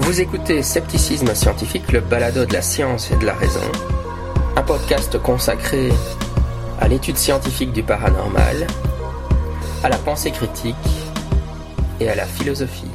Vous 0.00 0.20
écoutez 0.20 0.62
Scepticisme 0.62 1.34
scientifique, 1.34 1.92
le 1.92 2.00
balado 2.00 2.44
de 2.46 2.52
la 2.52 2.62
science 2.62 3.10
et 3.10 3.16
de 3.16 3.26
la 3.26 3.34
raison, 3.34 3.60
un 4.56 4.62
podcast 4.62 5.18
consacré 5.18 5.90
à 6.80 6.88
l'étude 6.88 7.16
scientifique 7.16 7.72
du 7.72 7.82
paranormal, 7.82 8.66
à 9.82 9.88
la 9.88 9.98
pensée 9.98 10.30
critique 10.30 10.76
et 12.00 12.08
à 12.08 12.14
la 12.14 12.26
philosophie. 12.26 12.90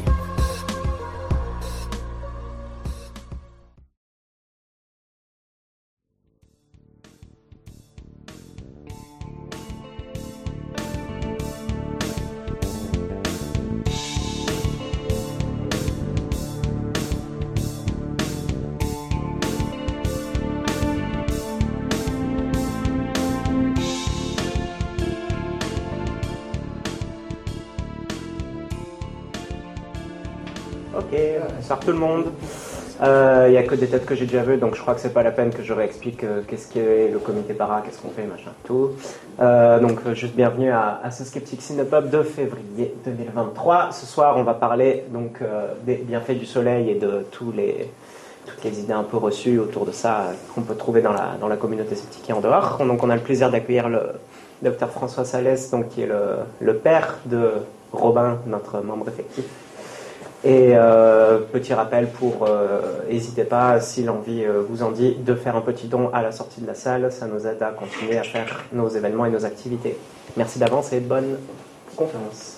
Tout 31.83 31.91
le 31.91 31.97
monde. 31.97 32.25
Il 33.01 33.51
n'y 33.51 33.57
a 33.57 33.63
que 33.63 33.75
des 33.75 33.87
têtes 33.87 34.05
que 34.05 34.15
j'ai 34.15 34.25
déjà 34.25 34.43
vues, 34.43 34.57
donc 34.57 34.75
je 34.75 34.81
crois 34.81 34.93
que 34.93 35.01
c'est 35.01 35.13
pas 35.13 35.23
la 35.23 35.31
peine 35.31 35.49
que 35.49 35.61
je 35.61 35.73
réexplique 35.73 36.23
euh, 36.23 36.41
qu'est-ce 36.47 36.71
qu'est 36.71 37.09
le 37.11 37.19
comité 37.19 37.53
para, 37.53 37.81
qu'est-ce 37.81 38.01
qu'on 38.01 38.11
fait, 38.11 38.23
machin, 38.23 38.51
tout. 38.63 38.91
Euh, 39.41 39.79
donc 39.79 39.99
euh, 40.05 40.13
juste 40.13 40.35
bienvenue 40.35 40.71
à, 40.71 41.01
ce 41.11 41.25
Skeptic 41.25 41.61
Cinepub 41.61 42.09
de 42.09 42.23
février 42.23 42.93
2023. 43.03 43.89
Ce 43.91 44.05
soir, 44.05 44.37
on 44.37 44.43
va 44.43 44.53
parler 44.53 45.03
donc 45.09 45.39
des 45.85 45.95
bienfaits 45.95 46.37
du 46.37 46.45
soleil 46.45 46.91
et 46.91 46.95
de 46.95 47.25
toutes 47.31 47.55
les 47.55 48.79
idées 48.79 48.93
un 48.93 49.03
peu 49.03 49.17
reçues 49.17 49.59
autour 49.59 49.85
de 49.85 49.91
ça 49.91 50.27
qu'on 50.55 50.61
peut 50.61 50.75
trouver 50.75 51.01
dans 51.01 51.11
la, 51.11 51.57
communauté 51.57 51.95
sceptique 51.95 52.29
et 52.29 52.33
en 52.33 52.39
dehors. 52.39 52.77
Donc 52.79 53.03
on 53.03 53.09
a 53.09 53.15
le 53.15 53.21
plaisir 53.21 53.51
d'accueillir 53.51 53.89
le 53.89 54.01
docteur 54.61 54.89
François 54.91 55.25
Salès, 55.25 55.71
donc, 55.71 55.89
qui 55.89 56.03
est 56.03 56.09
le 56.61 56.73
père 56.77 57.17
de 57.25 57.51
Robin, 57.91 58.37
notre 58.47 58.81
membre 58.81 59.09
effectif. 59.09 59.43
Et 60.45 60.71
euh, 60.75 61.37
petit 61.39 61.73
rappel 61.73 62.07
pour, 62.07 62.49
n'hésitez 63.09 63.45
pas, 63.45 63.79
si 63.79 64.03
l'envie 64.03 64.43
euh, 64.43 64.61
vous 64.67 64.83
en 64.83 64.91
dit, 64.91 65.15
de 65.15 65.35
faire 65.35 65.55
un 65.55 65.61
petit 65.61 65.87
don 65.87 66.09
à 66.11 66.21
la 66.21 66.33
sortie 66.33 66.59
de 66.59 66.67
la 66.67 66.75
salle. 66.75 67.09
Ça 67.13 67.27
nous 67.27 67.47
aide 67.47 67.61
à 67.63 67.71
continuer 67.71 68.17
à 68.17 68.23
faire 68.23 68.63
nos 68.73 68.89
événements 68.89 69.25
et 69.25 69.29
nos 69.29 69.45
activités. 69.45 69.97
Merci 70.35 70.59
d'avance 70.59 70.91
et 70.91 70.99
bonne 70.99 71.37
conférence. 71.95 72.57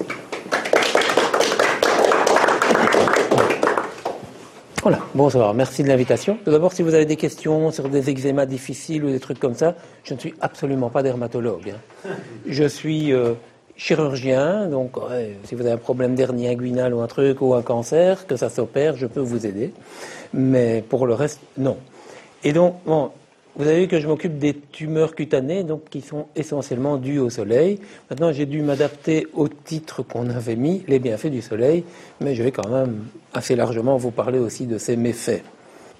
Voilà, 4.81 4.99
bonsoir, 5.15 5.53
merci 5.55 5.81
de 5.81 5.87
l'invitation. 5.87 6.37
Tout 6.45 6.51
d'abord, 6.51 6.71
si 6.73 6.83
vous 6.83 6.93
avez 6.93 7.05
des 7.05 7.15
questions 7.15 7.71
sur 7.71 7.89
des 7.89 8.07
eczémas 8.09 8.45
difficiles 8.45 9.03
ou 9.03 9.09
des 9.09 9.19
trucs 9.19 9.39
comme 9.39 9.55
ça, 9.55 9.73
je 10.03 10.13
ne 10.13 10.19
suis 10.19 10.35
absolument 10.41 10.89
pas 10.89 11.01
dermatologue. 11.01 11.73
hein. 12.05 12.09
Je 12.47 12.65
suis 12.65 13.11
euh, 13.11 13.33
chirurgien, 13.77 14.67
donc 14.67 14.95
si 15.43 15.55
vous 15.55 15.61
avez 15.61 15.71
un 15.71 15.77
problème 15.77 16.15
d'hernie 16.15 16.47
inguinale 16.47 16.93
ou 16.93 17.01
un 17.01 17.07
truc 17.07 17.41
ou 17.41 17.53
un 17.53 17.61
cancer, 17.61 18.25
que 18.27 18.35
ça 18.35 18.49
s'opère, 18.49 18.95
je 18.95 19.05
peux 19.05 19.19
vous 19.19 19.45
aider. 19.45 19.73
Mais 20.33 20.83
pour 20.87 21.07
le 21.07 21.13
reste, 21.13 21.41
non. 21.57 21.77
Et 22.43 22.53
donc, 22.53 22.75
bon, 22.85 23.11
vous 23.57 23.67
avez 23.67 23.81
vu 23.81 23.87
que 23.87 23.99
je 23.99 24.07
m'occupe 24.07 24.37
des 24.37 24.53
tumeurs 24.53 25.15
cutanées, 25.15 25.63
donc 25.63 25.89
qui 25.89 26.01
sont 26.01 26.27
essentiellement 26.35 26.97
dues 26.97 27.19
au 27.19 27.29
soleil. 27.29 27.79
Maintenant, 28.09 28.33
j'ai 28.33 28.45
dû 28.45 28.61
m'adapter 28.61 29.27
au 29.33 29.47
titre 29.47 30.03
qu'on 30.03 30.29
avait 30.29 30.57
mis, 30.57 30.83
les 30.87 30.99
bienfaits 30.99 31.27
du 31.27 31.41
soleil, 31.41 31.85
mais 32.19 32.35
je 32.35 32.43
vais 32.43 32.51
quand 32.51 32.67
même 32.69 33.05
assez 33.33 33.55
largement 33.55 33.95
vous 33.95 34.11
parler 34.11 34.39
aussi 34.39 34.65
de 34.65 34.77
ses 34.77 34.97
méfaits. 34.97 35.41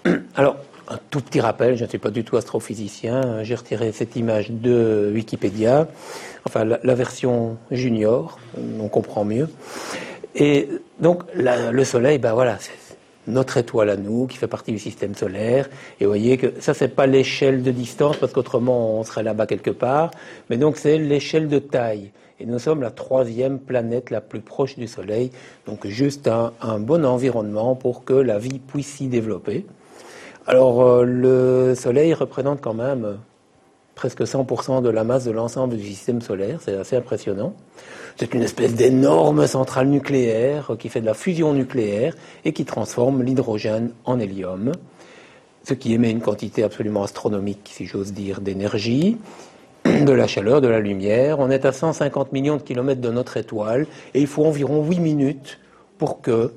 Alors, 0.36 0.58
un 0.88 1.00
tout 1.10 1.22
petit 1.22 1.40
rappel, 1.40 1.76
je 1.76 1.84
ne 1.84 1.90
suis 1.90 1.98
pas 1.98 2.12
du 2.12 2.24
tout 2.24 2.38
astrophysicien, 2.38 3.44
j'ai 3.44 3.56
retiré 3.56 3.92
cette 3.92 4.16
image 4.16 4.52
de 4.52 5.12
Wikipédia, 5.14 5.88
enfin 6.46 6.64
la, 6.64 6.96
version 6.96 7.58
junior, 7.72 8.40
on 8.80 8.88
comprend 8.88 9.26
mieux. 9.26 9.50
Et 10.36 10.70
donc, 11.00 11.24
le 11.34 11.84
soleil, 11.84 12.18
ben 12.18 12.34
voilà, 12.34 12.58
c'est 12.60 12.72
notre 13.28 13.58
étoile 13.58 13.90
à 13.90 13.98
nous, 13.98 14.28
qui 14.28 14.38
fait 14.38 14.48
partie 14.48 14.72
du 14.72 14.80
système 14.80 15.16
solaire. 15.16 15.70
Et 16.00 16.06
vous 16.06 16.12
voyez 16.12 16.38
que 16.38 16.54
ça, 16.60 16.74
c'est 16.74 16.90
pas 16.90 17.08
l'échelle 17.08 17.64
de 17.64 17.72
distance, 17.72 18.18
parce 18.18 18.34
qu'autrement, 18.34 19.00
on 19.00 19.04
serait 19.04 19.24
là-bas 19.24 19.48
quelque 19.48 19.72
part. 19.72 20.12
Mais 20.50 20.58
donc, 20.58 20.78
c'est 20.78 20.98
l'échelle 20.98 21.48
de 21.48 21.60
taille. 21.60 22.12
Et 22.40 22.46
nous 22.46 22.60
sommes 22.60 22.82
la 22.82 22.92
troisième 22.92 23.60
planète 23.60 24.10
la 24.10 24.20
plus 24.20 24.42
proche 24.42 24.78
du 24.78 24.88
Soleil. 24.88 25.32
Donc, 25.66 25.88
juste 25.88 26.28
un 26.28 26.80
bon 26.80 27.06
environnement 27.06 27.76
pour 27.76 28.04
que 28.04 28.14
la 28.14 28.38
vie 28.38 28.60
puisse 28.60 28.88
s'y 28.88 29.08
développer. 29.08 29.66
Alors, 30.48 30.84
euh, 30.84 31.04
le 31.04 31.74
Soleil 31.76 32.14
représente 32.14 32.62
quand 32.62 32.76
même 32.76 33.06
euh, 33.06 33.14
presque 33.96 34.22
100% 34.22 34.84
de 34.84 34.90
la 34.90 35.04
masse 35.04 35.26
de 35.26 35.32
l'ensemble 35.32 35.76
du 35.76 35.84
système 35.84 36.22
solaire. 36.22 36.60
C'est 36.62 36.78
assez 36.78 36.96
impressionnant. 36.96 37.56
C'est 38.16 38.32
une 38.36 38.44
espèce 38.44 38.76
d'énorme 38.76 39.48
centrale 39.48 39.88
nucléaire 39.88 40.72
euh, 40.72 40.76
qui 40.76 40.90
fait 40.90 41.02
de 41.02 41.08
la 41.08 41.16
fusion 41.16 41.54
nucléaire 41.54 42.14
et 42.44 42.54
qui 42.54 42.64
transforme 42.64 43.24
l'hydrogène 43.24 43.92
en 44.06 44.20
hélium, 44.20 44.74
ce 45.64 45.74
qui 45.74 45.94
émet 45.96 46.12
une 46.12 46.22
quantité 46.22 46.62
absolument 46.62 47.02
astronomique, 47.02 47.68
si 47.74 47.88
j'ose 47.88 48.14
dire, 48.14 48.40
d'énergie, 48.40 49.18
de 49.86 50.12
la 50.12 50.28
chaleur, 50.28 50.62
de 50.62 50.68
la 50.68 50.80
lumière. 50.80 51.40
On 51.40 51.50
est 51.50 51.66
à 51.66 51.72
150 51.72 52.34
millions 52.34 52.58
de 52.58 52.62
kilomètres 52.62 53.02
de 53.02 53.10
notre 53.10 53.38
étoile 53.38 53.88
et 54.14 54.22
il 54.22 54.28
faut 54.28 54.46
environ 54.46 54.86
8 54.86 55.00
minutes 55.00 55.60
pour 55.98 56.22
que 56.22 56.54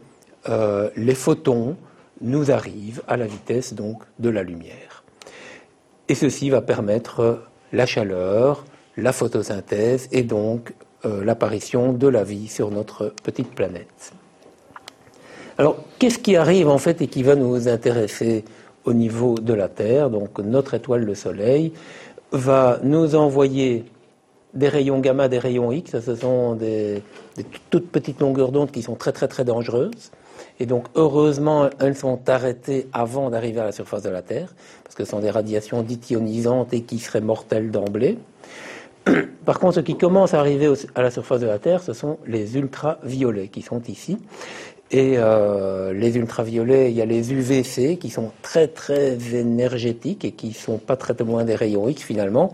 les 0.96 1.14
photons 1.14 1.76
nous 2.20 2.50
arrivent 2.50 3.02
à 3.06 3.16
la 3.16 3.26
vitesse 3.26 3.74
donc 3.74 4.02
de 4.18 4.28
la 4.28 4.42
lumière. 4.42 5.04
Et 6.08 6.14
ceci 6.14 6.50
va 6.50 6.62
permettre 6.62 7.42
la 7.72 7.86
chaleur, 7.86 8.64
la 8.96 9.12
photosynthèse 9.12 10.08
et 10.10 10.22
donc 10.22 10.74
euh, 11.04 11.24
l'apparition 11.24 11.92
de 11.92 12.08
la 12.08 12.24
vie 12.24 12.48
sur 12.48 12.70
notre 12.70 13.14
petite 13.22 13.54
planète. 13.54 14.12
Alors, 15.58 15.76
qu'est-ce 15.98 16.18
qui 16.18 16.36
arrive 16.36 16.68
en 16.68 16.78
fait 16.78 17.02
et 17.02 17.08
qui 17.08 17.22
va 17.22 17.34
nous 17.34 17.68
intéresser 17.68 18.44
au 18.84 18.92
niveau 18.92 19.34
de 19.34 19.52
la 19.52 19.68
Terre? 19.68 20.08
Donc, 20.08 20.38
notre 20.38 20.74
étoile, 20.74 21.04
le 21.04 21.14
Soleil, 21.14 21.72
va 22.32 22.78
nous 22.82 23.14
envoyer 23.14 23.84
des 24.54 24.68
rayons 24.68 25.00
gamma, 25.00 25.28
des 25.28 25.38
rayons 25.38 25.72
X. 25.72 26.00
Ce 26.00 26.14
sont 26.14 26.54
des, 26.54 27.02
des 27.36 27.44
toutes 27.70 27.90
petites 27.90 28.20
longueurs 28.20 28.52
d'onde 28.52 28.70
qui 28.70 28.82
sont 28.82 28.94
très 28.94 29.12
très 29.12 29.28
très 29.28 29.44
dangereuses. 29.44 30.10
Et 30.60 30.66
donc, 30.66 30.86
heureusement, 30.94 31.70
elles 31.78 31.96
sont 31.96 32.28
arrêtées 32.28 32.88
avant 32.92 33.30
d'arriver 33.30 33.60
à 33.60 33.64
la 33.64 33.72
surface 33.72 34.02
de 34.02 34.10
la 34.10 34.22
Terre, 34.22 34.54
parce 34.82 34.94
que 34.94 35.04
ce 35.04 35.10
sont 35.10 35.20
des 35.20 35.30
radiations 35.30 35.82
dites 35.82 36.10
ionisantes 36.10 36.72
et 36.72 36.82
qui 36.82 36.98
seraient 36.98 37.20
mortelles 37.20 37.70
d'emblée. 37.70 38.18
Par 39.44 39.58
contre, 39.60 39.76
ce 39.76 39.80
qui 39.80 39.96
commence 39.96 40.34
à 40.34 40.40
arriver 40.40 40.72
à 40.94 41.02
la 41.02 41.10
surface 41.10 41.40
de 41.40 41.46
la 41.46 41.58
Terre, 41.58 41.82
ce 41.82 41.92
sont 41.92 42.18
les 42.26 42.56
ultraviolets 42.56 43.48
qui 43.48 43.62
sont 43.62 43.82
ici. 43.88 44.18
Et 44.90 45.14
euh, 45.18 45.92
les 45.92 46.16
ultraviolets, 46.16 46.90
il 46.90 46.96
y 46.96 47.02
a 47.02 47.06
les 47.06 47.32
UVC 47.32 47.98
qui 47.98 48.10
sont 48.10 48.32
très 48.42 48.68
très 48.68 49.18
énergétiques 49.34 50.24
et 50.24 50.32
qui 50.32 50.54
sont 50.54 50.78
pas 50.78 50.96
très 50.96 51.14
loin 51.14 51.44
des 51.44 51.54
rayons 51.54 51.88
X 51.88 52.02
finalement. 52.02 52.52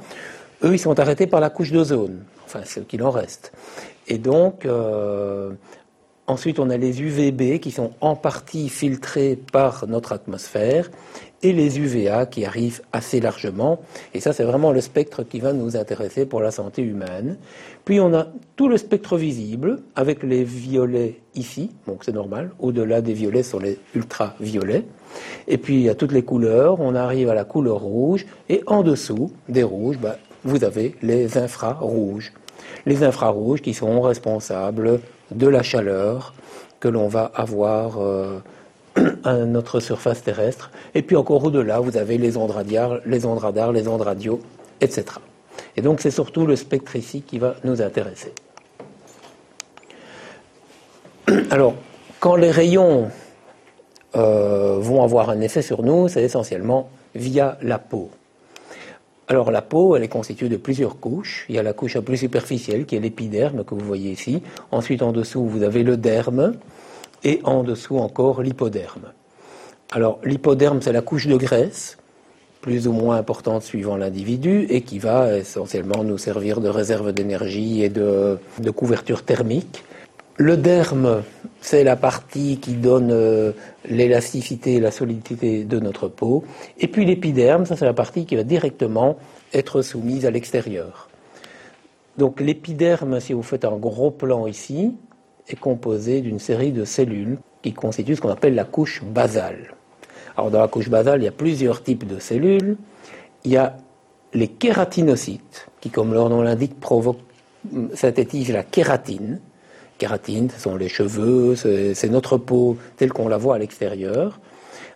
Eux, 0.65 0.75
ils 0.75 0.79
sont 0.79 0.99
arrêtés 0.99 1.27
par 1.27 1.41
la 1.41 1.51
couche 1.51 1.71
d'ozone, 1.71 2.25
enfin 2.45 2.61
ce 2.65 2.81
qu'il 2.81 3.03
en 3.05 3.11
reste. 3.11 3.53
Et 4.09 4.19
donc, 4.19 4.67
euh, 4.67 5.53
ensuite, 6.27 6.59
on 6.59 6.71
a 6.71 6.77
les 6.77 7.03
UVB 7.03 7.59
qui 7.61 7.71
sont 7.71 7.93
en 8.01 8.17
partie 8.17 8.69
filtrés 8.69 9.39
par 9.53 9.87
notre 9.87 10.13
atmosphère 10.13 10.91
et 11.43 11.53
les 11.53 11.79
UVA 11.79 12.25
qui 12.25 12.47
arrivent 12.47 12.81
assez 12.93 13.21
largement. 13.21 13.81
Et 14.15 14.21
ça, 14.21 14.33
c'est 14.33 14.45
vraiment 14.45 14.73
le 14.73 14.81
spectre 14.81 15.23
qui 15.23 15.41
va 15.41 15.53
nous 15.53 15.77
intéresser 15.77 16.25
pour 16.25 16.41
la 16.41 16.51
santé 16.51 16.83
humaine. 16.83 17.37
Puis 17.85 18.01
on 18.01 18.15
a 18.15 18.29
tout 18.57 18.69
le 18.69 18.79
spectre 18.79 19.19
visible 19.19 19.83
avec 19.95 20.23
les 20.23 20.43
violets 20.43 21.21
ici, 21.35 21.71
donc 21.87 22.05
c'est 22.05 22.15
normal. 22.15 22.53
Au-delà 22.59 23.03
des 23.03 23.13
violets 23.13 23.43
sont 23.43 23.59
les 23.59 23.79
ultraviolets. 23.95 24.85
Et 25.47 25.59
puis 25.59 25.75
il 25.75 25.83
y 25.83 25.91
a 25.91 25.95
toutes 25.95 26.13
les 26.13 26.23
couleurs. 26.23 26.81
On 26.81 26.95
arrive 26.95 27.29
à 27.29 27.35
la 27.35 27.45
couleur 27.45 27.81
rouge 27.81 28.25
et 28.49 28.63
en 28.67 28.83
dessous 28.83 29.31
des 29.49 29.63
rouges, 29.63 29.99
bah, 29.99 30.17
vous 30.45 30.65
avez 30.65 30.95
les 31.03 31.37
infrarouges. 31.37 32.33
Les 32.87 33.03
infrarouges 33.03 33.61
qui 33.61 33.75
sont 33.75 34.01
responsables 34.01 35.01
de 35.35 35.47
la 35.47 35.63
chaleur 35.63 36.35
que 36.81 36.89
l'on 36.89 37.09
va 37.09 37.31
avoir 37.35 38.01
euh, 38.01 38.41
à 39.25 39.35
notre 39.39 39.81
surface 39.81 40.23
terrestre. 40.23 40.71
Et 40.95 41.03
puis 41.03 41.17
encore 41.17 41.45
au-delà, 41.45 41.81
vous 41.81 41.97
avez 41.97 42.19
les 42.19 42.37
ondes 42.37 42.51
radiales, 42.51 43.03
les 43.07 43.27
ondes 43.27 43.39
radars, 43.39 43.73
les 43.73 43.89
ondes 43.89 44.03
radio, 44.03 44.41
etc. 44.81 45.05
Et 45.77 45.83
donc 45.83 46.01
c'est 46.01 46.11
surtout 46.11 46.47
le 46.47 46.57
spectre 46.57 46.97
ici 46.97 47.23
qui 47.23 47.39
va 47.39 47.57
nous 47.65 47.83
intéresser. 47.83 48.33
Alors, 51.51 51.75
quand 52.21 52.37
les 52.37 52.51
rayons 52.51 53.11
euh, 54.17 54.79
vont 54.79 55.03
avoir 55.03 55.31
un 55.31 55.41
effet 55.41 55.63
sur 55.63 55.83
nous, 55.83 56.09
c'est 56.09 56.23
essentiellement 56.23 56.89
via 57.15 57.59
la 57.63 57.79
peau. 57.79 58.11
Alors 59.29 59.51
la 59.51 59.63
peau, 59.63 59.97
elle 59.97 60.03
est 60.03 60.09
constituée 60.09 60.49
de 60.49 60.57
plusieurs 60.57 61.01
couches. 61.01 61.47
Il 61.49 61.55
y 61.55 61.59
a 61.59 61.63
la 61.63 61.73
couche 61.73 61.95
la 61.95 62.03
plus 62.03 62.19
superficielle 62.19 62.85
qui 62.85 62.97
est 62.97 63.01
l'épiderme 63.01 63.65
que 63.65 63.75
vous 63.75 63.85
voyez 63.85 64.11
ici. 64.11 64.43
Ensuite, 64.71 65.03
en 65.03 65.13
dessous, 65.13 65.47
vous 65.47 65.63
avez 65.63 65.83
le 65.83 65.97
derme 65.97 66.55
et 67.25 67.41
en 67.45 67.63
dessous 67.63 67.99
encore 67.99 68.43
l'hypoderme. 68.43 69.13
Alors 69.91 70.19
l'hypoderme, 70.25 70.83
c'est 70.83 70.93
la 70.93 71.01
couche 71.01 71.27
de 71.27 71.37
graisse, 71.37 71.99
plus 72.61 72.89
ou 72.89 72.93
moins 72.93 73.17
importante 73.17 73.63
suivant 73.63 73.97
l'individu, 73.97 74.67
et 74.69 74.83
qui 74.83 74.99
va 74.99 75.39
essentiellement 75.39 76.05
nous 76.05 76.19
servir 76.19 76.61
de 76.61 76.69
réserve 76.69 77.13
d'énergie 77.13 77.83
et 77.83 77.89
de, 77.89 78.39
couverture 78.75 79.23
thermique. 79.23 79.85
Le 80.37 80.57
derme, 80.57 81.23
c'est 81.61 81.85
la 81.85 81.95
partie 81.95 82.59
qui 82.59 82.75
donne 82.75 83.11
euh, 83.13 83.53
l'élasticité 83.89 84.75
et 84.75 84.81
la 84.81 84.91
solidité 84.91 85.65
de 85.65 85.79
notre 85.79 86.09
peau. 86.09 86.43
Et 86.79 86.89
puis 86.89 87.05
l'épiderme, 87.05 87.65
c'est 87.67 87.81
la 87.83 87.93
partie 87.93 88.27
qui 88.27 88.35
va 88.35 88.43
directement 88.43 89.17
être 89.53 89.81
soumise 89.81 90.27
à 90.27 90.33
l'extérieur. 90.33 91.09
Donc 92.19 92.41
l'épiderme, 92.41 93.21
si 93.21 93.33
vous 93.33 93.45
faites 93.45 93.65
un 93.65 93.77
gros 93.77 94.11
plan 94.11 94.49
ici, 94.49 94.95
est 95.49 95.59
composé 95.59 96.21
d'une 96.21 96.41
série 96.41 96.73
de 96.73 96.85
cellules 96.85 97.39
qui 97.63 97.73
constituent 97.73 98.17
ce 98.17 98.21
qu'on 98.21 98.31
appelle 98.31 98.57
la 98.57 98.65
couche 98.65 99.05
basale. 99.05 99.75
Alors 100.37 100.51
dans 100.51 100.61
la 100.61 100.69
couche 100.69 100.91
basale, 100.91 101.21
il 101.23 101.27
y 101.27 101.29
a 101.29 101.33
plusieurs 101.33 101.83
types 101.85 102.07
de 102.07 102.19
cellules. 102.19 102.77
Il 103.45 103.53
y 103.53 103.57
a 103.57 103.77
les 104.33 104.49
kératinocytes, 104.49 105.69
qui, 105.81 105.91
comme 105.91 106.13
leur 106.13 106.29
nom 106.29 106.43
l'indique, 106.43 106.75
synthétisent 107.95 108.53
la 108.53 108.65
kératine. 108.65 109.41
Kératine, 109.99 110.51
ce 110.51 110.61
sont 110.61 110.77
les 110.77 110.89
cheveux, 110.89 111.55
c'est 111.57 112.09
notre 112.09 112.37
peau 112.37 112.77
telle 112.97 113.13
qu'on 113.13 113.29
la 113.29 113.37
voit 113.37 113.55
à 113.55 113.59
l'extérieur. 113.59 114.41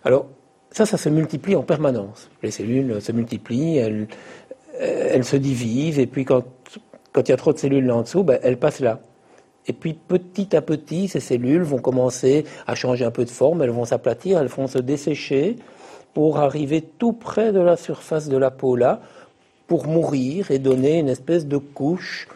Alors 0.03 0.27
ça, 0.71 0.85
ça 0.85 0.97
se 0.97 1.09
multiplie 1.09 1.55
en 1.55 1.63
permanence. 1.63 2.29
Les 2.43 2.51
cellules 2.51 3.01
se 3.01 3.11
multiplient, 3.11 3.77
elles, 3.77 4.07
elles 4.79 5.23
se 5.23 5.35
divisent, 5.35 5.99
et 5.99 6.07
puis 6.07 6.25
quand, 6.25 6.43
quand 7.11 7.27
il 7.27 7.31
y 7.31 7.33
a 7.33 7.37
trop 7.37 7.53
de 7.53 7.57
cellules 7.57 7.85
là 7.85 7.95
en 7.95 8.01
dessous, 8.01 8.23
ben, 8.23 8.39
elles 8.43 8.57
passent 8.57 8.81
là. 8.81 8.99
Et 9.67 9.73
puis 9.73 9.93
petit 9.93 10.55
à 10.55 10.61
petit, 10.61 11.07
ces 11.07 11.19
cellules 11.19 11.61
vont 11.61 11.79
commencer 11.79 12.45
à 12.65 12.75
changer 12.75 13.05
un 13.05 13.11
peu 13.11 13.25
de 13.25 13.29
forme, 13.29 13.61
elles 13.61 13.69
vont 13.69 13.85
s'aplatir, 13.85 14.39
elles 14.39 14.47
vont 14.47 14.67
se 14.67 14.79
dessécher 14.79 15.57
pour 16.13 16.39
arriver 16.39 16.81
tout 16.81 17.13
près 17.13 17.51
de 17.51 17.59
la 17.59 17.77
surface 17.77 18.29
de 18.29 18.37
la 18.37 18.51
peau 18.51 18.75
là, 18.75 19.01
pour 19.67 19.85
mourir 19.85 20.49
et 20.49 20.57
donner 20.57 20.99
une 20.99 21.09
espèce 21.09 21.45
de 21.45 21.57
couche 21.57 22.27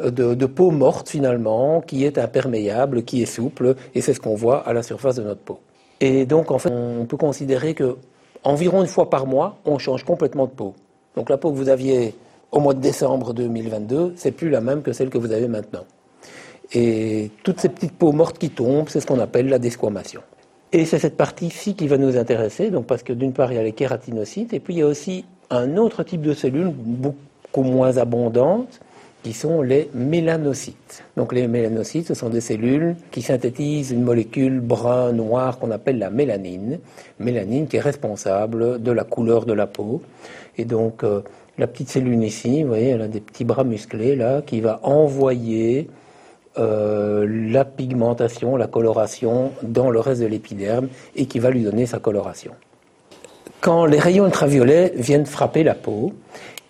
euh, 0.00 0.10
de, 0.10 0.46
peau 0.46 0.70
morte 0.70 1.08
finalement, 1.08 1.80
qui 1.80 2.04
est 2.04 2.18
imperméable, 2.18 3.04
qui 3.04 3.22
est 3.22 3.26
souple, 3.26 3.76
et 3.94 4.00
c'est 4.00 4.14
ce 4.14 4.20
qu'on 4.20 4.34
voit 4.34 4.66
à 4.66 4.72
la 4.72 4.82
surface 4.82 5.16
de 5.16 5.22
notre 5.22 5.40
peau. 5.40 5.60
Et 6.00 6.26
donc 6.26 6.50
en 6.50 6.58
fait, 6.58 6.70
on 6.70 7.04
peut 7.06 7.16
considérer 7.16 7.74
que 7.74 7.96
environ 8.42 8.82
une 8.82 8.88
fois 8.88 9.08
par 9.08 9.26
mois, 9.26 9.56
on 9.64 9.78
change 9.78 10.04
complètement 10.04 10.46
de 10.46 10.50
peau. 10.50 10.74
Donc 11.16 11.30
la 11.30 11.38
peau 11.38 11.50
que 11.52 11.56
vous 11.56 11.68
aviez 11.68 12.14
au 12.50 12.60
mois 12.60 12.74
de 12.74 12.80
décembre 12.80 13.34
2022, 13.34 14.14
c'est 14.16 14.32
plus 14.32 14.50
la 14.50 14.60
même 14.60 14.82
que 14.82 14.92
celle 14.92 15.10
que 15.10 15.18
vous 15.18 15.32
avez 15.32 15.48
maintenant. 15.48 15.84
Et 16.72 17.30
toutes 17.42 17.60
ces 17.60 17.68
petites 17.68 17.96
peaux 17.96 18.12
mortes 18.12 18.38
qui 18.38 18.50
tombent, 18.50 18.88
c'est 18.88 19.00
ce 19.00 19.06
qu'on 19.06 19.20
appelle 19.20 19.48
la 19.48 19.58
desquamation. 19.58 20.22
Et 20.72 20.86
c'est 20.86 20.98
cette 20.98 21.16
partie-ci 21.16 21.74
qui 21.74 21.86
va 21.86 21.98
nous 21.98 22.16
intéresser, 22.16 22.70
donc 22.70 22.86
parce 22.86 23.04
que 23.04 23.12
d'une 23.12 23.32
part, 23.32 23.52
il 23.52 23.56
y 23.56 23.58
a 23.58 23.62
les 23.62 23.72
kératinocytes, 23.72 24.52
et 24.52 24.60
puis 24.60 24.74
il 24.74 24.78
y 24.78 24.82
a 24.82 24.86
aussi 24.86 25.24
un 25.50 25.76
autre 25.76 26.02
type 26.02 26.22
de 26.22 26.34
cellules 26.34 26.72
beaucoup 26.74 27.62
moins 27.62 27.96
abondantes, 27.98 28.80
qui 29.24 29.32
sont 29.32 29.62
les 29.62 29.88
mélanocytes. 29.94 31.02
Donc 31.16 31.32
les 31.32 31.48
mélanocytes, 31.48 32.08
ce 32.08 32.14
sont 32.14 32.28
des 32.28 32.42
cellules 32.42 32.94
qui 33.10 33.22
synthétisent 33.22 33.90
une 33.90 34.02
molécule 34.02 34.60
brun-noir 34.60 35.58
qu'on 35.58 35.70
appelle 35.70 35.98
la 35.98 36.10
mélanine, 36.10 36.78
mélanine 37.18 37.66
qui 37.66 37.78
est 37.78 37.80
responsable 37.80 38.82
de 38.82 38.92
la 38.92 39.02
couleur 39.02 39.46
de 39.46 39.54
la 39.54 39.66
peau. 39.66 40.02
Et 40.58 40.66
donc 40.66 41.04
euh, 41.04 41.22
la 41.56 41.66
petite 41.66 41.88
cellule 41.88 42.22
ici, 42.22 42.62
vous 42.62 42.68
voyez, 42.68 42.90
elle 42.90 43.00
a 43.00 43.08
des 43.08 43.20
petits 43.20 43.44
bras 43.44 43.64
musclés 43.64 44.14
là, 44.14 44.42
qui 44.42 44.60
va 44.60 44.80
envoyer 44.82 45.88
euh, 46.58 47.26
la 47.50 47.64
pigmentation, 47.64 48.56
la 48.56 48.66
coloration 48.66 49.52
dans 49.62 49.88
le 49.88 50.00
reste 50.00 50.20
de 50.20 50.26
l'épiderme 50.26 50.88
et 51.16 51.24
qui 51.24 51.38
va 51.38 51.48
lui 51.48 51.62
donner 51.62 51.86
sa 51.86 51.98
coloration. 51.98 52.52
Quand 53.62 53.86
les 53.86 53.98
rayons 53.98 54.26
ultraviolets 54.26 54.92
viennent 54.96 55.24
frapper 55.24 55.64
la 55.64 55.74
peau, 55.74 56.12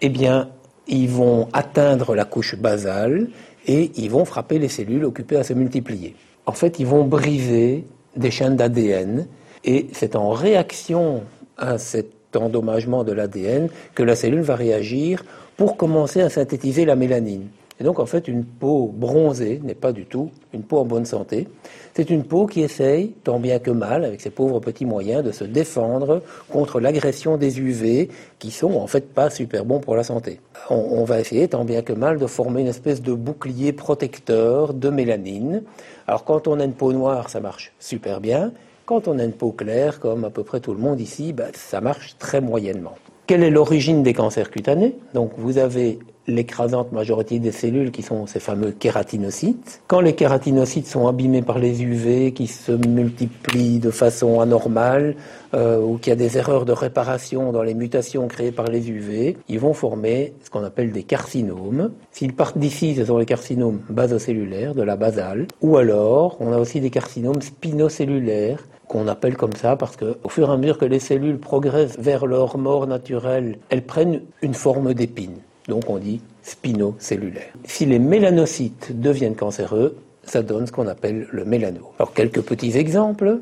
eh 0.00 0.08
bien, 0.08 0.50
ils 0.88 1.08
vont 1.08 1.48
atteindre 1.52 2.14
la 2.14 2.24
couche 2.24 2.56
basale 2.56 3.28
et 3.66 3.90
ils 3.96 4.10
vont 4.10 4.24
frapper 4.24 4.58
les 4.58 4.68
cellules 4.68 5.04
occupées 5.04 5.36
à 5.36 5.44
se 5.44 5.52
multiplier. 5.52 6.14
En 6.46 6.52
fait, 6.52 6.78
ils 6.78 6.86
vont 6.86 7.04
briser 7.04 7.84
des 8.16 8.30
chaînes 8.30 8.56
d'ADN 8.56 9.26
et 9.64 9.88
c'est 9.92 10.16
en 10.16 10.30
réaction 10.30 11.22
à 11.56 11.78
cet 11.78 12.36
endommagement 12.36 13.04
de 13.04 13.12
l'ADN 13.12 13.68
que 13.94 14.02
la 14.02 14.16
cellule 14.16 14.42
va 14.42 14.56
réagir 14.56 15.24
pour 15.56 15.76
commencer 15.76 16.20
à 16.20 16.28
synthétiser 16.28 16.84
la 16.84 16.96
mélanine. 16.96 17.48
Et 17.84 17.86
donc, 17.86 17.98
en 17.98 18.06
fait, 18.06 18.28
une 18.28 18.46
peau 18.46 18.90
bronzée 18.94 19.60
n'est 19.62 19.74
pas 19.74 19.92
du 19.92 20.06
tout 20.06 20.30
une 20.54 20.62
peau 20.62 20.78
en 20.78 20.86
bonne 20.86 21.04
santé. 21.04 21.46
C'est 21.92 22.08
une 22.08 22.24
peau 22.24 22.46
qui 22.46 22.62
essaye, 22.62 23.08
tant 23.24 23.38
bien 23.38 23.58
que 23.58 23.70
mal, 23.70 24.06
avec 24.06 24.22
ses 24.22 24.30
pauvres 24.30 24.58
petits 24.58 24.86
moyens, 24.86 25.22
de 25.22 25.32
se 25.32 25.44
défendre 25.44 26.22
contre 26.48 26.80
l'agression 26.80 27.36
des 27.36 27.60
UV, 27.60 28.08
qui 28.38 28.52
sont 28.52 28.72
en 28.76 28.86
fait 28.86 29.12
pas 29.12 29.28
super 29.28 29.66
bons 29.66 29.80
pour 29.80 29.96
la 29.96 30.02
santé. 30.02 30.40
On, 30.70 31.04
va 31.04 31.20
essayer, 31.20 31.46
tant 31.46 31.66
bien 31.66 31.82
que 31.82 31.92
mal, 31.92 32.16
de 32.16 32.26
former 32.26 32.62
une 32.62 32.68
espèce 32.68 33.02
de 33.02 33.12
bouclier 33.12 33.74
protecteur 33.74 34.72
de 34.72 34.88
mélanine. 34.88 35.62
Alors, 36.06 36.24
quand 36.24 36.48
on 36.48 36.60
a 36.60 36.64
une 36.64 36.72
peau 36.72 36.94
noire, 36.94 37.28
ça 37.28 37.40
marche 37.40 37.74
super 37.78 38.22
bien. 38.22 38.52
Quand 38.86 39.08
on 39.08 39.18
a 39.18 39.24
une 39.24 39.32
peau 39.32 39.52
claire, 39.52 40.00
comme 40.00 40.24
à 40.24 40.30
peu 40.30 40.42
près 40.42 40.60
tout 40.60 40.72
le 40.72 40.80
monde 40.80 41.02
ici, 41.02 41.34
bah, 41.34 41.48
ça 41.52 41.82
marche 41.82 42.16
très 42.18 42.40
moyennement. 42.40 42.94
Quelle 43.26 43.42
est 43.42 43.50
l'origine 43.50 44.02
des 44.02 44.12
cancers 44.12 44.50
cutanés 44.50 44.96
Donc 45.14 45.32
vous 45.38 45.56
avez 45.56 45.98
l'écrasante 46.26 46.92
majorité 46.92 47.38
des 47.38 47.52
cellules 47.52 47.90
qui 47.90 48.02
sont 48.02 48.26
ces 48.26 48.40
fameux 48.40 48.70
kératinocytes. 48.70 49.82
Quand 49.86 50.00
les 50.00 50.14
kératinocytes 50.14 50.86
sont 50.86 51.06
abîmés 51.06 51.42
par 51.42 51.58
les 51.58 51.82
UV, 51.82 52.32
qui 52.32 52.46
se 52.46 52.72
multiplient 52.72 53.78
de 53.78 53.90
façon 53.90 54.40
anormale, 54.40 55.16
euh, 55.54 55.80
ou 55.80 55.98
qu'il 55.98 56.10
y 56.10 56.12
a 56.12 56.16
des 56.16 56.36
erreurs 56.36 56.64
de 56.64 56.72
réparation 56.72 57.52
dans 57.52 57.62
les 57.62 57.74
mutations 57.74 58.26
créées 58.28 58.52
par 58.52 58.66
les 58.66 58.90
UV, 58.90 59.36
ils 59.48 59.60
vont 59.60 59.74
former 59.74 60.32
ce 60.42 60.50
qu'on 60.50 60.64
appelle 60.64 60.92
des 60.92 61.02
carcinomes. 61.02 61.92
S'ils 62.10 62.34
partent 62.34 62.58
d'ici, 62.58 62.94
ce 62.94 63.04
sont 63.04 63.18
les 63.18 63.26
carcinomes 63.26 63.80
basocellulaires, 63.88 64.74
de 64.74 64.82
la 64.82 64.96
basale, 64.96 65.46
ou 65.60 65.76
alors 65.76 66.36
on 66.40 66.52
a 66.52 66.58
aussi 66.58 66.80
des 66.80 66.90
carcinomes 66.90 67.42
spinocellulaires, 67.42 68.64
qu'on 68.94 69.08
appelle 69.08 69.36
comme 69.36 69.54
ça 69.54 69.74
parce 69.74 69.96
que 69.96 70.18
au 70.22 70.28
fur 70.28 70.48
et 70.48 70.52
à 70.52 70.56
mesure 70.56 70.78
que 70.78 70.84
les 70.84 71.00
cellules 71.00 71.38
progressent 71.38 71.98
vers 71.98 72.26
leur 72.26 72.56
mort 72.56 72.86
naturelle, 72.86 73.58
elles 73.68 73.82
prennent 73.82 74.20
une 74.40 74.54
forme 74.54 74.94
d'épine. 74.94 75.38
Donc 75.66 75.90
on 75.90 75.98
dit 75.98 76.20
spinocellulaire. 76.42 77.52
Si 77.64 77.86
les 77.86 77.98
mélanocytes 77.98 78.92
deviennent 79.00 79.34
cancéreux, 79.34 79.96
ça 80.22 80.42
donne 80.42 80.68
ce 80.68 80.72
qu'on 80.72 80.86
appelle 80.86 81.26
le 81.32 81.44
mélano. 81.44 81.90
Alors 81.98 82.12
quelques 82.12 82.42
petits 82.42 82.78
exemples. 82.78 83.40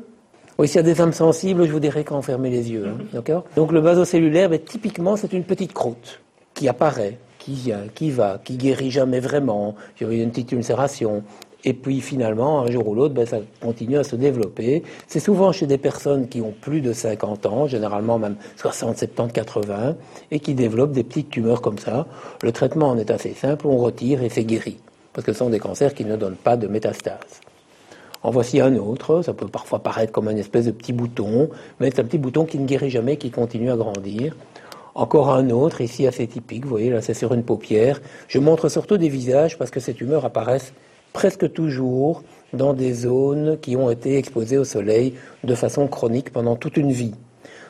Oui, 0.57 0.67
s'il 0.67 0.77
y 0.77 0.79
a 0.79 0.83
des 0.83 0.99
âmes 1.01 1.13
sensibles, 1.13 1.67
je 1.67 1.71
vous 1.71 1.79
dirais 1.79 2.03
qu'en 2.03 2.23
fermer 2.23 2.49
les 2.49 2.71
yeux. 2.71 2.87
Hein, 2.87 3.03
d'accord? 3.13 3.45
Donc 3.55 3.71
le 3.71 3.81
basocellulaire, 3.81 4.49
ben, 4.49 4.59
typiquement, 4.59 5.15
c'est 5.17 5.33
une 5.33 5.43
petite 5.43 5.73
croûte 5.73 6.19
qui 6.55 6.67
apparaît, 6.67 7.19
qui 7.37 7.53
vient, 7.53 7.81
qui 7.93 8.09
va, 8.09 8.39
qui 8.43 8.57
guérit 8.57 8.89
jamais 8.89 9.19
vraiment. 9.19 9.75
Il 10.01 10.07
y 10.07 10.19
a 10.19 10.23
une 10.23 10.31
petite 10.31 10.51
ulcération. 10.51 11.23
Et 11.65 11.73
puis 11.73 12.01
finalement, 12.01 12.61
un 12.61 12.71
jour 12.71 12.87
ou 12.87 12.95
l'autre, 12.95 13.13
ben, 13.13 13.25
ça 13.25 13.37
continue 13.61 13.97
à 13.97 14.03
se 14.03 14.15
développer. 14.15 14.83
C'est 15.07 15.21
souvent 15.21 15.51
chez 15.51 15.65
des 15.65 15.77
personnes 15.77 16.27
qui 16.27 16.41
ont 16.41 16.53
plus 16.59 16.81
de 16.81 16.91
50 16.91 17.45
ans, 17.45 17.67
généralement 17.67 18.19
même 18.19 18.35
60, 18.57 18.97
70, 18.97 19.31
80, 19.31 19.95
et 20.31 20.39
qui 20.39 20.55
développent 20.55 20.91
des 20.91 21.03
petites 21.03 21.29
tumeurs 21.29 21.61
comme 21.61 21.77
ça. 21.77 22.05
Le 22.41 22.51
traitement 22.51 22.89
en 22.89 22.97
est 22.97 23.11
assez 23.11 23.33
simple, 23.33 23.67
on 23.67 23.77
retire 23.77 24.23
et 24.23 24.29
c'est 24.29 24.43
guéri. 24.43 24.77
Parce 25.13 25.25
que 25.25 25.31
ce 25.31 25.39
sont 25.39 25.49
des 25.49 25.59
cancers 25.59 25.93
qui 25.93 26.03
ne 26.03 26.17
donnent 26.17 26.35
pas 26.35 26.57
de 26.57 26.67
métastases. 26.67 27.41
En 28.23 28.31
voici 28.31 28.59
un 28.59 28.75
autre, 28.75 29.21
ça 29.21 29.33
peut 29.33 29.47
parfois 29.47 29.79
paraître 29.79 30.11
comme 30.11 30.29
une 30.29 30.37
espèce 30.37 30.65
de 30.65 30.71
petit 30.71 30.93
bouton, 30.93 31.49
mais 31.79 31.91
c'est 31.91 31.99
un 31.99 32.05
petit 32.05 32.17
bouton 32.17 32.45
qui 32.45 32.57
ne 32.57 32.65
guérit 32.65 32.89
jamais, 32.89 33.17
qui 33.17 33.31
continue 33.31 33.69
à 33.69 33.75
grandir. 33.75 34.35
Encore 34.95 35.31
un 35.31 35.49
autre, 35.49 35.81
ici 35.81 36.07
assez 36.07 36.27
typique, 36.27 36.63
vous 36.63 36.69
voyez, 36.69 36.89
là 36.89 37.01
c'est 37.01 37.13
sur 37.13 37.33
une 37.33 37.43
paupière. 37.43 38.01
Je 38.27 38.39
montre 38.39 38.69
surtout 38.69 38.97
des 38.97 39.09
visages 39.09 39.57
parce 39.57 39.71
que 39.71 39.79
ces 39.79 39.93
tumeurs 39.93 40.23
apparaissent 40.23 40.73
presque 41.13 41.53
toujours 41.53 42.23
dans 42.53 42.73
des 42.73 42.93
zones 42.93 43.57
qui 43.61 43.77
ont 43.77 43.89
été 43.89 44.17
exposées 44.17 44.57
au 44.57 44.63
soleil 44.65 45.13
de 45.43 45.55
façon 45.55 45.87
chronique 45.87 46.31
pendant 46.31 46.55
toute 46.55 46.77
une 46.77 46.91
vie. 46.91 47.13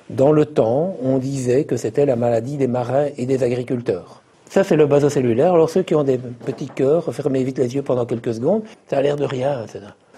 Dans 0.10 0.32
le 0.32 0.46
temps, 0.46 0.98
on 1.02 1.18
disait 1.18 1.64
que 1.64 1.78
c'était 1.78 2.06
la 2.06 2.16
maladie 2.16 2.58
des 2.58 2.68
marins 2.68 3.08
et 3.18 3.26
des 3.26 3.44
agriculteurs. 3.44 4.22
Ça, 4.50 4.64
c'est 4.64 4.76
le 4.76 4.86
basocellulaire. 4.86 5.54
Alors, 5.54 5.70
ceux 5.70 5.84
qui 5.84 5.96
ont 5.96 6.04
des 6.04 6.18
petits 6.18 6.68
cœurs, 6.68 7.14
fermez 7.14 7.44
vite 7.44 7.58
les 7.58 7.74
yeux 7.76 7.82
pendant 7.82 8.06
quelques 8.06 8.36
secondes. 8.36 8.64
Ça 8.88 8.98
a 8.98 9.02
l'air 9.02 9.16
de 9.16 9.24
rien. 9.24 9.66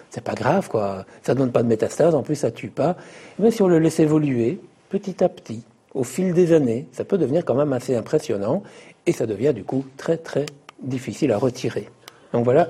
C'est 0.09 0.23
pas 0.23 0.33
grave, 0.33 0.67
quoi. 0.67 1.05
Ça 1.21 1.35
donne 1.35 1.51
pas 1.51 1.63
de 1.63 1.67
métastase. 1.67 2.15
En 2.15 2.23
plus, 2.23 2.35
ça 2.35 2.51
tue 2.51 2.69
pas. 2.69 2.97
Mais 3.39 3.51
si 3.51 3.61
on 3.61 3.67
le 3.67 3.79
laisse 3.79 3.99
évoluer, 3.99 4.59
petit 4.89 5.23
à 5.23 5.29
petit, 5.29 5.63
au 5.93 6.03
fil 6.03 6.33
des 6.33 6.51
années, 6.51 6.87
ça 6.91 7.05
peut 7.05 7.17
devenir 7.17 7.45
quand 7.45 7.55
même 7.55 7.71
assez 7.71 7.95
impressionnant. 7.95 8.63
Et 9.05 9.13
ça 9.13 9.25
devient, 9.25 9.53
du 9.53 9.63
coup, 9.63 9.85
très, 9.95 10.17
très 10.17 10.47
difficile 10.81 11.31
à 11.31 11.37
retirer. 11.37 11.87
Donc 12.33 12.43
voilà 12.43 12.69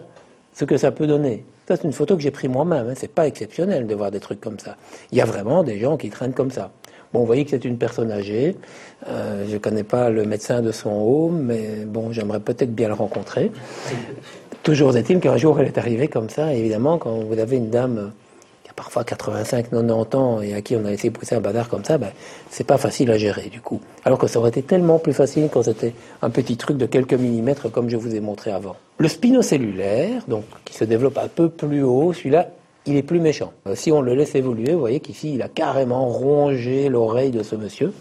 ce 0.56 0.66
que 0.66 0.78
ça 0.78 0.92
peut 0.92 1.06
donner. 1.06 1.46
Ça, 1.68 1.76
c'est 1.76 1.84
une 1.84 1.94
photo 1.94 2.16
que 2.16 2.22
j'ai 2.22 2.32
prise 2.32 2.50
moi-même. 2.50 2.88
Hein. 2.90 2.94
C'est 2.96 3.12
pas 3.12 3.28
exceptionnel 3.28 3.88
de 3.88 3.94
voir 3.94 4.10
des 4.10 4.20
trucs 4.20 4.40
comme 4.40 4.58
ça. 4.58 4.78
Il 5.12 5.18
y 5.18 5.22
a 5.22 5.26
vraiment 5.26 5.64
des 5.64 5.78
gens 5.80 5.98
qui 5.98 6.10
traînent 6.10 6.34
comme 6.34 6.52
ça. 6.52 6.72
Bon, 7.14 7.20
vous 7.20 7.26
voyez 7.26 7.44
que 7.44 7.52
c'est 7.52 7.66
une 7.66 7.78
personne 7.78 8.12
âgée. 8.12 8.56
Euh, 9.08 9.46
je 9.48 9.54
ne 9.54 9.58
connais 9.58 9.84
pas 9.84 10.10
le 10.10 10.26
médecin 10.26 10.62
de 10.62 10.72
son 10.72 10.92
home, 10.92 11.42
mais 11.44 11.86
bon, 11.86 12.12
j'aimerais 12.12 12.40
peut-être 12.40 12.74
bien 12.74 12.88
le 12.88 12.94
rencontrer. 12.94 13.52
Toujours 14.64 14.96
est-il 14.96 15.20
qu'un 15.20 15.38
jour, 15.38 15.60
elle 15.60 15.68
est 15.68 15.78
arrivée 15.78 16.08
comme 16.08 16.30
ça. 16.30 16.54
évidemment, 16.54 16.98
quand 16.98 17.20
vous 17.20 17.38
avez 17.38 17.58
une 17.58 17.70
dame 17.70 18.12
parfois 18.76 19.04
85, 19.04 19.70
90 19.70 20.16
ans 20.18 20.42
et 20.42 20.54
à 20.54 20.62
qui 20.62 20.76
on 20.76 20.86
a 20.86 20.90
laissé 20.90 21.10
pousser 21.10 21.36
un 21.36 21.42
bazar 21.42 21.70
comme 21.70 21.84
ça, 21.84 21.98
ben, 21.98 22.10
c'est 22.50 22.66
pas 22.66 22.78
facile 22.78 23.12
à 23.12 23.18
gérer 23.18 23.50
du 23.50 23.62
coup. 23.62 23.82
Alors 24.04 24.20
que 24.20 24.28
ça 24.28 24.40
aurait 24.40 24.50
été 24.50 24.62
tellement 24.62 25.00
plus 25.00 25.14
facile 25.14 25.50
quand 25.52 25.64
c'était 25.64 25.94
un 26.22 26.30
petit 26.30 26.58
truc 26.58 26.78
de 26.78 26.86
quelques 26.86 27.14
millimètres 27.14 27.72
comme 27.72 27.90
je 27.90 27.98
vous 27.98 28.16
ai 28.16 28.20
montré 28.20 28.52
avant. 28.52 28.76
Le 28.98 29.08
spinocellulaire, 29.08 30.24
donc 30.28 30.46
qui 30.64 30.74
se 30.74 30.84
développe 30.84 31.18
un 31.18 31.28
peu 31.28 31.50
plus 31.50 31.84
haut, 31.84 32.14
celui-là, 32.14 32.50
il 32.86 32.96
est 32.96 33.04
plus 33.04 33.20
méchant. 33.20 33.52
Euh, 33.68 33.76
si 33.76 33.92
on 33.92 34.02
le 34.02 34.14
laisse 34.14 34.36
évoluer, 34.36 34.74
vous 34.74 34.80
voyez 34.80 35.00
qu'ici, 35.00 35.34
il 35.34 35.42
a 35.42 35.48
carrément 35.48 36.08
rongé 36.08 36.90
l'oreille 36.90 37.32
de 37.32 37.44
ce 37.44 37.56
monsieur. 37.56 37.94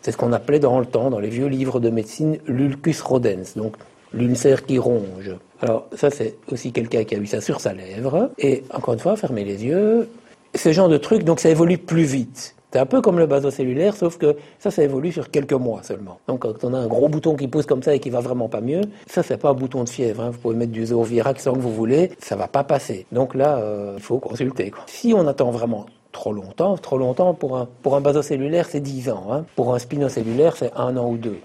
C'est 0.00 0.12
ce 0.12 0.16
qu'on 0.16 0.32
appelait 0.32 0.60
dans 0.60 0.80
le 0.80 0.86
temps, 0.86 1.10
dans 1.10 1.18
les 1.18 1.28
vieux 1.28 1.46
livres 1.46 1.78
de 1.78 1.90
médecine, 1.90 2.38
l'ulcus 2.46 3.02
rodens, 3.02 3.54
donc 3.54 3.76
l'ulcère 4.14 4.64
qui 4.64 4.78
ronge. 4.78 5.32
Alors 5.60 5.88
ça, 5.94 6.10
c'est 6.10 6.36
aussi 6.50 6.72
quelqu'un 6.72 7.04
qui 7.04 7.14
a 7.14 7.18
eu 7.18 7.26
ça 7.26 7.40
sur 7.40 7.60
sa 7.60 7.74
lèvre. 7.74 8.30
Et 8.38 8.64
encore 8.72 8.94
une 8.94 9.00
fois, 9.00 9.16
fermez 9.16 9.44
les 9.44 9.64
yeux. 9.64 10.08
Ce 10.54 10.72
genre 10.72 10.88
de 10.88 10.96
truc, 10.96 11.24
donc 11.24 11.40
ça 11.40 11.48
évolue 11.48 11.78
plus 11.78 12.04
vite. 12.04 12.54
C'est 12.72 12.78
un 12.78 12.86
peu 12.86 13.00
comme 13.00 13.18
le 13.18 13.26
basocellulaire, 13.26 13.96
sauf 13.96 14.16
que 14.16 14.36
ça, 14.60 14.70
ça 14.70 14.84
évolue 14.84 15.10
sur 15.10 15.30
quelques 15.30 15.54
mois 15.54 15.82
seulement. 15.82 16.20
Donc, 16.28 16.40
quand 16.40 16.62
on 16.62 16.72
a 16.72 16.78
un 16.78 16.86
gros 16.86 17.08
bouton 17.08 17.34
qui 17.34 17.48
pousse 17.48 17.66
comme 17.66 17.82
ça 17.82 17.94
et 17.94 17.98
qui 17.98 18.10
va 18.10 18.20
vraiment 18.20 18.48
pas 18.48 18.60
mieux, 18.60 18.82
ça, 19.08 19.24
c'est 19.24 19.38
pas 19.38 19.50
un 19.50 19.54
bouton 19.54 19.82
de 19.82 19.88
fièvre. 19.88 20.22
Hein. 20.22 20.30
Vous 20.30 20.38
pouvez 20.38 20.54
mettre 20.54 20.70
du 20.70 20.86
Zovirac 20.86 21.40
sans 21.40 21.54
que 21.54 21.58
vous 21.58 21.74
voulez, 21.74 22.12
ça 22.20 22.36
va 22.36 22.46
pas 22.46 22.62
passer. 22.62 23.06
Donc 23.10 23.34
là, 23.34 23.58
euh, 23.58 23.94
il 23.96 24.02
faut 24.02 24.18
consulter. 24.18 24.72
Si 24.86 25.12
on 25.16 25.26
attend 25.26 25.50
vraiment 25.50 25.86
trop 26.12 26.32
longtemps, 26.32 26.76
trop 26.76 26.98
longtemps 26.98 27.34
pour 27.34 27.56
un, 27.56 27.68
pour 27.82 27.96
un 27.96 28.00
basocellulaire, 28.00 28.66
c'est 28.68 28.80
10 28.80 29.10
ans. 29.10 29.26
Hein. 29.32 29.44
Pour 29.56 29.74
un 29.74 29.80
spinocellulaire, 29.80 30.56
c'est 30.56 30.72
un 30.76 30.96
an 30.96 31.10
ou 31.10 31.16
deux. 31.16 31.38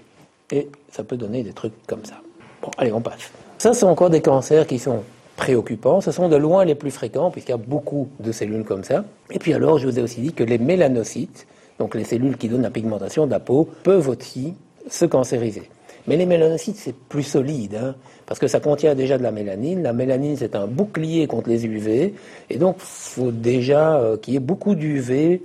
Et 0.52 0.68
ça 0.92 1.02
peut 1.02 1.16
donner 1.16 1.42
des 1.42 1.52
trucs 1.52 1.74
comme 1.88 2.04
ça. 2.04 2.14
Bon, 2.62 2.70
allez, 2.78 2.92
on 2.92 3.00
passe. 3.00 3.32
Ça, 3.58 3.74
c'est 3.74 3.86
encore 3.86 4.10
des 4.10 4.20
cancers 4.20 4.66
qui 4.66 4.78
sont 4.78 5.02
préoccupants. 5.36 6.00
Ce 6.00 6.10
sont 6.10 6.28
de 6.28 6.36
loin 6.36 6.64
les 6.64 6.74
plus 6.74 6.90
fréquents, 6.90 7.30
puisqu'il 7.30 7.52
y 7.52 7.54
a 7.54 7.58
beaucoup 7.58 8.08
de 8.20 8.32
cellules 8.32 8.64
comme 8.64 8.84
ça. 8.84 9.04
Et 9.30 9.38
puis 9.38 9.52
alors, 9.54 9.78
je 9.78 9.86
vous 9.86 9.98
ai 9.98 10.02
aussi 10.02 10.20
dit 10.20 10.32
que 10.32 10.44
les 10.44 10.58
mélanocytes, 10.58 11.46
donc 11.78 11.94
les 11.94 12.04
cellules 12.04 12.36
qui 12.36 12.48
donnent 12.48 12.62
la 12.62 12.70
pigmentation 12.70 13.26
de 13.26 13.30
la 13.30 13.40
peau, 13.40 13.68
peuvent 13.82 14.08
aussi 14.08 14.54
se 14.88 15.04
cancériser. 15.04 15.70
Mais 16.06 16.16
les 16.16 16.26
mélanocytes, 16.26 16.76
c'est 16.76 16.94
plus 16.94 17.24
solide, 17.24 17.74
hein, 17.74 17.94
parce 18.26 18.40
que 18.40 18.46
ça 18.46 18.60
contient 18.60 18.94
déjà 18.94 19.18
de 19.18 19.22
la 19.22 19.32
mélanine. 19.32 19.82
La 19.82 19.92
mélanine, 19.92 20.36
c'est 20.36 20.54
un 20.54 20.66
bouclier 20.66 21.26
contre 21.26 21.48
les 21.48 21.66
UV, 21.66 22.14
et 22.48 22.58
donc 22.58 22.76
faut 22.78 23.32
déjà 23.32 23.98
euh, 23.98 24.16
qu'il 24.16 24.34
y 24.34 24.36
ait 24.36 24.40
beaucoup 24.40 24.74
d'UV, 24.74 25.42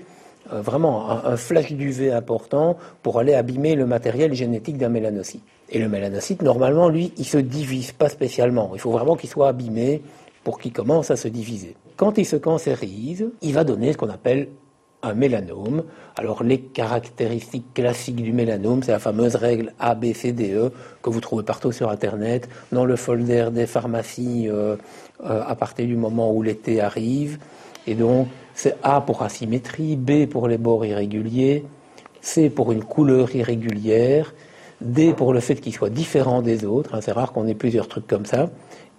euh, 0.54 0.62
vraiment 0.62 1.10
un, 1.10 1.32
un 1.32 1.38
flash 1.38 1.72
d'UV 1.72 2.12
important 2.12 2.78
pour 3.02 3.20
aller 3.20 3.34
abîmer 3.34 3.76
le 3.76 3.86
matériel 3.86 4.34
génétique 4.34 4.78
d'un 4.78 4.90
mélanocyte. 4.90 5.42
Et 5.72 5.80
le 5.80 5.88
mélanocyte, 5.88 6.42
normalement, 6.42 6.90
lui, 6.90 7.14
il 7.18 7.26
se 7.26 7.38
divise 7.38 7.94
pas 7.94 8.10
spécialement. 8.10 8.72
Il 8.74 8.80
faut 8.80 8.92
vraiment 8.92 9.16
qu'il 9.16 9.30
soit 9.30 9.48
abîmé 9.48 10.02
pour 10.44 10.60
qu'il 10.60 10.74
commence 10.74 11.12
à 11.12 11.16
se 11.16 11.28
diviser. 11.28 11.76
Quand 11.96 12.18
il 12.18 12.26
se 12.26 12.36
cancérise, 12.36 13.30
il 13.42 13.54
va 13.54 13.64
donner 13.64 13.94
ce 13.94 13.98
qu'on 13.98 14.10
appelle 14.10 14.50
un 15.04 15.14
mélanome. 15.14 15.84
Alors 16.16 16.44
les 16.44 16.60
caractéristiques 16.60 17.74
classiques 17.74 18.22
du 18.22 18.34
mélanome, 18.34 18.84
c'est 18.84 18.92
la 18.92 19.00
fameuse 19.00 19.36
règle 19.36 19.74
ABCDE 19.80 20.72
que 21.02 21.10
vous 21.10 21.22
trouvez 21.22 21.44
partout 21.44 21.72
sur 21.72 21.90
Internet, 21.90 22.50
dans 22.72 22.86
le 22.86 22.96
folder 22.96 23.50
des 23.52 23.66
pharmacies 23.66 24.48
euh, 24.48 24.76
euh, 25.24 25.42
à 25.46 25.56
partir 25.56 25.88
du 25.88 25.96
moment 25.96 26.32
où 26.32 26.42
l'été 26.42 26.82
arrive. 26.82 27.40
Et 27.88 27.96
donc 27.96 28.28
c'est 28.54 28.76
A 28.84 29.02
pour 29.02 29.24
asymétrie, 29.24 29.96
B 29.96 30.28
pour 30.28 30.48
les 30.48 30.58
bords 30.58 30.86
irréguliers, 30.86 31.66
C 32.22 32.50
pour 32.50 32.72
une 32.72 32.84
couleur 32.84 33.36
irrégulière, 33.36 34.34
D 34.82 35.14
pour 35.14 35.34
le 35.34 35.40
fait 35.40 35.56
qu'il 35.56 35.74
soit 35.74 35.90
différent 35.90 36.42
des 36.42 36.66
autres, 36.66 36.96
hein, 36.96 37.00
c'est 37.02 37.12
rare 37.12 37.32
qu'on 37.32 37.48
ait 37.48 37.56
plusieurs 37.56 37.88
trucs 37.88 38.08
comme 38.08 38.26
ça, 38.26 38.50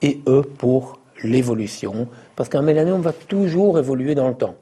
et 0.01 0.21
E 0.27 0.43
pour 0.43 1.01
l'évolution, 1.23 2.09
parce 2.37 2.49
qu'un 2.49 2.63
mélanome 2.63 3.01
va 3.01 3.13
toujours 3.13 3.79
évoluer 3.79 4.15
dans 4.15 4.29
le 4.29 4.35
temps. 4.35 4.55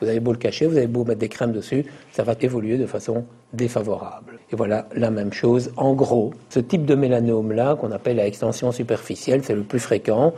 Vous 0.00 0.08
avez 0.08 0.20
beau 0.20 0.32
le 0.32 0.38
cacher, 0.38 0.66
vous 0.66 0.78
avez 0.78 0.86
beau 0.86 1.04
mettre 1.04 1.20
des 1.20 1.28
crèmes 1.28 1.52
dessus, 1.52 1.84
ça 2.12 2.22
va 2.22 2.34
évoluer 2.40 2.78
de 2.78 2.86
façon 2.86 3.24
défavorable. 3.52 4.38
Et 4.50 4.56
voilà 4.56 4.88
la 4.94 5.10
même 5.10 5.32
chose. 5.32 5.72
En 5.76 5.92
gros, 5.92 6.32
ce 6.48 6.58
type 6.58 6.86
de 6.86 6.94
mélanome-là, 6.94 7.76
qu'on 7.76 7.92
appelle 7.92 8.16
la 8.16 8.26
extension 8.26 8.72
superficielle, 8.72 9.42
c'est 9.44 9.54
le 9.54 9.62
plus 9.62 9.78
fréquent. 9.78 10.32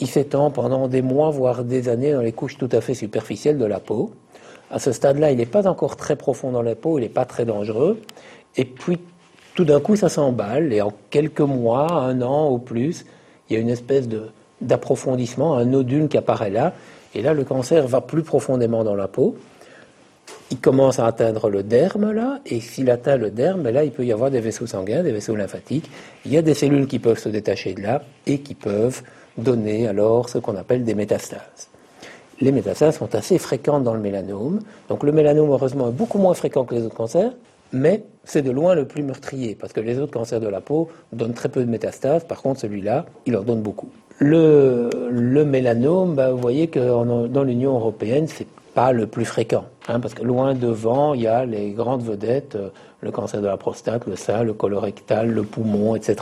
Il 0.00 0.08
s'étend 0.08 0.50
pendant 0.50 0.88
des 0.88 1.02
mois, 1.02 1.30
voire 1.30 1.62
des 1.62 1.88
années, 1.88 2.12
dans 2.12 2.22
les 2.22 2.32
couches 2.32 2.58
tout 2.58 2.68
à 2.72 2.80
fait 2.80 2.94
superficielles 2.94 3.58
de 3.58 3.64
la 3.64 3.78
peau. 3.78 4.10
À 4.70 4.80
ce 4.80 4.90
stade-là, 4.90 5.30
il 5.30 5.36
n'est 5.36 5.46
pas 5.46 5.68
encore 5.68 5.94
très 5.96 6.16
profond 6.16 6.50
dans 6.50 6.62
la 6.62 6.74
peau, 6.74 6.98
il 6.98 7.02
n'est 7.02 7.08
pas 7.08 7.24
très 7.24 7.44
dangereux. 7.44 8.00
Et 8.56 8.64
puis, 8.64 8.98
tout 9.54 9.64
d'un 9.64 9.80
coup, 9.80 9.96
ça 9.96 10.08
s'emballe, 10.08 10.72
et 10.72 10.82
en 10.82 10.92
quelques 11.10 11.40
mois, 11.40 11.92
un 11.92 12.22
an 12.22 12.50
ou 12.50 12.58
plus, 12.58 13.04
il 13.48 13.54
y 13.54 13.56
a 13.56 13.60
une 13.60 13.68
espèce 13.68 14.08
d'approfondissement, 14.60 15.56
un 15.56 15.64
nodule 15.64 16.08
qui 16.08 16.16
apparaît 16.16 16.50
là, 16.50 16.72
et 17.14 17.22
là, 17.22 17.32
le 17.32 17.44
cancer 17.44 17.86
va 17.86 18.00
plus 18.00 18.22
profondément 18.22 18.82
dans 18.82 18.96
la 18.96 19.06
peau. 19.06 19.36
Il 20.50 20.58
commence 20.58 20.98
à 20.98 21.06
atteindre 21.06 21.48
le 21.48 21.62
derme, 21.62 22.12
là, 22.12 22.40
et 22.46 22.60
s'il 22.60 22.90
atteint 22.90 23.16
le 23.16 23.30
derme, 23.30 23.62
ben 23.62 23.72
là, 23.72 23.84
il 23.84 23.92
peut 23.92 24.04
y 24.04 24.12
avoir 24.12 24.30
des 24.30 24.40
vaisseaux 24.40 24.66
sanguins, 24.66 25.02
des 25.02 25.12
vaisseaux 25.12 25.36
lymphatiques. 25.36 25.88
Il 26.24 26.32
y 26.32 26.36
a 26.36 26.42
des 26.42 26.54
cellules 26.54 26.86
qui 26.86 26.98
peuvent 26.98 27.18
se 27.18 27.28
détacher 27.28 27.74
de 27.74 27.82
là 27.82 28.02
et 28.26 28.38
qui 28.38 28.54
peuvent 28.54 29.02
donner 29.38 29.86
alors 29.86 30.28
ce 30.28 30.38
qu'on 30.38 30.56
appelle 30.56 30.84
des 30.84 30.94
métastases. 30.94 31.68
Les 32.40 32.52
métastases 32.52 32.98
sont 32.98 33.14
assez 33.14 33.38
fréquentes 33.38 33.84
dans 33.84 33.94
le 33.94 34.00
mélanome. 34.00 34.60
Donc 34.88 35.02
le 35.04 35.12
mélanome, 35.12 35.50
heureusement, 35.50 35.88
est 35.88 35.92
beaucoup 35.92 36.18
moins 36.18 36.34
fréquent 36.34 36.64
que 36.64 36.74
les 36.74 36.82
autres 36.82 36.96
cancers, 36.96 37.32
mais 37.74 38.04
c'est 38.24 38.40
de 38.40 38.50
loin 38.50 38.74
le 38.74 38.86
plus 38.86 39.02
meurtrier, 39.02 39.54
parce 39.54 39.72
que 39.72 39.80
les 39.80 39.98
autres 39.98 40.12
cancers 40.12 40.40
de 40.40 40.48
la 40.48 40.60
peau 40.60 40.88
donnent 41.12 41.34
très 41.34 41.50
peu 41.50 41.62
de 41.62 41.70
métastases, 41.70 42.24
par 42.24 42.40
contre 42.40 42.60
celui-là, 42.60 43.04
il 43.26 43.36
en 43.36 43.42
donne 43.42 43.60
beaucoup. 43.60 43.90
Le, 44.18 44.88
le 45.10 45.44
mélanome, 45.44 46.14
bah, 46.14 46.30
vous 46.30 46.38
voyez 46.38 46.68
que 46.68 46.78
dans 47.28 47.42
l'Union 47.42 47.74
européenne, 47.74 48.26
c'est 48.28 48.46
pas 48.74 48.92
le 48.92 49.06
plus 49.06 49.24
fréquent, 49.24 49.66
hein, 49.88 50.00
parce 50.00 50.14
que 50.14 50.22
loin 50.22 50.54
devant, 50.54 51.14
il 51.14 51.22
y 51.22 51.26
a 51.26 51.44
les 51.44 51.70
grandes 51.70 52.02
vedettes, 52.02 52.56
euh, 52.56 52.70
le 53.00 53.10
cancer 53.10 53.40
de 53.40 53.46
la 53.46 53.56
prostate, 53.56 54.06
le 54.06 54.16
sein, 54.16 54.42
le 54.42 54.52
colorectal, 54.52 55.30
le 55.30 55.42
poumon, 55.42 55.94
etc. 55.94 56.16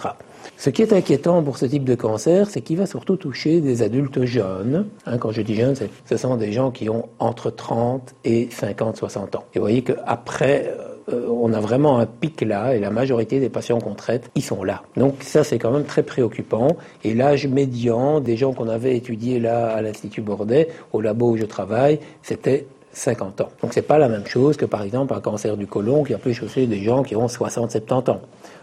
Ce 0.56 0.68
qui 0.70 0.82
est 0.82 0.92
inquiétant 0.92 1.42
pour 1.42 1.56
ce 1.56 1.66
type 1.66 1.84
de 1.84 1.94
cancer, 1.94 2.50
c'est 2.50 2.60
qu'il 2.60 2.76
va 2.76 2.86
surtout 2.86 3.16
toucher 3.16 3.60
des 3.60 3.82
adultes 3.82 4.24
jeunes. 4.24 4.86
Hein, 5.06 5.18
quand 5.18 5.30
je 5.30 5.42
dis 5.42 5.54
jeunes, 5.54 5.76
ce 5.76 6.16
sont 6.16 6.36
des 6.36 6.52
gens 6.52 6.70
qui 6.70 6.90
ont 6.90 7.08
entre 7.20 7.50
30 7.50 8.14
et 8.24 8.48
50, 8.50 8.96
60 8.96 9.36
ans. 9.36 9.44
Et 9.54 9.58
vous 9.58 9.64
voyez 9.64 9.82
qu'après, 9.82 10.74
euh, 11.08 11.26
on 11.28 11.52
a 11.52 11.60
vraiment 11.60 11.98
un 11.98 12.06
pic 12.06 12.40
là, 12.42 12.74
et 12.74 12.80
la 12.80 12.90
majorité 12.90 13.40
des 13.40 13.48
patients 13.48 13.80
qu'on 13.80 13.94
traite, 13.94 14.30
ils 14.34 14.42
sont 14.42 14.62
là. 14.62 14.82
Donc 14.96 15.16
ça, 15.20 15.44
c'est 15.44 15.58
quand 15.58 15.70
même 15.70 15.84
très 15.84 16.02
préoccupant. 16.02 16.76
Et 17.04 17.14
l'âge 17.14 17.46
médian 17.46 18.20
des 18.20 18.36
gens 18.36 18.52
qu'on 18.52 18.68
avait 18.68 18.96
étudiés 18.96 19.40
là 19.40 19.68
à 19.68 19.82
l'Institut 19.82 20.20
Bordet, 20.20 20.68
au 20.92 21.00
labo 21.00 21.30
où 21.30 21.36
je 21.36 21.44
travaille, 21.44 21.98
c'était 22.22 22.66
50 22.92 23.40
ans. 23.40 23.48
Donc 23.62 23.72
c'est 23.72 23.82
pas 23.82 23.98
la 23.98 24.08
même 24.08 24.26
chose 24.26 24.56
que 24.56 24.66
par 24.66 24.82
exemple 24.82 25.14
un 25.14 25.20
cancer 25.20 25.56
du 25.56 25.66
côlon 25.66 26.04
qui 26.04 26.14
a 26.14 26.18
pu 26.18 26.34
toucher 26.34 26.66
des 26.66 26.82
gens 26.82 27.02
qui 27.02 27.16
ont 27.16 27.26
60-70 27.26 28.10
ans. 28.10 28.20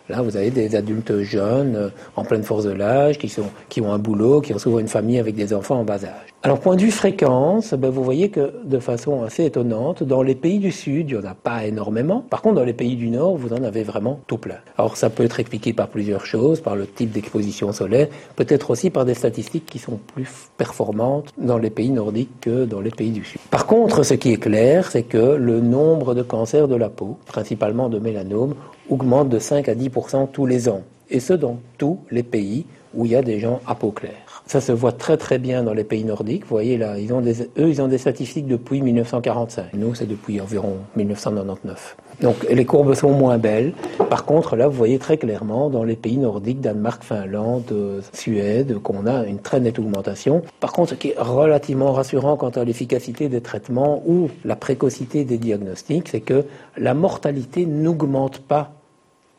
Là, 0.10 0.24
vous 0.24 0.36
avez 0.36 0.50
des 0.50 0.76
adultes 0.76 1.22
jeunes, 1.22 1.76
euh, 1.76 1.90
en 2.16 2.24
pleine 2.24 2.42
force 2.42 2.64
de 2.64 2.72
l'âge, 2.72 3.20
qui, 3.20 3.30
sont, 3.30 3.46
qui 3.70 3.80
ont 3.80 3.94
un 3.94 4.00
boulot, 4.00 4.42
qui 4.42 4.54
ont 4.56 4.58
souvent 4.58 4.80
une 4.80 4.88
famille 4.88 5.20
avec 5.20 5.36
des 5.36 5.54
enfants 5.54 5.80
en 5.80 5.84
bas 5.84 6.04
âge. 6.04 6.34
Alors, 6.42 6.60
point 6.60 6.76
de 6.76 6.82
vue 6.82 6.92
fréquence, 6.92 7.74
ben, 7.74 7.90
vous 7.90 8.04
voyez 8.04 8.30
que 8.30 8.54
de 8.64 8.80
façon 8.80 9.24
assez 9.24 9.46
étonnante, 9.46 10.04
dans 10.04 10.24
les 10.24 10.36
pays 10.36 10.58
du 10.58 10.72
Sud, 10.72 11.10
il 11.10 11.18
n'y 11.18 11.22
en 11.24 11.30
a 11.30 11.36
pas 11.36 11.66
énormément. 11.66 12.24
Par 12.28 12.42
contre, 12.42 12.56
dans 12.56 12.64
les 12.64 12.74
pays 12.74 12.96
du 12.96 13.10
Nord, 13.10 13.36
vous 13.36 13.54
en 13.54 13.62
avez 13.62 13.84
vraiment 13.84 14.20
tout 14.26 14.38
plein. 14.38 14.56
Alors, 14.78 14.98
ça 14.98 15.10
peut 15.10 15.24
être 15.24 15.40
expliqué 15.40 15.74
par 15.74 15.90
plusieurs 15.90 16.26
choses, 16.26 16.60
par 16.62 16.76
le 16.76 16.88
type 16.88 17.12
d'exposition 17.12 17.72
solaire, 17.72 18.08
peut-être 18.36 18.72
aussi 18.72 18.90
par 18.90 19.06
des 19.06 19.14
statistiques 19.14 19.66
qui 19.66 19.80
sont 19.80 20.00
plus 20.16 20.50
performantes 20.58 21.34
dans 21.38 21.58
les 21.58 21.70
pays 21.70 21.92
nordiques 21.92 22.40
que 22.42 22.66
dans 22.66 22.82
les 22.82 22.92
pays 22.92 23.12
du 23.12 23.24
Sud. 23.24 23.42
Par 23.52 23.68
contre, 23.68 24.04
ce 24.04 24.16
qui 24.16 24.32
est 24.32 24.38
clair, 24.38 24.90
c'est 24.90 25.04
que 25.04 25.36
le 25.36 25.60
nombre 25.60 26.16
de 26.16 26.24
cancers 26.24 26.68
de 26.68 26.76
la 26.76 26.90
peau, 26.90 27.18
principalement 27.26 27.90
de 27.90 28.00
mélanome, 28.00 28.56
augmente 28.90 29.30
de 29.30 29.40
5 29.40 29.70
à 29.70 29.76
10 29.76 29.90
tous 30.32 30.46
les 30.46 30.70
ans. 30.70 30.82
Et 31.10 31.20
ce, 31.20 31.34
dans 31.34 31.58
tous 31.78 32.00
les 32.12 32.24
pays 32.24 32.66
où 32.94 33.06
il 33.06 33.12
y 33.12 33.16
a 33.16 33.22
des 33.22 33.40
gens 33.40 33.60
à 33.68 33.76
peau 33.76 33.92
claire. 33.92 34.44
Ça 34.46 34.62
se 34.62 34.72
voit 34.72 34.92
très 34.92 35.18
très 35.18 35.38
bien 35.38 35.64
dans 35.64 35.74
les 35.74 35.84
pays 35.84 36.04
nordiques. 36.04 36.42
Vous 36.44 36.56
voyez 36.56 36.78
là, 36.78 36.96
eux, 36.98 37.70
ils 37.70 37.82
ont 37.82 37.88
des 37.88 37.98
statistiques 38.00 38.48
depuis 38.48 38.82
1945. 38.82 39.74
Nous, 39.76 39.94
c'est 39.94 40.08
depuis 40.08 40.42
environ 40.42 40.78
1999. 40.96 41.98
Donc 42.22 42.36
les 42.50 42.66
courbes 42.66 42.96
sont 42.96 43.12
moins 43.12 43.38
belles. 43.38 43.74
Par 44.10 44.26
contre, 44.26 44.56
là, 44.56 44.68
vous 44.68 44.76
voyez 44.76 44.98
très 44.98 45.18
clairement 45.18 45.70
dans 45.70 45.84
les 45.84 45.96
pays 45.96 46.18
nordiques, 46.18 46.62
Danemark, 46.62 47.04
Finlande, 47.04 48.02
Suède, 48.12 48.80
qu'on 48.80 49.06
a 49.06 49.24
une 49.26 49.40
très 49.40 49.60
nette 49.60 49.78
augmentation. 49.78 50.42
Par 50.60 50.74
contre, 50.74 50.92
ce 50.92 50.96
qui 50.96 51.10
est 51.10 51.20
relativement 51.20 51.94
rassurant 51.94 52.36
quant 52.36 52.50
à 52.50 52.64
l'efficacité 52.64 53.30
des 53.30 53.42
traitements 53.42 54.02
ou 54.08 54.30
la 54.44 54.56
précocité 54.56 55.26
des 55.26 55.38
diagnostics, 55.38 56.08
c'est 56.10 56.22
que 56.22 56.46
la 56.76 56.96
mortalité 56.96 57.68
n'augmente 57.68 58.40
pas 58.40 58.79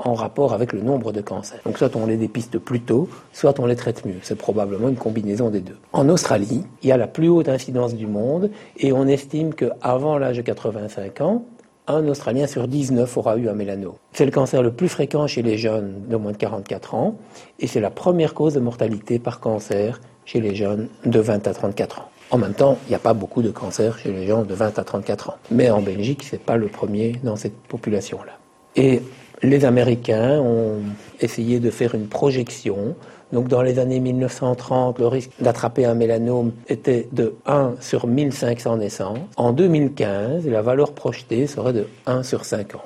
en 0.00 0.14
rapport 0.14 0.52
avec 0.52 0.72
le 0.72 0.80
nombre 0.80 1.12
de 1.12 1.20
cancers. 1.20 1.60
Donc 1.64 1.78
soit 1.78 1.94
on 1.94 2.06
les 2.06 2.16
dépiste 2.16 2.58
plus 2.58 2.80
tôt, 2.80 3.08
soit 3.32 3.58
on 3.60 3.66
les 3.66 3.76
traite 3.76 4.04
mieux. 4.04 4.16
C'est 4.22 4.36
probablement 4.36 4.88
une 4.88 4.96
combinaison 4.96 5.50
des 5.50 5.60
deux. 5.60 5.76
En 5.92 6.08
Australie, 6.08 6.64
il 6.82 6.88
y 6.88 6.92
a 6.92 6.96
la 6.96 7.06
plus 7.06 7.28
haute 7.28 7.48
incidence 7.48 7.94
du 7.94 8.06
monde 8.06 8.50
et 8.78 8.92
on 8.92 9.06
estime 9.06 9.54
qu'avant 9.54 10.18
l'âge 10.18 10.38
de 10.38 10.42
85 10.42 11.20
ans, 11.20 11.44
un 11.86 12.06
Australien 12.08 12.46
sur 12.46 12.68
19 12.68 13.16
aura 13.16 13.36
eu 13.36 13.48
un 13.48 13.54
mélanome. 13.54 13.94
C'est 14.12 14.24
le 14.24 14.30
cancer 14.30 14.62
le 14.62 14.72
plus 14.72 14.88
fréquent 14.88 15.26
chez 15.26 15.42
les 15.42 15.58
jeunes 15.58 16.06
de 16.08 16.16
moins 16.16 16.32
de 16.32 16.36
44 16.36 16.94
ans 16.94 17.16
et 17.58 17.66
c'est 17.66 17.80
la 17.80 17.90
première 17.90 18.34
cause 18.34 18.54
de 18.54 18.60
mortalité 18.60 19.18
par 19.18 19.40
cancer 19.40 20.00
chez 20.24 20.40
les 20.40 20.54
jeunes 20.54 20.88
de 21.04 21.18
20 21.18 21.46
à 21.46 21.54
34 21.54 22.00
ans. 22.00 22.08
En 22.30 22.38
même 22.38 22.54
temps, 22.54 22.78
il 22.86 22.90
n'y 22.90 22.94
a 22.94 23.00
pas 23.00 23.12
beaucoup 23.12 23.42
de 23.42 23.50
cancers 23.50 23.98
chez 23.98 24.12
les 24.12 24.28
gens 24.28 24.44
de 24.44 24.54
20 24.54 24.78
à 24.78 24.84
34 24.84 25.30
ans. 25.30 25.36
Mais 25.50 25.68
en 25.70 25.82
Belgique, 25.82 26.22
ce 26.22 26.36
n'est 26.36 26.42
pas 26.42 26.56
le 26.56 26.68
premier 26.68 27.18
dans 27.24 27.34
cette 27.34 27.56
population-là. 27.56 28.38
Et 28.76 29.02
les 29.42 29.64
Américains 29.64 30.38
ont 30.40 30.80
essayé 31.20 31.60
de 31.60 31.70
faire 31.70 31.94
une 31.94 32.06
projection. 32.06 32.94
Donc 33.32 33.48
dans 33.48 33.62
les 33.62 33.78
années 33.78 34.00
1930, 34.00 34.98
le 34.98 35.06
risque 35.06 35.30
d'attraper 35.40 35.84
un 35.84 35.94
mélanome 35.94 36.52
était 36.68 37.08
de 37.12 37.34
1 37.46 37.74
sur 37.80 38.06
1500 38.06 38.78
naissances. 38.78 39.18
En 39.36 39.52
2015, 39.52 40.46
la 40.46 40.62
valeur 40.62 40.92
projetée 40.92 41.46
serait 41.46 41.72
de 41.72 41.86
1 42.06 42.22
sur 42.22 42.44
50. 42.44 42.80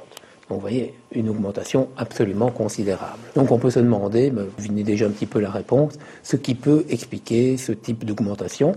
Donc 0.50 0.58
vous 0.58 0.60
voyez, 0.60 0.94
une 1.12 1.30
augmentation 1.30 1.88
absolument 1.96 2.50
considérable. 2.50 3.18
Donc 3.34 3.50
on 3.50 3.58
peut 3.58 3.70
se 3.70 3.80
demander, 3.80 4.30
mais 4.30 4.42
vous 4.42 4.68
venez 4.68 4.82
déjà 4.82 5.06
un 5.06 5.10
petit 5.10 5.26
peu 5.26 5.40
la 5.40 5.50
réponse, 5.50 5.94
ce 6.22 6.36
qui 6.36 6.54
peut 6.54 6.84
expliquer 6.90 7.56
ce 7.56 7.72
type 7.72 8.04
d'augmentation. 8.04 8.74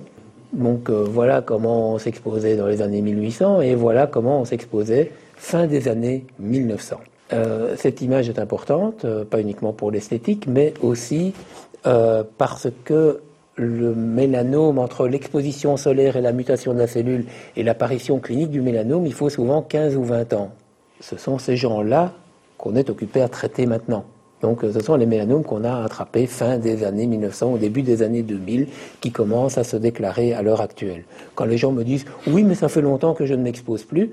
Donc 0.54 0.90
euh, 0.90 1.06
voilà 1.08 1.42
comment 1.42 1.94
on 1.94 1.98
s'exposait 1.98 2.56
dans 2.56 2.68
les 2.68 2.82
années 2.82 3.02
1800 3.02 3.62
et 3.62 3.76
voilà 3.76 4.08
comment 4.08 4.40
on 4.40 4.46
s'exposait 4.46 5.12
fin 5.36 5.68
des 5.68 5.90
années 5.90 6.26
1900. 6.40 6.98
Euh, 7.34 7.76
cette 7.78 8.02
image 8.02 8.30
est 8.30 8.40
importante, 8.40 9.06
euh, 9.06 9.26
pas 9.26 9.42
uniquement 9.42 9.74
pour 9.74 9.92
l'esthétique, 9.92 10.48
mais 10.48 10.74
aussi 10.82 11.34
parce 12.38 12.68
que 12.84 13.22
le 13.56 13.96
mélanome, 13.96 14.78
entre 14.78 15.08
l'exposition 15.08 15.78
solaire 15.78 16.18
et 16.18 16.22
la 16.22 16.34
mutation 16.34 16.74
de 16.74 16.80
la 16.80 16.88
cellule 16.88 17.26
et 17.56 17.64
l'apparition 17.64 18.20
clinique 18.20 18.50
du 18.50 18.60
mélanome, 18.60 19.06
il 19.06 19.14
faut 19.14 19.30
souvent 19.30 19.62
15 19.62 19.96
ou 19.96 20.04
20 20.04 20.34
ans. 20.34 20.52
Ce 21.00 21.16
sont 21.16 21.38
ces 21.38 21.56
gens-là 21.56 22.12
qu'on 22.58 22.76
est 22.76 22.90
occupé 22.90 23.22
à 23.22 23.30
traiter 23.30 23.66
maintenant. 23.66 24.04
Donc 24.42 24.62
ce 24.62 24.80
sont 24.80 24.96
les 24.96 25.06
mélanomes 25.06 25.44
qu'on 25.44 25.64
a 25.64 25.84
attrapés 25.84 26.28
fin 26.28 26.58
des 26.58 26.84
années 26.84 27.08
1900, 27.08 27.54
au 27.54 27.58
début 27.58 27.82
des 27.82 28.04
années 28.04 28.22
2000, 28.22 28.68
qui 29.02 29.12
commencent 29.12 29.58
à 29.58 29.64
se 29.64 29.78
déclarer 29.78 30.34
à 30.34 30.42
l'heure 30.42 30.62
actuelle. 30.62 31.06
Quand 31.36 31.46
les 31.46 31.58
gens 31.58 31.72
me 31.72 31.84
disent 31.84 32.06
oui, 32.28 32.44
mais 32.44 32.56
ça 32.56 32.70
fait 32.70 32.82
longtemps 32.82 33.14
que 33.14 33.26
je 33.26 33.34
ne 33.34 33.42
m'expose 33.42 33.84
plus, 33.84 34.12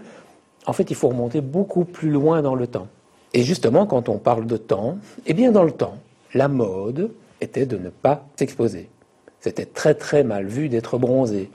en 0.66 0.72
fait, 0.72 0.90
il 0.90 0.96
faut 0.96 1.08
remonter 1.08 1.42
beaucoup 1.42 1.84
plus 1.84 2.10
loin 2.10 2.40
dans 2.40 2.54
le 2.54 2.66
temps. 2.66 2.88
Et 3.34 3.42
justement, 3.42 3.84
quand 3.84 4.08
on 4.08 4.18
parle 4.18 4.46
de 4.46 4.56
temps, 4.56 4.96
eh 5.26 5.34
bien 5.34 5.50
dans 5.50 5.64
le 5.64 5.72
temps, 5.72 5.96
la 6.34 6.46
mode 6.46 7.10
était 7.40 7.66
de 7.66 7.76
ne 7.76 7.90
pas 7.90 8.24
s'exposer. 8.36 8.88
C'était 9.40 9.66
très 9.66 9.94
très 9.94 10.22
mal 10.22 10.46
vu 10.46 10.68
d'être 10.68 10.98
bronzé. 10.98 11.50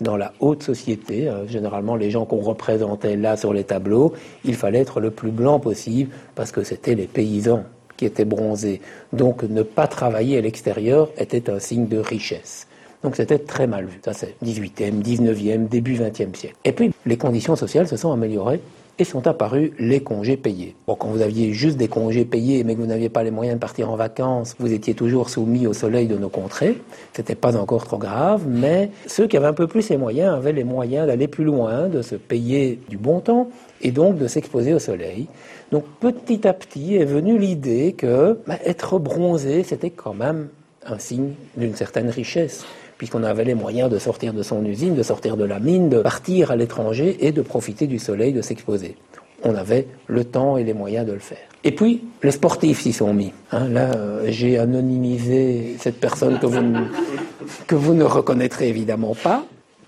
Dans 0.00 0.16
la 0.16 0.32
haute 0.40 0.62
société, 0.62 1.28
euh, 1.28 1.46
généralement 1.46 1.94
les 1.96 2.10
gens 2.10 2.24
qu'on 2.24 2.40
représentait 2.40 3.16
là 3.16 3.36
sur 3.36 3.52
les 3.52 3.64
tableaux, 3.64 4.12
il 4.44 4.54
fallait 4.54 4.80
être 4.80 5.00
le 5.00 5.10
plus 5.10 5.30
blanc 5.30 5.60
possible 5.60 6.10
parce 6.34 6.52
que 6.52 6.62
c'était 6.62 6.94
les 6.94 7.06
paysans 7.06 7.64
qui 7.96 8.04
étaient 8.04 8.24
bronzés. 8.24 8.80
Donc 9.12 9.42
ne 9.42 9.62
pas 9.62 9.86
travailler 9.86 10.38
à 10.38 10.40
l'extérieur 10.40 11.10
était 11.16 11.50
un 11.50 11.58
signe 11.58 11.86
de 11.86 11.98
richesse. 11.98 12.66
Donc 13.02 13.16
c'était 13.16 13.38
très 13.38 13.66
mal 13.66 13.86
vu. 13.86 14.00
Ça 14.04 14.14
c'est 14.14 14.34
18e, 14.44 15.02
19e, 15.02 15.68
début 15.68 15.94
20e 15.94 16.34
siècle. 16.34 16.56
Et 16.64 16.72
puis 16.72 16.92
les 17.06 17.16
conditions 17.16 17.54
sociales 17.54 17.86
se 17.86 17.96
sont 17.96 18.12
améliorées 18.12 18.60
et 18.98 19.04
sont 19.04 19.26
apparus 19.26 19.72
les 19.78 20.00
congés 20.00 20.36
payés. 20.36 20.76
Bon, 20.86 20.94
quand 20.94 21.08
vous 21.08 21.22
aviez 21.22 21.52
juste 21.52 21.76
des 21.76 21.88
congés 21.88 22.24
payés, 22.24 22.62
mais 22.64 22.74
que 22.74 22.80
vous 22.80 22.86
n'aviez 22.86 23.08
pas 23.08 23.22
les 23.22 23.30
moyens 23.30 23.56
de 23.56 23.60
partir 23.60 23.90
en 23.90 23.96
vacances, 23.96 24.54
vous 24.58 24.72
étiez 24.72 24.94
toujours 24.94 25.30
soumis 25.30 25.66
au 25.66 25.72
soleil 25.72 26.06
de 26.06 26.16
nos 26.16 26.28
contrées. 26.28 26.78
C'était 27.12 27.34
pas 27.34 27.56
encore 27.56 27.84
trop 27.84 27.98
grave, 27.98 28.42
mais 28.46 28.90
ceux 29.06 29.26
qui 29.26 29.36
avaient 29.36 29.46
un 29.46 29.52
peu 29.52 29.66
plus 29.66 29.88
les 29.88 29.96
moyens 29.96 30.34
avaient 30.34 30.52
les 30.52 30.64
moyens 30.64 31.06
d'aller 31.06 31.28
plus 31.28 31.44
loin, 31.44 31.88
de 31.88 32.02
se 32.02 32.14
payer 32.14 32.78
du 32.88 32.96
bon 32.96 33.20
temps 33.20 33.48
et 33.82 33.90
donc 33.90 34.16
de 34.16 34.28
s'exposer 34.28 34.74
au 34.74 34.78
soleil. 34.78 35.26
Donc 35.72 35.84
petit 36.00 36.46
à 36.46 36.52
petit 36.52 36.96
est 36.96 37.04
venue 37.04 37.38
l'idée 37.38 37.94
que 37.96 38.38
bah, 38.46 38.58
être 38.64 38.98
bronzé, 38.98 39.64
c'était 39.64 39.90
quand 39.90 40.14
même 40.14 40.48
un 40.86 40.98
signe 40.98 41.32
d'une 41.56 41.74
certaine 41.74 42.10
richesse, 42.10 42.64
puisqu'on 42.98 43.22
avait 43.22 43.44
les 43.44 43.54
moyens 43.54 43.90
de 43.90 43.98
sortir 43.98 44.32
de 44.32 44.42
son 44.42 44.64
usine, 44.64 44.94
de 44.94 45.02
sortir 45.02 45.36
de 45.36 45.44
la 45.44 45.60
mine, 45.60 45.88
de 45.88 46.00
partir 46.00 46.50
à 46.50 46.56
l'étranger 46.56 47.16
et 47.20 47.32
de 47.32 47.42
profiter 47.42 47.86
du 47.86 47.98
soleil, 47.98 48.32
de 48.32 48.42
s'exposer. 48.42 48.96
On 49.42 49.54
avait 49.54 49.86
le 50.06 50.24
temps 50.24 50.56
et 50.56 50.64
les 50.64 50.72
moyens 50.72 51.06
de 51.06 51.12
le 51.12 51.18
faire. 51.18 51.38
Et 51.64 51.72
puis, 51.72 52.02
les 52.22 52.30
sportifs 52.30 52.80
s'y 52.80 52.92
sont 52.92 53.12
mis. 53.12 53.32
Hein. 53.52 53.68
là, 53.68 53.94
euh, 53.94 54.24
j'ai 54.28 54.58
anonymisé 54.58 55.76
cette 55.78 56.00
personne 56.00 56.38
que 56.38 57.74
vous, 57.74 57.94
ne 57.94 58.04
reconnaîtrez 58.04 58.68
évidemment 58.68 59.14
pas 59.14 59.44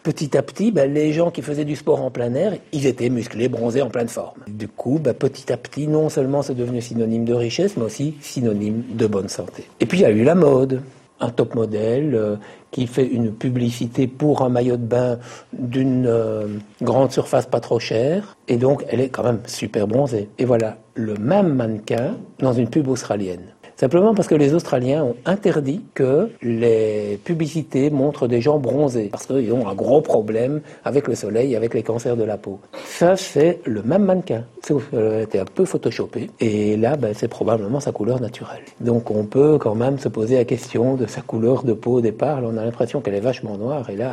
petit 0.06 0.36
à 0.36 0.42
petit, 0.42 0.70
ben, 0.70 0.94
les 0.94 1.12
gens 1.12 1.32
qui 1.32 1.42
faisaient 1.42 1.64
du 1.64 1.74
sport 1.74 2.00
en 2.00 2.12
plein 2.12 2.32
air, 2.34 2.52
ils 2.70 2.86
étaient 2.86 3.08
musclés, 3.08 3.48
bronzés, 3.48 3.82
en 3.82 3.90
pleine 3.90 4.06
forme. 4.06 4.38
Du 4.46 4.68
coup, 4.68 5.00
ben, 5.02 5.12
petit 5.12 5.52
à 5.52 5.56
petit, 5.56 5.88
non 5.88 6.10
seulement 6.10 6.42
c'est 6.42 6.54
devenu 6.54 6.80
synonyme 6.80 7.24
de 7.24 7.34
richesse, 7.34 7.76
mais 7.76 7.82
aussi 7.82 8.14
synonyme 8.20 8.84
de 8.90 9.08
bonne 9.08 9.28
santé. 9.28 9.64
Et 9.80 9.86
puis 9.86 9.98
il 9.98 10.02
y 10.02 10.04
a 10.04 10.10
eu 10.10 10.22
la 10.22 10.36
mode. 10.36 10.80
Un 11.20 11.30
top 11.30 11.54
modèle 11.54 12.14
euh, 12.14 12.36
qui 12.70 12.86
fait 12.86 13.06
une 13.06 13.32
publicité 13.32 14.06
pour 14.06 14.42
un 14.42 14.48
maillot 14.48 14.76
de 14.76 14.84
bain 14.84 15.18
d'une 15.52 16.06
euh, 16.06 16.46
grande 16.82 17.10
surface 17.10 17.46
pas 17.46 17.60
trop 17.60 17.78
chère. 17.78 18.36
Et 18.48 18.56
donc, 18.56 18.84
elle 18.88 19.00
est 19.00 19.08
quand 19.08 19.22
même 19.22 19.40
super 19.46 19.86
bronzée. 19.86 20.28
Et 20.38 20.44
voilà, 20.44 20.76
le 20.94 21.14
même 21.14 21.54
mannequin 21.54 22.16
dans 22.38 22.52
une 22.52 22.68
pub 22.68 22.88
australienne. 22.88 23.54
Simplement 23.76 24.14
parce 24.14 24.26
que 24.26 24.34
les 24.34 24.54
Australiens 24.54 25.04
ont 25.04 25.16
interdit 25.26 25.82
que 25.92 26.30
les 26.40 27.20
publicités 27.22 27.90
montrent 27.90 28.26
des 28.26 28.40
gens 28.40 28.58
bronzés, 28.58 29.10
parce 29.12 29.26
qu'ils 29.26 29.52
ont 29.52 29.68
un 29.68 29.74
gros 29.74 30.00
problème 30.00 30.62
avec 30.82 31.06
le 31.08 31.14
soleil, 31.14 31.54
avec 31.54 31.74
les 31.74 31.82
cancers 31.82 32.16
de 32.16 32.24
la 32.24 32.38
peau. 32.38 32.58
Ça, 32.86 33.16
c'est 33.16 33.60
le 33.64 33.82
même 33.82 34.04
mannequin, 34.04 34.44
sauf 34.66 34.88
qu'elle 34.88 35.12
a 35.12 35.20
été 35.20 35.38
un 35.38 35.44
peu 35.44 35.66
photoshopé, 35.66 36.30
et 36.40 36.78
là, 36.78 36.96
ben, 36.96 37.12
c'est 37.14 37.28
probablement 37.28 37.78
sa 37.78 37.92
couleur 37.92 38.18
naturelle. 38.18 38.62
Donc 38.80 39.10
on 39.10 39.24
peut 39.24 39.58
quand 39.58 39.74
même 39.74 39.98
se 39.98 40.08
poser 40.08 40.36
la 40.36 40.46
question 40.46 40.94
de 40.94 41.06
sa 41.06 41.20
couleur 41.20 41.62
de 41.62 41.74
peau 41.74 41.96
au 41.96 42.00
départ. 42.00 42.40
on 42.42 42.56
a 42.56 42.64
l'impression 42.64 43.02
qu'elle 43.02 43.14
est 43.14 43.20
vachement 43.20 43.58
noire, 43.58 43.90
et 43.90 43.96
là, 43.96 44.12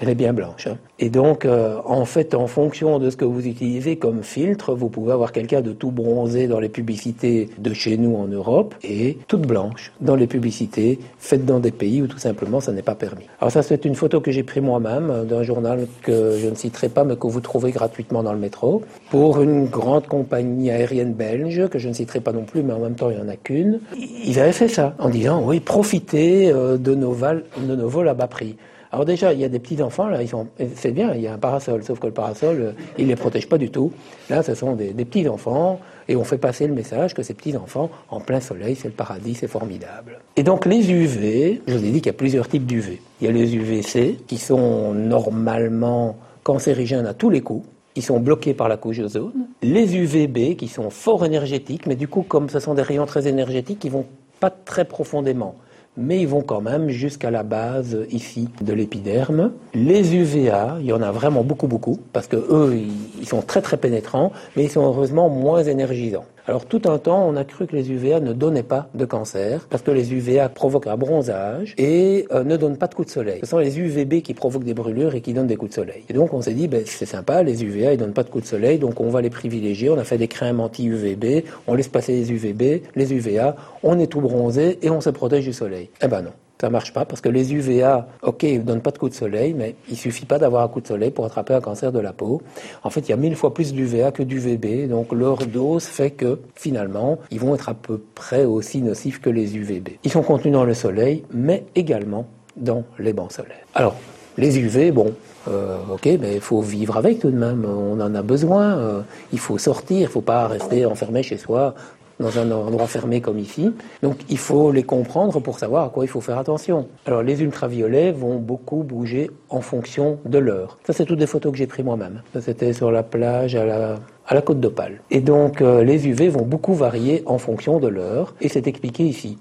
elle 0.00 0.08
est 0.08 0.14
bien 0.14 0.32
blanche. 0.32 0.66
Hein. 0.66 0.78
Et 0.98 1.10
donc, 1.10 1.44
euh, 1.44 1.76
en 1.84 2.04
fait, 2.04 2.34
en 2.34 2.46
fonction 2.46 2.98
de 2.98 3.10
ce 3.10 3.16
que 3.16 3.24
vous 3.24 3.46
utilisez 3.46 3.96
comme 3.96 4.22
filtre, 4.22 4.74
vous 4.74 4.88
pouvez 4.88 5.12
avoir 5.12 5.30
quelqu'un 5.32 5.60
de 5.60 5.72
tout 5.72 5.90
bronzé 5.90 6.46
dans 6.46 6.58
les 6.58 6.70
publicités 6.70 7.50
de 7.58 7.72
chez 7.74 7.96
nous 7.98 8.16
en 8.16 8.26
Europe 8.26 8.74
et 8.82 9.18
toute 9.28 9.42
blanche 9.42 9.92
dans 10.00 10.16
les 10.16 10.26
publicités 10.26 10.98
faites 11.18 11.44
dans 11.44 11.60
des 11.60 11.70
pays 11.70 12.02
où 12.02 12.06
tout 12.06 12.18
simplement 12.18 12.60
ça 12.60 12.72
n'est 12.72 12.82
pas 12.82 12.94
permis. 12.94 13.24
Alors 13.40 13.52
ça, 13.52 13.62
c'est 13.62 13.84
une 13.84 13.94
photo 13.94 14.20
que 14.20 14.32
j'ai 14.32 14.42
prise 14.42 14.62
moi-même 14.62 15.10
euh, 15.10 15.24
d'un 15.24 15.42
journal 15.42 15.86
que 16.02 16.38
je 16.38 16.48
ne 16.48 16.54
citerai 16.54 16.88
pas, 16.88 17.04
mais 17.04 17.16
que 17.16 17.26
vous 17.26 17.40
trouvez 17.40 17.70
gratuitement 17.70 18.22
dans 18.22 18.32
le 18.32 18.38
métro, 18.38 18.82
pour 19.10 19.40
une 19.42 19.66
grande 19.66 20.06
compagnie 20.06 20.70
aérienne 20.70 21.12
belge, 21.12 21.68
que 21.68 21.78
je 21.78 21.88
ne 21.88 21.94
citerai 21.94 22.20
pas 22.20 22.32
non 22.32 22.44
plus, 22.44 22.62
mais 22.62 22.72
en 22.72 22.80
même 22.80 22.94
temps, 22.94 23.10
il 23.10 23.16
n'y 23.16 23.22
en 23.22 23.28
a 23.28 23.36
qu'une. 23.36 23.80
Ils 23.96 24.38
avaient 24.40 24.52
fait 24.52 24.68
ça 24.68 24.94
en 24.98 25.10
disant, 25.10 25.42
oui, 25.44 25.60
profitez 25.60 26.50
euh, 26.50 26.78
de 26.78 26.94
nos, 26.94 27.14
de 27.14 27.76
nos 27.76 27.88
vols 27.88 28.08
à 28.08 28.14
bas 28.14 28.26
prix. 28.26 28.56
Alors 28.92 29.04
déjà, 29.04 29.32
il 29.32 29.40
y 29.40 29.44
a 29.44 29.48
des 29.48 29.60
petits 29.60 29.80
enfants 29.82 30.08
là, 30.08 30.20
ils 30.20 30.28
sont, 30.28 30.48
c'est 30.74 30.90
bien, 30.90 31.14
il 31.14 31.20
y 31.20 31.28
a 31.28 31.34
un 31.34 31.38
parasol, 31.38 31.84
sauf 31.84 32.00
que 32.00 32.06
le 32.06 32.12
parasol, 32.12 32.56
euh, 32.60 32.72
il 32.98 33.06
les 33.06 33.14
protège 33.14 33.48
pas 33.48 33.56
du 33.56 33.70
tout. 33.70 33.92
Là, 34.28 34.42
ce 34.42 34.54
sont 34.54 34.74
des, 34.74 34.92
petits 34.92 35.28
enfants, 35.28 35.80
et 36.08 36.16
on 36.16 36.24
fait 36.24 36.38
passer 36.38 36.66
le 36.66 36.74
message 36.74 37.14
que 37.14 37.22
ces 37.22 37.34
petits 37.34 37.56
enfants, 37.56 37.88
en 38.08 38.20
plein 38.20 38.40
soleil, 38.40 38.74
c'est 38.74 38.88
le 38.88 38.94
paradis, 38.94 39.34
c'est 39.34 39.46
formidable. 39.46 40.18
Et 40.36 40.42
donc 40.42 40.66
les 40.66 40.90
UV, 40.90 41.62
je 41.68 41.74
vous 41.74 41.84
ai 41.84 41.90
dit 41.90 41.98
qu'il 42.00 42.06
y 42.06 42.10
a 42.10 42.14
plusieurs 42.14 42.48
types 42.48 42.66
d'UV. 42.66 43.00
Il 43.20 43.26
y 43.26 43.30
a 43.30 43.32
les 43.32 43.54
UVC 43.54 44.18
qui 44.26 44.38
sont 44.38 44.92
normalement 44.92 46.16
cancérigènes 46.42 47.06
à 47.06 47.14
tous 47.14 47.30
les 47.30 47.42
coups. 47.42 47.66
Ils 47.94 48.02
sont 48.02 48.18
bloqués 48.18 48.54
par 48.54 48.68
la 48.68 48.76
couche 48.76 48.98
ozone. 48.98 49.46
Les 49.62 49.96
UVB 49.96 50.56
qui 50.56 50.66
sont 50.66 50.90
fort 50.90 51.24
énergétiques, 51.24 51.86
mais 51.86 51.96
du 51.96 52.08
coup, 52.08 52.22
comme 52.22 52.48
ce 52.48 52.58
sont 52.58 52.74
des 52.74 52.82
rayons 52.82 53.06
très 53.06 53.28
énergétiques, 53.28 53.84
ils 53.84 53.90
vont 53.90 54.06
pas 54.40 54.50
très 54.50 54.84
profondément 54.84 55.54
mais 55.96 56.20
ils 56.20 56.28
vont 56.28 56.42
quand 56.42 56.60
même 56.60 56.88
jusqu'à 56.88 57.30
la 57.30 57.42
base 57.42 57.98
ici 58.10 58.48
de 58.60 58.72
l'épiderme. 58.72 59.52
Les 59.74 60.14
UVA, 60.14 60.76
il 60.80 60.86
y 60.86 60.92
en 60.92 61.02
a 61.02 61.10
vraiment 61.10 61.42
beaucoup, 61.42 61.66
beaucoup, 61.66 61.98
parce 62.12 62.26
que 62.26 62.36
eux, 62.36 62.76
ils 63.20 63.26
sont 63.26 63.42
très 63.42 63.60
très 63.60 63.76
pénétrants, 63.76 64.32
mais 64.56 64.64
ils 64.64 64.70
sont 64.70 64.84
heureusement 64.84 65.28
moins 65.28 65.62
énergisants. 65.62 66.24
Alors 66.46 66.66
tout 66.66 66.82
un 66.86 66.98
temps, 66.98 67.26
on 67.28 67.36
a 67.36 67.44
cru 67.44 67.66
que 67.66 67.76
les 67.76 67.90
UVA 67.90 68.20
ne 68.20 68.32
donnaient 68.32 68.62
pas 68.62 68.88
de 68.94 69.04
cancer, 69.04 69.66
parce 69.68 69.82
que 69.82 69.90
les 69.90 70.12
UVA 70.12 70.48
provoquent 70.48 70.86
un 70.86 70.96
bronzage 70.96 71.74
et 71.78 72.26
euh, 72.32 72.44
ne 72.44 72.56
donnent 72.56 72.76
pas 72.76 72.86
de 72.86 72.94
coups 72.94 73.08
de 73.08 73.12
soleil. 73.12 73.40
Ce 73.40 73.46
sont 73.46 73.58
les 73.58 73.78
UVB 73.78 74.22
qui 74.22 74.34
provoquent 74.34 74.64
des 74.64 74.74
brûlures 74.74 75.14
et 75.14 75.20
qui 75.20 75.32
donnent 75.32 75.46
des 75.46 75.56
coups 75.56 75.70
de 75.70 75.74
soleil. 75.74 76.04
Et 76.08 76.12
donc 76.12 76.32
on 76.32 76.40
s'est 76.40 76.54
dit, 76.54 76.68
ben, 76.68 76.82
c'est 76.86 77.06
sympa, 77.06 77.42
les 77.42 77.62
UVA, 77.62 77.92
ils 77.92 77.98
donnent 77.98 78.14
pas 78.14 78.24
de 78.24 78.30
coups 78.30 78.44
de 78.44 78.48
soleil, 78.48 78.78
donc 78.78 79.00
on 79.00 79.10
va 79.10 79.20
les 79.20 79.30
privilégier. 79.30 79.90
On 79.90 79.98
a 79.98 80.04
fait 80.04 80.18
des 80.18 80.28
crèmes 80.28 80.60
anti-UVB, 80.60 81.44
on 81.66 81.74
laisse 81.74 81.88
passer 81.88 82.12
les 82.12 82.32
UVB, 82.32 82.82
les 82.94 83.12
UVA, 83.12 83.56
on 83.82 83.98
est 83.98 84.06
tout 84.06 84.20
bronzé 84.20 84.78
et 84.82 84.90
on 84.90 85.00
se 85.00 85.10
protège 85.10 85.44
du 85.44 85.52
soleil. 85.52 85.90
Eh 86.02 86.08
ben 86.08 86.22
non. 86.22 86.32
Ça 86.60 86.68
marche 86.68 86.92
pas 86.92 87.06
parce 87.06 87.22
que 87.22 87.30
les 87.30 87.54
UVA, 87.54 88.06
ok, 88.22 88.42
ils 88.42 88.58
ne 88.58 88.64
donnent 88.64 88.82
pas 88.82 88.90
de 88.90 88.98
coup 88.98 89.08
de 89.08 89.14
soleil, 89.14 89.54
mais 89.54 89.76
il 89.88 89.96
suffit 89.96 90.26
pas 90.26 90.38
d'avoir 90.38 90.62
un 90.62 90.68
coup 90.68 90.82
de 90.82 90.86
soleil 90.86 91.10
pour 91.10 91.24
attraper 91.24 91.54
un 91.54 91.62
cancer 91.62 91.90
de 91.90 92.00
la 92.00 92.12
peau. 92.12 92.42
En 92.82 92.90
fait, 92.90 93.00
il 93.00 93.08
y 93.08 93.12
a 93.14 93.16
mille 93.16 93.34
fois 93.34 93.54
plus 93.54 93.72
d'UVA 93.72 94.12
que 94.12 94.22
d'UVB, 94.22 94.86
donc 94.90 95.10
leur 95.14 95.38
dose 95.46 95.84
fait 95.84 96.10
que 96.10 96.38
finalement, 96.54 97.18
ils 97.30 97.40
vont 97.40 97.54
être 97.54 97.70
à 97.70 97.74
peu 97.74 97.98
près 98.14 98.44
aussi 98.44 98.82
nocifs 98.82 99.22
que 99.22 99.30
les 99.30 99.56
UVB. 99.56 99.88
Ils 100.04 100.10
sont 100.10 100.22
contenus 100.22 100.52
dans 100.52 100.64
le 100.64 100.74
soleil, 100.74 101.24
mais 101.32 101.64
également 101.74 102.26
dans 102.56 102.84
les 102.98 103.14
bancs 103.14 103.32
solaires. 103.32 103.64
Alors, 103.74 103.96
les 104.36 104.58
UV, 104.58 104.90
bon, 104.90 105.14
euh, 105.48 105.78
ok, 105.90 106.06
mais 106.20 106.34
il 106.34 106.40
faut 106.40 106.60
vivre 106.60 106.98
avec 106.98 107.20
tout 107.20 107.30
de 107.30 107.38
même. 107.38 107.64
On 107.64 107.98
en 108.00 108.14
a 108.14 108.22
besoin. 108.22 108.76
Euh, 108.76 109.00
il 109.32 109.38
faut 109.38 109.56
sortir. 109.56 109.98
Il 109.98 110.02
ne 110.02 110.08
faut 110.08 110.20
pas 110.20 110.46
rester 110.46 110.84
enfermé 110.84 111.22
chez 111.22 111.38
soi 111.38 111.74
dans 112.20 112.38
un 112.38 112.50
endroit 112.52 112.86
fermé 112.86 113.20
comme 113.20 113.38
ici. 113.38 113.72
Donc 114.02 114.18
il 114.28 114.38
faut 114.38 114.70
les 114.70 114.84
comprendre 114.84 115.40
pour 115.40 115.58
savoir 115.58 115.86
à 115.86 115.88
quoi 115.88 116.04
il 116.04 116.08
faut 116.08 116.20
faire 116.20 116.38
attention. 116.38 116.86
Alors 117.06 117.22
les 117.22 117.42
ultraviolets 117.42 118.12
vont 118.12 118.36
beaucoup 118.36 118.84
bouger 118.84 119.30
en 119.48 119.60
fonction 119.60 120.20
de 120.24 120.38
l'heure. 120.38 120.78
Ça 120.86 120.92
c'est 120.92 121.06
toutes 121.06 121.18
des 121.18 121.26
photos 121.26 121.50
que 121.50 121.58
j'ai 121.58 121.66
prises 121.66 121.84
moi-même. 121.84 122.22
Ça 122.32 122.40
c'était 122.40 122.72
sur 122.72 122.92
la 122.92 123.02
plage 123.02 123.56
à 123.56 123.64
la, 123.64 123.96
à 124.26 124.34
la 124.34 124.42
côte 124.42 124.60
d'Opale. 124.60 125.00
Et 125.10 125.20
donc 125.20 125.60
euh, 125.60 125.82
les 125.82 126.06
UV 126.06 126.28
vont 126.28 126.44
beaucoup 126.44 126.74
varier 126.74 127.24
en 127.26 127.38
fonction 127.38 127.80
de 127.80 127.88
l'heure 127.88 128.34
et 128.40 128.48
c'est 128.48 128.68
expliqué 128.68 129.02
ici. 129.04 129.38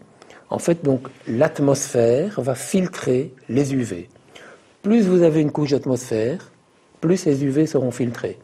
En 0.50 0.58
fait, 0.58 0.84
donc, 0.84 1.08
l'atmosphère 1.28 2.42
va 2.42 2.56
filtrer 2.56 3.34
les 3.50 3.74
UV. 3.74 4.10
Plus 4.82 5.08
vous 5.08 5.22
avez 5.22 5.42
une 5.42 5.52
couche 5.52 5.72
d'atmosphère, 5.72 6.52
plus 7.02 7.26
les 7.26 7.44
UV 7.44 7.68
seront 7.68 7.92
filtrés. 7.92 8.40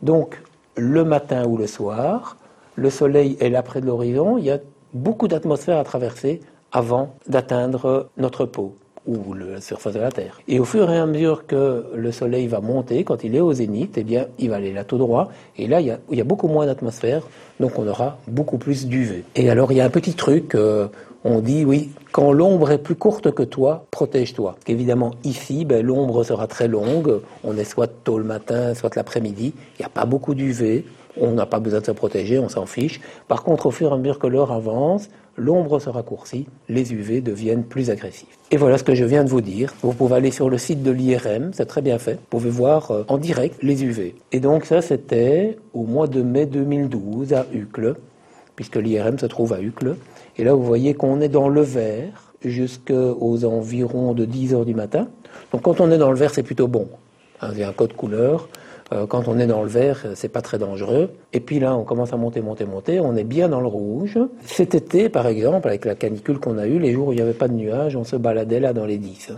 Donc, 0.00 0.40
le 0.76 1.04
matin 1.04 1.44
ou 1.46 1.56
le 1.56 1.66
soir, 1.66 2.36
le 2.76 2.90
soleil 2.90 3.36
est 3.40 3.50
là 3.50 3.62
près 3.62 3.80
de 3.80 3.86
l'horizon, 3.86 4.38
il 4.38 4.44
y 4.44 4.50
a 4.50 4.58
beaucoup 4.92 5.28
d'atmosphère 5.28 5.78
à 5.78 5.84
traverser 5.84 6.40
avant 6.72 7.14
d'atteindre 7.28 8.08
notre 8.16 8.46
peau 8.46 8.74
ou 9.06 9.34
la 9.34 9.60
surface 9.60 9.94
de 9.94 10.00
la 10.00 10.10
Terre. 10.10 10.40
Et 10.48 10.58
au 10.58 10.64
fur 10.64 10.90
et 10.90 10.98
à 10.98 11.06
mesure 11.06 11.46
que 11.46 11.84
le 11.94 12.12
soleil 12.12 12.46
va 12.46 12.60
monter, 12.60 13.04
quand 13.04 13.22
il 13.22 13.36
est 13.36 13.40
au 13.40 13.52
zénith, 13.52 13.98
eh 13.98 14.04
bien, 14.04 14.26
il 14.38 14.50
va 14.50 14.56
aller 14.56 14.72
là 14.72 14.84
tout 14.84 14.96
droit. 14.96 15.30
Et 15.58 15.66
là, 15.66 15.80
il 15.80 15.86
y 16.10 16.20
a, 16.20 16.24
beaucoup 16.24 16.48
moins 16.48 16.66
d'atmosphère, 16.66 17.22
donc 17.60 17.78
on 17.78 17.86
aura 17.86 18.18
beaucoup 18.28 18.56
plus 18.56 18.86
d'UV. 18.86 19.24
Et 19.36 19.50
alors, 19.50 19.72
il 19.72 19.76
y 19.76 19.80
a 19.80 19.84
un 19.84 19.90
petit 19.90 20.14
truc, 20.14 20.54
euh, 20.54 20.88
on 21.22 21.40
dit, 21.40 21.64
oui, 21.66 21.90
quand 22.12 22.32
l'ombre 22.32 22.70
est 22.70 22.78
plus 22.78 22.94
courte 22.94 23.30
que 23.32 23.42
toi, 23.42 23.84
protège-toi. 23.90 24.56
Évidemment, 24.66 25.12
ici, 25.22 25.64
ben, 25.64 25.84
l'ombre 25.84 26.24
sera 26.24 26.46
très 26.46 26.68
longue. 26.68 27.20
On 27.42 27.56
est 27.58 27.64
soit 27.64 27.88
tôt 27.88 28.18
le 28.18 28.24
matin, 28.24 28.74
soit 28.74 28.96
l'après-midi. 28.96 29.52
Il 29.56 29.82
n'y 29.82 29.86
a 29.86 29.90
pas 29.90 30.06
beaucoup 30.06 30.34
d'UV. 30.34 30.84
On 31.20 31.32
n'a 31.32 31.46
pas 31.46 31.60
besoin 31.60 31.80
de 31.80 31.86
se 31.86 31.92
protéger, 31.92 32.38
on 32.38 32.48
s'en 32.48 32.66
fiche. 32.66 33.00
Par 33.28 33.42
contre, 33.42 33.66
au 33.66 33.70
fur 33.70 33.90
et 33.90 33.94
à 33.94 33.96
mesure 33.96 34.18
que 34.18 34.26
l'heure 34.26 34.52
avance, 34.52 35.08
l'ombre 35.36 35.78
se 35.78 35.88
raccourcit, 35.88 36.46
les 36.68 36.92
UV 36.92 37.20
deviennent 37.20 37.64
plus 37.64 37.90
agressifs. 37.90 38.38
Et 38.50 38.56
voilà 38.56 38.78
ce 38.78 38.84
que 38.84 38.94
je 38.94 39.04
viens 39.04 39.24
de 39.24 39.28
vous 39.28 39.40
dire. 39.40 39.72
Vous 39.82 39.92
pouvez 39.92 40.16
aller 40.16 40.30
sur 40.30 40.50
le 40.50 40.58
site 40.58 40.82
de 40.82 40.90
l'IRM, 40.90 41.52
c'est 41.52 41.66
très 41.66 41.82
bien 41.82 41.98
fait. 41.98 42.14
Vous 42.14 42.26
pouvez 42.30 42.50
voir 42.50 42.90
euh, 42.90 43.04
en 43.08 43.18
direct 43.18 43.56
les 43.62 43.84
UV. 43.84 44.14
Et 44.32 44.40
donc 44.40 44.64
ça, 44.64 44.82
c'était 44.82 45.56
au 45.72 45.84
mois 45.84 46.06
de 46.06 46.22
mai 46.22 46.46
2012 46.46 47.32
à 47.32 47.46
Uccle, 47.52 47.96
puisque 48.56 48.76
l'IRM 48.76 49.18
se 49.18 49.26
trouve 49.26 49.52
à 49.52 49.60
Uccle. 49.60 49.96
Et 50.36 50.44
là, 50.44 50.54
vous 50.54 50.64
voyez 50.64 50.94
qu'on 50.94 51.20
est 51.20 51.28
dans 51.28 51.48
le 51.48 51.62
vert 51.62 52.32
jusqu'aux 52.44 53.44
environs 53.44 54.12
de 54.12 54.24
10 54.24 54.54
heures 54.54 54.64
du 54.64 54.74
matin. 54.74 55.08
Donc 55.52 55.62
quand 55.62 55.80
on 55.80 55.90
est 55.90 55.98
dans 55.98 56.10
le 56.10 56.18
vert, 56.18 56.32
c'est 56.32 56.42
plutôt 56.42 56.68
bon. 56.68 56.88
Hein, 57.40 57.50
il 57.56 57.62
un 57.62 57.72
code 57.72 57.94
couleur. 57.94 58.48
Euh, 58.94 59.06
quand 59.06 59.28
on 59.28 59.38
est 59.38 59.46
dans 59.46 59.62
le 59.62 59.68
vert, 59.68 60.06
c'est 60.14 60.28
pas 60.28 60.42
très 60.42 60.58
dangereux. 60.58 61.10
Et 61.32 61.40
puis 61.40 61.58
là, 61.58 61.76
on 61.76 61.84
commence 61.84 62.12
à 62.12 62.16
monter, 62.16 62.40
monter, 62.40 62.64
monter. 62.64 63.00
On 63.00 63.16
est 63.16 63.24
bien 63.24 63.48
dans 63.48 63.60
le 63.60 63.66
rouge. 63.66 64.18
Cet 64.44 64.74
été, 64.74 65.08
par 65.08 65.26
exemple, 65.26 65.68
avec 65.68 65.84
la 65.84 65.94
canicule 65.94 66.38
qu'on 66.38 66.58
a 66.58 66.66
eue, 66.66 66.78
les 66.78 66.92
jours 66.92 67.08
où 67.08 67.12
il 67.12 67.16
n'y 67.16 67.22
avait 67.22 67.32
pas 67.32 67.48
de 67.48 67.54
nuages, 67.54 67.96
on 67.96 68.04
se 68.04 68.16
baladait 68.16 68.60
là 68.60 68.72
dans 68.72 68.86
les 68.86 68.98
10. 68.98 69.32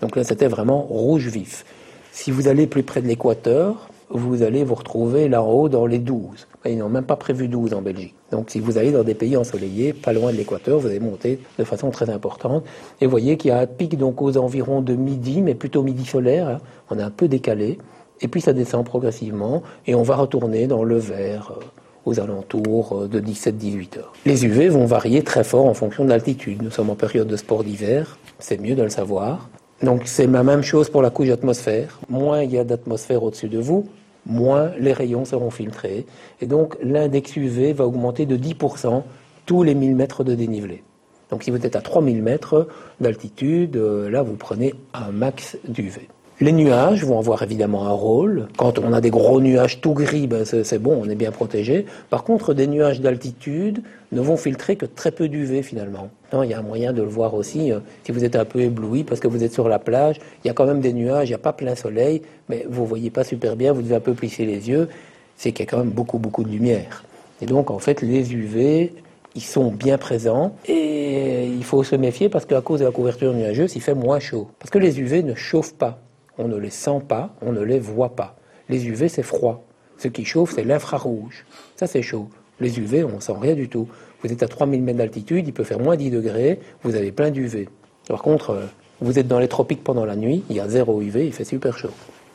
Donc 0.00 0.16
là, 0.16 0.24
c'était 0.24 0.48
vraiment 0.48 0.80
rouge 0.82 1.28
vif. 1.28 1.64
Si 2.12 2.30
vous 2.30 2.48
allez 2.48 2.66
plus 2.66 2.82
près 2.82 3.02
de 3.02 3.06
l'équateur, 3.06 3.88
vous 4.10 4.42
allez 4.42 4.64
vous 4.64 4.74
retrouver 4.74 5.28
là-haut 5.28 5.68
dans 5.68 5.86
les 5.86 5.98
12. 5.98 6.48
Ils 6.66 6.78
n'ont 6.78 6.88
même 6.88 7.04
pas 7.04 7.16
prévu 7.16 7.46
12 7.46 7.74
en 7.74 7.82
Belgique. 7.82 8.14
Donc 8.32 8.50
si 8.50 8.58
vous 8.58 8.76
allez 8.76 8.90
dans 8.90 9.04
des 9.04 9.14
pays 9.14 9.36
ensoleillés, 9.36 9.92
pas 9.92 10.12
loin 10.12 10.32
de 10.32 10.36
l'équateur, 10.36 10.78
vous 10.78 10.88
allez 10.88 11.00
monter 11.00 11.38
de 11.58 11.64
façon 11.64 11.90
très 11.90 12.10
importante. 12.10 12.64
Et 13.00 13.06
vous 13.06 13.10
voyez 13.10 13.36
qu'il 13.36 13.50
y 13.50 13.52
a 13.52 13.60
un 13.60 13.66
pic 13.66 13.96
donc 13.96 14.20
aux 14.20 14.36
environs 14.36 14.82
de 14.82 14.94
midi, 14.94 15.42
mais 15.42 15.54
plutôt 15.54 15.82
midi 15.82 16.04
solaire. 16.04 16.58
On 16.90 16.98
est 16.98 17.02
un 17.02 17.10
peu 17.10 17.28
décalé. 17.28 17.78
Et 18.20 18.28
puis 18.28 18.40
ça 18.40 18.52
descend 18.52 18.84
progressivement 18.84 19.62
et 19.86 19.94
on 19.94 20.02
va 20.02 20.16
retourner 20.16 20.66
dans 20.66 20.84
le 20.84 20.98
vert 20.98 21.52
euh, 21.56 21.64
aux 22.04 22.20
alentours 22.20 23.02
euh, 23.02 23.08
de 23.08 23.20
17-18 23.20 23.98
heures. 23.98 24.12
Les 24.26 24.44
UV 24.44 24.68
vont 24.68 24.86
varier 24.86 25.22
très 25.22 25.44
fort 25.44 25.66
en 25.66 25.74
fonction 25.74 26.04
de 26.04 26.10
l'altitude. 26.10 26.62
Nous 26.62 26.70
sommes 26.70 26.90
en 26.90 26.94
période 26.94 27.28
de 27.28 27.36
sport 27.36 27.64
d'hiver, 27.64 28.18
c'est 28.38 28.60
mieux 28.60 28.74
de 28.74 28.82
le 28.82 28.90
savoir. 28.90 29.48
Donc 29.82 30.02
c'est 30.04 30.26
la 30.26 30.42
même 30.42 30.62
chose 30.62 30.90
pour 30.90 31.00
la 31.00 31.10
couche 31.10 31.28
d'atmosphère. 31.28 31.98
Moins 32.08 32.42
il 32.42 32.52
y 32.52 32.58
a 32.58 32.64
d'atmosphère 32.64 33.22
au-dessus 33.22 33.48
de 33.48 33.58
vous, 33.58 33.86
moins 34.26 34.72
les 34.78 34.92
rayons 34.92 35.24
seront 35.24 35.50
filtrés. 35.50 36.04
Et 36.40 36.46
donc 36.46 36.76
l'index 36.82 37.36
UV 37.36 37.72
va 37.72 37.86
augmenter 37.86 38.26
de 38.26 38.36
10% 38.36 39.02
tous 39.46 39.62
les 39.62 39.74
1000 39.74 39.96
mètres 39.96 40.24
de 40.24 40.34
dénivelé. 40.34 40.82
Donc 41.30 41.44
si 41.44 41.50
vous 41.50 41.64
êtes 41.64 41.76
à 41.76 41.80
3000 41.80 42.22
mètres 42.22 42.68
d'altitude, 43.00 43.76
euh, 43.76 44.10
là 44.10 44.22
vous 44.22 44.34
prenez 44.34 44.74
un 44.92 45.10
max 45.12 45.56
d'UV. 45.66 46.08
Les 46.42 46.52
nuages 46.52 47.04
vont 47.04 47.18
avoir 47.18 47.42
évidemment 47.42 47.86
un 47.86 47.92
rôle. 47.92 48.48
Quand 48.56 48.78
on 48.78 48.94
a 48.94 49.02
des 49.02 49.10
gros 49.10 49.42
nuages 49.42 49.82
tout 49.82 49.92
gris, 49.92 50.26
ben 50.26 50.46
c'est 50.46 50.78
bon, 50.78 50.98
on 50.98 51.10
est 51.10 51.14
bien 51.14 51.32
protégé. 51.32 51.84
Par 52.08 52.24
contre, 52.24 52.54
des 52.54 52.66
nuages 52.66 53.02
d'altitude 53.02 53.82
ne 54.10 54.22
vont 54.22 54.38
filtrer 54.38 54.76
que 54.76 54.86
très 54.86 55.10
peu 55.10 55.28
d'UV 55.28 55.62
finalement. 55.62 56.08
il 56.32 56.48
y 56.48 56.54
a 56.54 56.58
un 56.58 56.62
moyen 56.62 56.94
de 56.94 57.02
le 57.02 57.08
voir 57.08 57.34
aussi. 57.34 57.70
Euh, 57.70 57.80
si 58.04 58.12
vous 58.12 58.24
êtes 58.24 58.36
un 58.36 58.46
peu 58.46 58.60
ébloui 58.60 59.04
parce 59.04 59.20
que 59.20 59.28
vous 59.28 59.44
êtes 59.44 59.52
sur 59.52 59.68
la 59.68 59.78
plage, 59.78 60.16
il 60.42 60.48
y 60.48 60.50
a 60.50 60.54
quand 60.54 60.64
même 60.64 60.80
des 60.80 60.94
nuages, 60.94 61.28
il 61.28 61.32
n'y 61.32 61.34
a 61.34 61.38
pas 61.38 61.52
plein 61.52 61.74
soleil, 61.74 62.22
mais 62.48 62.64
vous 62.70 62.84
ne 62.84 62.88
voyez 62.88 63.10
pas 63.10 63.22
super 63.22 63.54
bien, 63.54 63.74
vous 63.74 63.82
devez 63.82 63.96
un 63.96 64.00
peu 64.00 64.14
plisser 64.14 64.46
les 64.46 64.70
yeux. 64.70 64.88
C'est 65.36 65.52
qu'il 65.52 65.66
y 65.66 65.68
a 65.68 65.70
quand 65.70 65.78
même 65.80 65.90
beaucoup, 65.90 66.16
beaucoup 66.16 66.42
de 66.42 66.48
lumière. 66.48 67.04
Et 67.42 67.46
donc, 67.46 67.70
en 67.70 67.78
fait, 67.80 68.00
les 68.00 68.32
UV, 68.32 68.94
ils 69.34 69.42
sont 69.42 69.70
bien 69.70 69.98
présents 69.98 70.54
et 70.66 71.44
il 71.44 71.64
faut 71.64 71.84
se 71.84 71.96
méfier 71.96 72.30
parce 72.30 72.46
qu'à 72.46 72.62
cause 72.62 72.80
de 72.80 72.86
la 72.86 72.92
couverture 72.92 73.34
nuageuse, 73.34 73.76
il 73.76 73.82
fait 73.82 73.94
moins 73.94 74.20
chaud. 74.20 74.48
Parce 74.58 74.70
que 74.70 74.78
les 74.78 75.00
UV 75.00 75.22
ne 75.22 75.34
chauffent 75.34 75.74
pas 75.74 75.98
on 76.40 76.48
ne 76.48 76.56
les 76.56 76.70
sent 76.70 77.02
pas, 77.06 77.34
on 77.42 77.52
ne 77.52 77.60
les 77.60 77.78
voit 77.78 78.16
pas. 78.16 78.36
Les 78.68 78.86
UV, 78.86 79.08
c'est 79.08 79.22
froid. 79.22 79.64
Ce 79.98 80.08
qui 80.08 80.24
chauffe, 80.24 80.54
c'est 80.54 80.64
l'infrarouge. 80.64 81.44
Ça, 81.76 81.86
c'est 81.86 82.02
chaud. 82.02 82.28
Les 82.60 82.78
UV, 82.78 83.04
on 83.04 83.16
ne 83.16 83.20
sent 83.20 83.34
rien 83.38 83.54
du 83.54 83.68
tout. 83.68 83.88
Vous 84.22 84.32
êtes 84.32 84.42
à 84.42 84.48
3000 84.48 84.82
mètres 84.82 84.98
d'altitude, 84.98 85.46
il 85.46 85.52
peut 85.52 85.64
faire 85.64 85.78
moins 85.78 85.96
10 85.96 86.10
degrés, 86.10 86.60
vous 86.82 86.94
avez 86.94 87.12
plein 87.12 87.30
d'UV. 87.30 87.68
Par 88.08 88.22
contre, 88.22 88.50
euh, 88.50 88.66
vous 89.00 89.18
êtes 89.18 89.28
dans 89.28 89.38
les 89.38 89.48
tropiques 89.48 89.82
pendant 89.82 90.04
la 90.04 90.16
nuit, 90.16 90.42
il 90.50 90.56
y 90.56 90.60
a 90.60 90.68
zéro 90.68 91.00
UV, 91.00 91.26
il 91.26 91.32
fait 91.32 91.44
super 91.44 91.76
chaud. 91.78 91.90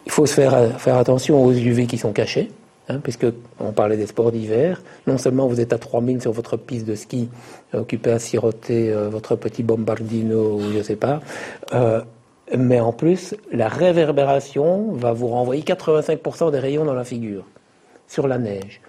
Il 0.06 0.12
faut 0.12 0.26
euh, 0.40 0.70
faire 0.78 0.98
attention 0.98 1.44
aux 1.44 1.52
UV 1.52 1.86
qui 1.86 1.98
sont 1.98 2.12
cachés, 2.12 2.52
hein, 2.90 3.00
puisque 3.04 3.28
on 3.60 3.72
parlait 3.72 3.98
des 3.98 4.08
sports 4.08 4.32
d'hiver. 4.32 4.82
Non 5.06 5.20
seulement 5.20 5.48
vous 5.48 5.60
êtes 5.60 5.74
à 5.74 5.78
3000 5.78 6.22
sur 6.22 6.32
votre 6.32 6.58
piste 6.58 6.88
de 6.88 6.96
ski, 6.96 7.30
occupé 7.74 8.12
à 8.12 8.20
siroter 8.20 8.92
euh, 8.92 9.10
votre 9.10 9.36
petit 9.36 9.62
bombardino 9.62 10.56
ou 10.56 10.72
je 10.74 10.78
ne 10.80 10.84
sais 10.84 10.96
pas, 10.96 11.22
mais 12.54 12.80
en 12.80 12.92
plus, 12.92 13.36
la 13.52 13.68
réverbération 13.68 14.92
va 14.92 15.14
vous 15.14 15.28
renvoyer 15.28 15.64
85% 15.64 16.52
des 16.52 16.60
rayons 16.60 16.86
dans 16.86 16.94
la 16.94 17.04
figure, 17.04 17.44
sur 18.08 18.28
la 18.28 18.38
neige. 18.38 18.82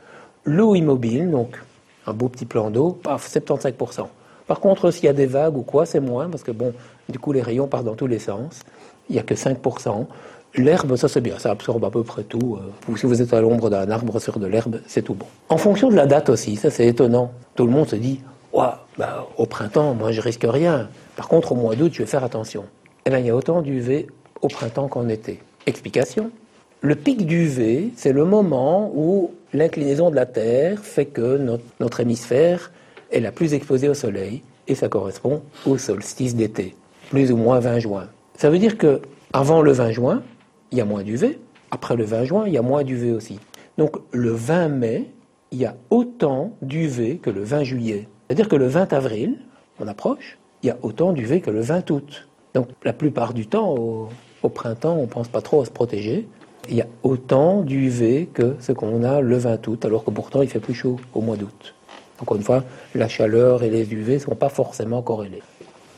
L'eau 0.44 0.74
immobile, 0.74 1.30
donc 1.30 1.58
un 2.06 2.12
beau 2.12 2.28
petit 2.28 2.44
plan 2.44 2.70
d'eau, 2.70 2.92
paf, 3.02 3.28
75%. 3.28 4.06
Par 4.46 4.60
contre, 4.60 4.90
s'il 4.90 5.06
y 5.06 5.08
a 5.08 5.12
des 5.12 5.26
vagues 5.26 5.56
ou 5.56 5.62
quoi, 5.62 5.86
c'est 5.86 6.00
moins, 6.00 6.28
parce 6.28 6.42
que 6.42 6.52
bon, 6.52 6.72
du 7.08 7.18
coup, 7.18 7.32
les 7.32 7.42
rayons 7.42 7.66
partent 7.66 7.86
dans 7.86 7.94
tous 7.94 8.06
les 8.06 8.18
sens. 8.18 8.60
Il 9.08 9.14
n'y 9.14 9.18
a 9.18 9.22
que 9.22 9.34
5%. 9.34 10.06
L'herbe, 10.54 10.96
ça 10.96 11.08
c'est 11.08 11.20
bien, 11.20 11.38
ça 11.38 11.50
absorbe 11.50 11.84
à 11.84 11.90
peu 11.90 12.02
près 12.02 12.22
tout. 12.22 12.58
Euh, 12.60 12.96
si 12.96 13.06
vous 13.06 13.20
êtes 13.20 13.34
à 13.34 13.40
l'ombre 13.40 13.68
d'un 13.68 13.90
arbre 13.90 14.18
sur 14.20 14.38
de 14.38 14.46
l'herbe, 14.46 14.80
c'est 14.86 15.02
tout 15.02 15.14
bon. 15.14 15.26
En 15.48 15.58
fonction 15.58 15.90
de 15.90 15.96
la 15.96 16.06
date 16.06 16.30
aussi, 16.30 16.56
ça 16.56 16.70
c'est 16.70 16.86
étonnant. 16.86 17.32
Tout 17.56 17.66
le 17.66 17.72
monde 17.72 17.88
se 17.88 17.96
dit, 17.96 18.20
bah, 18.54 19.28
au 19.36 19.46
printemps, 19.46 19.94
moi 19.94 20.12
je 20.12 20.20
risque 20.20 20.46
rien. 20.48 20.88
Par 21.16 21.28
contre, 21.28 21.52
au 21.52 21.56
mois 21.56 21.74
d'août, 21.74 21.92
je 21.92 21.98
vais 21.98 22.06
faire 22.06 22.24
attention 22.24 22.64
eh 23.06 23.10
bien, 23.10 23.20
il 23.20 23.26
y 23.26 23.30
a 23.30 23.36
autant 23.36 23.62
d'UV 23.62 24.08
au 24.42 24.48
printemps 24.48 24.88
qu'en 24.88 25.08
été. 25.08 25.38
Explication 25.66 26.32
Le 26.80 26.96
pic 26.96 27.24
d'UV, 27.24 27.92
c'est 27.94 28.12
le 28.12 28.24
moment 28.24 28.90
où 28.94 29.30
l'inclinaison 29.52 30.10
de 30.10 30.16
la 30.16 30.26
Terre 30.26 30.80
fait 30.82 31.06
que 31.06 31.38
notre, 31.78 32.00
hémisphère 32.00 32.72
est 33.12 33.20
la 33.20 33.30
plus 33.30 33.54
exposée 33.54 33.88
au 33.88 33.94
Soleil, 33.94 34.42
et 34.66 34.74
ça 34.74 34.88
correspond 34.88 35.42
au 35.66 35.78
solstice 35.78 36.34
d'été, 36.34 36.74
plus 37.10 37.30
ou 37.30 37.36
moins 37.36 37.60
20 37.60 37.78
juin. 37.78 38.08
Ça 38.36 38.50
veut 38.50 38.58
dire 38.58 38.76
que 38.76 39.00
avant 39.32 39.62
le 39.62 39.70
20 39.70 39.92
juin, 39.92 40.22
il 40.72 40.78
y 40.78 40.80
a 40.80 40.84
moins 40.84 41.04
d'UV, 41.04 41.38
après 41.70 41.94
le 41.94 42.04
20 42.04 42.24
juin, 42.24 42.44
il 42.48 42.54
y 42.54 42.58
a 42.58 42.62
moins 42.62 42.82
d'UV 42.82 43.12
aussi. 43.12 43.38
Donc 43.78 43.98
le 44.10 44.30
20 44.30 44.68
mai, 44.68 45.04
il 45.52 45.58
y 45.58 45.64
a 45.64 45.76
autant 45.90 46.56
d'UV 46.60 47.18
que 47.18 47.30
le 47.30 47.44
20 47.44 47.62
juillet. 47.62 48.08
C'est-à-dire 48.26 48.48
que 48.48 48.56
le 48.56 48.66
20 48.66 48.92
avril, 48.92 49.38
on 49.78 49.86
approche, 49.86 50.38
il 50.64 50.66
y 50.66 50.70
a 50.70 50.78
autant 50.82 51.12
d'UV 51.12 51.40
que 51.40 51.50
le 51.50 51.60
20 51.60 51.88
août. 51.92 52.26
Donc 52.56 52.68
la 52.84 52.94
plupart 52.94 53.34
du 53.34 53.46
temps, 53.46 53.74
au, 54.42 54.48
printemps, 54.48 54.94
on 54.94 55.02
ne 55.02 55.06
pense 55.06 55.28
pas 55.28 55.42
trop 55.42 55.60
à 55.60 55.66
se 55.66 55.70
protéger. 55.70 56.26
Il 56.70 56.76
y 56.76 56.80
a 56.80 56.86
autant 57.02 57.60
d'UV 57.60 58.30
que 58.32 58.56
ce 58.60 58.72
qu'on 58.72 59.04
a 59.04 59.20
le 59.20 59.36
20 59.36 59.68
août, 59.68 59.84
alors 59.84 60.04
que 60.04 60.10
pourtant 60.10 60.40
il 60.40 60.48
fait 60.48 60.58
plus 60.58 60.72
chaud 60.72 60.96
au 61.12 61.20
mois 61.20 61.36
d'août. 61.36 61.74
Encore 62.18 62.38
une 62.38 62.42
fois, 62.42 62.64
la 62.94 63.08
chaleur 63.08 63.62
et 63.62 63.68
les 63.68 63.92
UV 63.92 64.14
ne 64.14 64.18
sont 64.20 64.34
pas 64.36 64.48
forcément 64.48 65.02
corrélés. 65.02 65.42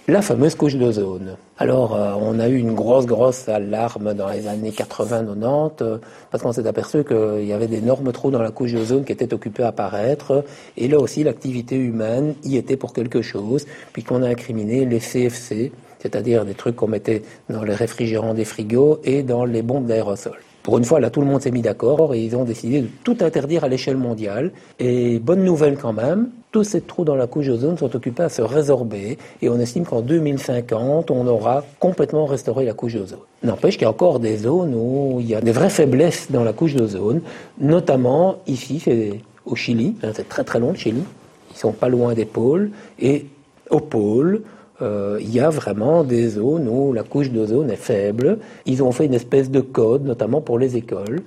La 0.09 0.21
fameuse 0.21 0.57
couche 0.57 0.75
d'ozone. 0.75 1.37
Alors, 1.59 1.95
euh, 1.95 2.15
on 2.21 2.41
a 2.41 2.49
eu 2.49 2.57
une 2.57 2.75
grosse, 2.75 3.07
grosse 3.07 3.49
alarme 3.49 4.15
dans 4.15 4.29
les 4.29 4.49
années 4.49 4.71
80-90, 4.73 5.83
euh, 5.83 5.99
parce 6.33 6.43
qu'on 6.43 6.53
s'est 6.53 6.67
aperçu 6.67 7.05
qu'il 7.05 7.45
y 7.45 7.53
avait 7.53 7.69
d'énormes 7.69 8.11
trous 8.11 8.33
dans 8.33 8.43
la 8.43 8.51
couche 8.51 8.73
d'ozone 8.73 9.05
qui 9.05 9.13
étaient 9.13 9.33
occupés 9.33 9.63
à 9.63 9.69
apparaître. 9.69 10.45
Et 10.77 10.89
là 10.89 10.99
aussi, 10.99 11.23
l'activité 11.23 11.77
humaine 11.77 12.35
y 12.43 12.57
était 12.57 12.77
pour 12.77 12.95
quelque 12.95 13.23
chose, 13.23 13.67
puisqu'on 13.93 14.25
a 14.25 14.29
incriminé 14.29 14.87
les 14.87 14.99
CFC, 14.99 15.71
c'est-à-dire 16.01 16.45
des 16.45 16.55
trucs 16.55 16.77
qu'on 16.77 16.89
mettait 16.89 17.23
dans 17.49 17.63
les 17.63 17.75
réfrigérants 17.75 18.35
des 18.35 18.45
frigos 18.45 19.01
et 19.05 19.23
dans 19.23 19.45
les 19.45 19.63
bombes 19.63 19.87
d'aérosol. 19.87 20.39
Pour 20.69 20.77
une 20.77 20.85
fois, 20.85 21.01
là, 21.01 21.09
tout 21.09 21.21
le 21.21 21.27
monde 21.27 21.41
s'est 21.41 21.51
mis 21.51 21.63
d'accord 21.63 22.15
et 22.15 22.23
ils 22.23 22.37
ont 22.37 22.45
décidé 22.45 22.83
de 22.83 22.89
tout 23.03 23.17
interdire 23.21 23.65
à 23.65 23.69
l'échelle 23.69 23.97
mondiale. 23.97 24.51
Et 24.79 25.19
bonne 25.19 25.43
nouvelle 25.43 25.79
quand 25.79 25.95
même, 25.95 26.29
tous 26.53 26.65
ces 26.65 26.83
trous 26.83 27.05
dans 27.05 27.15
la 27.15 27.27
couche 27.27 27.47
d'ozone 27.47 27.79
sont 27.79 27.97
occupés 27.97 28.25
à 28.25 28.29
se 28.29 28.43
résorber 28.43 29.17
et 29.41 29.49
on 29.49 29.59
estime 29.59 29.87
qu'en 29.87 30.03
2050, 30.03 31.11
on 31.11 31.27
aura 31.27 31.65
complètement 31.79 32.27
restauré 32.27 32.67
la 32.67 32.75
couche 32.75 32.97
d'ozone. 32.97 33.21
N'empêche 33.43 33.75
qu'il 33.75 33.85
y 33.85 33.87
a 33.87 33.91
encore 33.91 34.21
des 34.21 34.37
zones 34.37 34.75
où 34.75 35.21
il 35.21 35.27
y 35.27 35.35
a 35.35 35.41
des 35.41 35.53
vraies 35.53 35.71
faiblesses 35.71 36.31
dans 36.31 36.45
la 36.45 36.53
couche 36.53 36.75
d'ozone, 36.75 37.23
notamment 37.59 38.37
ici, 38.47 38.79
c'est 38.79 39.21
au 39.47 39.57
Chili, 39.57 39.97
hein, 40.03 40.11
c'est 40.13 40.29
très 40.29 40.45
très 40.45 40.61
long 40.61 40.73
le 40.73 40.77
Chili, 40.77 41.03
ils 41.51 41.57
sont 41.57 41.73
pas 41.73 41.89
loin 41.89 42.13
des 42.13 42.27
pôles, 42.27 42.73
et 42.99 43.25
au 43.71 43.81
pôle, 43.81 44.43
euh, 44.81 45.19
il 45.21 45.33
y 45.33 45.41
a 45.41 45.51
vraiment 45.51 46.05
des 46.05 46.29
zones 46.29 46.69
où 46.69 46.93
la 46.93 47.03
couche 47.03 47.31
d'ozone 47.31 47.71
est 47.71 47.77
faible. 47.77 48.39
Ils 48.67 48.83
ont 48.83 48.93
fait 48.93 49.07
une 49.07 49.15
espèce 49.15 49.51
de 49.51 49.61
code, 49.61 50.05
notamment 50.05 50.41
pour 50.41 50.59
les 50.59 50.77
écoles, 50.77 51.21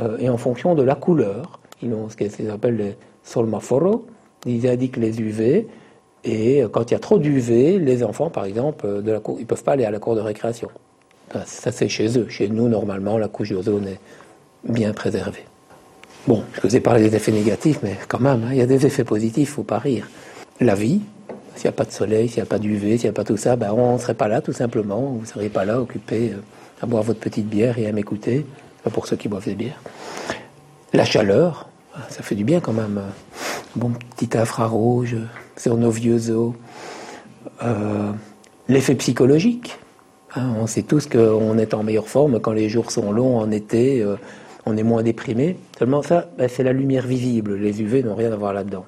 euh, 0.00 0.18
et 0.18 0.28
en 0.28 0.36
fonction 0.36 0.74
de 0.74 0.82
la 0.82 0.94
couleur, 0.94 1.60
ils 1.82 1.92
ont 1.92 2.08
ce 2.08 2.16
qu'ils 2.16 2.50
appellent 2.50 2.76
les 2.76 2.96
solmaforos, 3.22 4.06
ils 4.44 4.66
indiquent 4.66 4.96
les 4.96 5.20
UV, 5.20 5.66
et 6.24 6.64
quand 6.72 6.90
il 6.90 6.94
y 6.94 6.96
a 6.96 6.98
trop 6.98 7.18
d'UV, 7.18 7.78
les 7.78 8.02
enfants, 8.02 8.30
par 8.30 8.44
exemple, 8.44 9.02
de 9.02 9.12
la 9.12 9.20
cour, 9.20 9.36
ils 9.38 9.46
peuvent 9.46 9.62
pas 9.62 9.72
aller 9.72 9.84
à 9.84 9.92
la 9.92 10.00
cour 10.00 10.16
de 10.16 10.20
récréation. 10.20 10.68
ça, 11.44 11.70
c'est 11.70 11.88
chez 11.88 12.18
eux. 12.18 12.26
Chez 12.28 12.48
nous, 12.48 12.68
normalement, 12.68 13.16
la 13.16 13.28
couche 13.28 13.50
d'ozone 13.50 13.86
est 13.86 14.00
bien 14.68 14.92
préservée. 14.92 15.44
Bon, 16.26 16.42
je 16.54 16.60
vous 16.66 16.74
ai 16.74 16.80
parlé 16.80 17.08
des 17.08 17.14
effets 17.14 17.30
négatifs, 17.30 17.78
mais 17.84 17.96
quand 18.08 18.18
même, 18.18 18.42
hein, 18.44 18.48
il 18.50 18.56
y 18.56 18.60
a 18.60 18.66
des 18.66 18.84
effets 18.84 19.04
positifs, 19.04 19.50
faut 19.50 19.62
pas 19.62 19.78
rire. 19.78 20.08
La 20.60 20.74
vie, 20.74 21.00
s'il 21.56 21.64
n'y 21.64 21.70
a 21.70 21.72
pas 21.72 21.84
de 21.84 21.90
soleil, 21.90 22.28
s'il 22.28 22.38
n'y 22.38 22.42
a 22.42 22.46
pas 22.46 22.58
d'UV, 22.58 22.98
s'il 22.98 23.06
n'y 23.06 23.10
a 23.10 23.12
pas 23.12 23.24
tout 23.24 23.36
ça, 23.36 23.56
ben 23.56 23.72
on 23.72 23.94
ne 23.94 23.98
serait 23.98 24.14
pas 24.14 24.28
là 24.28 24.40
tout 24.40 24.52
simplement. 24.52 25.00
Vous 25.00 25.22
ne 25.22 25.26
seriez 25.26 25.48
pas 25.48 25.64
là 25.64 25.80
occupé 25.80 26.32
euh, 26.32 26.40
à 26.80 26.86
boire 26.86 27.02
votre 27.02 27.20
petite 27.20 27.48
bière 27.48 27.78
et 27.78 27.86
à 27.86 27.92
m'écouter. 27.92 28.46
Pour 28.92 29.08
ceux 29.08 29.16
qui 29.16 29.28
boivent 29.28 29.44
des 29.44 29.56
bières. 29.56 29.80
La 30.92 31.04
chaleur, 31.04 31.68
ça 32.08 32.22
fait 32.22 32.36
du 32.36 32.44
bien 32.44 32.60
quand 32.60 32.72
même. 32.72 33.00
Bon 33.74 33.90
petit 33.90 34.38
infrarouge 34.38 35.16
sur 35.56 35.76
nos 35.76 35.90
vieux 35.90 36.30
os. 36.30 36.54
Euh, 37.62 38.12
l'effet 38.68 38.94
psychologique. 38.94 39.76
Hein, 40.36 40.54
on 40.60 40.66
sait 40.66 40.82
tous 40.82 41.08
qu'on 41.08 41.58
est 41.58 41.74
en 41.74 41.82
meilleure 41.82 42.08
forme 42.08 42.40
quand 42.40 42.52
les 42.52 42.68
jours 42.68 42.92
sont 42.92 43.10
longs 43.10 43.38
en 43.38 43.50
été. 43.50 44.02
Euh, 44.02 44.16
on 44.66 44.76
est 44.76 44.82
moins 44.82 45.02
déprimé. 45.02 45.56
Seulement 45.78 46.02
ça, 46.02 46.28
ben, 46.38 46.48
c'est 46.48 46.62
la 46.62 46.72
lumière 46.72 47.06
visible. 47.06 47.56
Les 47.56 47.80
UV 47.80 48.02
n'ont 48.02 48.14
rien 48.14 48.32
à 48.32 48.36
voir 48.36 48.52
là-dedans. 48.52 48.86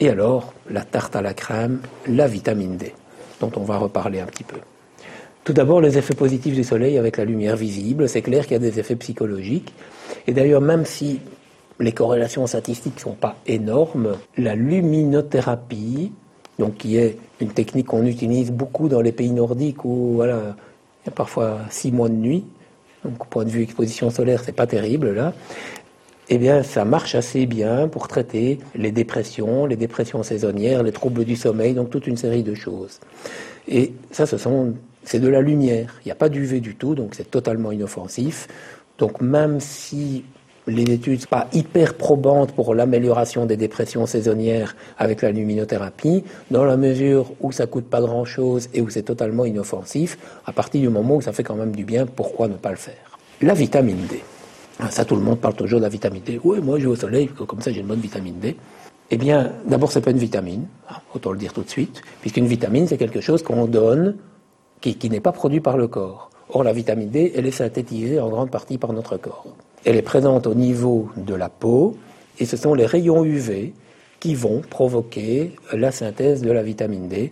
Et 0.00 0.08
alors, 0.08 0.52
la 0.70 0.84
tarte 0.84 1.16
à 1.16 1.22
la 1.22 1.34
crème, 1.34 1.80
la 2.06 2.28
vitamine 2.28 2.76
D, 2.76 2.94
dont 3.40 3.50
on 3.56 3.62
va 3.62 3.78
reparler 3.78 4.20
un 4.20 4.26
petit 4.26 4.44
peu. 4.44 4.58
Tout 5.44 5.52
d'abord, 5.52 5.80
les 5.80 5.98
effets 5.98 6.14
positifs 6.14 6.54
du 6.54 6.62
soleil 6.62 6.98
avec 6.98 7.16
la 7.16 7.24
lumière 7.24 7.56
visible. 7.56 8.08
C'est 8.08 8.22
clair 8.22 8.44
qu'il 8.44 8.52
y 8.52 8.56
a 8.56 8.58
des 8.60 8.78
effets 8.78 8.96
psychologiques. 8.96 9.72
Et 10.26 10.32
d'ailleurs, 10.32 10.60
même 10.60 10.84
si 10.84 11.20
les 11.80 11.92
corrélations 11.92 12.46
statistiques 12.46 12.96
ne 12.96 13.00
sont 13.00 13.14
pas 13.14 13.36
énormes, 13.46 14.16
la 14.36 14.54
luminothérapie, 14.54 16.12
donc 16.58 16.76
qui 16.76 16.96
est 16.96 17.16
une 17.40 17.50
technique 17.50 17.86
qu'on 17.86 18.04
utilise 18.04 18.50
beaucoup 18.50 18.88
dans 18.88 19.00
les 19.00 19.12
pays 19.12 19.30
nordiques 19.30 19.84
où 19.84 20.14
voilà, 20.14 20.56
il 21.02 21.06
y 21.06 21.08
a 21.08 21.12
parfois 21.12 21.60
six 21.70 21.92
mois 21.92 22.08
de 22.08 22.14
nuit, 22.14 22.44
donc 23.04 23.22
au 23.22 23.26
point 23.26 23.44
de 23.44 23.50
vue 23.50 23.62
exposition 23.62 24.10
solaire, 24.10 24.42
c'est 24.44 24.52
pas 24.52 24.66
terrible 24.66 25.14
là 25.14 25.32
eh 26.30 26.38
bien, 26.38 26.62
ça 26.62 26.84
marche 26.84 27.14
assez 27.14 27.46
bien 27.46 27.88
pour 27.88 28.06
traiter 28.08 28.58
les 28.74 28.92
dépressions, 28.92 29.66
les 29.66 29.76
dépressions 29.76 30.22
saisonnières, 30.22 30.82
les 30.82 30.92
troubles 30.92 31.24
du 31.24 31.36
sommeil, 31.36 31.74
donc 31.74 31.90
toute 31.90 32.06
une 32.06 32.18
série 32.18 32.42
de 32.42 32.54
choses. 32.54 33.00
Et 33.66 33.92
ça, 34.10 34.26
ce 34.26 34.36
sont, 34.36 34.74
c'est 35.04 35.20
de 35.20 35.28
la 35.28 35.40
lumière. 35.40 36.00
Il 36.04 36.08
n'y 36.08 36.12
a 36.12 36.16
pas 36.16 36.28
d'UV 36.28 36.60
du 36.60 36.74
tout, 36.74 36.94
donc 36.94 37.14
c'est 37.14 37.30
totalement 37.30 37.72
inoffensif. 37.72 38.46
Donc 38.98 39.20
même 39.22 39.60
si 39.60 40.24
les 40.66 40.82
études 40.82 41.22
sont 41.22 41.28
pas 41.28 41.48
hyper 41.54 41.94
probantes 41.94 42.52
pour 42.52 42.74
l'amélioration 42.74 43.46
des 43.46 43.56
dépressions 43.56 44.04
saisonnières 44.04 44.76
avec 44.98 45.22
la 45.22 45.30
luminothérapie, 45.30 46.24
dans 46.50 46.64
la 46.64 46.76
mesure 46.76 47.32
où 47.40 47.52
ça 47.52 47.66
coûte 47.66 47.86
pas 47.86 48.02
grand-chose 48.02 48.68
et 48.74 48.82
où 48.82 48.90
c'est 48.90 49.02
totalement 49.02 49.46
inoffensif, 49.46 50.18
à 50.44 50.52
partir 50.52 50.82
du 50.82 50.90
moment 50.90 51.16
où 51.16 51.22
ça 51.22 51.32
fait 51.32 51.44
quand 51.44 51.56
même 51.56 51.74
du 51.74 51.84
bien, 51.84 52.04
pourquoi 52.04 52.48
ne 52.48 52.54
pas 52.54 52.70
le 52.70 52.76
faire? 52.76 53.18
La 53.40 53.54
vitamine 53.54 54.06
D. 54.10 54.20
Ça, 54.90 55.04
tout 55.04 55.16
le 55.16 55.22
monde 55.22 55.40
parle 55.40 55.54
toujours 55.54 55.80
de 55.80 55.84
la 55.84 55.88
vitamine 55.88 56.22
D. 56.24 56.40
Oui, 56.44 56.60
moi, 56.60 56.78
je 56.78 56.84
vais 56.84 56.90
au 56.90 56.96
soleil, 56.96 57.28
comme 57.28 57.60
ça, 57.60 57.72
j'ai 57.72 57.80
une 57.80 57.86
bonne 57.86 58.00
vitamine 58.00 58.38
D. 58.38 58.56
Eh 59.10 59.16
bien, 59.16 59.52
d'abord, 59.64 59.90
c'est 59.90 60.00
pas 60.00 60.10
une 60.10 60.18
vitamine, 60.18 60.66
ah, 60.88 61.02
autant 61.14 61.32
le 61.32 61.38
dire 61.38 61.52
tout 61.52 61.62
de 61.62 61.70
suite, 61.70 62.02
puisqu'une 62.20 62.46
vitamine, 62.46 62.86
c'est 62.86 62.98
quelque 62.98 63.20
chose 63.20 63.42
qu'on 63.42 63.66
donne, 63.66 64.16
qui, 64.80 65.10
n'est 65.10 65.20
pas 65.20 65.32
produit 65.32 65.60
par 65.60 65.76
le 65.76 65.88
corps. 65.88 66.30
Or, 66.50 66.62
la 66.62 66.72
vitamine 66.72 67.10
D, 67.10 67.32
elle 67.34 67.46
est 67.46 67.50
synthétisée 67.50 68.20
en 68.20 68.28
grande 68.28 68.50
partie 68.50 68.78
par 68.78 68.92
notre 68.92 69.16
corps. 69.16 69.46
Elle 69.84 69.96
est 69.96 70.02
présente 70.02 70.46
au 70.46 70.54
niveau 70.54 71.08
de 71.16 71.34
la 71.34 71.48
peau, 71.48 71.96
et 72.38 72.44
ce 72.44 72.56
sont 72.56 72.74
les 72.74 72.86
rayons 72.86 73.24
UV 73.24 73.72
qui 74.20 74.34
vont 74.34 74.60
provoquer 74.60 75.56
la 75.72 75.90
synthèse 75.90 76.42
de 76.42 76.52
la 76.52 76.62
vitamine 76.62 77.08
D, 77.08 77.30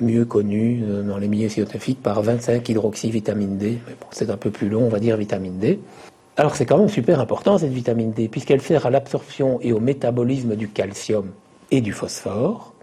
mieux 0.00 0.24
connue 0.24 0.82
euh, 0.84 1.02
dans 1.02 1.18
les 1.18 1.28
milieux 1.28 1.48
scientifiques 1.48 2.02
par 2.02 2.22
25 2.22 2.68
hydroxyvitamine 2.68 3.56
D. 3.56 3.78
C'est 4.10 4.30
un 4.30 4.36
peu 4.36 4.50
plus 4.50 4.68
long, 4.68 4.84
on 4.84 4.88
va 4.88 5.00
dire 5.00 5.16
vitamine 5.16 5.58
D. 5.58 5.80
Alors 6.38 6.54
c'est 6.54 6.66
quand 6.66 6.78
même 6.78 6.88
super 6.88 7.18
important 7.18 7.58
cette 7.58 7.72
vitamine 7.72 8.12
D, 8.12 8.28
puisqu'elle 8.28 8.62
sert 8.62 8.86
à 8.86 8.90
l'absorption 8.90 9.58
et 9.60 9.72
au 9.72 9.80
métabolisme 9.80 10.54
du 10.54 10.68
calcium 10.68 11.32
et 11.72 11.80
du 11.80 11.92
phosphore, 11.92 12.74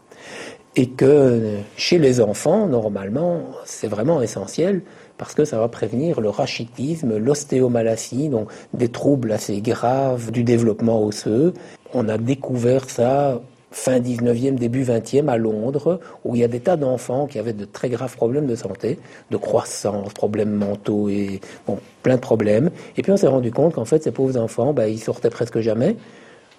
et 0.75 0.89
que 0.89 1.59
chez 1.77 1.97
les 1.97 2.19
enfants, 2.19 2.67
normalement, 2.67 3.43
c'est 3.63 3.87
vraiment 3.87 4.21
essentiel, 4.21 4.81
parce 5.17 5.33
que 5.33 5.45
ça 5.45 5.57
va 5.57 5.69
prévenir 5.69 6.19
le 6.19 6.27
rachitisme, 6.27 7.15
l'ostéomalacie, 7.15 8.27
donc 8.27 8.49
des 8.73 8.89
troubles 8.89 9.31
assez 9.31 9.61
graves 9.61 10.31
du 10.31 10.43
développement 10.43 11.01
osseux. 11.01 11.53
On 11.93 12.09
a 12.09 12.17
découvert 12.17 12.89
ça 12.89 13.41
fin 13.71 13.99
19e, 13.99 14.55
début 14.55 14.83
20e 14.83 15.27
à 15.27 15.37
Londres, 15.37 15.99
où 16.23 16.35
il 16.35 16.41
y 16.41 16.43
a 16.43 16.47
des 16.47 16.59
tas 16.59 16.77
d'enfants 16.77 17.27
qui 17.27 17.39
avaient 17.39 17.53
de 17.53 17.65
très 17.65 17.89
graves 17.89 18.15
problèmes 18.15 18.47
de 18.47 18.55
santé, 18.55 18.99
de 19.31 19.37
croissance, 19.37 20.13
problèmes 20.13 20.51
mentaux 20.51 21.09
et 21.09 21.41
bon, 21.67 21.79
plein 22.03 22.15
de 22.15 22.21
problèmes. 22.21 22.69
Et 22.97 23.01
puis 23.01 23.11
on 23.11 23.17
s'est 23.17 23.27
rendu 23.27 23.51
compte 23.51 23.73
qu'en 23.73 23.85
fait, 23.85 24.03
ces 24.03 24.11
pauvres 24.11 24.37
enfants, 24.37 24.73
bah, 24.73 24.87
ils 24.87 24.99
sortaient 24.99 25.29
presque 25.29 25.59
jamais. 25.59 25.97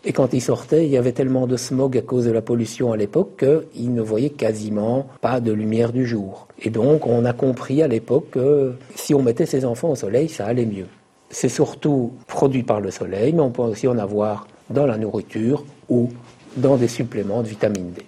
Et 0.04 0.12
quand 0.12 0.32
ils 0.32 0.40
sortaient, 0.40 0.84
il 0.84 0.90
y 0.90 0.96
avait 0.96 1.12
tellement 1.12 1.48
de 1.48 1.56
smog 1.56 1.96
à 1.98 2.00
cause 2.00 2.26
de 2.26 2.30
la 2.30 2.40
pollution 2.40 2.92
à 2.92 2.96
l'époque 2.96 3.44
qu'ils 3.74 3.92
ne 3.92 4.00
voyaient 4.00 4.30
quasiment 4.30 5.06
pas 5.20 5.40
de 5.40 5.52
lumière 5.52 5.92
du 5.92 6.06
jour. 6.06 6.46
Et 6.62 6.70
donc, 6.70 7.08
on 7.08 7.24
a 7.24 7.32
compris 7.32 7.82
à 7.82 7.88
l'époque 7.88 8.30
que 8.30 8.74
si 8.94 9.14
on 9.14 9.22
mettait 9.22 9.46
ces 9.46 9.64
enfants 9.64 9.90
au 9.90 9.96
soleil, 9.96 10.28
ça 10.28 10.46
allait 10.46 10.64
mieux. 10.64 10.86
C'est 11.30 11.48
surtout 11.48 12.12
produit 12.28 12.62
par 12.62 12.80
le 12.80 12.92
soleil, 12.92 13.32
mais 13.32 13.40
on 13.40 13.50
peut 13.50 13.62
aussi 13.62 13.88
en 13.88 13.98
avoir 13.98 14.46
dans 14.70 14.86
la 14.86 14.96
nourriture 14.96 15.64
ou 15.88 16.10
dans 16.56 16.76
des 16.76 16.88
suppléments 16.88 17.42
de 17.42 17.48
vitamine 17.48 17.92
D. 17.92 18.02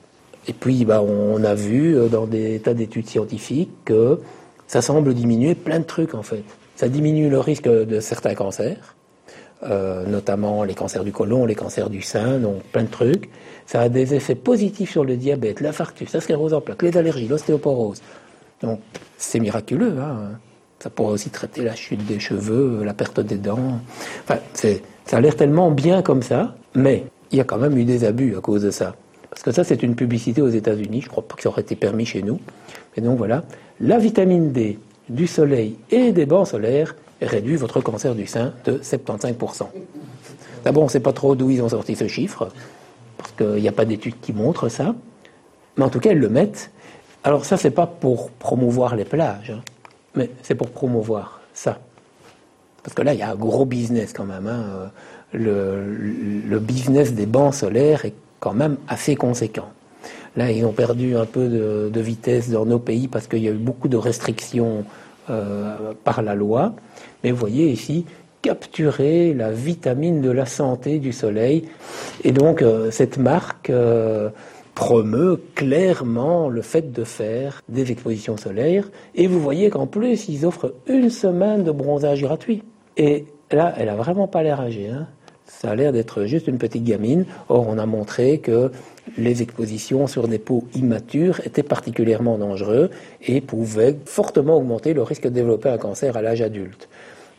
Et 0.47 0.53
puis, 0.53 0.85
bah, 0.85 1.03
on 1.03 1.45
a 1.45 1.55
vu 1.55 1.97
euh, 1.97 2.09
dans 2.09 2.27
des 2.27 2.59
tas 2.61 2.75
d'études 2.75 3.09
scientifiques 3.09 3.71
que 3.85 4.19
ça 4.67 4.83
semble 4.83 5.15
diminuer 5.15 5.55
plein 5.55 5.79
de 5.79 5.85
trucs 5.85 6.15
en 6.15 6.23
fait. 6.23 6.45
Ça 6.77 6.89
diminue 6.89 7.29
le 7.29 7.41
risque 7.41 7.69
de 7.69 8.01
certains 8.01 8.35
cancers, 8.35 8.95
euh, 9.65 10.07
notamment 10.07 10.63
les 10.63 10.75
cancers 10.75 11.05
du 11.05 11.11
côlon, 11.13 11.45
les 11.45 11.55
cancers 11.55 11.91
du 11.91 12.03
sein, 12.03 12.39
donc 12.39 12.63
plein 12.65 12.85
de 12.85 12.89
trucs. 12.89 13.29
Ça 13.67 13.81
a 13.81 13.89
des 13.89 14.15
effets 14.15 14.37
positifs 14.37 14.91
sur 14.91 15.05
le 15.05 15.17
diabète, 15.17 15.61
l'infarctus, 15.61 16.13
la 16.13 16.21
sclérose 16.21 16.55
en 16.55 16.61
plaques, 16.61 16.83
les 16.83 16.97
allergies, 16.97 17.29
l'ostéoporose. 17.29 18.01
Donc 18.63 18.81
c'est 19.17 19.41
miraculeux. 19.41 19.97
Hein. 19.99 20.39
Ça 20.79 20.91
pourrait 20.91 21.13
aussi 21.13 21.31
traiter 21.31 21.63
la 21.63 21.75
chute 21.75 22.07
des 22.07 22.21
cheveux, 22.21 22.85
la 22.85 22.95
perte 22.95 23.19
des 23.21 23.37
dents. 23.37 23.81
Enfin, 24.23 24.39
ça 24.55 25.17
a 25.17 25.21
l'air 25.21 25.35
tellement 25.35 25.73
bien 25.73 26.03
comme 26.03 26.23
ça, 26.23 26.55
mais 26.75 27.05
il 27.31 27.39
y 27.39 27.41
a 27.41 27.45
quand 27.45 27.59
même 27.59 27.77
eu 27.77 27.85
des 27.85 28.05
abus 28.05 28.37
à 28.37 28.41
cause 28.41 28.63
de 28.63 28.71
ça. 28.71 28.95
Parce 29.31 29.43
que 29.43 29.53
ça, 29.53 29.65
c'est 29.65 29.83
une 29.83 29.95
publicité 29.95 30.41
aux 30.41 30.49
États-Unis. 30.49 31.03
Je 31.03 31.09
crois 31.09 31.27
pas 31.27 31.37
que 31.37 31.43
ça 31.43 31.49
aurait 31.49 31.63
été 31.63 31.77
permis 31.77 32.07
chez 32.07 32.23
nous. 32.23 32.41
Mais 32.97 33.03
donc 33.03 33.19
voilà, 33.19 33.45
la 33.81 33.99
vitamine 33.99 34.53
D 34.53 34.79
du 35.09 35.27
soleil 35.27 35.77
et 35.91 36.13
des 36.13 36.27
bancs 36.27 36.49
solaires 36.49 36.97
réduit 37.21 37.57
votre 37.57 37.81
cancer 37.81 38.15
du 38.15 38.27
sein 38.27 38.53
de 38.65 38.79
75%. 38.79 39.67
D'abord, 40.65 40.83
on 40.83 40.87
ne 40.87 40.91
sait 40.91 41.01
pas 41.01 41.13
trop 41.13 41.35
d'où 41.35 41.51
ils 41.51 41.63
ont 41.63 41.69
sorti 41.69 41.97
ce 41.97 42.09
chiffre, 42.09 42.49
parce 43.17 43.33
qu'il 43.33 43.63
n'y 43.63 43.69
a 43.69 43.73
pas 43.73 43.85
d'études 43.85 44.21
qui 44.21 44.33
montrent 44.33 44.69
ça. 44.69 44.95
Mais 45.77 45.85
en 45.85 45.89
tout 45.89 46.01
cas, 46.01 46.13
ils 46.13 46.19
le 46.19 46.29
mettent. 46.29 46.71
Alors 47.25 47.45
ça, 47.45 47.57
c'est 47.57 47.71
pas 47.71 47.87
pour 47.87 48.31
promouvoir 48.31 48.97
les 48.97 49.05
plages, 49.05 49.51
hein, 49.51 49.61
mais 50.15 50.31
c'est 50.43 50.55
pour 50.55 50.71
promouvoir 50.71 51.41
ça. 51.53 51.79
Parce 52.83 52.95
que 52.95 53.03
là, 53.03 53.13
il 53.13 53.21
y 53.21 53.23
a 53.23 53.31
un 53.31 53.35
gros 53.35 53.65
business 53.65 54.13
quand 54.13 54.25
même. 54.25 54.47
Hein 54.47 54.91
le, 55.33 56.59
business 56.59 57.15
des 57.15 57.27
bancs 57.27 57.55
solaires 57.55 58.05
est 58.05 58.15
quand 58.41 58.55
même 58.55 58.77
assez 58.89 59.17
conséquent. 59.17 59.69
Là, 60.37 60.51
ils 60.51 60.65
ont 60.65 60.73
perdu 60.73 61.17
un 61.17 61.25
peu 61.25 61.49
de, 61.49 62.01
vitesse 62.01 62.51
dans 62.51 62.65
nos 62.65 62.79
pays 62.79 63.09
parce 63.09 63.27
qu'il 63.27 63.43
y 63.43 63.49
a 63.49 63.51
eu 63.51 63.55
beaucoup 63.55 63.89
de 63.89 63.97
restrictions 63.97 64.85
euh, 65.31 65.93
par 66.05 66.23
la 66.23 66.35
loi. 66.35 66.75
Mais 67.25 67.31
vous 67.31 67.39
voyez 67.39 67.71
ici, 67.71 68.05
capturer 68.43 69.35
la 69.35 69.51
vitamine 69.51 70.21
de 70.21 70.31
la 70.31 70.47
santé 70.47 70.99
du 70.99 71.13
soleil. 71.13 71.69
Et 72.23 72.33
donc, 72.33 72.63
euh, 72.63 72.91
cette 72.91 73.19
marque 73.19 73.71
euh, 73.71 74.31
promeut 74.75 75.43
clairement 75.57 76.49
le 76.49 76.63
fait 76.63 76.93
de 76.93 77.03
faire 77.03 77.63
des 77.69 77.91
expositions 77.91 78.37
solaires. 78.37 78.89
Et 79.17 79.27
vous 79.27 79.41
voyez 79.41 79.71
qu'en 79.71 79.87
plus, 79.87 80.29
ils 80.29 80.47
offrent 80.47 80.73
une 80.87 81.11
semaine 81.11 81.65
de 81.65 81.73
bronzage 81.73 82.23
gratuit. 82.23 82.63
Et 82.97 83.27
là, 83.51 83.75
elle 83.77 83.89
a 83.89 83.97
vraiment 83.97 84.29
pas 84.29 84.45
l'air 84.45 84.61
âgée. 84.61 84.89
Hein 84.89 85.09
Ça 85.61 85.71
a 85.71 85.75
l'air 85.75 85.93
d'être 85.93 86.25
juste 86.25 86.47
une 86.47 86.59
petite 86.59 86.85
gamine. 86.85 87.27
Or, 87.49 87.67
on 87.69 87.79
a 87.79 87.87
montré 87.87 88.39
que 88.39 88.71
les 89.17 89.43
expositions 89.43 90.07
sur 90.07 90.29
des 90.29 90.39
peaux 90.39 90.63
immatures 90.77 91.41
étaient 91.45 91.65
particulièrement 91.65 92.39
dangereux 92.39 92.91
et 93.27 93.41
pouvaient 93.41 93.97
fortement 94.05 94.57
augmenter 94.57 94.95
le 94.95 95.03
risque 95.03 95.25
de 95.25 95.31
développer 95.31 95.69
un 95.69 95.79
cancer 95.79 96.17
à 96.17 96.23
l'âge 96.23 96.43
adulte. 96.43 96.89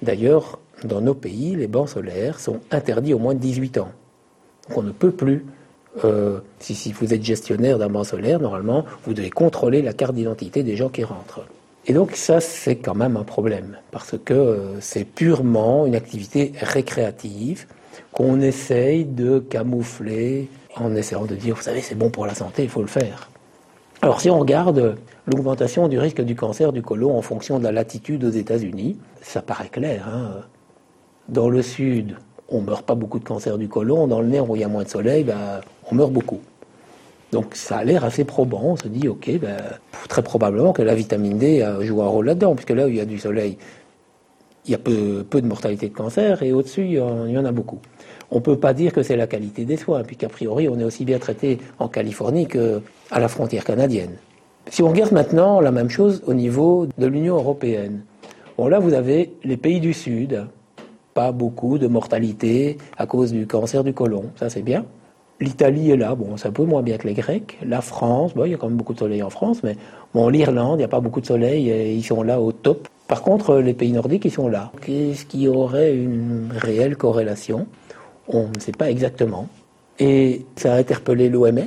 D'ailleurs, 0.01 0.59
dans 0.83 0.99
nos 0.99 1.13
pays, 1.13 1.55
les 1.55 1.67
bancs 1.67 1.87
solaires 1.87 2.41
sont 2.41 2.59
interdits 2.71 3.13
au 3.13 3.19
moins 3.19 3.35
de 3.35 3.39
18 3.39 3.77
ans. 3.77 3.91
Donc 4.67 4.77
on 4.77 4.83
ne 4.83 4.91
peut 4.91 5.11
plus, 5.11 5.45
euh, 6.03 6.39
si, 6.59 6.75
si, 6.75 6.91
vous 6.91 7.13
êtes 7.13 7.23
gestionnaire 7.23 7.79
d'un 7.79 7.89
banc 7.89 8.03
solaire, 8.03 8.41
normalement, 8.41 8.83
vous 9.05 9.13
devez 9.13 9.29
contrôler 9.29 9.81
la 9.81 9.93
carte 9.93 10.15
d'identité 10.15 10.63
des 10.63 10.75
gens 10.75 10.89
qui 10.89 11.05
rentrent. 11.05 11.45
Et 11.85 11.93
donc 11.93 12.17
ça, 12.17 12.41
c'est 12.41 12.75
quand 12.75 12.95
même 12.95 13.15
un 13.15 13.23
problème, 13.23 13.77
parce 13.91 14.15
que 14.25 14.33
euh, 14.33 14.81
c'est 14.81 15.05
purement 15.05 15.85
une 15.85 15.95
activité 15.95 16.51
récréative 16.59 17.65
qu'on 18.11 18.41
essaye 18.41 19.05
de 19.05 19.39
camoufler 19.39 20.49
en 20.75 20.95
essayant 20.95 21.25
de 21.25 21.35
dire, 21.35 21.55
vous 21.55 21.61
savez, 21.61 21.81
c'est 21.81 21.95
bon 21.95 22.09
pour 22.09 22.25
la 22.25 22.35
santé, 22.35 22.63
il 22.63 22.69
faut 22.69 22.81
le 22.81 22.87
faire. 22.87 23.29
Alors 24.01 24.21
si 24.21 24.29
on 24.29 24.39
regarde 24.39 24.97
l'augmentation 25.27 25.87
du 25.87 25.99
risque 25.99 26.21
du 26.21 26.35
cancer 26.35 26.71
du 26.71 26.81
côlon 26.81 27.17
en 27.17 27.21
fonction 27.21 27.59
de 27.59 27.63
la 27.63 27.71
latitude 27.71 28.23
aux 28.23 28.29
États-Unis, 28.29 28.97
ça 29.21 29.41
paraît 29.41 29.69
clair. 29.69 30.07
Hein. 30.07 30.41
Dans 31.27 31.49
le 31.49 31.61
sud, 31.61 32.15
on 32.47 32.61
meurt 32.61 32.85
pas 32.85 32.95
beaucoup 32.95 33.19
de 33.19 33.25
cancer 33.25 33.57
du 33.57 33.67
côlon. 33.67 34.07
Dans 34.07 34.21
le 34.21 34.27
nord, 34.27 34.49
où 34.49 34.55
il 34.55 34.61
y 34.61 34.63
a 34.63 34.67
moins 34.67 34.83
de 34.83 34.89
soleil, 34.89 35.23
ben, 35.23 35.61
on 35.91 35.95
meurt 35.95 36.11
beaucoup. 36.11 36.39
Donc 37.31 37.55
ça 37.55 37.77
a 37.77 37.83
l'air 37.83 38.05
assez 38.05 38.23
probant. 38.23 38.61
On 38.63 38.75
se 38.77 38.87
dit, 38.87 39.07
ok, 39.07 39.29
ben, 39.39 39.57
très 40.07 40.23
probablement 40.23 40.73
que 40.73 40.81
la 40.81 40.95
vitamine 40.95 41.37
D 41.37 41.63
joue 41.81 42.01
un 42.01 42.07
rôle 42.07 42.25
là-dedans, 42.25 42.55
puisque 42.55 42.71
là 42.71 42.85
où 42.85 42.87
il 42.87 42.95
y 42.95 43.01
a 43.01 43.05
du 43.05 43.19
soleil, 43.19 43.57
il 44.65 44.71
y 44.71 44.75
a 44.75 44.77
peu, 44.77 45.25
peu 45.29 45.41
de 45.41 45.47
mortalité 45.47 45.89
de 45.89 45.93
cancer, 45.93 46.43
et 46.43 46.51
au-dessus, 46.51 46.85
il 46.85 46.93
y 46.93 47.37
en 47.37 47.45
a 47.45 47.51
beaucoup. 47.51 47.79
On 48.31 48.35
ne 48.35 48.41
peut 48.41 48.57
pas 48.57 48.73
dire 48.73 48.93
que 48.93 49.01
c'est 49.01 49.15
la 49.15 49.25
qualité 49.25 49.65
des 49.65 49.77
soins, 49.77 50.03
puisqu'a 50.03 50.29
priori, 50.29 50.69
on 50.69 50.77
est 50.79 50.83
aussi 50.83 51.05
bien 51.05 51.17
traité 51.17 51.57
en 51.79 51.87
Californie 51.87 52.47
qu'à 52.47 53.19
la 53.19 53.27
frontière 53.27 53.63
canadienne. 53.63 54.17
Si 54.69 54.83
on 54.83 54.89
regarde 54.89 55.13
maintenant 55.13 55.61
la 55.61 55.71
même 55.71 55.89
chose 55.89 56.21
au 56.27 56.33
niveau 56.33 56.87
de 56.97 57.07
l'Union 57.07 57.37
européenne, 57.37 58.01
bon 58.57 58.67
là 58.67 58.79
vous 58.79 58.93
avez 58.93 59.33
les 59.43 59.57
pays 59.57 59.79
du 59.79 59.93
Sud, 59.93 60.45
pas 61.15 61.31
beaucoup 61.31 61.79
de 61.79 61.87
mortalité 61.87 62.77
à 62.97 63.07
cause 63.07 63.31
du 63.31 63.47
cancer 63.47 63.83
du 63.83 63.93
côlon, 63.93 64.25
ça 64.35 64.49
c'est 64.49 64.61
bien. 64.61 64.85
L'Italie 65.41 65.89
est 65.89 65.97
là, 65.97 66.13
bon, 66.15 66.35
c'est 66.37 66.49
un 66.49 66.51
peu 66.51 66.65
moins 66.65 66.83
bien 66.83 66.97
que 66.97 67.07
les 67.07 67.13
Grecs. 67.13 67.57
La 67.65 67.79
France, 67.81 68.35
bon, 68.35 68.43
il 68.43 68.51
y 68.51 68.53
a 68.53 68.57
quand 68.57 68.67
même 68.67 68.77
beaucoup 68.77 68.93
de 68.93 68.99
soleil 68.99 69.23
en 69.23 69.29
France, 69.29 69.63
mais 69.63 69.77
bon, 70.13 70.27
l'Irlande, 70.27 70.75
il 70.75 70.79
n'y 70.79 70.83
a 70.83 70.89
pas 70.89 70.99
beaucoup 70.99 71.21
de 71.21 71.25
soleil, 71.25 71.69
et 71.69 71.93
ils 71.93 72.03
sont 72.03 72.21
là 72.23 72.41
au 72.41 72.51
top. 72.51 72.89
Par 73.09 73.23
contre, 73.23 73.55
les 73.55 73.73
pays 73.73 73.91
nordiques, 73.91 74.25
ils 74.25 74.31
sont 74.31 74.47
là. 74.47 74.71
Qu'est-ce 74.81 75.25
qui 75.25 75.47
aurait 75.47 75.95
une 75.95 76.49
réelle 76.55 76.95
corrélation? 76.95 77.65
On 78.27 78.49
ne 78.55 78.59
sait 78.59 78.71
pas 78.71 78.91
exactement. 78.91 79.49
Et 79.97 80.45
ça 80.55 80.75
a 80.75 80.77
interpellé 80.77 81.27
l'OMS 81.27 81.57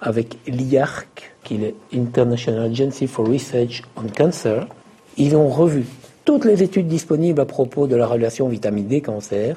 avec 0.00 0.38
l'IARC, 0.48 1.32
qui 1.44 1.54
est 1.64 1.74
l'International 1.92 2.72
Agency 2.72 3.06
for 3.06 3.24
Research 3.28 3.84
on 3.96 4.08
Cancer. 4.08 4.66
Ils 5.16 5.36
ont 5.36 5.48
revu 5.48 5.84
toutes 6.24 6.44
les 6.44 6.60
études 6.60 6.88
disponibles 6.88 7.40
à 7.40 7.46
propos 7.46 7.86
de 7.86 7.94
la 7.94 8.08
relation 8.08 8.48
vitamine 8.48 8.88
D-cancer 8.88 9.56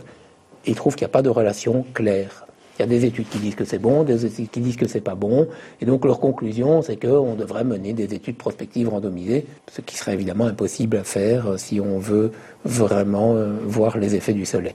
et 0.66 0.70
ils 0.70 0.76
trouvent 0.76 0.96
qu'il 0.96 1.06
n'y 1.06 1.10
a 1.10 1.14
pas 1.14 1.24
de 1.24 1.30
relation 1.30 1.84
claire. 1.96 2.43
Il 2.78 2.82
y 2.82 2.86
a 2.86 2.88
des 2.88 3.06
études 3.06 3.30
qui 3.30 3.38
disent 3.38 3.56
que 3.56 3.66
c'est 3.66 3.80
bon, 3.80 4.04
des 4.04 4.26
études 4.26 4.50
qui 4.50 4.60
disent 4.60 4.78
que 4.78 4.88
c'est 4.88 5.02
pas 5.02 5.16
bon, 5.16 5.48
et 5.80 5.86
donc 5.86 6.06
leur 6.06 6.20
conclusion, 6.20 6.82
c'est 6.82 6.98
qu'on 6.98 7.36
devrait 7.36 7.64
mener 7.64 7.94
des 7.94 8.14
études 8.16 8.38
prospectives 8.38 8.90
randomisées, 8.90 9.46
ce 9.72 9.82
qui 9.82 9.96
serait 9.96 10.14
évidemment 10.14 10.46
impossible 10.46 10.98
à 10.98 11.04
faire 11.04 11.60
si 11.60 11.80
on 11.80 12.00
veut 12.00 12.32
vraiment 12.66 13.34
euh, 13.36 13.54
voir 13.66 13.98
les 13.98 14.16
effets 14.16 14.34
du 14.34 14.46
soleil. 14.46 14.74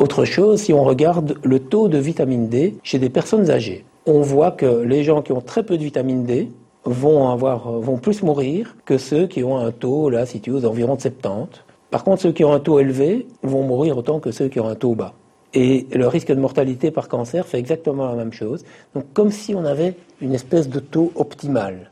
Autre 0.00 0.24
chose, 0.24 0.62
si 0.62 0.72
on 0.72 0.84
regarde 0.84 1.38
le 1.42 1.58
taux 1.60 1.88
de 1.88 1.98
vitamine 1.98 2.48
D 2.48 2.76
chez 2.82 2.98
des 2.98 3.10
personnes 3.10 3.50
âgées, 3.50 3.84
on 4.06 4.20
voit 4.20 4.50
que 4.50 4.82
les 4.82 5.04
gens 5.04 5.22
qui 5.22 5.32
ont 5.32 5.40
très 5.40 5.62
peu 5.62 5.76
de 5.76 5.82
vitamine 5.82 6.24
D 6.24 6.50
vont, 6.84 7.34
vont 7.36 7.98
plus 7.98 8.22
mourir 8.22 8.76
que 8.84 8.98
ceux 8.98 9.26
qui 9.26 9.44
ont 9.44 9.58
un 9.58 9.70
taux 9.70 10.08
là 10.10 10.26
situé 10.26 10.52
aux 10.52 10.64
environs 10.64 10.94
de 10.94 11.00
70. 11.00 11.62
Par 11.90 12.04
contre, 12.04 12.22
ceux 12.22 12.32
qui 12.32 12.44
ont 12.44 12.52
un 12.52 12.60
taux 12.60 12.78
élevé 12.78 13.26
vont 13.42 13.62
mourir 13.62 13.98
autant 13.98 14.20
que 14.20 14.30
ceux 14.30 14.48
qui 14.48 14.60
ont 14.60 14.68
un 14.68 14.74
taux 14.74 14.94
bas. 14.94 15.14
Et 15.54 15.86
le 15.92 16.06
risque 16.06 16.28
de 16.28 16.40
mortalité 16.40 16.90
par 16.90 17.08
cancer 17.08 17.46
fait 17.46 17.58
exactement 17.58 18.06
la 18.06 18.14
même 18.14 18.32
chose. 18.32 18.64
Donc 18.94 19.04
comme 19.14 19.30
si 19.30 19.54
on 19.54 19.64
avait 19.64 19.94
une 20.20 20.34
espèce 20.34 20.68
de 20.68 20.78
taux 20.78 21.12
optimal. 21.14 21.90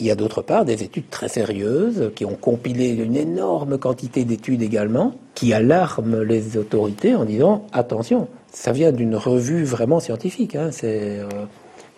Il 0.00 0.06
y 0.06 0.12
a 0.12 0.14
d'autre 0.14 0.42
part 0.42 0.64
des 0.64 0.84
études 0.84 1.10
très 1.10 1.28
sérieuses 1.28 2.12
qui 2.14 2.24
ont 2.24 2.36
compilé 2.36 2.90
une 2.90 3.16
énorme 3.16 3.78
quantité 3.78 4.24
d'études 4.24 4.62
également, 4.62 5.14
qui 5.34 5.52
alarment 5.52 6.22
les 6.22 6.56
autorités 6.56 7.16
en 7.16 7.24
disant 7.24 7.66
attention, 7.72 8.28
ça 8.52 8.70
vient 8.70 8.92
d'une 8.92 9.16
revue 9.16 9.64
vraiment 9.64 9.98
scientifique. 9.98 10.54
Hein, 10.54 10.70
c'est 10.70 11.18
euh, 11.18 11.26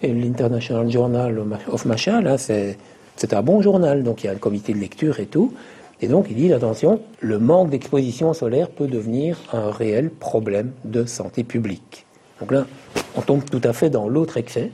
l'International 0.02 0.90
Journal 0.90 1.42
of 1.70 1.84
Machal, 1.84 2.26
hein, 2.26 2.36
c'est 2.38 3.34
un 3.34 3.42
bon 3.42 3.60
journal, 3.60 4.02
donc 4.02 4.24
il 4.24 4.28
y 4.28 4.30
a 4.30 4.32
un 4.32 4.36
comité 4.36 4.72
de 4.72 4.78
lecture 4.78 5.20
et 5.20 5.26
tout. 5.26 5.52
Et 6.00 6.08
donc 6.08 6.26
il 6.30 6.36
dit 6.36 6.52
attention, 6.52 7.00
le 7.20 7.38
manque 7.38 7.70
d'exposition 7.70 8.32
solaire 8.32 8.70
peut 8.70 8.86
devenir 8.86 9.38
un 9.52 9.70
réel 9.70 10.10
problème 10.10 10.72
de 10.84 11.04
santé 11.04 11.44
publique. 11.44 12.06
Donc 12.40 12.52
là, 12.52 12.66
on 13.16 13.20
tombe 13.20 13.44
tout 13.44 13.60
à 13.64 13.72
fait 13.72 13.90
dans 13.90 14.08
l'autre 14.08 14.36
excès. 14.36 14.70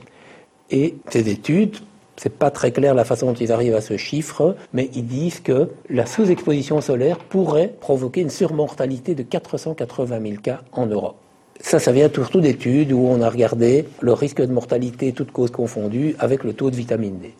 Et 0.69 0.95
ces 1.09 1.29
études 1.29 1.77
c'est 2.17 2.33
pas 2.33 2.49
très 2.49 2.71
clair 2.71 2.95
la 2.95 3.05
façon 3.05 3.27
dont 3.27 3.33
ils 3.35 3.51
arrivent 3.51 3.75
à 3.75 3.81
ce 3.81 3.95
chiffre, 3.95 4.55
mais 4.73 4.89
ils 4.95 5.05
disent 5.05 5.39
que 5.39 5.69
la 5.89 6.05
sous-exposition 6.05 6.81
solaire 6.81 7.19
pourrait 7.19 7.73
provoquer 7.79 8.21
une 8.21 8.31
surmortalité 8.31 9.13
de 9.13 9.21
480 9.21 10.19
000 10.21 10.41
cas 10.41 10.61
en 10.71 10.87
Europe. 10.87 11.15
Ça, 11.59 11.79
ça 11.79 11.91
vient 11.91 12.09
surtout 12.11 12.41
d'études 12.41 12.91
où 12.91 13.07
on 13.07 13.21
a 13.21 13.29
regardé 13.29 13.85
le 14.01 14.13
risque 14.13 14.41
de 14.41 14.51
mortalité, 14.51 15.11
toutes 15.13 15.31
causes 15.31 15.51
confondues, 15.51 16.15
avec 16.19 16.43
le 16.43 16.53
taux 16.53 16.69
de 16.71 16.75
vitamine 16.75 17.19
D. 17.19 17.33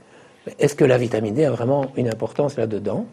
Est-ce 0.59 0.75
que 0.75 0.85
la 0.85 0.97
vitamine 0.97 1.33
D 1.33 1.43
a 1.43 1.51
vraiment 1.51 1.87
une 1.97 2.07
importance 2.07 2.55
là-dedans? 2.55 3.05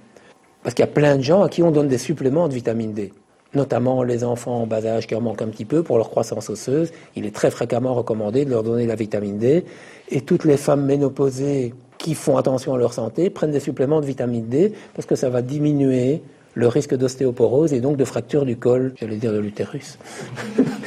Parce 0.64 0.74
qu'il 0.74 0.82
y 0.84 0.88
a 0.88 0.92
plein 0.92 1.16
de 1.16 1.22
gens 1.22 1.42
à 1.42 1.48
qui 1.48 1.62
on 1.62 1.70
donne 1.70 1.88
des 1.88 1.98
suppléments 1.98 2.48
de 2.48 2.54
vitamine 2.54 2.92
D 2.92 3.12
notamment 3.54 4.02
les 4.02 4.24
enfants 4.24 4.62
en 4.62 4.66
bas 4.66 4.84
âge 4.84 5.06
qui 5.06 5.14
en 5.14 5.20
manquent 5.20 5.42
un 5.42 5.48
petit 5.48 5.64
peu 5.64 5.82
pour 5.82 5.96
leur 5.96 6.10
croissance 6.10 6.50
osseuse. 6.50 6.92
Il 7.16 7.24
est 7.26 7.34
très 7.34 7.50
fréquemment 7.50 7.94
recommandé 7.94 8.44
de 8.44 8.50
leur 8.50 8.62
donner 8.62 8.86
la 8.86 8.94
vitamine 8.94 9.38
D. 9.38 9.64
Et 10.10 10.20
toutes 10.20 10.44
les 10.44 10.56
femmes 10.56 10.84
ménopausées 10.84 11.74
qui 11.98 12.14
font 12.14 12.36
attention 12.36 12.74
à 12.74 12.78
leur 12.78 12.92
santé 12.92 13.30
prennent 13.30 13.52
des 13.52 13.60
suppléments 13.60 14.00
de 14.00 14.06
vitamine 14.06 14.48
D 14.48 14.72
parce 14.94 15.06
que 15.06 15.14
ça 15.14 15.30
va 15.30 15.42
diminuer 15.42 16.22
le 16.54 16.68
risque 16.68 16.94
d'ostéoporose 16.94 17.72
et 17.72 17.80
donc 17.80 17.96
de 17.96 18.04
fracture 18.04 18.44
du 18.44 18.56
col, 18.56 18.94
j'allais 19.00 19.16
dire 19.16 19.32
de 19.32 19.38
l'utérus, 19.38 19.98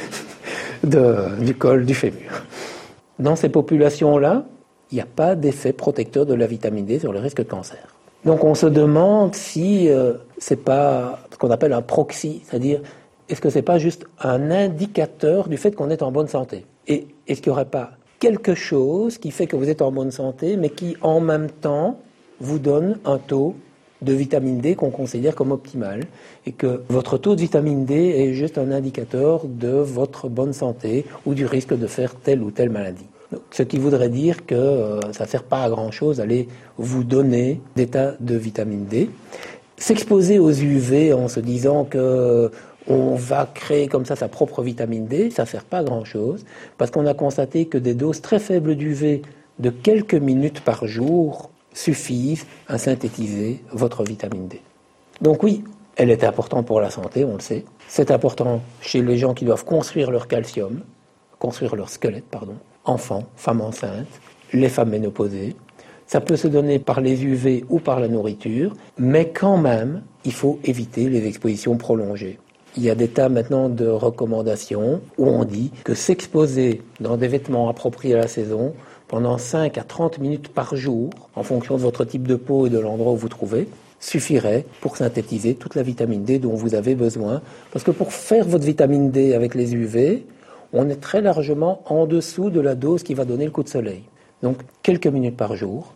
du 0.82 1.54
col 1.54 1.84
du 1.84 1.94
fémur. 1.94 2.44
Dans 3.18 3.36
ces 3.36 3.50
populations-là, 3.50 4.46
il 4.90 4.94
n'y 4.94 5.00
a 5.02 5.06
pas 5.06 5.34
d'effet 5.34 5.74
protecteur 5.74 6.24
de 6.24 6.32
la 6.32 6.46
vitamine 6.46 6.86
D 6.86 6.98
sur 6.98 7.12
le 7.12 7.18
risque 7.18 7.38
de 7.38 7.42
cancer. 7.42 7.97
Donc 8.24 8.44
on 8.44 8.54
se 8.54 8.66
demande 8.66 9.34
si 9.34 9.88
euh, 9.88 10.14
c'est 10.38 10.62
pas 10.62 11.20
ce 11.32 11.38
qu'on 11.38 11.50
appelle 11.50 11.72
un 11.72 11.82
proxy, 11.82 12.42
c'est-à-dire 12.44 12.80
est-ce 13.28 13.40
que 13.40 13.50
c'est 13.50 13.62
pas 13.62 13.78
juste 13.78 14.06
un 14.20 14.50
indicateur 14.50 15.48
du 15.48 15.56
fait 15.56 15.72
qu'on 15.72 15.90
est 15.90 16.02
en 16.02 16.10
bonne 16.10 16.28
santé? 16.28 16.66
Et 16.86 17.06
est-ce 17.26 17.42
qu'il 17.42 17.50
n'y 17.50 17.54
aurait 17.54 17.64
pas 17.66 17.92
quelque 18.18 18.54
chose 18.54 19.18
qui 19.18 19.30
fait 19.30 19.46
que 19.46 19.56
vous 19.56 19.68
êtes 19.68 19.82
en 19.82 19.92
bonne 19.92 20.10
santé, 20.10 20.56
mais 20.56 20.70
qui 20.70 20.96
en 21.02 21.20
même 21.20 21.50
temps 21.50 21.98
vous 22.40 22.58
donne 22.58 22.98
un 23.04 23.18
taux 23.18 23.54
de 24.02 24.12
vitamine 24.12 24.58
D 24.60 24.74
qu'on 24.74 24.90
considère 24.90 25.34
comme 25.34 25.52
optimal 25.52 26.00
et 26.46 26.52
que 26.52 26.82
votre 26.88 27.18
taux 27.18 27.34
de 27.34 27.40
vitamine 27.40 27.84
D 27.84 27.94
est 27.94 28.32
juste 28.32 28.58
un 28.58 28.70
indicateur 28.70 29.42
de 29.44 29.68
votre 29.68 30.28
bonne 30.28 30.52
santé 30.52 31.04
ou 31.26 31.34
du 31.34 31.46
risque 31.46 31.76
de 31.76 31.86
faire 31.86 32.14
telle 32.14 32.42
ou 32.42 32.50
telle 32.50 32.70
maladie? 32.70 33.06
Ce 33.50 33.62
qui 33.62 33.78
voudrait 33.78 34.08
dire 34.08 34.46
que 34.46 34.54
euh, 34.54 35.12
ça 35.12 35.24
ne 35.24 35.28
sert 35.28 35.42
pas 35.42 35.62
à 35.62 35.68
grand-chose 35.68 36.16
d'aller 36.16 36.48
vous 36.78 37.04
donner 37.04 37.60
des 37.76 37.86
tas 37.86 38.14
de 38.20 38.34
vitamine 38.36 38.86
D. 38.86 39.10
S'exposer 39.76 40.38
aux 40.38 40.50
UV 40.50 41.12
en 41.12 41.28
se 41.28 41.40
disant 41.40 41.84
que 41.84 42.50
on 42.88 43.14
va 43.14 43.46
créer 43.52 43.86
comme 43.86 44.06
ça 44.06 44.16
sa 44.16 44.28
propre 44.28 44.62
vitamine 44.62 45.06
D, 45.06 45.30
ça 45.30 45.42
ne 45.42 45.48
sert 45.48 45.64
pas 45.64 45.78
à 45.78 45.84
grand-chose, 45.84 46.44
parce 46.78 46.90
qu'on 46.90 47.04
a 47.04 47.12
constaté 47.12 47.66
que 47.66 47.76
des 47.76 47.94
doses 47.94 48.22
très 48.22 48.38
faibles 48.38 48.76
d'UV 48.76 49.22
de 49.58 49.70
quelques 49.70 50.14
minutes 50.14 50.60
par 50.60 50.86
jour 50.86 51.50
suffisent 51.74 52.46
à 52.66 52.78
synthétiser 52.78 53.62
votre 53.72 54.04
vitamine 54.04 54.48
D. 54.48 54.62
Donc 55.20 55.42
oui, 55.42 55.64
elle 55.96 56.10
est 56.10 56.24
importante 56.24 56.66
pour 56.66 56.80
la 56.80 56.90
santé, 56.90 57.24
on 57.24 57.34
le 57.34 57.40
sait. 57.40 57.64
C'est 57.88 58.10
important 58.10 58.62
chez 58.80 59.02
les 59.02 59.18
gens 59.18 59.34
qui 59.34 59.44
doivent 59.44 59.64
construire 59.64 60.10
leur 60.10 60.26
calcium, 60.26 60.80
construire 61.38 61.76
leur 61.76 61.90
squelette, 61.90 62.24
pardon 62.30 62.54
enfants, 62.88 63.24
femmes 63.36 63.60
enceintes, 63.60 64.20
les 64.52 64.68
femmes 64.68 64.90
ménopausées. 64.90 65.54
Ça 66.06 66.20
peut 66.20 66.36
se 66.36 66.48
donner 66.48 66.78
par 66.78 67.00
les 67.00 67.22
UV 67.24 67.64
ou 67.68 67.80
par 67.80 68.00
la 68.00 68.08
nourriture, 68.08 68.74
mais 68.98 69.28
quand 69.28 69.58
même, 69.58 70.02
il 70.24 70.32
faut 70.32 70.58
éviter 70.64 71.08
les 71.08 71.26
expositions 71.26 71.76
prolongées. 71.76 72.38
Il 72.76 72.82
y 72.82 72.90
a 72.90 72.94
des 72.94 73.08
tas 73.08 73.28
maintenant 73.28 73.68
de 73.68 73.86
recommandations 73.86 75.00
où 75.18 75.26
on 75.26 75.44
dit 75.44 75.70
que 75.84 75.94
s'exposer 75.94 76.82
dans 77.00 77.16
des 77.16 77.28
vêtements 77.28 77.68
appropriés 77.68 78.14
à 78.14 78.18
la 78.18 78.28
saison 78.28 78.74
pendant 79.08 79.38
5 79.38 79.76
à 79.78 79.82
30 79.82 80.18
minutes 80.18 80.48
par 80.48 80.76
jour, 80.76 81.10
en 81.34 81.42
fonction 81.42 81.76
de 81.76 81.82
votre 81.82 82.04
type 82.04 82.28
de 82.28 82.36
peau 82.36 82.66
et 82.66 82.70
de 82.70 82.78
l'endroit 82.78 83.12
où 83.12 83.16
vous 83.16 83.28
trouvez, 83.28 83.68
suffirait 84.00 84.64
pour 84.80 84.96
synthétiser 84.96 85.54
toute 85.54 85.74
la 85.74 85.82
vitamine 85.82 86.24
D 86.24 86.38
dont 86.38 86.54
vous 86.54 86.74
avez 86.74 86.94
besoin. 86.94 87.42
Parce 87.72 87.84
que 87.84 87.90
pour 87.90 88.12
faire 88.12 88.46
votre 88.46 88.64
vitamine 88.64 89.10
D 89.10 89.34
avec 89.34 89.54
les 89.54 89.74
UV, 89.74 90.24
on 90.72 90.88
est 90.88 91.00
très 91.00 91.20
largement 91.20 91.82
en 91.86 92.06
dessous 92.06 92.50
de 92.50 92.60
la 92.60 92.74
dose 92.74 93.02
qui 93.02 93.14
va 93.14 93.24
donner 93.24 93.44
le 93.44 93.50
coup 93.50 93.62
de 93.62 93.68
soleil. 93.68 94.02
Donc 94.42 94.58
quelques 94.82 95.06
minutes 95.06 95.36
par 95.36 95.56
jour, 95.56 95.92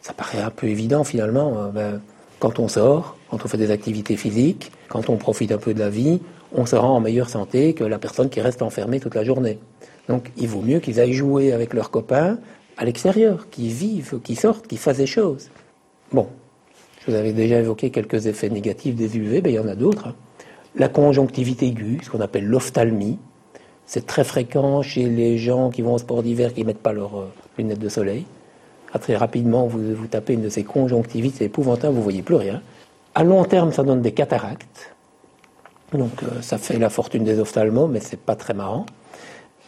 ça 0.00 0.12
paraît 0.12 0.40
un 0.40 0.50
peu 0.50 0.66
évident 0.66 1.04
finalement. 1.04 1.58
Euh, 1.58 1.68
ben, 1.68 2.00
quand 2.38 2.58
on 2.58 2.68
sort, 2.68 3.16
quand 3.30 3.44
on 3.44 3.48
fait 3.48 3.58
des 3.58 3.70
activités 3.70 4.16
physiques, 4.16 4.70
quand 4.88 5.08
on 5.08 5.16
profite 5.16 5.52
un 5.52 5.58
peu 5.58 5.72
de 5.72 5.78
la 5.78 5.88
vie, 5.88 6.20
on 6.54 6.66
se 6.66 6.76
rend 6.76 6.96
en 6.96 7.00
meilleure 7.00 7.28
santé 7.28 7.72
que 7.72 7.84
la 7.84 7.98
personne 7.98 8.28
qui 8.28 8.40
reste 8.40 8.62
enfermée 8.62 9.00
toute 9.00 9.14
la 9.14 9.24
journée. 9.24 9.58
Donc 10.08 10.30
il 10.36 10.48
vaut 10.48 10.62
mieux 10.62 10.80
qu'ils 10.80 11.00
aillent 11.00 11.12
jouer 11.12 11.52
avec 11.52 11.74
leurs 11.74 11.90
copains 11.90 12.38
à 12.76 12.84
l'extérieur, 12.84 13.48
qu'ils 13.50 13.72
vivent, 13.72 14.20
qu'ils 14.22 14.38
sortent, 14.38 14.66
qu'ils 14.66 14.78
fassent 14.78 14.98
des 14.98 15.06
choses. 15.06 15.50
Bon, 16.12 16.28
je 17.00 17.10
vous 17.10 17.16
avais 17.16 17.32
déjà 17.32 17.58
évoqué 17.58 17.90
quelques 17.90 18.26
effets 18.26 18.50
négatifs 18.50 18.94
des 18.94 19.16
UV, 19.16 19.40
mais 19.42 19.52
il 19.52 19.54
y 19.54 19.58
en 19.58 19.68
a 19.68 19.74
d'autres. 19.74 20.08
Hein. 20.08 20.14
La 20.76 20.88
conjonctivité 20.88 21.66
aiguë, 21.66 22.00
ce 22.02 22.10
qu'on 22.10 22.20
appelle 22.20 22.46
l'ophtalmie, 22.46 23.18
c'est 23.86 24.06
très 24.06 24.24
fréquent 24.24 24.82
chez 24.82 25.08
les 25.08 25.38
gens 25.38 25.70
qui 25.70 25.82
vont 25.82 25.94
au 25.94 25.98
sport 25.98 26.22
d'hiver 26.22 26.52
qui 26.52 26.62
ne 26.62 26.66
mettent 26.66 26.82
pas 26.82 26.92
leurs 26.92 27.18
euh, 27.18 27.32
lunettes 27.56 27.78
de 27.78 27.88
soleil. 27.88 28.26
Ah, 28.92 28.98
très 28.98 29.16
rapidement, 29.16 29.66
vous, 29.66 29.94
vous 29.94 30.06
tapez 30.06 30.34
une 30.34 30.42
de 30.42 30.48
ces 30.48 30.64
conjonctivites, 30.64 31.36
c'est 31.38 31.44
épouvantable, 31.44 31.94
vous 31.94 32.00
ne 32.00 32.04
voyez 32.04 32.22
plus 32.22 32.36
rien. 32.36 32.62
À 33.14 33.24
long 33.24 33.44
terme, 33.44 33.72
ça 33.72 33.82
donne 33.82 34.02
des 34.02 34.12
cataractes. 34.12 34.94
Donc 35.92 36.22
euh, 36.22 36.42
ça 36.42 36.58
fait 36.58 36.78
la 36.78 36.90
fortune 36.90 37.24
des 37.24 37.38
ophtalmos, 37.38 37.88
mais 37.88 38.00
c'est 38.00 38.18
pas 38.18 38.36
très 38.36 38.54
marrant. 38.54 38.86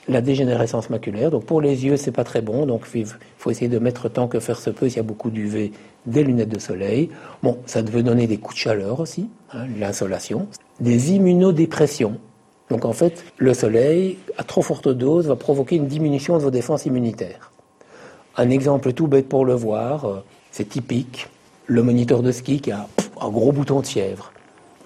La 0.09 0.21
dégénérescence 0.23 0.89
maculaire, 0.89 1.31
donc 1.31 1.45
pour 1.45 1.61
les 1.61 1.85
yeux, 1.85 1.97
c'est 1.99 2.13
pas 2.13 2.25
très 2.25 2.41
bon, 2.41 2.65
donc 2.65 2.87
il 2.95 3.07
faut 3.37 3.51
essayer 3.51 3.69
de 3.69 3.79
mettre 3.79 4.09
tant 4.09 4.27
que 4.27 4.41
faire 4.41 4.59
se 4.59 4.71
peut 4.71 4.89
s'il 4.89 4.97
y 4.97 5.01
a 5.01 5.03
beaucoup 5.03 5.31
d'UV 5.31 5.73
des 6.07 6.25
lunettes 6.25 6.49
de 6.49 6.59
soleil. 6.59 7.11
Bon, 7.43 7.59
ça 7.67 7.83
devait 7.83 8.03
donner 8.03 8.27
des 8.27 8.39
coups 8.39 8.55
de 8.55 8.61
chaleur 8.61 9.01
aussi, 9.01 9.29
hein, 9.53 9.67
l'insolation. 9.79 10.49
Des 10.81 11.13
immunodépressions, 11.13 12.19
donc 12.71 12.85
en 12.85 12.93
fait, 12.93 13.25
le 13.39 13.55
soleil, 13.55 14.19
à 14.37 14.45
trop 14.45 14.63
forte 14.63 14.89
dose, 14.89 15.27
va 15.27 15.37
provoquer 15.37 15.77
une 15.77 15.87
diminution 15.87 16.37
de 16.37 16.43
vos 16.43 16.51
défenses 16.51 16.87
immunitaires. 16.87 17.51
Un 18.37 18.51
exemple 18.51 18.93
tout 18.93 19.07
bête 19.07 19.29
pour 19.29 19.45
le 19.45 19.55
voir, 19.55 20.05
euh, 20.05 20.25
c'est 20.51 20.69
typique, 20.69 21.29
le 21.67 21.83
moniteur 21.83 22.23
de 22.23 22.31
ski 22.31 22.61
qui 22.61 22.71
a 22.71 22.87
un 23.21 23.29
gros 23.31 23.53
bouton 23.53 23.81
de 23.81 23.87
fièvre. 23.87 24.33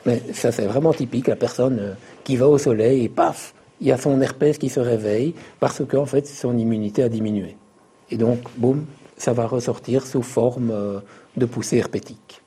Mais 0.07 0.23
ça 0.33 0.53
c'est 0.53 0.67
vraiment 0.67 0.93
typique, 0.93 1.29
la 1.29 1.37
personne 1.37 1.79
euh, 1.81 1.93
qui 2.25 2.37
va 2.37 2.49
au 2.49 2.59
soleil 2.59 3.05
et 3.05 3.09
paf, 3.09 3.55
il 3.81 3.89
y 3.89 3.93
a 3.93 3.99
son 3.99 4.21
herpès 4.21 4.59
qui 4.59 4.69
se 4.69 4.81
réveille 4.81 5.35
parce 5.59 5.85
qu'en 5.85 6.07
fait 6.07 6.27
son 6.27 6.57
immunité 6.57 7.03
a 7.03 7.09
diminué. 7.09 7.57
Et 8.11 8.17
donc, 8.17 8.39
boum, 8.57 8.85
ça 9.17 9.33
va 9.33 9.47
ressortir 9.47 10.07
sous 10.07 10.23
forme 10.23 10.71
euh, 10.71 11.01
de 11.37 11.47
poussée 11.47 11.79
herpétique. 11.79 12.43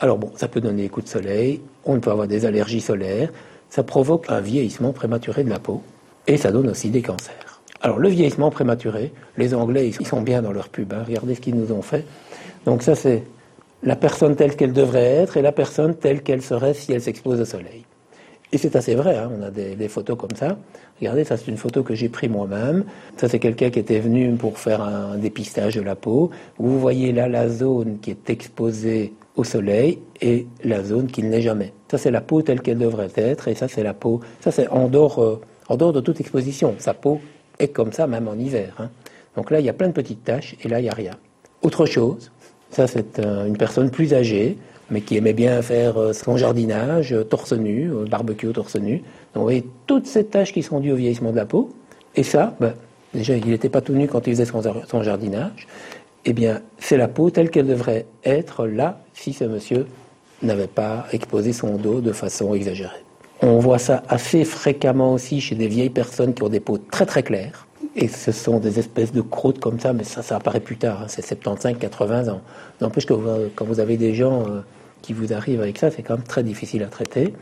Alors 0.00 0.18
bon, 0.18 0.32
ça 0.36 0.48
peut 0.48 0.60
donner 0.60 0.82
des 0.82 0.88
coups 0.88 1.06
de 1.06 1.10
soleil, 1.10 1.60
on 1.84 1.98
peut 2.00 2.10
avoir 2.10 2.28
des 2.28 2.44
allergies 2.44 2.80
solaires, 2.80 3.30
ça 3.70 3.82
provoque 3.82 4.26
un 4.28 4.40
vieillissement 4.40 4.92
prématuré 4.92 5.44
de 5.44 5.50
la 5.50 5.58
peau 5.58 5.82
et 6.26 6.36
ça 6.36 6.50
donne 6.50 6.68
aussi 6.68 6.90
des 6.90 7.02
cancers. 7.02 7.60
Alors 7.80 7.98
le 7.98 8.08
vieillissement 8.08 8.50
prématuré, 8.50 9.12
les 9.36 9.54
Anglais, 9.54 9.88
ils 9.88 10.06
sont 10.06 10.20
bien 10.20 10.42
dans 10.42 10.52
leur 10.52 10.68
pub, 10.68 10.92
hein. 10.92 11.04
regardez 11.06 11.34
ce 11.34 11.40
qu'ils 11.40 11.56
nous 11.56 11.72
ont 11.72 11.82
fait. 11.82 12.04
Donc 12.64 12.82
ça 12.82 12.94
c'est 12.94 13.24
la 13.82 13.96
personne 13.96 14.34
telle 14.34 14.56
qu'elle 14.56 14.72
devrait 14.72 15.04
être 15.04 15.36
et 15.36 15.42
la 15.42 15.52
personne 15.52 15.94
telle 15.94 16.22
qu'elle 16.22 16.42
serait 16.42 16.74
si 16.74 16.92
elle 16.92 17.02
s'expose 17.02 17.40
au 17.40 17.44
soleil. 17.44 17.84
Et 18.50 18.58
c'est 18.58 18.76
assez 18.76 18.94
vrai, 18.94 19.16
hein. 19.16 19.30
on 19.38 19.42
a 19.42 19.50
des, 19.50 19.88
photos 19.88 20.16
comme 20.16 20.34
ça. 20.34 20.56
Regardez, 21.00 21.24
ça 21.24 21.36
c'est 21.36 21.48
une 21.48 21.58
photo 21.58 21.82
que 21.82 21.94
j'ai 21.94 22.08
prise 22.08 22.30
moi-même. 22.30 22.84
Ça 23.16 23.28
c'est 23.28 23.38
quelqu'un 23.38 23.70
qui 23.70 23.78
était 23.78 24.00
venu 24.00 24.32
pour 24.32 24.58
faire 24.58 24.80
un 24.80 25.16
dépistage 25.16 25.76
de 25.76 25.82
la 25.82 25.94
peau. 25.94 26.30
Vous 26.58 26.80
voyez 26.80 27.12
là 27.12 27.28
la 27.28 27.48
zone 27.48 27.98
qui 28.00 28.10
est 28.10 28.30
exposée 28.30 29.12
au 29.38 29.44
soleil 29.44 30.00
et 30.20 30.46
la 30.64 30.82
zone 30.82 31.06
qu'il 31.06 31.28
n'est 31.30 31.40
jamais. 31.40 31.72
Ça, 31.90 31.96
c'est 31.96 32.10
la 32.10 32.20
peau 32.20 32.42
telle 32.42 32.60
qu'elle 32.60 32.78
devrait 32.78 33.10
être, 33.14 33.46
et 33.46 33.54
ça, 33.54 33.68
c'est 33.68 33.84
la 33.84 33.94
peau. 33.94 34.20
Ça, 34.40 34.50
c'est 34.50 34.68
en 34.68 34.88
dehors, 34.88 35.22
euh, 35.22 35.40
en 35.68 35.76
dehors 35.76 35.92
de 35.92 36.00
toute 36.00 36.20
exposition. 36.20 36.74
Sa 36.78 36.92
peau 36.92 37.20
est 37.60 37.68
comme 37.68 37.92
ça, 37.92 38.08
même 38.08 38.26
en 38.26 38.34
hiver. 38.34 38.74
Hein. 38.80 38.90
Donc 39.36 39.52
là, 39.52 39.60
il 39.60 39.66
y 39.66 39.68
a 39.68 39.72
plein 39.72 39.86
de 39.86 39.92
petites 39.92 40.24
taches, 40.24 40.56
et 40.62 40.68
là, 40.68 40.80
il 40.80 40.82
n'y 40.82 40.88
a 40.88 40.94
rien. 40.94 41.12
Autre 41.62 41.86
chose, 41.86 42.32
ça, 42.70 42.88
c'est 42.88 43.20
euh, 43.20 43.46
une 43.46 43.56
personne 43.56 43.90
plus 43.90 44.12
âgée, 44.12 44.58
mais 44.90 45.02
qui 45.02 45.16
aimait 45.16 45.34
bien 45.34 45.62
faire 45.62 45.98
euh, 45.98 46.12
son 46.12 46.36
jardinage, 46.36 47.14
torse 47.30 47.52
nu, 47.52 47.92
barbecue 48.10 48.52
torse 48.52 48.74
nu. 48.74 48.96
Donc, 48.96 49.04
vous 49.36 49.42
voyez 49.42 49.64
toutes 49.86 50.06
ces 50.06 50.24
taches 50.24 50.52
qui 50.52 50.64
sont 50.64 50.80
dues 50.80 50.92
au 50.92 50.96
vieillissement 50.96 51.30
de 51.30 51.36
la 51.36 51.46
peau. 51.46 51.70
Et 52.16 52.24
ça, 52.24 52.56
ben, 52.58 52.74
déjà, 53.14 53.36
il 53.36 53.46
n'était 53.46 53.68
pas 53.68 53.82
tout 53.82 53.92
nu 53.92 54.08
quand 54.08 54.26
il 54.26 54.34
faisait 54.34 54.46
son 54.46 55.02
jardinage 55.04 55.68
eh 56.30 56.34
bien, 56.34 56.60
c'est 56.78 56.98
la 56.98 57.08
peau 57.08 57.30
telle 57.30 57.48
qu'elle 57.48 57.66
devrait 57.66 58.04
être 58.22 58.66
là 58.66 59.00
si 59.14 59.32
ce 59.32 59.44
monsieur 59.44 59.86
n'avait 60.42 60.66
pas 60.66 61.06
exposé 61.10 61.54
son 61.54 61.76
dos 61.76 62.02
de 62.02 62.12
façon 62.12 62.52
exagérée. 62.52 63.02
On 63.40 63.60
voit 63.60 63.78
ça 63.78 64.02
assez 64.10 64.44
fréquemment 64.44 65.14
aussi 65.14 65.40
chez 65.40 65.54
des 65.54 65.68
vieilles 65.68 65.88
personnes 65.88 66.34
qui 66.34 66.42
ont 66.42 66.50
des 66.50 66.60
peaux 66.60 66.76
très 66.76 67.06
très 67.06 67.22
claires. 67.22 67.66
Et 67.96 68.08
ce 68.08 68.30
sont 68.30 68.58
des 68.58 68.78
espèces 68.78 69.10
de 69.10 69.22
croûtes 69.22 69.58
comme 69.58 69.80
ça, 69.80 69.94
mais 69.94 70.04
ça, 70.04 70.36
apparaît 70.36 70.60
plus 70.60 70.76
tard, 70.76 71.00
hein. 71.04 71.06
c'est 71.08 71.24
75-80 71.24 72.28
ans. 72.28 72.42
N'empêche 72.82 73.06
que 73.06 73.14
quand 73.56 73.64
vous 73.64 73.80
avez 73.80 73.96
des 73.96 74.12
gens 74.12 74.42
euh, 74.42 74.60
qui 75.02 75.12
vous 75.12 75.32
arrivent 75.32 75.60
avec 75.60 75.78
ça, 75.78 75.90
c'est 75.90 76.02
quand 76.02 76.14
même 76.14 76.26
très 76.26 76.42
difficile 76.42 76.82
à 76.82 76.86
traiter. 76.86 77.34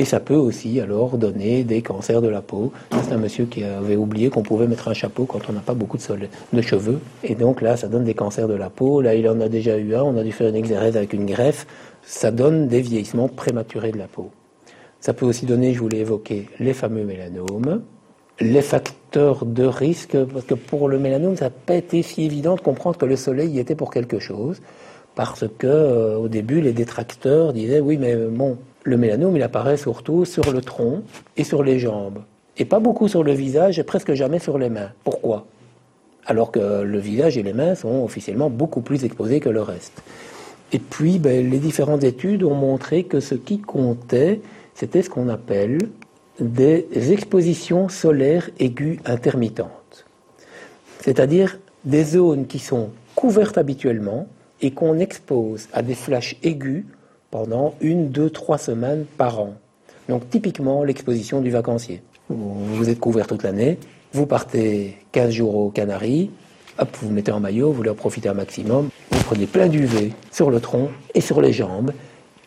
Et 0.00 0.04
ça 0.04 0.20
peut 0.20 0.36
aussi 0.36 0.80
alors 0.80 1.18
donner 1.18 1.64
des 1.64 1.82
cancers 1.82 2.22
de 2.22 2.28
la 2.28 2.40
peau. 2.40 2.72
C'est 3.02 3.12
un 3.12 3.18
monsieur 3.18 3.46
qui 3.46 3.64
avait 3.64 3.96
oublié 3.96 4.30
qu'on 4.30 4.44
pouvait 4.44 4.68
mettre 4.68 4.86
un 4.86 4.94
chapeau 4.94 5.24
quand 5.24 5.40
on 5.48 5.52
n'a 5.52 5.60
pas 5.60 5.74
beaucoup 5.74 5.96
de, 5.96 6.28
de, 6.52 6.62
cheveux. 6.62 7.00
Et 7.24 7.34
donc 7.34 7.60
là, 7.60 7.76
ça 7.76 7.88
donne 7.88 8.04
des 8.04 8.14
cancers 8.14 8.46
de 8.46 8.54
la 8.54 8.70
peau. 8.70 9.00
Là, 9.00 9.16
il 9.16 9.28
en 9.28 9.40
a 9.40 9.48
déjà 9.48 9.76
eu 9.76 9.96
un. 9.96 10.02
On 10.04 10.16
a 10.16 10.22
dû 10.22 10.30
faire 10.30 10.48
une 10.48 10.54
exérèse 10.54 10.96
avec 10.96 11.12
une 11.14 11.26
greffe. 11.26 11.66
Ça 12.02 12.30
donne 12.30 12.68
des 12.68 12.80
vieillissements 12.80 13.28
prématurés 13.28 13.90
de 13.90 13.98
la 13.98 14.06
peau. 14.06 14.30
Ça 15.00 15.12
peut 15.14 15.26
aussi 15.26 15.46
donner, 15.46 15.74
je 15.74 15.80
voulais 15.80 15.98
évoquer, 15.98 16.48
les 16.60 16.74
fameux 16.74 17.04
mélanomes, 17.04 17.82
les 18.40 18.62
facteurs 18.62 19.44
de 19.44 19.64
risque, 19.64 20.16
parce 20.32 20.44
que 20.44 20.54
pour 20.54 20.88
le 20.88 20.98
mélanome, 20.98 21.36
ça 21.36 21.46
n'a 21.46 21.50
pas 21.50 21.74
été 21.74 22.02
si 22.02 22.24
évident 22.24 22.54
de 22.54 22.60
comprendre 22.60 22.96
que 22.96 23.06
le 23.06 23.16
soleil 23.16 23.50
y 23.50 23.58
était 23.58 23.74
pour 23.74 23.90
quelque 23.90 24.18
chose, 24.18 24.60
parce 25.18 25.46
que 25.58 25.66
euh, 25.66 26.16
au 26.16 26.28
début, 26.28 26.60
les 26.60 26.72
détracteurs 26.72 27.52
disaient 27.52 27.80
oui, 27.80 27.96
mais 27.98 28.14
bon, 28.14 28.56
le 28.84 28.96
mélanome, 28.96 29.34
il 29.34 29.42
apparaît 29.42 29.76
surtout 29.76 30.24
sur 30.24 30.52
le 30.52 30.60
tronc 30.60 31.02
et 31.36 31.42
sur 31.42 31.64
les 31.64 31.80
jambes. 31.80 32.20
Et 32.56 32.64
pas 32.64 32.78
beaucoup 32.78 33.08
sur 33.08 33.24
le 33.24 33.32
visage 33.32 33.80
et 33.80 33.82
presque 33.82 34.12
jamais 34.12 34.38
sur 34.38 34.58
les 34.58 34.68
mains. 34.68 34.92
Pourquoi? 35.02 35.44
Alors 36.24 36.52
que 36.52 36.82
le 36.82 36.98
visage 37.00 37.36
et 37.36 37.42
les 37.42 37.52
mains 37.52 37.74
sont 37.74 38.04
officiellement 38.04 38.48
beaucoup 38.48 38.80
plus 38.80 39.04
exposés 39.04 39.40
que 39.40 39.48
le 39.48 39.60
reste. 39.60 40.04
Et 40.72 40.78
puis, 40.78 41.18
ben, 41.18 41.50
les 41.50 41.58
différentes 41.58 42.04
études 42.04 42.44
ont 42.44 42.54
montré 42.54 43.02
que 43.02 43.18
ce 43.18 43.34
qui 43.34 43.58
comptait, 43.58 44.40
c'était 44.76 45.02
ce 45.02 45.10
qu'on 45.10 45.28
appelle 45.28 45.78
des 46.38 46.86
expositions 47.10 47.88
solaires 47.88 48.50
aiguës 48.60 49.00
intermittentes. 49.04 50.06
C'est-à-dire 51.00 51.58
des 51.84 52.04
zones 52.04 52.46
qui 52.46 52.60
sont 52.60 52.90
couvertes 53.16 53.58
habituellement 53.58 54.28
et 54.60 54.70
qu'on 54.70 54.98
expose 54.98 55.68
à 55.72 55.82
des 55.82 55.94
flashs 55.94 56.36
aigus 56.42 56.84
pendant 57.30 57.74
une, 57.80 58.08
deux, 58.08 58.30
trois 58.30 58.58
semaines 58.58 59.04
par 59.16 59.40
an. 59.40 59.54
Donc 60.08 60.28
typiquement 60.30 60.84
l'exposition 60.84 61.40
du 61.40 61.50
vacancier. 61.50 62.02
Vous 62.28 62.88
êtes 62.88 63.00
couvert 63.00 63.26
toute 63.26 63.42
l'année, 63.42 63.78
vous 64.12 64.26
partez 64.26 64.96
15 65.12 65.30
jours 65.30 65.54
aux 65.56 65.70
Canaries, 65.70 66.30
hop, 66.78 66.88
vous 67.02 67.10
mettez 67.10 67.32
en 67.32 67.40
maillot, 67.40 67.72
vous 67.72 67.82
leur 67.82 67.94
profitez 67.94 68.28
un 68.28 68.34
maximum, 68.34 68.88
vous 69.10 69.22
prenez 69.24 69.46
plein 69.46 69.68
d'UV 69.68 70.12
sur 70.30 70.50
le 70.50 70.60
tronc 70.60 70.90
et 71.14 71.20
sur 71.20 71.40
les 71.40 71.52
jambes, 71.52 71.92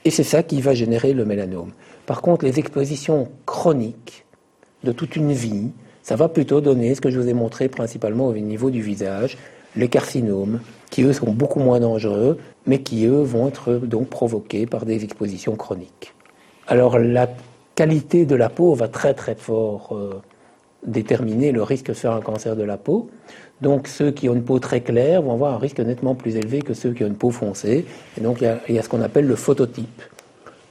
et 0.06 0.10
c'est 0.10 0.24
ça 0.24 0.44
qui 0.44 0.62
va 0.62 0.74
générer 0.74 1.14
le 1.14 1.26
mélanome. 1.26 1.72
Par 2.06 2.22
contre, 2.22 2.46
les 2.46 2.60
expositions 2.60 3.30
chroniques 3.46 4.26
de 4.84 4.92
toute 4.92 5.16
une 5.16 5.32
vie, 5.32 5.70
ça 6.04 6.16
va 6.16 6.28
plutôt 6.28 6.62
donner 6.62 6.96
ce 6.96 7.02
que 7.02 7.12
je 7.12 7.20
vous 7.20 7.28
ai 7.28 7.34
montré 7.34 7.70
principalement 7.70 8.28
au 8.28 8.34
niveau 8.34 8.72
du 8.72 8.82
visage, 8.82 9.38
les 9.76 9.88
carcinomes, 9.88 10.60
qui 10.92 11.02
eux 11.04 11.14
sont 11.14 11.32
beaucoup 11.32 11.60
moins 11.60 11.80
dangereux, 11.80 12.38
mais 12.68 12.82
qui 12.82 13.06
eux 13.06 13.22
vont 13.22 13.48
être 13.48 13.74
donc 13.74 14.10
provoqués 14.10 14.68
par 14.68 14.86
des 14.86 15.04
expositions 15.04 15.56
chroniques. 15.56 16.14
Alors 16.68 17.00
la 17.00 17.28
qualité 17.74 18.26
de 18.26 18.36
la 18.36 18.50
peau 18.50 18.76
va 18.76 18.88
très 18.88 19.16
très 19.16 19.34
fort 19.34 19.90
euh, 19.94 20.22
déterminer 20.86 21.52
le 21.52 21.64
risque 21.64 21.88
de 21.88 21.94
faire 21.94 22.12
un 22.12 22.22
cancer 22.22 22.56
de 22.56 22.64
la 22.64 22.78
peau. 22.78 23.10
Donc 23.62 23.88
ceux 23.88 24.12
qui 24.12 24.28
ont 24.30 24.34
une 24.34 24.44
peau 24.44 24.60
très 24.60 24.82
claire 24.82 25.22
vont 25.22 25.34
avoir 25.34 25.54
un 25.54 25.58
risque 25.58 25.80
nettement 25.80 26.14
plus 26.14 26.36
élevé 26.36 26.62
que 26.62 26.74
ceux 26.74 26.94
qui 26.94 27.04
ont 27.04 27.08
une 27.08 27.16
peau 27.16 27.32
foncée. 27.32 27.86
Et 28.18 28.22
donc 28.22 28.42
il 28.42 28.76
y, 28.76 28.80
a, 28.80 28.84
ce 28.84 28.90
qu'on 28.90 29.02
appelle 29.02 29.28
le 29.28 29.36
phototype. 29.36 30.02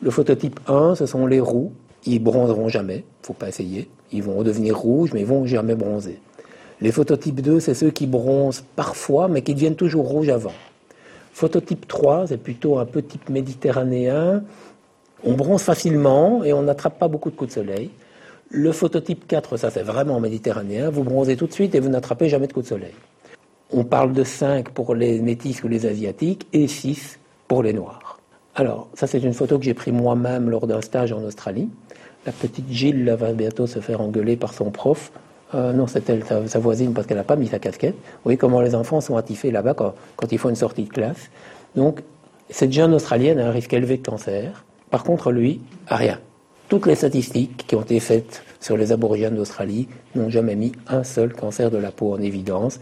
Le 0.03 0.11
phototype 0.11 0.61
1, 0.69 0.97
ce 0.97 1.07
sont 1.07 1.27
les 1.27 1.41
roux. 1.41 1.73
Ils 2.05 2.23
bronzeront 2.23 2.69
jamais, 2.69 3.05
faut 3.23 3.35
pas 3.35 3.49
essayer. 3.49 3.89
Ils 4.13 4.23
vont 4.23 4.43
devenir 4.43 4.77
rouges, 4.77 5.13
mais 5.13 5.21
ils 5.21 5.27
vont 5.27 5.47
jamais 5.47 5.75
bronzer. 5.75 6.19
Les 6.83 6.93
phototypes 6.93 7.43
2, 7.43 7.61
c'est 7.61 7.75
ceux 7.75 7.91
qui 7.91 8.07
bronzent 8.07 8.65
parfois, 8.75 9.29
mais 9.29 9.43
qui 9.43 9.55
deviennent 9.55 9.77
toujours 9.77 10.07
rouges 10.07 10.31
avant. 10.31 10.53
Phototype 11.33 11.87
3, 11.87 12.29
c'est 12.29 12.39
plutôt 12.39 12.79
un 12.79 12.87
peu 12.87 13.03
type 13.03 13.29
méditerranéen. 13.29 14.43
On 15.23 15.35
bronze 15.35 15.63
facilement 15.63 16.43
et 16.43 16.53
on 16.53 16.63
n'attrape 16.63 16.99
pas 16.99 17.09
beaucoup 17.09 17.31
de 17.31 17.37
coups 17.37 17.51
de 17.51 17.55
soleil. 17.55 17.91
Le 18.51 18.73
phototype 18.73 19.27
4, 19.29 19.59
ça 19.59 19.71
c'est 19.71 19.83
vraiment 19.83 20.21
méditerranéen. 20.21 20.91
Vous 20.91 21.05
bronzez 21.05 21.37
tout 21.37 21.47
de 21.47 21.53
suite 21.53 21.75
et 21.75 21.81
vous 21.81 21.91
n'attrapez 21.91 22.29
jamais 22.29 22.47
de 22.47 22.53
coups 22.53 22.65
de 22.67 22.71
soleil. 22.71 22.95
On 23.73 23.85
parle 23.85 24.13
de 24.13 24.25
5 24.25 24.71
pour 24.71 24.95
les 24.95 25.21
métis 25.21 25.63
ou 25.63 25.69
les 25.69 25.87
asiatiques 25.87 26.47
et 26.53 26.67
6 26.67 27.19
pour 27.47 27.63
les 27.63 27.73
noirs. 27.73 28.19
Alors, 28.55 28.89
ça 28.95 29.07
c'est 29.07 29.21
une 29.21 29.35
photo 29.35 29.59
que 29.59 29.65
j'ai 29.65 29.75
prise 29.75 29.95
moi-même 29.95 30.51
lors 30.51 30.67
d'un 30.67 30.81
stage 30.81 31.13
en 31.13 31.23
Australie. 31.23 31.69
La 32.27 32.33
petite 32.33 32.71
Gilles 32.71 33.15
va 33.19 33.33
bientôt 33.33 33.67
se 33.67 33.79
faire 33.81 34.01
engueuler 34.01 34.37
par 34.37 34.53
son 34.53 34.71
prof. 34.71 35.13
Euh, 35.55 35.73
non, 35.73 35.87
c'est 35.87 36.09
elle, 36.09 36.25
sa, 36.47 36.59
voisine, 36.59 36.93
parce 36.93 37.07
qu'elle 37.07 37.17
n'a 37.17 37.25
pas 37.25 37.37
mis 37.37 37.49
sa 37.49 37.59
casquette. 37.59 37.95
Vous 37.95 38.21
voyez 38.25 38.39
comment 38.39 38.61
les 38.61 38.75
enfants 38.75 39.01
sont 39.01 39.17
attifés 39.17 39.51
là-bas 39.51 39.75
quand, 39.75 39.95
ils 40.31 40.39
font 40.39 40.49
une 40.49 40.57
sortie 40.57 40.85
de 40.85 40.91
classe. 40.91 41.31
Donc, 41.75 42.03
cette 42.49 42.73
jeune 42.73 42.95
Australienne 42.95 43.39
a 43.39 43.49
un 43.49 43.51
risque 43.51 43.73
élevé 43.73 43.97
de 43.97 44.07
cancer. 44.07 44.65
Par 44.91 45.05
contre, 45.05 45.33
lui, 45.33 45.61
rien. 45.87 46.19
Toutes 46.69 46.87
les 46.87 46.95
statistiques 46.95 47.65
qui 47.67 47.75
ont 47.75 47.83
été 47.83 47.99
faites 47.99 48.43
sur 48.61 48.77
les 48.77 48.93
aborigènes 48.93 49.35
d'Australie 49.35 49.89
n'ont 50.15 50.31
jamais 50.31 50.55
mis 50.55 50.73
un 50.87 51.03
seul 51.03 51.33
cancer 51.33 51.71
de 51.71 51.79
la 51.79 51.91
peau 51.91 52.13
en 52.13 52.21
évidence 52.21 52.79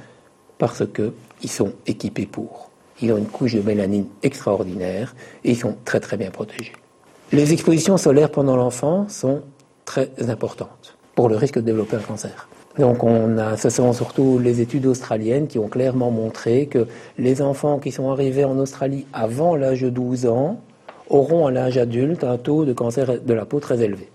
parce 0.58 0.82
qu'ils 0.86 1.50
sont 1.50 1.72
équipés 1.86 2.26
pour. 2.26 2.70
Ils 3.00 3.12
ont 3.12 3.16
une 3.16 3.26
couche 3.26 3.54
de 3.54 3.62
mélanine 3.62 4.06
extraordinaire 4.22 5.14
et 5.44 5.52
ils 5.52 5.56
sont 5.56 5.76
très 5.84 6.00
très 6.00 6.16
bien 6.16 6.30
protégés. 6.30 6.72
Les 7.32 7.52
expositions 7.52 7.96
solaires 7.96 8.30
pendant 8.30 8.56
l'enfant 8.56 9.08
sont 9.08 9.42
très 9.84 10.10
importantes 10.28 10.96
pour 11.14 11.28
le 11.28 11.36
risque 11.36 11.56
de 11.56 11.60
développer 11.62 11.96
un 11.96 12.00
cancer. 12.00 12.48
Donc 12.78 13.02
on 13.02 13.38
a, 13.38 13.56
ce 13.56 13.70
sont 13.70 13.92
surtout 13.92 14.38
les 14.38 14.60
études 14.60 14.86
australiennes 14.86 15.48
qui 15.48 15.58
ont 15.58 15.68
clairement 15.68 16.12
montré 16.12 16.66
que 16.66 16.86
les 17.18 17.42
enfants 17.42 17.78
qui 17.78 17.90
sont 17.90 18.10
arrivés 18.10 18.44
en 18.44 18.56
Australie 18.58 19.04
avant 19.12 19.56
l'âge 19.56 19.82
de 19.82 19.90
12 19.90 20.26
ans 20.26 20.60
auront 21.10 21.46
à 21.46 21.50
l'âge 21.50 21.76
adulte 21.76 22.22
un 22.22 22.36
taux 22.36 22.64
de 22.64 22.72
cancer 22.72 23.20
de 23.20 23.34
la 23.34 23.44
peau 23.46 23.58
très 23.58 23.82
élevé. 23.82 24.08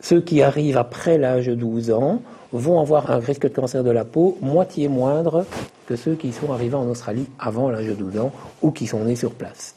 Ceux 0.00 0.20
qui 0.20 0.42
arrivent 0.42 0.76
après 0.76 1.18
l'âge 1.18 1.46
de 1.46 1.54
12 1.54 1.90
ans 1.90 2.20
vont 2.52 2.78
avoir 2.78 3.10
un 3.10 3.18
risque 3.18 3.48
de 3.48 3.54
cancer 3.54 3.82
de 3.82 3.90
la 3.90 4.04
peau 4.04 4.38
moitié 4.40 4.86
moindre 4.86 5.44
que 5.86 5.96
ceux 5.96 6.14
qui 6.14 6.32
sont 6.32 6.52
arrivés 6.52 6.76
en 6.76 6.88
Australie 6.88 7.26
avant 7.38 7.68
l'âge 7.68 7.86
de 7.86 7.94
12 7.94 8.18
ans 8.20 8.32
ou 8.62 8.70
qui 8.70 8.86
sont 8.86 9.04
nés 9.04 9.16
sur 9.16 9.32
place. 9.32 9.74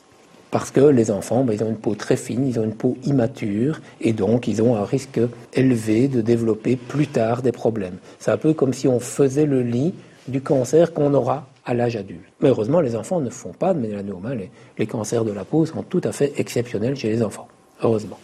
Parce 0.49 0.71
que 0.71 0.79
les 0.79 1.11
enfants, 1.11 1.43
ben, 1.43 1.53
ils 1.53 1.63
ont 1.63 1.69
une 1.69 1.77
peau 1.77 1.95
très 1.95 2.15
fine, 2.15 2.47
ils 2.47 2.59
ont 2.59 2.63
une 2.63 2.75
peau 2.75 2.97
immature, 3.03 3.81
et 3.99 4.13
donc 4.13 4.47
ils 4.47 4.61
ont 4.61 4.75
un 4.75 4.85
risque 4.85 5.19
élevé 5.53 6.07
de 6.07 6.21
développer 6.21 6.77
plus 6.77 7.07
tard 7.07 7.41
des 7.41 7.51
problèmes. 7.51 7.97
C'est 8.19 8.31
un 8.31 8.37
peu 8.37 8.53
comme 8.53 8.73
si 8.73 8.87
on 8.87 8.99
faisait 8.99 9.45
le 9.45 9.61
lit 9.61 9.93
du 10.27 10.41
cancer 10.41 10.93
qu'on 10.93 11.13
aura 11.13 11.47
à 11.65 11.73
l'âge 11.73 11.97
adulte. 11.97 12.21
Mais 12.41 12.49
heureusement, 12.49 12.79
les 12.79 12.95
enfants 12.95 13.19
ne 13.19 13.29
font 13.29 13.51
pas 13.51 13.73
de 13.73 13.79
mélanome. 13.79 14.33
Les, 14.37 14.49
les 14.77 14.87
cancers 14.87 15.25
de 15.25 15.31
la 15.31 15.43
peau 15.43 15.65
sont 15.65 15.83
tout 15.83 16.01
à 16.05 16.13
fait 16.13 16.33
exceptionnels 16.37 16.95
chez 16.95 17.09
les 17.09 17.21
enfants. 17.21 17.49
Heureusement. 17.83 18.17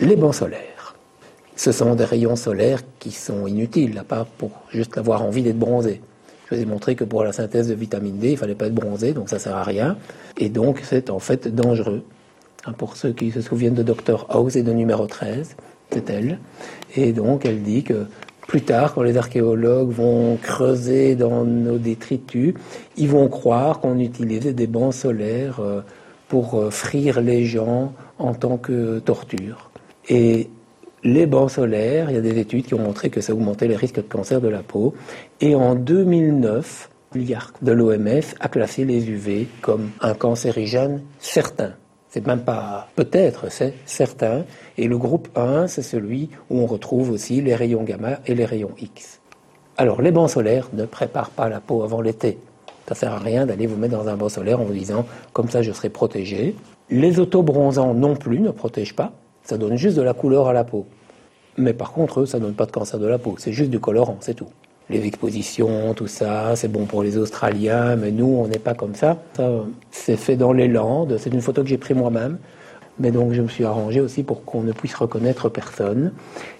Les 0.00 0.16
bancs 0.16 0.34
solaires. 0.34 0.94
Ce 1.56 1.72
sont 1.72 1.94
des 1.94 2.04
rayons 2.04 2.36
solaires 2.36 2.80
qui 2.98 3.10
sont 3.10 3.46
inutiles, 3.46 3.98
à 3.98 4.04
part 4.04 4.26
pour 4.26 4.50
juste 4.70 4.96
avoir 4.98 5.22
envie 5.22 5.42
d'être 5.42 5.58
bronzé. 5.58 6.00
Je 6.50 6.56
vous 6.56 6.62
ai 6.62 6.66
montré 6.66 6.96
que 6.96 7.04
pour 7.04 7.22
la 7.22 7.32
synthèse 7.32 7.68
de 7.68 7.74
vitamine 7.74 8.18
D, 8.18 8.32
il 8.32 8.36
fallait 8.36 8.54
pas 8.54 8.66
être 8.66 8.74
bronzé, 8.74 9.12
donc 9.12 9.28
ça 9.28 9.38
sert 9.38 9.56
à 9.56 9.62
rien. 9.62 9.96
Et 10.36 10.48
donc, 10.48 10.80
c'est 10.82 11.10
en 11.10 11.20
fait 11.20 11.48
dangereux. 11.54 12.02
Hein, 12.66 12.72
pour 12.72 12.96
ceux 12.96 13.12
qui 13.12 13.30
se 13.30 13.40
souviennent 13.40 13.74
de 13.74 13.82
Dr 13.82 14.26
House 14.28 14.56
et 14.56 14.62
de 14.62 14.72
numéro 14.72 15.06
13, 15.06 15.56
c'est 15.90 16.10
elle. 16.10 16.38
Et 16.96 17.12
donc, 17.12 17.46
elle 17.46 17.62
dit 17.62 17.84
que 17.84 18.06
plus 18.46 18.62
tard, 18.62 18.94
quand 18.94 19.02
les 19.02 19.16
archéologues 19.16 19.90
vont 19.90 20.36
creuser 20.42 21.14
dans 21.14 21.44
nos 21.44 21.78
détritus, 21.78 22.54
ils 22.96 23.08
vont 23.08 23.28
croire 23.28 23.78
qu'on 23.78 23.98
utilisait 24.00 24.52
des 24.52 24.66
bancs 24.66 24.92
solaires 24.92 25.60
euh, 25.60 25.82
pour 26.26 26.56
euh, 26.56 26.70
frire 26.70 27.20
les 27.20 27.44
gens 27.44 27.92
en 28.18 28.34
tant 28.34 28.56
que 28.56 28.98
torture. 28.98 29.70
Et 30.08 30.50
les 31.02 31.26
bancs 31.26 31.50
solaires, 31.50 32.10
il 32.10 32.14
y 32.14 32.18
a 32.18 32.22
des 32.22 32.38
études 32.38 32.66
qui 32.66 32.74
ont 32.74 32.78
montré 32.78 33.10
que 33.10 33.20
ça 33.20 33.32
augmentait 33.32 33.68
les 33.68 33.76
risques 33.76 33.96
de 33.96 34.02
cancer 34.02 34.40
de 34.40 34.48
la 34.48 34.62
peau. 34.62 34.94
Et 35.40 35.54
en 35.54 35.74
2009, 35.74 36.90
l'IARC 37.14 37.62
de 37.62 37.72
l'OMS 37.72 38.34
a 38.38 38.48
classé 38.48 38.84
les 38.84 39.08
UV 39.08 39.48
comme 39.62 39.90
un 40.00 40.14
cancérigène 40.14 41.02
certain. 41.18 41.72
C'est 42.08 42.26
même 42.26 42.40
pas 42.40 42.88
peut-être, 42.96 43.50
c'est 43.50 43.74
certain. 43.86 44.44
Et 44.76 44.88
le 44.88 44.98
groupe 44.98 45.28
1, 45.36 45.68
c'est 45.68 45.82
celui 45.82 46.28
où 46.50 46.58
on 46.58 46.66
retrouve 46.66 47.10
aussi 47.10 47.40
les 47.40 47.54
rayons 47.54 47.84
gamma 47.84 48.18
et 48.26 48.34
les 48.34 48.44
rayons 48.44 48.72
X. 48.78 49.20
Alors, 49.76 50.02
les 50.02 50.10
bancs 50.10 50.30
solaires 50.30 50.68
ne 50.72 50.84
préparent 50.84 51.30
pas 51.30 51.48
la 51.48 51.60
peau 51.60 51.82
avant 51.82 52.00
l'été. 52.00 52.38
Ça 52.88 52.96
sert 52.96 53.12
à 53.12 53.18
rien 53.18 53.46
d'aller 53.46 53.68
vous 53.68 53.76
mettre 53.76 53.96
dans 53.96 54.08
un 54.08 54.16
banc 54.16 54.28
solaire 54.28 54.60
en 54.60 54.64
vous 54.64 54.72
disant 54.72 55.06
comme 55.32 55.48
ça 55.48 55.62
je 55.62 55.70
serai 55.70 55.88
protégé. 55.88 56.56
Les 56.90 57.20
autobronzants 57.20 57.94
non 57.94 58.16
plus 58.16 58.40
ne 58.40 58.50
protègent 58.50 58.96
pas. 58.96 59.12
Ça 59.50 59.58
donne 59.58 59.76
juste 59.76 59.96
de 59.96 60.02
la 60.02 60.14
couleur 60.14 60.46
à 60.46 60.52
la 60.52 60.62
peau. 60.62 60.86
Mais 61.56 61.72
par 61.72 61.90
contre, 61.90 62.24
ça 62.24 62.38
donne 62.38 62.54
pas 62.54 62.66
de 62.66 62.70
cancer 62.70 63.00
de 63.00 63.06
la 63.08 63.18
peau. 63.18 63.34
C'est 63.36 63.52
juste 63.52 63.72
du 63.72 63.80
colorant, 63.80 64.16
c'est 64.20 64.34
tout 64.34 64.46
les 64.88 65.06
expositions, 65.06 65.94
tout 65.94 66.08
ça, 66.08 66.54
c'est 66.56 66.66
bon 66.66 66.84
pour 66.84 67.02
les 67.02 67.16
Australiens, 67.16 67.96
mais 67.96 68.10
nous, 68.10 68.26
on 68.26 68.46
n'est 68.48 68.58
pas 68.58 68.74
comme 68.74 68.96
ça. 68.96 69.18
Ça, 69.34 69.48
c'est 69.90 70.16
fait 70.16 70.36
dans 70.36 70.52
les 70.52 70.66
Landes, 70.66 71.16
c'est 71.18 71.32
une 71.32 71.40
photo 71.40 71.62
que 71.62 71.68
j'ai 71.68 71.78
prise 71.78 71.96
moi-même. 71.96 72.38
Mais 72.98 73.10
donc, 73.10 73.32
je 73.32 73.42
me 73.42 73.48
suis 73.48 73.64
arrangé 73.64 74.00
aussi 74.00 74.22
pour 74.22 74.44
qu'on 74.44 74.62
ne 74.62 74.72
puisse 74.72 74.94
reconnaître 74.94 75.48
personne. 75.48 76.12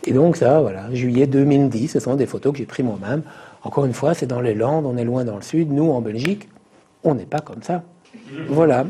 Et 0.05 0.13
donc, 0.13 0.37
ça, 0.37 0.61
voilà, 0.61 0.93
juillet 0.93 1.27
2010, 1.27 1.89
ce 1.89 2.01
sont 2.01 2.15
des 2.15 2.27
photos 2.27 2.53
que 2.53 2.59
j'ai 2.59 2.67
prises 2.67 2.85
moi-même. 2.85 3.23
Encore 3.63 3.85
une 3.85 3.95
fois, 3.95 4.15
c'est 4.15 4.27
dans 4.27 4.41
les 4.41 4.55
Landes, 4.55 4.87
on 4.87 4.97
est 4.97 5.05
loin 5.05 5.25
dans 5.25 5.37
le 5.37 5.43
sud. 5.43 5.73
Nous, 5.73 5.91
en 5.91 6.01
Belgique, 6.01 6.49
on 7.03 7.15
n'est 7.15 7.27
pas 7.27 7.41
comme 7.41 7.63
ça. 7.63 7.83
Voilà. 8.49 8.85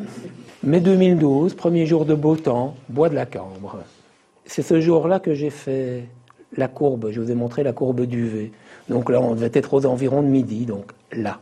Mai 0.63 0.81
2012, 0.81 1.55
premier 1.55 1.87
jour 1.87 2.05
de 2.05 2.15
beau 2.15 2.37
temps, 2.37 2.75
bois 2.91 3.09
de 3.09 3.15
la 3.15 3.25
Cambre. 3.25 3.79
C'est 4.45 4.61
ce 4.61 4.79
jour-là 4.79 5.19
que 5.19 5.33
j'ai 5.33 5.49
fait 5.49 6.05
la 6.55 6.69
courbe. 6.69 7.09
Je 7.13 7.19
vous 7.19 7.31
ai 7.31 7.35
montré 7.35 7.63
la 7.63 7.73
courbe 7.73 8.03
d'UV. 8.03 8.53
Donc 8.91 9.09
là, 9.09 9.23
on 9.23 9.35
devait 9.35 9.51
être 9.55 9.73
aux 9.73 9.87
environs 9.87 10.21
de 10.21 10.27
midi, 10.27 10.67
donc 10.67 10.93
là. 11.13 11.41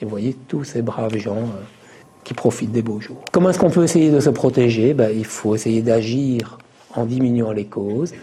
Et 0.00 0.06
vous 0.06 0.10
voyez 0.10 0.34
tous 0.48 0.64
ces 0.64 0.80
braves 0.80 1.18
gens 1.18 1.36
euh, 1.36 1.62
qui 2.24 2.32
profitent 2.32 2.72
des 2.72 2.80
beaux 2.80 3.02
jours. 3.02 3.22
Comment 3.32 3.50
est-ce 3.50 3.58
qu'on 3.58 3.68
peut 3.68 3.84
essayer 3.84 4.10
de 4.10 4.18
se 4.18 4.30
protéger? 4.30 4.94
Ben, 4.94 5.10
Il 5.14 5.26
faut 5.26 5.54
essayer 5.54 5.82
d'agir 5.82 6.56
en 6.94 7.04
diminuant 7.04 7.52
les 7.52 7.66
causes 7.66 8.14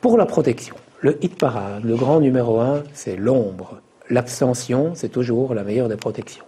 pour 0.00 0.18
la 0.18 0.26
protection. 0.26 0.74
Le 1.00 1.16
hit 1.24 1.38
parade, 1.38 1.84
le 1.84 1.94
grand 1.94 2.18
numéro 2.18 2.58
un, 2.58 2.82
c'est 2.92 3.14
l'ombre. 3.14 3.80
L'abstention, 4.10 4.96
c'est 4.96 5.10
toujours 5.10 5.54
la 5.54 5.62
meilleure 5.62 5.88
des 5.88 5.96
protections. 5.96 6.44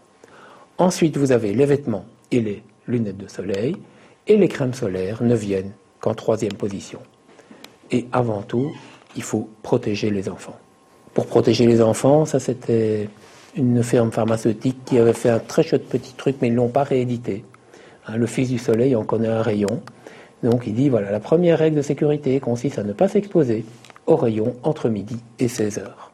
Ensuite, 0.76 1.16
vous 1.16 1.30
avez 1.30 1.54
les 1.54 1.66
vêtements 1.66 2.04
et 2.32 2.40
les 2.40 2.62
lunettes 2.88 3.18
de 3.18 3.28
soleil, 3.28 3.76
et 4.26 4.36
les 4.36 4.48
crèmes 4.48 4.74
solaires 4.74 5.22
ne 5.22 5.36
viennent 5.36 5.72
qu'en 6.00 6.14
troisième 6.14 6.54
position. 6.54 6.98
Et 7.90 8.06
avant 8.12 8.42
tout, 8.42 8.72
il 9.16 9.22
faut 9.22 9.48
protéger 9.62 10.10
les 10.10 10.28
enfants 10.28 10.58
pour 11.18 11.26
protéger 11.26 11.66
les 11.66 11.82
enfants. 11.82 12.26
Ça, 12.26 12.38
c'était 12.38 13.08
une 13.56 13.82
ferme 13.82 14.12
pharmaceutique 14.12 14.84
qui 14.84 14.98
avait 14.98 15.12
fait 15.12 15.30
un 15.30 15.40
très 15.40 15.64
chouette 15.64 15.88
petit 15.88 16.14
truc, 16.14 16.36
mais 16.40 16.46
ils 16.46 16.52
ne 16.52 16.58
l'ont 16.58 16.68
pas 16.68 16.84
réédité. 16.84 17.44
Hein, 18.06 18.16
le 18.16 18.26
Fils 18.26 18.50
du 18.50 18.58
Soleil 18.58 18.94
en 18.94 19.02
connaît 19.02 19.26
un 19.26 19.42
rayon. 19.42 19.82
Donc 20.44 20.68
il 20.68 20.74
dit, 20.74 20.88
voilà, 20.88 21.10
la 21.10 21.18
première 21.18 21.58
règle 21.58 21.76
de 21.76 21.82
sécurité 21.82 22.38
consiste 22.38 22.78
à 22.78 22.84
ne 22.84 22.92
pas 22.92 23.08
s'exposer 23.08 23.64
au 24.06 24.14
rayon 24.14 24.54
entre 24.62 24.88
midi 24.88 25.16
et 25.40 25.48
16 25.48 25.78
heures. 25.78 26.12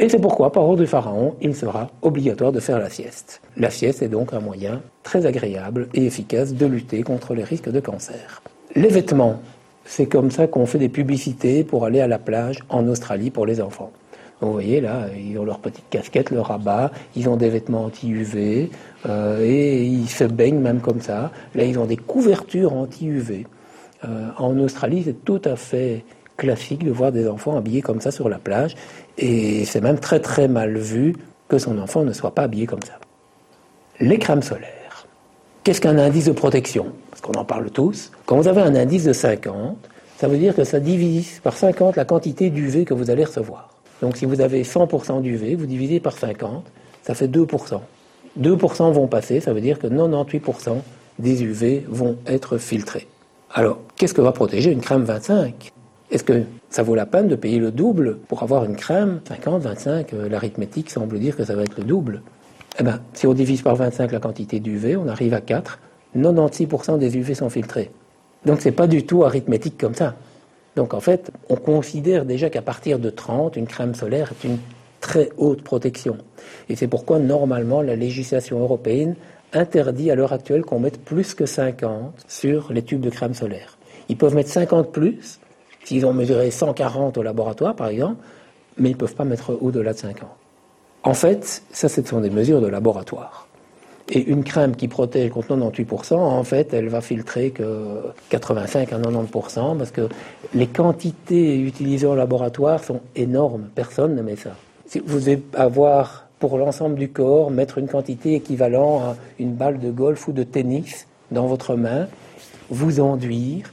Et 0.00 0.08
c'est 0.08 0.18
pourquoi, 0.18 0.50
par 0.50 0.64
ordre 0.64 0.80
du 0.80 0.88
Pharaon, 0.88 1.36
il 1.40 1.54
sera 1.54 1.88
obligatoire 2.02 2.50
de 2.50 2.58
faire 2.58 2.80
la 2.80 2.90
sieste. 2.90 3.40
La 3.56 3.70
sieste 3.70 4.02
est 4.02 4.08
donc 4.08 4.32
un 4.32 4.40
moyen 4.40 4.82
très 5.04 5.24
agréable 5.24 5.88
et 5.94 6.04
efficace 6.04 6.52
de 6.52 6.66
lutter 6.66 7.04
contre 7.04 7.34
les 7.34 7.44
risques 7.44 7.70
de 7.70 7.78
cancer. 7.78 8.42
Les 8.74 8.88
vêtements, 8.88 9.40
c'est 9.84 10.06
comme 10.06 10.32
ça 10.32 10.48
qu'on 10.48 10.66
fait 10.66 10.78
des 10.78 10.88
publicités 10.88 11.62
pour 11.62 11.84
aller 11.84 12.00
à 12.00 12.08
la 12.08 12.18
plage 12.18 12.58
en 12.70 12.88
Australie 12.88 13.30
pour 13.30 13.46
les 13.46 13.60
enfants. 13.60 13.92
Vous 14.40 14.50
voyez 14.50 14.80
là, 14.80 15.06
ils 15.16 15.38
ont 15.38 15.44
leur 15.44 15.60
petite 15.60 15.88
casquette, 15.90 16.32
leur 16.32 16.48
rabat, 16.48 16.90
ils 17.14 17.28
ont 17.28 17.36
des 17.36 17.48
vêtements 17.48 17.84
anti-UV 17.84 18.70
euh, 19.08 19.40
et 19.42 19.84
ils 19.84 20.08
se 20.08 20.24
baignent 20.24 20.58
même 20.58 20.80
comme 20.80 21.00
ça. 21.00 21.30
Là, 21.54 21.62
ils 21.62 21.78
ont 21.78 21.86
des 21.86 21.96
couvertures 21.96 22.72
anti-UV. 22.72 23.46
Euh, 24.04 24.28
en 24.38 24.58
Australie, 24.58 25.02
c'est 25.04 25.24
tout 25.24 25.40
à 25.44 25.54
fait 25.54 26.04
classique 26.36 26.84
de 26.84 26.90
voir 26.90 27.12
des 27.12 27.28
enfants 27.28 27.56
habillés 27.56 27.80
comme 27.80 28.00
ça 28.00 28.10
sur 28.10 28.28
la 28.28 28.38
plage 28.38 28.74
et 29.18 29.64
c'est 29.64 29.80
même 29.80 29.98
très 29.98 30.20
très 30.20 30.48
mal 30.48 30.76
vu 30.76 31.14
que 31.48 31.58
son 31.58 31.78
enfant 31.78 32.02
ne 32.02 32.12
soit 32.12 32.34
pas 32.34 32.42
habillé 32.42 32.66
comme 32.66 32.82
ça. 32.82 32.98
Les 34.00 34.18
crèmes 34.18 34.42
solaires. 34.42 35.06
Qu'est-ce 35.62 35.80
qu'un 35.80 35.98
indice 35.98 36.26
de 36.26 36.32
protection? 36.32 36.86
Parce 37.10 37.22
qu'on 37.22 37.38
en 37.38 37.44
parle 37.44 37.70
tous. 37.70 38.10
Quand 38.26 38.36
vous 38.36 38.48
avez 38.48 38.60
un 38.60 38.74
indice 38.74 39.04
de 39.04 39.12
50, 39.12 39.76
ça 40.18 40.28
veut 40.28 40.36
dire 40.36 40.54
que 40.54 40.64
ça 40.64 40.80
divise 40.80 41.40
par 41.42 41.56
50 41.56 41.96
la 41.96 42.04
quantité 42.04 42.50
d'UV 42.50 42.84
que 42.84 42.94
vous 42.94 43.10
allez 43.10 43.24
recevoir. 43.24 43.70
Donc 44.02 44.16
si 44.16 44.26
vous 44.26 44.40
avez 44.40 44.62
100% 44.62 45.22
d'UV, 45.22 45.54
vous 45.54 45.66
divisez 45.66 46.00
par 46.00 46.18
50, 46.18 46.64
ça 47.02 47.14
fait 47.14 47.28
2%. 47.28 47.80
2% 48.40 48.92
vont 48.92 49.06
passer, 49.06 49.40
ça 49.40 49.52
veut 49.52 49.60
dire 49.60 49.78
que 49.78 49.86
98% 49.86 50.76
des 51.18 51.44
UV 51.44 51.84
vont 51.88 52.16
être 52.26 52.58
filtrés. 52.58 53.06
Alors, 53.52 53.78
qu'est-ce 53.96 54.14
que 54.14 54.20
va 54.20 54.32
protéger 54.32 54.72
une 54.72 54.80
crème 54.80 55.04
25 55.04 55.73
Est-ce 56.14 56.22
que 56.22 56.44
ça 56.70 56.84
vaut 56.84 56.94
la 56.94 57.06
peine 57.06 57.26
de 57.26 57.34
payer 57.34 57.58
le 57.58 57.72
double 57.72 58.18
pour 58.28 58.44
avoir 58.44 58.64
une 58.64 58.76
crème 58.76 59.20
50, 59.26 59.62
25 59.62 60.14
euh, 60.14 60.28
L'arithmétique 60.28 60.88
semble 60.88 61.18
dire 61.18 61.36
que 61.36 61.42
ça 61.42 61.56
va 61.56 61.62
être 61.62 61.76
le 61.76 61.82
double. 61.82 62.22
Eh 62.78 62.84
bien, 62.84 63.00
si 63.14 63.26
on 63.26 63.34
divise 63.34 63.62
par 63.62 63.74
25 63.74 64.12
la 64.12 64.20
quantité 64.20 64.60
d'UV, 64.60 64.96
on 64.96 65.08
arrive 65.08 65.34
à 65.34 65.40
4. 65.40 65.80
96% 66.16 66.98
des 66.98 67.16
UV 67.16 67.34
sont 67.34 67.50
filtrés. 67.50 67.90
Donc 68.46 68.60
c'est 68.60 68.70
pas 68.70 68.86
du 68.86 69.04
tout 69.04 69.24
arithmétique 69.24 69.76
comme 69.76 69.96
ça. 69.96 70.14
Donc 70.76 70.94
en 70.94 71.00
fait, 71.00 71.32
on 71.48 71.56
considère 71.56 72.24
déjà 72.24 72.48
qu'à 72.48 72.62
partir 72.62 73.00
de 73.00 73.10
30, 73.10 73.56
une 73.56 73.66
crème 73.66 73.96
solaire 73.96 74.30
est 74.30 74.46
une 74.46 74.58
très 75.00 75.30
haute 75.36 75.62
protection. 75.62 76.18
Et 76.68 76.76
c'est 76.76 76.86
pourquoi 76.86 77.18
normalement 77.18 77.82
la 77.82 77.96
législation 77.96 78.60
européenne 78.60 79.16
interdit 79.52 80.12
à 80.12 80.14
l'heure 80.14 80.32
actuelle 80.32 80.62
qu'on 80.62 80.78
mette 80.78 81.04
plus 81.04 81.34
que 81.34 81.44
50 81.44 82.24
sur 82.28 82.72
les 82.72 82.82
tubes 82.82 83.00
de 83.00 83.10
crème 83.10 83.34
solaire. 83.34 83.78
Ils 84.08 84.16
peuvent 84.16 84.34
mettre 84.34 84.50
50 84.50 84.92
plus, 84.92 85.40
s'ils 85.84 86.04
ont 86.06 86.12
mesuré 86.12 86.50
140 86.50 87.16
au 87.18 87.22
laboratoire 87.22 87.74
par 87.74 87.88
exemple, 87.88 88.16
mais 88.78 88.90
ils 88.90 88.94
ne 88.94 88.98
peuvent 88.98 89.14
pas 89.14 89.24
mettre 89.24 89.56
au-delà 89.60 89.92
de 89.92 89.98
50. 89.98 90.28
En 91.04 91.14
fait, 91.14 91.62
ça, 91.70 91.88
ce 91.88 92.02
sont 92.02 92.20
des 92.20 92.30
mesures 92.30 92.60
de 92.60 92.66
laboratoire. 92.66 93.46
Et 94.08 94.22
une 94.22 94.44
crème 94.44 94.76
qui 94.76 94.88
protège 94.88 95.30
contre 95.30 95.54
98%, 95.56 96.14
en 96.14 96.44
fait, 96.44 96.74
elle 96.74 96.88
va 96.88 97.00
filtrer 97.00 97.50
que 97.50 98.02
85 98.28 98.92
à 98.92 98.98
90% 98.98 99.78
parce 99.78 99.90
que 99.90 100.08
les 100.54 100.66
quantités 100.66 101.58
utilisées 101.58 102.06
au 102.06 102.14
laboratoire 102.14 102.82
sont 102.84 103.00
énormes. 103.16 103.68
Personne 103.74 104.14
ne 104.14 104.22
met 104.22 104.36
ça. 104.36 104.50
Si 104.86 105.00
vous 105.04 105.30
avoir 105.54 106.26
pour 106.38 106.58
l'ensemble 106.58 106.96
du 106.96 107.08
corps, 107.08 107.50
mettre 107.50 107.78
une 107.78 107.88
quantité 107.88 108.34
équivalente 108.34 109.02
à 109.02 109.16
une 109.38 109.54
balle 109.54 109.78
de 109.78 109.90
golf 109.90 110.28
ou 110.28 110.32
de 110.32 110.42
tennis 110.42 111.06
dans 111.30 111.46
votre 111.46 111.74
main, 111.74 112.06
vous 112.68 113.00
enduire, 113.00 113.70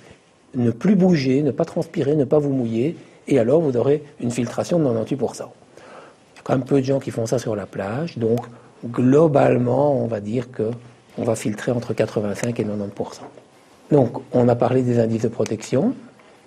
ne 0.56 0.72
plus 0.72 0.95
bouger, 0.95 1.43
ne 1.43 1.52
pas 1.52 1.66
transpirer, 1.66 2.16
ne 2.16 2.26
pas 2.26 2.39
vous 2.39 2.52
mouiller, 2.52 2.95
et 3.28 3.39
alors 3.39 3.62
vous 3.62 3.78
aurez 3.78 4.04
une 4.20 4.32
filtration 4.32 4.80
de 4.80 4.86
98%. 4.86 5.16
Il 5.16 5.18
y 5.18 5.43
a 5.43 5.47
quand 6.43 6.54
même 6.54 6.66
peu 6.66 6.82
de 6.82 6.86
gens 6.86 6.99
qui 6.99 7.12
font 7.12 7.26
ça 7.26 7.39
sur 7.39 7.56
la 7.56 7.66
plage, 7.66 8.18
donc 8.18 8.39
globalement, 8.86 9.95
on 10.02 10.08
va 10.08 10.20
dire 10.20 10.47
qu'on 10.52 11.24
va 11.24 11.36
filtrer 11.36 11.72
entre 11.72 11.93
85 11.93 12.60
et 12.60 12.64
90%. 12.64 12.68
Donc, 13.91 14.18
on 14.32 14.47
a 14.47 14.56
parlé 14.56 14.82
des 14.82 14.99
indices 14.99 15.24
de 15.24 15.28
protection. 15.28 15.93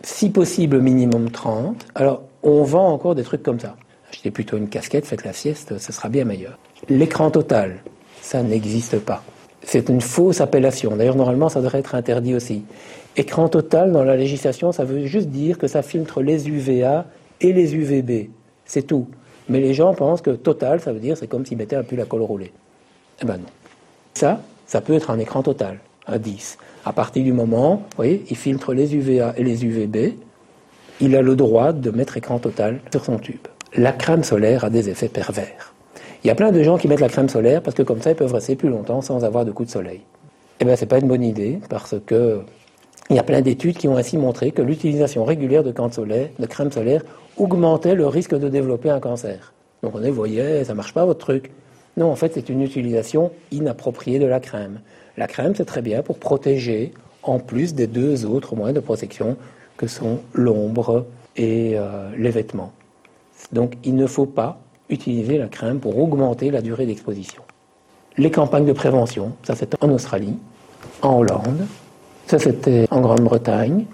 Si 0.03 0.31
possible, 0.31 0.81
minimum 0.81 1.31
30. 1.31 1.87
Alors, 1.95 2.23
on 2.43 2.63
vend 2.63 2.93
encore 2.93 3.15
des 3.15 3.23
trucs 3.23 3.43
comme 3.43 3.61
ça. 3.61 3.77
Achetez 4.11 4.31
plutôt 4.31 4.57
une 4.57 4.69
casquette, 4.69 5.07
faites 5.07 5.25
la 5.25 5.33
sieste, 5.33 5.79
ce 5.79 5.93
sera 5.93 6.09
bien 6.09 6.25
meilleur. 6.25 6.59
L'écran 6.89 7.31
total, 7.31 7.81
ça 8.21 8.43
n'existe 8.43 8.99
pas. 8.99 9.23
C'est 9.63 9.89
une 9.89 10.01
fausse 10.01 10.41
appellation. 10.41 10.97
D'ailleurs, 10.97 11.17
normalement, 11.17 11.49
ça 11.49 11.61
devrait 11.61 11.79
être 11.79 11.95
interdit 11.95 12.35
aussi. 12.35 12.65
Écran 13.17 13.49
total, 13.49 13.93
dans 13.93 14.03
la 14.03 14.17
législation, 14.17 14.73
ça 14.73 14.85
veut 14.85 15.07
juste 15.07 15.29
dire 15.29 15.57
que 15.59 15.69
ça 15.69 15.83
filtre 15.83 16.21
les 16.21 16.49
UVA 16.49 17.07
et 17.41 17.53
les 17.53 17.75
UVB. 17.75 18.31
C'est 18.65 18.83
tout. 18.83 19.07
Mais 19.49 19.61
les 19.61 19.75
gens 19.75 19.95
pensent 19.95 20.23
que 20.23 20.31
total, 20.31 20.81
ça 20.81 20.93
veut 20.93 20.99
dire 20.99 21.17
c'est 21.17 21.29
comme 21.29 21.47
s'ils 21.47 21.59
mettaient 21.59 21.77
un 21.77 21.85
pull 21.85 22.01
à 22.01 22.07
col 22.07 22.23
roulé. 22.23 22.51
Eh 23.23 23.27
ben 23.27 23.37
non. 23.37 23.47
Ça, 24.15 24.41
ça 24.67 24.81
peut 24.81 24.95
être 24.95 25.11
un 25.11 25.19
écran 25.19 25.43
total, 25.43 25.79
un 26.07 26.19
10. 26.19 26.59
À 26.85 26.93
partir 26.93 27.23
du 27.23 27.33
moment, 27.33 27.77
vous 27.77 27.97
voyez, 27.97 28.25
il 28.31 28.37
filtre 28.37 28.75
les 28.75 28.95
UVA 28.97 29.35
et 29.37 29.45
les 29.45 29.65
UVB, 29.65 30.15
il 31.01 31.15
a 31.15 31.23
le 31.23 31.37
droit 31.37 31.73
de 31.73 31.91
mettre 31.91 32.17
écran 32.17 32.39
total 32.39 32.81
sur 32.91 33.05
son 33.05 33.19
tube. 33.19 33.47
La 33.77 33.93
crème 33.93 34.25
solaire 34.25 34.65
a 34.65 34.71
des 34.71 34.89
effets 34.89 35.09
pervers. 35.09 35.75
Il 36.23 36.29
y 36.29 36.31
a 36.31 36.35
plein 36.35 36.53
de 36.53 36.63
gens 36.63 36.79
qui 36.79 36.89
mettent 36.89 37.01
la 37.01 37.09
crème 37.09 37.29
solaire 37.29 37.63
parce 37.63 37.77
que 37.77 37.83
comme 37.83 38.01
ça, 38.01 38.11
ils 38.11 38.17
peuvent 38.17 38.33
rester 38.33 38.57
plus 38.57 38.71
longtemps 38.71 39.03
sans 39.03 39.25
avoir 39.25 39.45
de 39.45 39.53
coups 39.53 39.69
de 39.69 39.73
soleil. 39.73 40.01
Eh 40.61 40.65
bien, 40.65 40.75
c'est 40.75 40.87
pas 40.87 40.99
une 40.99 41.09
bonne 41.09 41.23
idée 41.23 41.59
parce 41.69 41.97
que 42.07 42.41
il 43.11 43.17
y 43.17 43.19
a 43.19 43.23
plein 43.23 43.43
d'études 43.43 43.77
qui 43.77 43.89
ont 43.89 43.97
ainsi 43.97 44.17
montré 44.17 44.51
que 44.51 44.63
l'utilisation 44.63 45.25
régulière 45.25 45.63
de, 45.63 45.73
de 45.73 46.47
crème 46.47 46.73
solaire 46.73 47.03
augmentait 47.37 47.95
le 47.95 48.07
risque 48.07 48.35
de 48.35 48.49
développer 48.49 48.91
un 48.91 49.01
cancer. 49.01 49.53
Donc 49.83 49.93
on 49.95 50.03
est, 50.03 50.09
vous 50.09 50.17
voyez, 50.17 50.65
ça 50.65 50.75
marche 50.75 50.95
pas 50.95 51.05
votre 51.05 51.21
truc. 51.21 51.51
Non, 51.97 52.11
en 52.11 52.17
fait, 52.17 52.33
c'est 52.35 52.49
une 52.49 52.63
utilisation 52.63 53.31
inappropriée 53.53 54.19
de 54.19 54.27
la 54.27 54.41
crème. 54.41 54.81
La 55.17 55.27
crème, 55.27 55.55
c'est 55.55 55.65
très 55.65 55.83
bien 55.83 56.03
pour 56.03 56.19
protéger, 56.19 56.93
en 57.23 57.39
plus 57.39 57.75
des 57.75 57.87
deux 57.87 58.25
autres 58.27 58.57
moyens 58.57 58.75
de 58.75 58.81
protection 58.81 59.37
que 59.77 59.87
sont 59.87 60.21
l'ombre 60.33 61.07
et 61.37 61.75
euh, 61.77 62.11
les 62.17 62.31
vêtements. 62.31 62.73
Donc 63.53 63.75
il 63.85 63.97
ne 63.97 64.07
faut 64.07 64.27
pas 64.27 64.61
utiliser 64.89 65.39
la 65.39 65.47
crème 65.47 65.81
pour 65.81 65.99
augmenter 65.99 66.51
la 66.51 66.63
durée 66.63 66.87
d'exposition. 66.87 67.43
Les 68.17 68.31
campagnes 68.31 68.67
de 68.67 68.73
prévention, 68.73 69.33
ça 69.43 69.55
c'est 69.55 69.75
en 69.83 69.91
Australie, 69.91 70.37
en 71.03 71.19
Hollande, 71.19 71.67
ça, 72.27 72.39
c'était 72.39 72.87
en 72.91 73.01
Grande-Bretagne. 73.01 73.85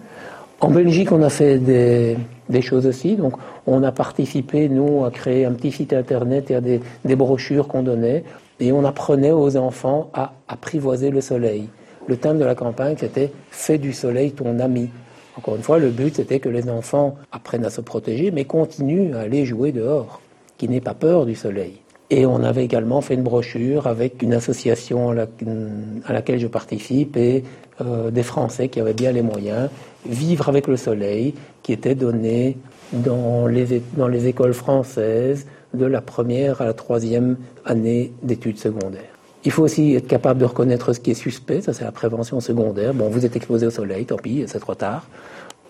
En 0.61 0.71
Belgique, 0.71 1.11
on 1.11 1.23
a 1.23 1.31
fait 1.31 1.59
des, 1.59 2.17
choses 2.63 2.87
aussi. 2.87 3.17
Donc, 3.17 3.35
on 3.67 3.83
a 3.83 3.93
participé, 3.93 4.69
nous, 4.69 5.05
à 5.05 5.11
créer 5.11 5.45
un 5.45 5.53
petit 5.53 5.73
site 5.73 5.93
internet 5.93 6.51
et 6.51 6.61
des, 6.61 6.81
des 7.05 7.17
brochures 7.17 7.67
qu'on 7.67 7.83
donnait. 7.83 8.25
Et 8.61 8.73
on 8.73 8.85
apprenait 8.85 9.33
aux 9.33 9.57
enfants 9.57 10.11
à 10.13 10.33
apprivoiser 10.49 11.11
le 11.11 11.21
soleil. 11.21 11.69
Le 12.07 12.17
thème 12.17 12.39
de 12.39 12.45
la 12.45 12.55
campagne, 12.55 12.97
c'était 12.99 13.33
Fais 13.51 13.79
du 13.79 13.93
soleil 13.93 14.33
ton 14.33 14.59
ami. 14.61 14.91
Encore 15.37 15.57
une 15.57 15.63
fois, 15.63 15.79
le 15.79 15.91
but, 15.91 16.17
c'était 16.17 16.41
que 16.41 16.49
les 16.49 16.69
enfants 16.69 17.17
apprennent 17.33 17.65
à 17.65 17.71
se 17.71 17.81
protéger, 17.81 18.31
mais 18.31 18.45
continuent 18.45 19.15
à 19.15 19.21
aller 19.21 19.47
jouer 19.47 19.73
dehors, 19.73 20.21
qu'ils 20.59 20.71
n'aient 20.71 20.81
pas 20.81 20.95
peur 20.95 21.25
du 21.25 21.35
soleil. 21.35 21.80
Et 22.11 22.27
on 22.27 22.43
avait 22.43 22.65
également 22.65 23.01
fait 23.01 23.15
une 23.15 23.23
brochure 23.23 23.87
avec 23.87 24.23
une 24.23 24.35
association 24.35 25.11
à, 25.11 26.13
laquelle 26.13 26.41
je 26.41 26.49
participe 26.49 27.17
et 27.17 27.45
euh, 27.81 28.11
des 28.11 28.25
Français 28.25 28.69
qui 28.69 28.81
avaient 28.81 28.95
bien 28.95 29.13
les 29.13 29.23
moyens, 29.23 29.71
Vivre 30.07 30.49
avec 30.49 30.67
le 30.67 30.79
soleil, 30.79 31.35
qui 31.63 31.75
était 31.75 31.95
donné 31.95 32.57
dans 32.93 33.47
les, 33.47 33.83
dans 33.99 34.09
les 34.09 34.29
écoles 34.29 34.55
françaises 34.55 35.47
de 35.75 35.85
la 35.85 36.01
première 36.01 36.63
à 36.63 36.65
la 36.65 36.73
troisième 36.73 37.37
année 37.67 38.11
d'études 38.23 38.59
secondaires. 38.59 39.03
Il 39.45 39.53
faut 39.53 39.63
aussi 39.63 39.95
être 39.95 40.07
capable 40.07 40.41
de 40.41 40.47
reconnaître 40.47 40.95
ce 40.95 41.01
qui 41.01 41.11
est 41.11 41.15
suspect, 41.15 41.61
ça 41.61 41.75
c'est 41.75 41.85
la 41.85 41.93
prévention 41.93 42.41
secondaire. 42.41 42.95
Bon, 42.95 43.09
vous 43.09 43.27
êtes 43.27 43.37
exposé 43.37 43.67
au 43.67 43.71
soleil, 43.71 44.07
tant 44.07 44.17
pis, 44.17 44.45
c'est 44.47 44.59
trop 44.59 44.75
tard. 44.75 45.07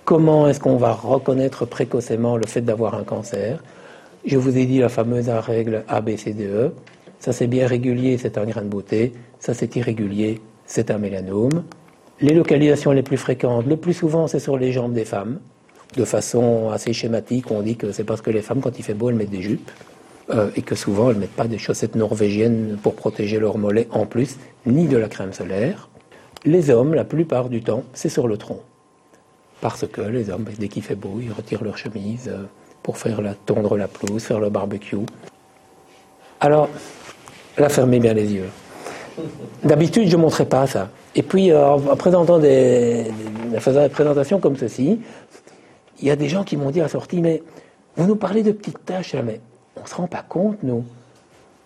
Comment 0.05 0.49
est-ce 0.49 0.61
qu'on 0.61 0.77
va 0.77 0.93
reconnaître 0.93 1.67
précocement 1.67 2.37
le 2.37 2.47
fait 2.47 2.63
d'avoir 2.63 2.95
un 2.95 3.05
cancer? 3.05 3.63
Je 4.25 4.37
vous 4.37 4.57
ai 4.57 4.67
dit 4.67 4.79
la 4.79 4.89
fameuse 4.89 5.29
règle 5.29 5.85
ABCDE. 5.89 6.73
Ça 7.19 7.33
c'est 7.33 7.47
bien 7.47 7.67
régulier, 7.67 8.19
c'est 8.19 8.39
un 8.39 8.45
grain 8.45 8.63
de 8.63 8.69
beauté. 8.69 9.13
Ça 9.39 9.55
c'est 9.55 9.77
irrégulier, 9.77 10.41
c'est 10.67 10.91
un 10.91 10.99
mélanome. 10.99 11.65
Les 12.21 12.35
localisations 12.35 12.93
les 12.93 13.03
plus 13.03 13.17
fréquentes, 13.17 13.67
le 13.67 13.79
plus 13.79 13.95
souvent, 13.95 14.27
c'est 14.27 14.41
sur 14.41 14.59
les 14.59 14.73
jambes 14.73 14.93
des 14.93 15.07
femmes. 15.07 15.41
De 15.97 16.05
façon 16.05 16.71
assez 16.71 16.93
schématique, 16.93 17.51
on 17.51 17.63
dit 17.63 17.77
que 17.77 17.93
c'est 17.93 18.05
parce 18.05 18.21
que 18.21 18.31
les 18.31 18.43
femmes, 18.43 18.61
quand 18.61 18.79
il 18.79 18.83
fait 18.83 18.95
beau, 18.95 19.09
elles 19.09 19.17
mettent 19.17 19.31
des 19.31 19.41
jupes. 19.41 19.71
Euh, 20.29 20.51
et 20.55 20.63
que 20.63 20.75
souvent, 20.75 21.09
elles 21.09 21.17
ne 21.17 21.23
mettent 21.23 21.31
pas 21.31 21.49
des 21.49 21.59
chaussettes 21.59 21.97
norvégiennes 21.97 22.79
pour 22.83 22.95
protéger 22.95 23.41
leurs 23.41 23.59
mollets 23.59 23.89
en 23.91 24.07
plus, 24.07 24.37
ni 24.67 24.87
de 24.87 24.97
la 24.97 25.09
crème 25.09 25.33
solaire. 25.33 25.89
Les 26.45 26.71
hommes, 26.71 26.95
la 26.95 27.05
plupart 27.05 27.49
du 27.49 27.63
temps, 27.63 27.85
c'est 27.95 28.11
sur 28.11 28.29
le 28.29 28.37
tronc. 28.37 28.61
Parce 29.61 29.87
que 29.87 30.03
les 30.03 30.31
hommes, 30.31 30.45
dès 30.59 30.69
qu'il 30.69 30.83
fait 30.83 30.95
beau, 30.95 31.21
ils 31.21 31.33
retirent 31.33 31.65
leur 31.65 31.79
chemise. 31.79 32.29
Euh, 32.29 32.45
pour 32.83 32.99
faire 32.99 33.21
la, 33.21 33.35
tondre 33.35 33.77
la 33.77 33.89
pelouse, 33.89 34.23
faire 34.23 34.41
le 34.41 34.51
barbecue. 34.51 34.97
Alors, 36.41 36.69
là, 37.59 37.69
fermez 37.69 38.01
bien 38.01 38.15
les 38.15 38.33
yeux. 38.33 38.49
D'habitude, 39.63 40.09
je 40.09 40.17
ne 40.17 40.23
montrais 40.23 40.47
pas 40.47 40.67
ça. 40.67 40.89
Et 41.15 41.23
puis, 41.23 41.51
euh, 41.51 41.73
en 41.73 41.97
présentant 41.97 42.39
des, 42.39 43.07
faisant 43.59 43.83
des 43.83 43.89
présentations 43.89 44.41
comme 44.41 44.57
ceci, 44.57 45.01
il 46.01 46.09
y 46.09 46.11
a 46.11 46.17
des 46.17 46.29
gens 46.29 46.45
qui 46.45 46.57
m'ont 46.57 46.71
dit 46.71 46.81
à 46.81 46.85
la 46.85 46.89
sortie, 46.89 47.21
mais 47.21 47.43
vous 47.97 48.07
nous 48.07 48.17
parlez 48.17 48.43
de 48.43 48.53
petites 48.53 48.85
tâches, 48.85 49.15
mais 49.15 49.41
on 49.77 49.83
ne 49.83 49.87
se 49.87 49.95
rend 49.95 50.07
pas 50.07 50.23
compte, 50.23 50.63
nous. 50.63 50.85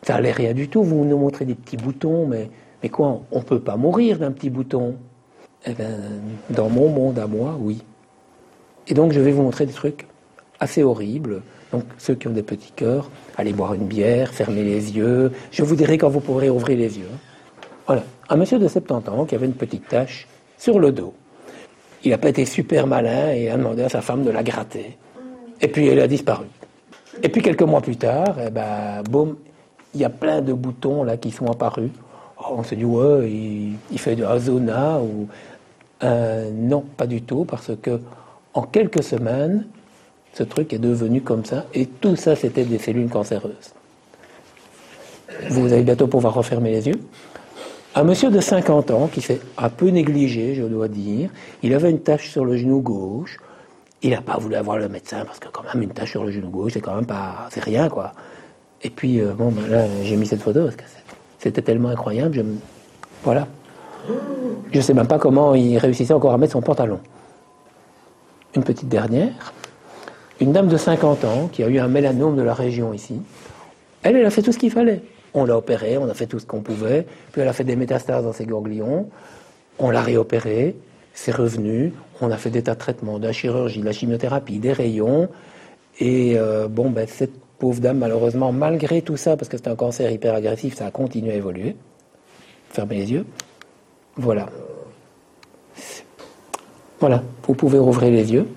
Ça 0.02 0.14
n'allait 0.14 0.32
rien 0.32 0.52
du 0.52 0.68
tout, 0.68 0.82
vous 0.82 1.04
nous 1.04 1.18
montrez 1.18 1.44
des 1.44 1.54
petits 1.54 1.76
boutons, 1.76 2.26
mais, 2.26 2.50
mais 2.82 2.88
quoi, 2.88 3.20
on 3.30 3.38
ne 3.38 3.44
peut 3.44 3.60
pas 3.60 3.76
mourir 3.76 4.18
d'un 4.18 4.32
petit 4.32 4.50
bouton 4.50 4.96
Eh 5.66 5.72
bien, 5.72 5.90
dans 6.50 6.68
mon 6.68 6.88
monde 6.88 7.18
à 7.18 7.26
moi, 7.26 7.56
oui. 7.60 7.82
Et 8.88 8.94
donc, 8.94 9.12
je 9.12 9.20
vais 9.20 9.32
vous 9.32 9.42
montrer 9.42 9.66
des 9.66 9.72
trucs 9.72 10.06
assez 10.64 10.82
horrible. 10.82 11.42
Donc 11.72 11.84
ceux 11.98 12.14
qui 12.14 12.26
ont 12.28 12.32
des 12.32 12.42
petits 12.42 12.72
cœurs, 12.72 13.10
allez 13.36 13.52
boire 13.52 13.74
une 13.74 13.86
bière, 13.86 14.32
fermez 14.32 14.64
les 14.64 14.96
yeux. 14.96 15.32
Je 15.52 15.62
vous 15.62 15.76
dirai 15.76 15.98
quand 15.98 16.08
vous 16.08 16.20
pourrez 16.20 16.50
ouvrir 16.50 16.76
les 16.78 16.98
yeux. 16.98 17.14
Voilà, 17.86 18.02
un 18.28 18.36
monsieur 18.36 18.58
de 18.58 18.66
70 18.66 19.08
ans 19.10 19.24
qui 19.24 19.34
avait 19.34 19.46
une 19.46 19.54
petite 19.54 19.88
tache 19.88 20.26
sur 20.58 20.78
le 20.78 20.90
dos. 20.92 21.14
Il 22.02 22.10
n'a 22.10 22.18
pas 22.18 22.28
été 22.28 22.44
super 22.44 22.86
malin 22.86 23.32
et 23.32 23.48
a 23.50 23.56
demandé 23.56 23.82
à 23.82 23.88
sa 23.88 24.00
femme 24.00 24.24
de 24.24 24.30
la 24.30 24.42
gratter. 24.42 24.96
Et 25.60 25.68
puis 25.68 25.86
elle 25.88 26.00
a 26.00 26.08
disparu. 26.08 26.46
Et 27.22 27.28
puis 27.28 27.42
quelques 27.42 27.62
mois 27.62 27.80
plus 27.80 27.96
tard, 27.96 28.36
eh 28.44 28.50
ben, 28.50 29.02
boum, 29.08 29.36
il 29.94 30.00
y 30.00 30.04
a 30.04 30.10
plein 30.10 30.40
de 30.42 30.52
boutons 30.52 31.04
là 31.04 31.16
qui 31.16 31.30
sont 31.30 31.46
apparus. 31.46 31.90
Oh, 32.38 32.56
on 32.58 32.62
s'est 32.62 32.76
dit, 32.76 32.84
ouais, 32.84 33.30
il, 33.30 33.98
fait 33.98 34.16
de 34.16 34.24
Azona 34.24 35.00
ou. 35.00 35.28
Euh, 36.02 36.50
non, 36.52 36.82
pas 36.96 37.06
du 37.06 37.22
tout, 37.22 37.44
parce 37.44 37.70
que 37.80 38.00
en 38.52 38.62
quelques 38.62 39.02
semaines, 39.02 39.66
ce 40.34 40.42
truc 40.42 40.72
est 40.72 40.78
devenu 40.78 41.22
comme 41.22 41.44
ça, 41.44 41.64
et 41.72 41.86
tout 41.86 42.16
ça, 42.16 42.34
c'était 42.36 42.64
des 42.64 42.78
cellules 42.78 43.08
cancéreuses. 43.08 43.72
Vous 45.48 45.72
allez 45.72 45.82
bientôt 45.82 46.06
pouvoir 46.06 46.34
refermer 46.34 46.72
les 46.72 46.88
yeux. 46.88 47.00
Un 47.94 48.02
monsieur 48.02 48.30
de 48.30 48.40
50 48.40 48.90
ans 48.90 49.06
qui 49.06 49.20
s'est 49.20 49.40
un 49.56 49.68
peu 49.68 49.88
négligé, 49.88 50.56
je 50.56 50.64
dois 50.64 50.88
dire, 50.88 51.30
il 51.62 51.72
avait 51.72 51.90
une 51.90 52.00
tache 52.00 52.30
sur 52.30 52.44
le 52.44 52.56
genou 52.56 52.80
gauche. 52.80 53.38
Il 54.02 54.10
n'a 54.10 54.20
pas 54.20 54.36
voulu 54.36 54.56
avoir 54.56 54.76
le 54.76 54.88
médecin 54.88 55.24
parce 55.24 55.38
que 55.38 55.48
quand 55.48 55.62
même 55.72 55.82
une 55.82 55.90
tache 55.90 56.10
sur 56.10 56.24
le 56.24 56.32
genou 56.32 56.50
gauche, 56.50 56.72
c'est 56.74 56.80
quand 56.80 56.94
même 56.94 57.06
pas, 57.06 57.48
c'est 57.50 57.62
rien 57.62 57.88
quoi. 57.88 58.12
Et 58.82 58.90
puis 58.90 59.20
euh, 59.20 59.32
bon, 59.32 59.50
ben 59.50 59.66
là 59.68 59.86
j'ai 60.02 60.16
mis 60.16 60.26
cette 60.26 60.42
photo 60.42 60.64
parce 60.64 60.76
que 60.76 60.82
c'était 61.38 61.62
tellement 61.62 61.88
incroyable. 61.88 62.34
Je, 62.34 62.42
voilà. 63.22 63.46
Je 64.72 64.80
sais 64.80 64.92
même 64.92 65.06
pas 65.06 65.18
comment 65.18 65.54
il 65.54 65.78
réussissait 65.78 66.12
encore 66.12 66.32
à 66.32 66.38
mettre 66.38 66.52
son 66.52 66.60
pantalon. 66.60 66.98
Une 68.56 68.64
petite 68.64 68.88
dernière 68.88 69.54
une 70.40 70.52
dame 70.52 70.68
de 70.68 70.76
50 70.76 71.24
ans 71.24 71.48
qui 71.52 71.62
a 71.62 71.68
eu 71.68 71.78
un 71.78 71.88
mélanome 71.88 72.36
de 72.36 72.42
la 72.42 72.54
région 72.54 72.92
ici. 72.92 73.20
Elle, 74.02 74.16
elle 74.16 74.26
a 74.26 74.30
fait 74.30 74.42
tout 74.42 74.52
ce 74.52 74.58
qu'il 74.58 74.70
fallait. 74.70 75.02
On 75.32 75.44
l'a 75.44 75.56
opérée, 75.56 75.98
on 75.98 76.08
a 76.08 76.14
fait 76.14 76.26
tout 76.26 76.38
ce 76.38 76.46
qu'on 76.46 76.60
pouvait, 76.60 77.06
puis 77.32 77.40
elle 77.40 77.48
a 77.48 77.52
fait 77.52 77.64
des 77.64 77.76
métastases 77.76 78.24
dans 78.24 78.32
ses 78.32 78.46
ganglions, 78.46 79.08
on 79.78 79.90
l'a 79.90 80.02
réopérée, 80.02 80.76
c'est 81.12 81.34
revenu, 81.34 81.92
on 82.20 82.30
a 82.30 82.36
fait 82.36 82.50
des 82.50 82.62
tas 82.62 82.74
de 82.74 82.78
traitements, 82.78 83.18
de 83.18 83.26
la 83.26 83.32
chirurgie, 83.32 83.80
de 83.80 83.84
la 83.84 83.92
chimiothérapie, 83.92 84.58
des 84.58 84.72
rayons, 84.72 85.28
et 85.98 86.34
euh, 86.36 86.68
bon, 86.68 86.90
ben, 86.90 87.06
cette 87.08 87.32
pauvre 87.58 87.80
dame, 87.80 87.98
malheureusement, 87.98 88.52
malgré 88.52 89.02
tout 89.02 89.16
ça, 89.16 89.36
parce 89.36 89.48
que 89.48 89.56
c'est 89.56 89.68
un 89.68 89.76
cancer 89.76 90.10
hyper 90.10 90.34
agressif, 90.34 90.76
ça 90.76 90.86
a 90.86 90.90
continué 90.90 91.32
à 91.32 91.36
évoluer. 91.36 91.76
Fermez 92.70 92.96
les 92.96 93.12
yeux. 93.12 93.26
Voilà. 94.16 94.48
Voilà, 97.00 97.22
vous 97.46 97.54
pouvez 97.54 97.78
rouvrir 97.78 98.10
les 98.10 98.32
yeux. 98.32 98.48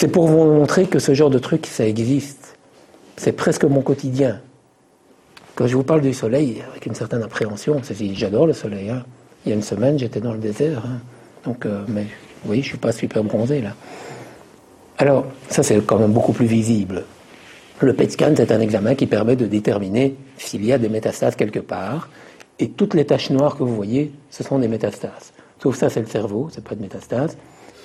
C'est 0.00 0.08
pour 0.08 0.28
vous 0.28 0.44
montrer 0.44 0.86
que 0.86 0.98
ce 0.98 1.12
genre 1.12 1.28
de 1.28 1.38
truc, 1.38 1.66
ça 1.66 1.86
existe. 1.86 2.56
C'est 3.18 3.32
presque 3.32 3.64
mon 3.64 3.82
quotidien. 3.82 4.40
Quand 5.54 5.66
je 5.66 5.76
vous 5.76 5.82
parle 5.82 6.00
du 6.00 6.14
soleil, 6.14 6.62
avec 6.70 6.86
une 6.86 6.94
certaine 6.94 7.22
appréhension, 7.22 7.82
j'adore 8.14 8.46
le 8.46 8.54
soleil. 8.54 8.88
Hein. 8.88 9.04
Il 9.44 9.50
y 9.50 9.52
a 9.52 9.54
une 9.54 9.62
semaine, 9.62 9.98
j'étais 9.98 10.20
dans 10.20 10.32
le 10.32 10.38
désert. 10.38 10.82
Hein. 10.86 11.00
Donc, 11.44 11.66
euh, 11.66 11.84
mais 11.86 12.04
vous 12.04 12.46
voyez, 12.46 12.62
je 12.62 12.68
suis 12.68 12.78
pas 12.78 12.92
super 12.92 13.22
bronzé 13.22 13.60
là. 13.60 13.74
Alors, 14.96 15.26
ça 15.50 15.62
c'est 15.62 15.78
quand 15.84 15.98
même 15.98 16.12
beaucoup 16.12 16.32
plus 16.32 16.46
visible. 16.46 17.04
Le 17.80 17.92
PET 17.92 18.12
scan, 18.12 18.32
c'est 18.34 18.52
un 18.52 18.60
examen 18.60 18.94
qui 18.94 19.04
permet 19.04 19.36
de 19.36 19.44
déterminer 19.44 20.16
s'il 20.38 20.64
y 20.64 20.72
a 20.72 20.78
des 20.78 20.88
métastases 20.88 21.36
quelque 21.36 21.60
part. 21.60 22.08
Et 22.58 22.70
toutes 22.70 22.94
les 22.94 23.04
taches 23.04 23.28
noires 23.28 23.54
que 23.54 23.64
vous 23.64 23.76
voyez, 23.76 24.12
ce 24.30 24.44
sont 24.44 24.60
des 24.60 24.68
métastases. 24.68 25.34
Sauf 25.62 25.76
ça, 25.76 25.90
c'est 25.90 26.00
le 26.00 26.06
cerveau, 26.06 26.48
c'est 26.50 26.64
pas 26.64 26.74
de 26.74 26.80
métastase. 26.80 27.36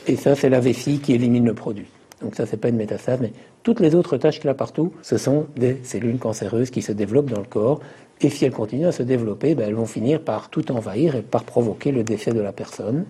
Et 0.07 0.15
ça, 0.15 0.33
c'est 0.33 0.47
la 0.47 0.61
vessie 0.61 0.99
qui 0.99 1.13
élimine 1.13 1.45
le 1.45 1.53
produit. 1.53 1.87
Donc 2.21 2.35
ça, 2.35 2.45
c'est 2.45 2.57
pas 2.57 2.69
une 2.69 2.77
métastase, 2.77 3.19
mais 3.21 3.33
toutes 3.63 3.79
les 3.79 3.95
autres 3.95 4.17
taches 4.17 4.39
qu'il 4.39 4.49
a 4.49 4.53
partout, 4.53 4.93
ce 5.01 5.17
sont 5.17 5.47
des 5.55 5.79
cellules 5.83 6.17
cancéreuses 6.17 6.69
qui 6.69 6.81
se 6.81 6.91
développent 6.91 7.29
dans 7.29 7.41
le 7.41 7.47
corps. 7.47 7.79
Et 8.21 8.29
si 8.29 8.45
elles 8.45 8.53
continuent 8.53 8.87
à 8.87 8.93
se 8.93 9.03
développer, 9.03 9.55
ben, 9.55 9.67
elles 9.67 9.75
vont 9.75 9.85
finir 9.85 10.21
par 10.21 10.49
tout 10.49 10.71
envahir 10.71 11.15
et 11.15 11.21
par 11.21 11.43
provoquer 11.43 11.91
le 11.91 12.03
décès 12.03 12.31
de 12.31 12.39
la 12.39 12.53
personne. 12.53 13.05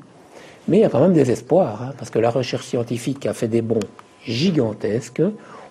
Mais 0.68 0.78
il 0.78 0.82
y 0.82 0.86
a 0.86 0.90
quand 0.90 1.02
même 1.02 1.14
des 1.14 1.30
espoirs, 1.30 1.84
hein, 1.84 1.94
parce 1.98 2.10
que 2.10 2.18
la 2.18 2.32
recherche 2.32 2.66
scientifique 2.66 3.26
a 3.28 3.34
fait 3.34 3.48
des 3.48 3.62
bons 3.62 3.80
gigantesques. 4.26 5.22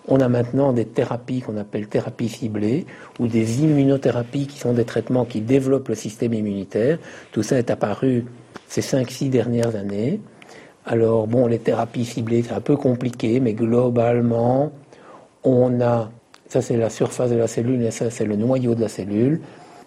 On 0.07 0.21
a 0.21 0.29
maintenant 0.29 0.73
des 0.73 0.85
thérapies 0.85 1.41
qu'on 1.41 1.57
appelle 1.57 1.89
thérapies 1.89 2.29
ciblées 2.29 2.87
ou 3.19 3.27
des 3.27 3.63
immunothérapies 3.63 4.47
qui 4.47 4.59
sont 4.59 4.73
des 4.75 4.85
traitements 4.85 5.25
qui 5.25 5.41
développent 5.41 5.89
le 5.89 5.95
système 5.95 6.35
immunitaire. 6.35 6.99
Tout 7.33 7.43
ça 7.43 7.59
est 7.59 7.71
apparu 7.71 8.27
ces 8.69 8.83
5-6 8.83 9.31
dernières 9.31 9.75
années. 9.75 10.21
Alors 10.87 11.27
bon, 11.27 11.47
les 11.47 11.59
thérapies 11.59 12.05
ciblées, 12.05 12.43
c'est 12.43 12.53
un 12.53 12.61
peu 12.61 12.77
compliqué, 12.77 13.41
mais 13.41 13.55
globalement, 13.55 14.71
on 15.43 15.81
a, 15.81 16.11
ça 16.49 16.61
c'est 16.61 16.77
la 16.77 16.91
surface 16.91 17.31
de 17.31 17.37
la 17.37 17.47
cellule 17.47 17.83
et 17.83 17.91
ça 17.91 18.11
c'est 18.11 18.27
le 18.27 18.37
noyau 18.37 18.75
de 18.75 18.83
la 18.83 18.89
cellule. 18.89 19.41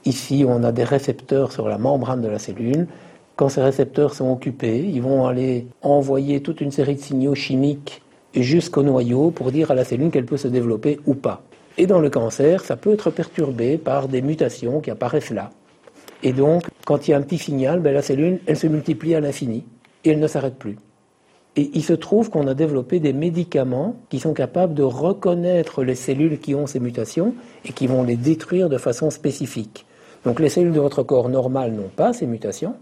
Ici, 0.05 0.43
on 0.47 0.63
a 0.63 0.71
des 0.71 0.83
récepteurs 0.83 1.51
sur 1.51 1.67
la 1.67 1.77
membrane 1.77 2.21
de 2.21 2.27
la 2.27 2.39
cellule. 2.39 2.87
Quand 3.35 3.49
ces 3.49 3.61
récepteurs 3.61 4.15
sont 4.15 4.31
occupés, 4.31 4.79
ils 4.79 5.01
vont 5.01 5.27
aller 5.27 5.67
envoyer 5.83 6.41
toute 6.41 6.61
une 6.61 6.71
série 6.71 6.95
de 6.95 7.01
signaux 7.01 7.35
chimiques 7.35 8.01
jusqu'au 8.33 8.81
noyau 8.81 9.29
pour 9.29 9.51
dire 9.51 9.69
à 9.69 9.75
la 9.75 9.83
cellule 9.83 10.09
qu'elle 10.09 10.25
peut 10.25 10.37
se 10.37 10.47
développer 10.47 10.99
ou 11.05 11.13
pas. 11.13 11.43
Et 11.77 11.85
dans 11.85 11.99
le 11.99 12.09
cancer, 12.09 12.63
ça 12.63 12.75
peut 12.75 12.93
être 12.93 13.11
perturbé 13.11 13.77
par 13.77 14.07
des 14.07 14.23
mutations 14.23 14.81
qui 14.81 14.89
apparaissent 14.89 15.29
là. 15.29 15.51
Et 16.23 16.33
donc, 16.33 16.63
quand 16.85 17.07
il 17.07 17.11
y 17.11 17.13
a 17.13 17.17
un 17.17 17.21
petit 17.21 17.37
signal, 17.37 17.79
ben, 17.81 17.93
la 17.93 18.01
cellule, 18.01 18.39
elle 18.47 18.57
se 18.57 18.65
multiplie 18.65 19.13
à 19.13 19.19
l'infini 19.19 19.63
et 20.03 20.11
elle 20.11 20.19
ne 20.19 20.27
s'arrête 20.27 20.55
plus. 20.55 20.77
Et 21.57 21.71
il 21.73 21.83
se 21.83 21.93
trouve 21.93 22.29
qu'on 22.29 22.47
a 22.47 22.53
développé 22.53 22.99
des 22.99 23.13
médicaments 23.13 23.95
qui 24.09 24.19
sont 24.19 24.33
capables 24.33 24.75
de 24.75 24.83
reconnaître 24.83 25.83
les 25.83 25.95
cellules 25.95 26.39
qui 26.39 26.53
ont 26.53 26.67
ces 26.67 26.79
mutations 26.79 27.33
et 27.65 27.73
qui 27.73 27.87
vont 27.87 28.03
les 28.03 28.15
détruire 28.15 28.69
de 28.69 28.77
façon 28.77 29.09
spécifique. 29.09 29.87
Donc 30.23 30.39
les 30.39 30.49
cellules 30.49 30.71
de 30.71 30.79
votre 30.79 31.01
corps 31.01 31.29
normal 31.29 31.71
n'ont 31.71 31.89
pas 31.95 32.13
ces 32.13 32.27
mutations. 32.27 32.75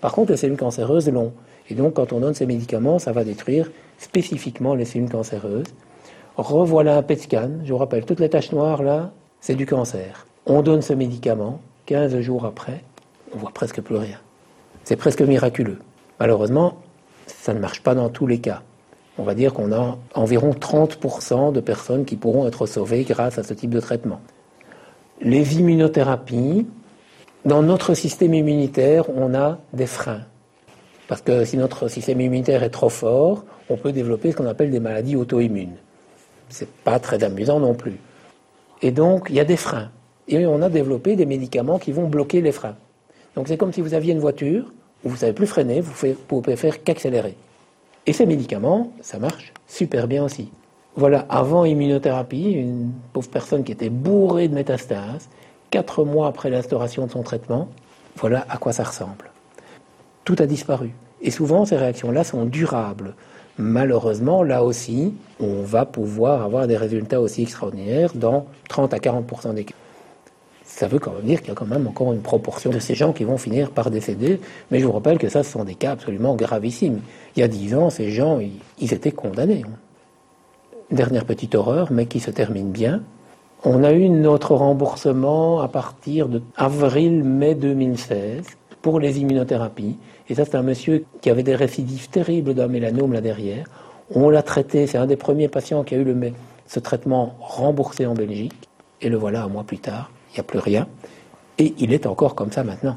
Par 0.00 0.12
contre, 0.12 0.30
les 0.30 0.38
cellules 0.38 0.56
cancéreuses 0.56 1.08
l'ont. 1.10 1.32
Et 1.68 1.74
donc, 1.74 1.94
quand 1.94 2.12
on 2.12 2.20
donne 2.20 2.34
ces 2.34 2.46
médicaments, 2.46 2.98
ça 2.98 3.12
va 3.12 3.22
détruire 3.22 3.70
spécifiquement 3.98 4.74
les 4.74 4.86
cellules 4.86 5.10
cancéreuses. 5.10 5.66
Revoilà 6.36 6.96
un 6.96 7.02
PET 7.02 7.20
scan. 7.20 7.50
Je 7.64 7.72
vous 7.72 7.78
rappelle, 7.78 8.06
toutes 8.06 8.20
les 8.20 8.30
taches 8.30 8.52
noires 8.52 8.82
là, 8.82 9.12
c'est 9.40 9.56
du 9.56 9.66
cancer. 9.66 10.26
On 10.46 10.62
donne 10.62 10.80
ce 10.80 10.94
médicament. 10.94 11.60
15 11.86 12.18
jours 12.20 12.46
après, 12.46 12.82
on 13.34 13.38
voit 13.38 13.52
presque 13.52 13.80
plus 13.80 13.96
rien. 13.96 14.18
C'est 14.84 14.96
presque 14.96 15.22
miraculeux. 15.22 15.78
Malheureusement, 16.18 16.78
ça 17.26 17.54
ne 17.54 17.58
marche 17.58 17.82
pas 17.82 17.94
dans 17.94 18.08
tous 18.08 18.26
les 18.26 18.38
cas. 18.38 18.62
On 19.18 19.22
va 19.22 19.34
dire 19.34 19.54
qu'on 19.54 19.72
a 19.72 19.98
environ 20.14 20.50
30% 20.50 21.52
de 21.52 21.60
personnes 21.60 22.04
qui 22.04 22.16
pourront 22.16 22.46
être 22.46 22.66
sauvées 22.66 23.04
grâce 23.04 23.38
à 23.38 23.42
ce 23.42 23.54
type 23.54 23.70
de 23.70 23.80
traitement. 23.80 24.20
Les 25.20 25.58
immunothérapies, 25.58 26.66
dans 27.44 27.62
notre 27.62 27.94
système 27.94 28.34
immunitaire, 28.34 29.08
on 29.10 29.34
a 29.34 29.58
des 29.72 29.86
freins. 29.86 30.22
Parce 31.08 31.22
que 31.22 31.44
si 31.44 31.56
notre 31.56 31.88
système 31.88 32.20
immunitaire 32.20 32.62
est 32.62 32.70
trop 32.70 32.90
fort, 32.90 33.44
on 33.70 33.76
peut 33.76 33.92
développer 33.92 34.32
ce 34.32 34.36
qu'on 34.36 34.46
appelle 34.46 34.70
des 34.70 34.80
maladies 34.80 35.16
auto-immunes. 35.16 35.76
C'est 36.48 36.68
pas 36.68 36.98
très 36.98 37.24
amusant 37.24 37.60
non 37.60 37.74
plus. 37.74 37.98
Et 38.82 38.90
donc, 38.90 39.28
il 39.30 39.36
y 39.36 39.40
a 39.40 39.44
des 39.44 39.56
freins. 39.56 39.90
Et 40.28 40.44
on 40.46 40.60
a 40.60 40.68
développé 40.68 41.16
des 41.16 41.26
médicaments 41.26 41.78
qui 41.78 41.92
vont 41.92 42.08
bloquer 42.08 42.40
les 42.40 42.52
freins. 42.52 42.76
Donc 43.34 43.48
c'est 43.48 43.56
comme 43.56 43.72
si 43.72 43.80
vous 43.80 43.94
aviez 43.94 44.12
une 44.12 44.18
voiture 44.18 44.72
vous 45.06 45.14
ne 45.14 45.18
savez 45.18 45.32
plus 45.32 45.46
freiner, 45.46 45.80
vous 45.80 46.06
ne 46.06 46.12
pouvez 46.14 46.56
faire 46.56 46.82
qu'accélérer. 46.82 47.36
Et 48.06 48.12
ces 48.12 48.26
médicaments, 48.26 48.92
ça 49.00 49.18
marche 49.18 49.52
super 49.66 50.06
bien 50.06 50.24
aussi. 50.24 50.50
Voilà, 50.94 51.26
avant 51.28 51.64
immunothérapie, 51.64 52.52
une 52.52 52.92
pauvre 53.12 53.28
personne 53.28 53.64
qui 53.64 53.72
était 53.72 53.90
bourrée 53.90 54.48
de 54.48 54.54
métastases, 54.54 55.28
quatre 55.70 56.04
mois 56.04 56.28
après 56.28 56.48
l'instauration 56.48 57.06
de 57.06 57.10
son 57.10 57.22
traitement, 57.22 57.68
voilà 58.16 58.46
à 58.48 58.56
quoi 58.56 58.72
ça 58.72 58.84
ressemble. 58.84 59.30
Tout 60.24 60.36
a 60.38 60.46
disparu. 60.46 60.90
Et 61.20 61.30
souvent, 61.30 61.64
ces 61.64 61.76
réactions-là 61.76 62.24
sont 62.24 62.44
durables. 62.44 63.14
Malheureusement, 63.58 64.42
là 64.42 64.64
aussi, 64.64 65.14
on 65.40 65.62
va 65.62 65.86
pouvoir 65.86 66.42
avoir 66.42 66.66
des 66.66 66.76
résultats 66.76 67.20
aussi 67.20 67.42
extraordinaires 67.42 68.12
dans 68.14 68.46
30 68.68 68.94
à 68.94 68.98
40% 68.98 69.54
des 69.54 69.64
cas 69.64 69.74
ça 70.76 70.88
veut 70.88 70.98
quand 70.98 71.12
même 71.12 71.24
dire 71.24 71.40
qu'il 71.40 71.48
y 71.48 71.52
a 71.52 71.54
quand 71.54 71.66
même 71.66 71.86
encore 71.86 72.12
une 72.12 72.20
proportion 72.20 72.68
de 72.68 72.80
ces 72.80 72.94
gens 72.94 73.14
qui 73.14 73.24
vont 73.24 73.38
finir 73.38 73.70
par 73.70 73.90
décéder. 73.90 74.40
Mais 74.70 74.78
je 74.78 74.84
vous 74.84 74.92
rappelle 74.92 75.16
que 75.16 75.30
ça, 75.30 75.42
ce 75.42 75.50
sont 75.50 75.64
des 75.64 75.74
cas 75.74 75.92
absolument 75.92 76.34
gravissimes. 76.34 77.00
Il 77.34 77.40
y 77.40 77.42
a 77.42 77.48
dix 77.48 77.74
ans, 77.74 77.88
ces 77.88 78.10
gens, 78.10 78.40
ils, 78.78 78.92
étaient 78.92 79.10
condamnés. 79.10 79.64
Dernière 80.90 81.24
petite 81.24 81.54
horreur, 81.54 81.88
mais 81.90 82.04
qui 82.04 82.20
se 82.20 82.30
termine 82.30 82.72
bien. 82.72 83.00
On 83.64 83.84
a 83.84 83.92
eu 83.94 84.10
notre 84.10 84.54
remboursement 84.54 85.62
à 85.62 85.68
partir 85.68 86.28
de 86.28 86.42
avril-mai 86.56 87.54
2016 87.54 88.44
pour 88.82 89.00
les 89.00 89.18
immunothérapies. 89.18 89.96
Et 90.28 90.34
ça, 90.34 90.44
c'est 90.44 90.56
un 90.56 90.62
monsieur 90.62 91.06
qui 91.22 91.30
avait 91.30 91.42
des 91.42 91.56
récidives 91.56 92.10
terribles 92.10 92.52
d'un 92.52 92.68
mélanome 92.68 93.14
là 93.14 93.22
derrière. 93.22 93.66
On 94.14 94.28
l'a 94.28 94.42
traité, 94.42 94.86
c'est 94.86 94.98
un 94.98 95.06
des 95.06 95.16
premiers 95.16 95.48
patients 95.48 95.84
qui 95.84 95.94
a 95.94 95.98
eu 95.98 96.34
ce 96.66 96.80
traitement 96.80 97.34
remboursé 97.40 98.04
en 98.04 98.12
Belgique. 98.12 98.68
Et 99.00 99.08
le 99.08 99.16
voilà 99.16 99.42
un 99.42 99.48
mois 99.48 99.64
plus 99.64 99.78
tard 99.78 100.10
n'y 100.42 100.46
a 100.46 100.48
plus 100.48 100.58
rien. 100.58 100.86
Et 101.58 101.74
il 101.78 101.92
est 101.92 102.06
encore 102.06 102.34
comme 102.34 102.52
ça 102.52 102.64
maintenant. 102.64 102.96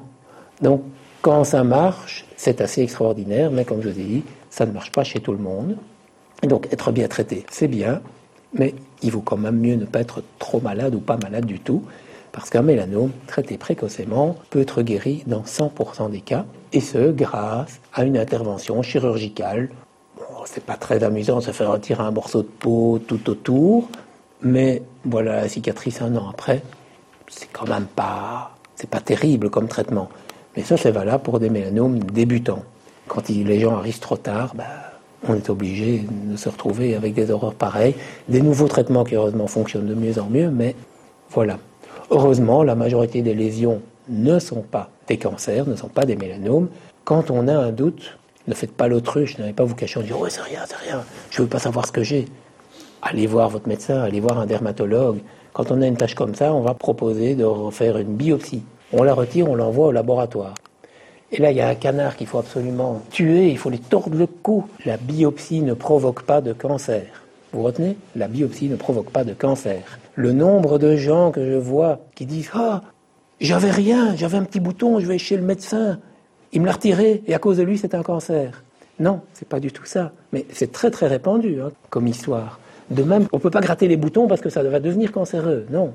Donc, 0.61 0.83
quand 1.21 1.43
ça 1.43 1.63
marche, 1.63 2.25
c'est 2.37 2.61
assez 2.61 2.81
extraordinaire, 2.81 3.51
mais 3.51 3.65
comme 3.65 3.81
je 3.81 3.89
vous 3.89 3.99
ai 3.99 4.03
dit, 4.03 4.23
ça 4.49 4.65
ne 4.65 4.71
marche 4.71 4.91
pas 4.91 5.03
chez 5.03 5.19
tout 5.19 5.31
le 5.31 5.37
monde. 5.37 5.77
Et 6.43 6.47
donc, 6.47 6.67
être 6.71 6.91
bien 6.91 7.07
traité, 7.07 7.45
c'est 7.49 7.67
bien, 7.67 8.01
mais 8.53 8.73
il 9.01 9.11
vaut 9.11 9.21
quand 9.21 9.37
même 9.37 9.59
mieux 9.59 9.75
ne 9.75 9.85
pas 9.85 9.99
être 9.99 10.23
trop 10.39 10.61
malade 10.61 10.95
ou 10.95 10.99
pas 10.99 11.17
malade 11.17 11.45
du 11.45 11.59
tout, 11.59 11.83
parce 12.31 12.49
qu'un 12.49 12.61
mélanome 12.61 13.11
traité 13.27 13.57
précocement 13.57 14.37
peut 14.49 14.61
être 14.61 14.81
guéri 14.81 15.23
dans 15.27 15.41
100% 15.41 16.11
des 16.11 16.21
cas, 16.21 16.45
et 16.71 16.81
ce, 16.81 17.11
grâce 17.11 17.79
à 17.93 18.03
une 18.03 18.17
intervention 18.17 18.81
chirurgicale. 18.81 19.69
Bon, 20.17 20.43
c'est 20.45 20.63
pas 20.63 20.75
très 20.75 21.03
amusant 21.03 21.37
de 21.37 21.43
se 21.43 21.51
faire 21.51 21.71
retirer 21.71 22.03
un 22.03 22.11
morceau 22.11 22.43
de 22.43 22.47
peau 22.47 22.99
tout 23.05 23.29
autour, 23.29 23.89
mais 24.41 24.83
voilà 25.03 25.41
la 25.41 25.49
cicatrice 25.49 26.01
un 26.01 26.15
an 26.15 26.29
après, 26.29 26.61
c'est 27.29 27.49
quand 27.51 27.67
même 27.67 27.85
pas, 27.85 28.55
c'est 28.75 28.89
pas 28.89 28.99
terrible 28.99 29.49
comme 29.49 29.67
traitement. 29.67 30.09
Mais 30.55 30.63
ça, 30.63 30.77
c'est 30.77 30.91
valable 30.91 31.23
pour 31.23 31.39
des 31.39 31.49
mélanomes 31.49 31.99
débutants. 31.99 32.63
Quand 33.07 33.29
les 33.29 33.59
gens 33.59 33.77
arrivent 33.77 33.99
trop 33.99 34.17
tard, 34.17 34.53
bah, 34.55 34.65
on 35.27 35.35
est 35.35 35.49
obligé 35.49 36.05
de 36.09 36.37
se 36.37 36.49
retrouver 36.49 36.95
avec 36.95 37.13
des 37.13 37.31
horreurs 37.31 37.53
pareilles. 37.53 37.95
Des 38.27 38.41
nouveaux 38.41 38.67
traitements 38.67 39.03
qui 39.03 39.15
heureusement 39.15 39.47
fonctionnent 39.47 39.87
de 39.87 39.95
mieux 39.95 40.19
en 40.19 40.29
mieux, 40.29 40.49
mais 40.49 40.75
voilà. 41.29 41.57
Heureusement, 42.09 42.63
la 42.63 42.75
majorité 42.75 43.21
des 43.21 43.33
lésions 43.33 43.81
ne 44.07 44.39
sont 44.39 44.61
pas 44.61 44.89
des 45.07 45.17
cancers, 45.17 45.67
ne 45.67 45.75
sont 45.75 45.89
pas 45.89 46.05
des 46.05 46.15
mélanomes. 46.15 46.69
Quand 47.03 47.31
on 47.31 47.47
a 47.47 47.55
un 47.55 47.71
doute, 47.71 48.17
ne 48.47 48.53
faites 48.53 48.71
pas 48.71 48.87
l'autruche, 48.87 49.37
n'allez 49.37 49.53
pas 49.53 49.63
vous 49.63 49.75
cacher 49.75 49.99
en 49.99 50.03
disant 50.03 50.19
Ouais, 50.19 50.29
c'est 50.29 50.41
rien, 50.41 50.61
c'est 50.67 50.77
rien, 50.77 51.03
je 51.29 51.41
ne 51.41 51.45
veux 51.45 51.49
pas 51.49 51.59
savoir 51.59 51.85
ce 51.85 51.91
que 51.91 52.03
j'ai. 52.03 52.27
Allez 53.01 53.27
voir 53.27 53.49
votre 53.49 53.67
médecin, 53.67 54.01
allez 54.01 54.19
voir 54.19 54.39
un 54.39 54.45
dermatologue, 54.45 55.19
quand 55.53 55.71
on 55.71 55.81
a 55.81 55.87
une 55.87 55.97
tâche 55.97 56.15
comme 56.15 56.35
ça, 56.35 56.53
on 56.53 56.61
va 56.61 56.73
proposer 56.73 57.35
de 57.35 57.45
faire 57.71 57.97
une 57.97 58.15
biopsie. 58.15 58.63
On 58.93 59.03
la 59.03 59.13
retire, 59.13 59.49
on 59.49 59.55
l'envoie 59.55 59.87
au 59.87 59.91
laboratoire. 59.91 60.53
Et 61.31 61.37
là, 61.37 61.51
il 61.51 61.57
y 61.57 61.61
a 61.61 61.67
un 61.67 61.75
canard 61.75 62.15
qu'il 62.15 62.27
faut 62.27 62.39
absolument 62.39 63.01
tuer, 63.11 63.49
il 63.49 63.57
faut 63.57 63.69
lui 63.69 63.79
tordre 63.79 64.17
le 64.17 64.25
cou. 64.25 64.65
La 64.85 64.97
biopsie 64.97 65.61
ne 65.61 65.73
provoque 65.73 66.23
pas 66.23 66.41
de 66.41 66.53
cancer. 66.53 67.03
Vous 67.53 67.61
retenez? 67.63 67.97
La 68.15 68.27
biopsie 68.27 68.67
ne 68.67 68.75
provoque 68.75 69.11
pas 69.11 69.23
de 69.23 69.33
cancer. 69.33 69.99
Le 70.15 70.31
nombre 70.31 70.79
de 70.79 70.95
gens 70.95 71.31
que 71.31 71.45
je 71.45 71.55
vois 71.55 71.99
qui 72.15 72.25
disent 72.25 72.49
Ah, 72.53 72.81
j'avais 73.39 73.71
rien, 73.71 74.15
j'avais 74.15 74.37
un 74.37 74.43
petit 74.43 74.59
bouton, 74.59 74.99
je 74.99 75.05
vais 75.05 75.17
chez 75.17 75.37
le 75.37 75.43
médecin, 75.43 75.99
il 76.51 76.61
me 76.61 76.65
l'a 76.65 76.73
retiré 76.73 77.23
et 77.27 77.33
à 77.33 77.39
cause 77.39 77.57
de 77.57 77.63
lui 77.63 77.77
c'est 77.77 77.95
un 77.95 78.03
cancer. 78.03 78.63
Non, 78.99 79.21
c'est 79.33 79.47
pas 79.47 79.59
du 79.59 79.71
tout 79.71 79.85
ça. 79.85 80.11
Mais 80.33 80.45
c'est 80.51 80.71
très 80.71 80.91
très 80.91 81.07
répandu 81.07 81.61
hein, 81.61 81.71
comme 81.89 82.07
histoire. 82.07 82.59
De 82.89 83.03
même, 83.03 83.27
on 83.31 83.37
ne 83.37 83.41
peut 83.41 83.51
pas 83.51 83.61
gratter 83.61 83.87
les 83.87 83.97
boutons 83.97 84.27
parce 84.27 84.41
que 84.41 84.49
ça 84.49 84.63
va 84.63 84.79
devenir 84.79 85.11
cancéreux. 85.11 85.65
Non. 85.69 85.93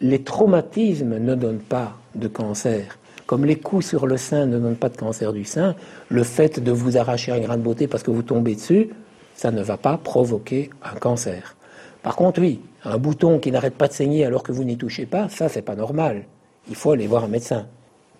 Les 0.00 0.22
traumatismes 0.22 1.18
ne 1.18 1.34
donnent 1.34 1.58
pas 1.58 1.94
de 2.14 2.28
cancer. 2.28 2.98
Comme 3.26 3.44
les 3.44 3.56
coups 3.56 3.86
sur 3.86 4.06
le 4.06 4.16
sein 4.16 4.46
ne 4.46 4.58
donnent 4.58 4.76
pas 4.76 4.88
de 4.88 4.96
cancer 4.96 5.32
du 5.32 5.44
sein, 5.44 5.74
le 6.08 6.24
fait 6.24 6.60
de 6.60 6.72
vous 6.72 6.96
arracher 6.96 7.32
un 7.32 7.40
grain 7.40 7.56
de 7.56 7.62
beauté 7.62 7.86
parce 7.86 8.02
que 8.02 8.10
vous 8.10 8.22
tombez 8.22 8.54
dessus, 8.54 8.90
ça 9.34 9.50
ne 9.50 9.62
va 9.62 9.76
pas 9.76 9.96
provoquer 9.96 10.70
un 10.82 10.96
cancer. 10.98 11.56
Par 12.02 12.16
contre, 12.16 12.40
oui, 12.40 12.60
un 12.84 12.98
bouton 12.98 13.38
qui 13.38 13.52
n'arrête 13.52 13.74
pas 13.74 13.88
de 13.88 13.92
saigner 13.92 14.24
alors 14.24 14.42
que 14.42 14.52
vous 14.52 14.64
n'y 14.64 14.76
touchez 14.76 15.06
pas, 15.06 15.28
ça 15.28 15.48
c'est 15.48 15.62
pas 15.62 15.76
normal. 15.76 16.24
Il 16.68 16.74
faut 16.74 16.92
aller 16.92 17.06
voir 17.06 17.24
un 17.24 17.28
médecin. 17.28 17.66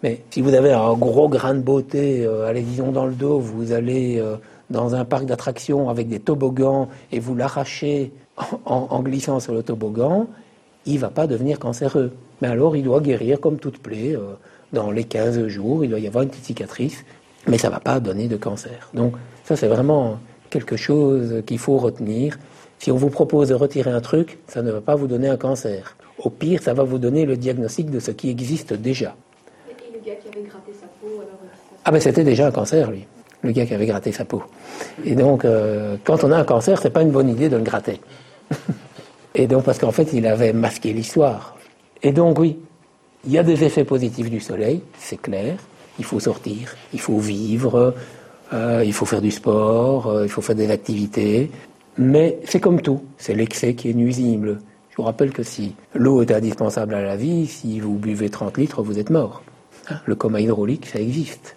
Mais 0.03 0.23
si 0.31 0.41
vous 0.41 0.55
avez 0.55 0.73
un 0.73 0.95
gros 0.95 1.29
grain 1.29 1.55
de 1.55 1.61
beauté, 1.61 2.25
euh, 2.25 2.47
allez 2.47 2.63
disons 2.63 2.93
dans 2.93 3.07
le 3.07 3.13
dos, 3.13 3.39
vous 3.39 3.73
allez 3.73 4.19
euh, 4.19 4.37
dans 4.71 4.95
un 4.95 5.05
parc 5.05 5.27
d'attractions 5.27 5.89
avec 5.89 6.09
des 6.09 6.21
toboggans 6.21 6.89
et 7.13 7.19
vous 7.19 7.35
l'arrachez 7.35 8.13
en, 8.65 9.03
glissant 9.03 9.41
sur 9.41 9.53
le 9.53 9.63
toboggan, 9.63 10.27
il 10.87 10.99
va 10.99 11.11
pas 11.11 11.27
devenir 11.27 11.59
cancéreux. 11.59 12.13
Mais 12.41 12.49
alors 12.49 12.77
il 12.77 12.85
doit 12.85 13.01
guérir 13.01 13.41
comme 13.41 13.59
toute 13.59 13.79
plaie. 13.79 14.15
Euh, 14.15 14.35
dans 14.73 14.93
les 14.93 15.05
15 15.05 15.49
jours, 15.49 15.85
il 15.85 15.91
doit 15.91 15.99
y 15.99 16.07
avoir 16.07 16.23
une 16.23 16.31
petite 16.31 16.45
cicatrice, 16.45 17.05
mais 17.49 17.59
ça 17.59 17.71
va 17.71 17.81
pas 17.81 17.99
donner 17.99 18.29
de 18.29 18.37
cancer. 18.37 18.89
Donc 18.95 19.15
ça 19.45 19.57
c'est 19.57 19.67
vraiment 19.67 20.19
quelque 20.49 20.77
chose 20.77 21.43
qu'il 21.45 21.59
faut 21.59 21.77
retenir. 21.77 22.39
Si 22.79 22.91
on 22.93 22.97
vous 22.97 23.11
propose 23.11 23.49
de 23.49 23.55
retirer 23.55 23.91
un 23.91 24.01
truc, 24.01 24.39
ça 24.47 24.63
ne 24.63 24.71
va 24.71 24.81
pas 24.81 24.95
vous 24.95 25.09
donner 25.09 25.29
un 25.29 25.37
cancer. 25.37 25.97
Au 26.19 26.31
pire, 26.31 26.63
ça 26.63 26.73
va 26.73 26.85
vous 26.85 26.99
donner 26.99 27.27
le 27.27 27.37
diagnostic 27.37 27.91
de 27.91 27.99
ce 27.99 28.11
qui 28.11 28.31
existe 28.31 28.73
déjà. 28.73 29.17
Et 29.69 29.93
le 29.93 29.99
gars 29.99 30.15
qui 30.15 30.29
avait 30.29 30.47
gratté 30.47 30.73
sa 30.73 30.87
peau, 30.87 31.21
alors... 31.21 31.39
Ah 31.85 31.91
ben 31.91 32.01
c'était 32.01 32.25
déjà 32.25 32.47
un 32.47 32.53
cancer, 32.53 32.91
lui. 32.91 33.07
Le 33.43 33.53
gars 33.53 33.67
qui 33.67 33.75
avait 33.75 33.87
gratté 33.87 34.13
sa 34.13 34.25
peau. 34.25 34.43
Et 35.05 35.15
donc, 35.15 35.45
euh, 35.45 35.97
quand 36.05 36.25
on 36.25 36.31
a 36.33 36.37
un 36.37 36.45
cancer, 36.45 36.81
c'est 36.81 36.91
pas 36.91 37.03
une 37.03 37.11
bonne 37.11 37.29
idée 37.29 37.49
de 37.49 37.57
le 37.57 37.63
gratter. 37.63 38.01
Et 39.35 39.47
donc, 39.47 39.65
parce 39.65 39.79
qu'en 39.79 39.93
fait, 39.93 40.13
il 40.13 40.27
avait 40.27 40.53
masqué 40.53 40.93
l'histoire. 40.93 41.57
Et 42.03 42.13
donc, 42.13 42.39
oui, 42.39 42.59
il 43.25 43.33
y 43.33 43.39
a 43.39 43.43
des 43.43 43.65
effets 43.65 43.85
positifs 43.85 44.31
du 44.31 44.41
soleil, 44.41 44.83
c'est 44.99 45.21
clair. 45.21 45.57
Il 45.99 46.05
faut 46.05 46.21
sortir, 46.21 46.75
il 46.93 47.01
faut 47.01 47.19
vivre, 47.19 47.95
euh, 48.53 48.83
il 48.85 48.93
faut 48.93 49.05
faire 49.05 49.21
du 49.21 49.31
sport, 49.31 50.09
euh, 50.09 50.25
il 50.25 50.29
faut 50.31 50.41
faire 50.41 50.57
des 50.57 50.71
activités. 50.71 51.51
Mais 51.99 52.39
c'est 52.45 52.61
comme 52.61 52.81
tout, 52.81 53.03
c'est 53.19 53.35
l'excès 53.35 53.75
qui 53.75 53.91
est 53.91 53.95
nuisible. 53.95 54.61
Je 54.91 54.97
vous 54.97 55.03
rappelle 55.03 55.33
que 55.33 55.43
si 55.43 55.75
l'eau 55.95 56.23
est 56.23 56.33
indispensable 56.33 56.95
à 56.95 57.03
la 57.03 57.17
vie, 57.17 57.47
si 57.47 57.79
vous 57.79 57.95
buvez 57.95 58.31
30 58.31 58.57
litres, 58.57 58.83
vous 58.83 58.99
êtes 58.99 59.11
mort. 59.11 59.43
Hein, 59.89 60.01
le 60.07 60.15
coma 60.15 60.41
hydraulique, 60.41 60.87
ça 60.87 60.99
existe. 60.99 61.57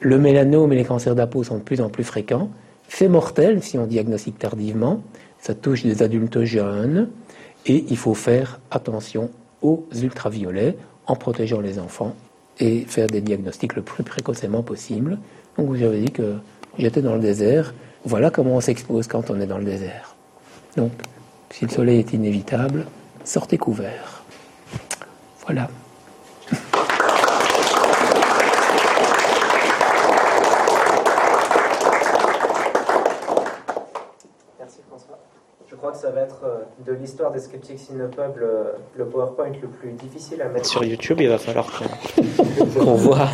Le 0.00 0.18
mélanome 0.18 0.72
et 0.72 0.76
les 0.76 0.84
cancers 0.84 1.14
de 1.14 1.20
la 1.20 1.26
peau 1.26 1.42
sont 1.42 1.58
de 1.58 1.62
plus 1.62 1.80
en 1.80 1.88
plus 1.88 2.04
fréquents. 2.04 2.50
C'est 2.88 3.08
mortel 3.08 3.62
si 3.62 3.78
on 3.78 3.86
diagnostique 3.86 4.38
tardivement. 4.38 5.02
Ça 5.38 5.54
touche 5.54 5.82
des 5.82 6.02
adultes 6.02 6.44
jeunes. 6.44 7.08
Et 7.66 7.84
il 7.88 7.96
faut 7.96 8.14
faire 8.14 8.60
attention 8.70 9.30
aux 9.62 9.86
ultraviolets 10.00 10.76
en 11.06 11.16
protégeant 11.16 11.60
les 11.60 11.78
enfants 11.78 12.14
et 12.58 12.80
faire 12.80 13.06
des 13.06 13.20
diagnostics 13.20 13.74
le 13.74 13.82
plus 13.82 14.04
précocement 14.04 14.62
possible. 14.62 15.18
Donc 15.56 15.68
vous 15.68 15.82
avez 15.82 16.00
dit 16.00 16.12
que 16.12 16.34
j'étais 16.78 17.02
dans 17.02 17.14
le 17.14 17.20
désert. 17.20 17.74
Voilà 18.04 18.30
comment 18.30 18.56
on 18.56 18.60
s'expose 18.60 19.08
quand 19.08 19.30
on 19.30 19.40
est 19.40 19.46
dans 19.46 19.58
le 19.58 19.64
désert. 19.64 20.14
Donc, 20.76 20.92
si 21.50 21.64
le 21.64 21.70
soleil 21.70 21.98
est 22.00 22.12
inévitable, 22.12 22.86
sortez 23.24 23.58
couvert. 23.58 24.22
Voilà. 25.44 25.68
Ça 35.96 36.10
va 36.10 36.20
être 36.20 36.40
euh, 36.44 36.58
de 36.86 36.92
l'histoire 36.92 37.32
des 37.32 37.40
Skeptics 37.40 37.80
in 37.90 38.06
the 38.06 38.10
Pub 38.14 38.36
le, 38.36 39.04
PowerPoint 39.04 39.52
le 39.60 39.68
plus 39.68 39.92
difficile 39.92 40.42
à 40.42 40.48
mettre 40.48 40.66
sur 40.66 40.84
YouTube. 40.84 41.20
Il 41.20 41.28
va 41.28 41.38
falloir 41.38 41.66
qu'on 42.76 42.94
voit 42.94 43.28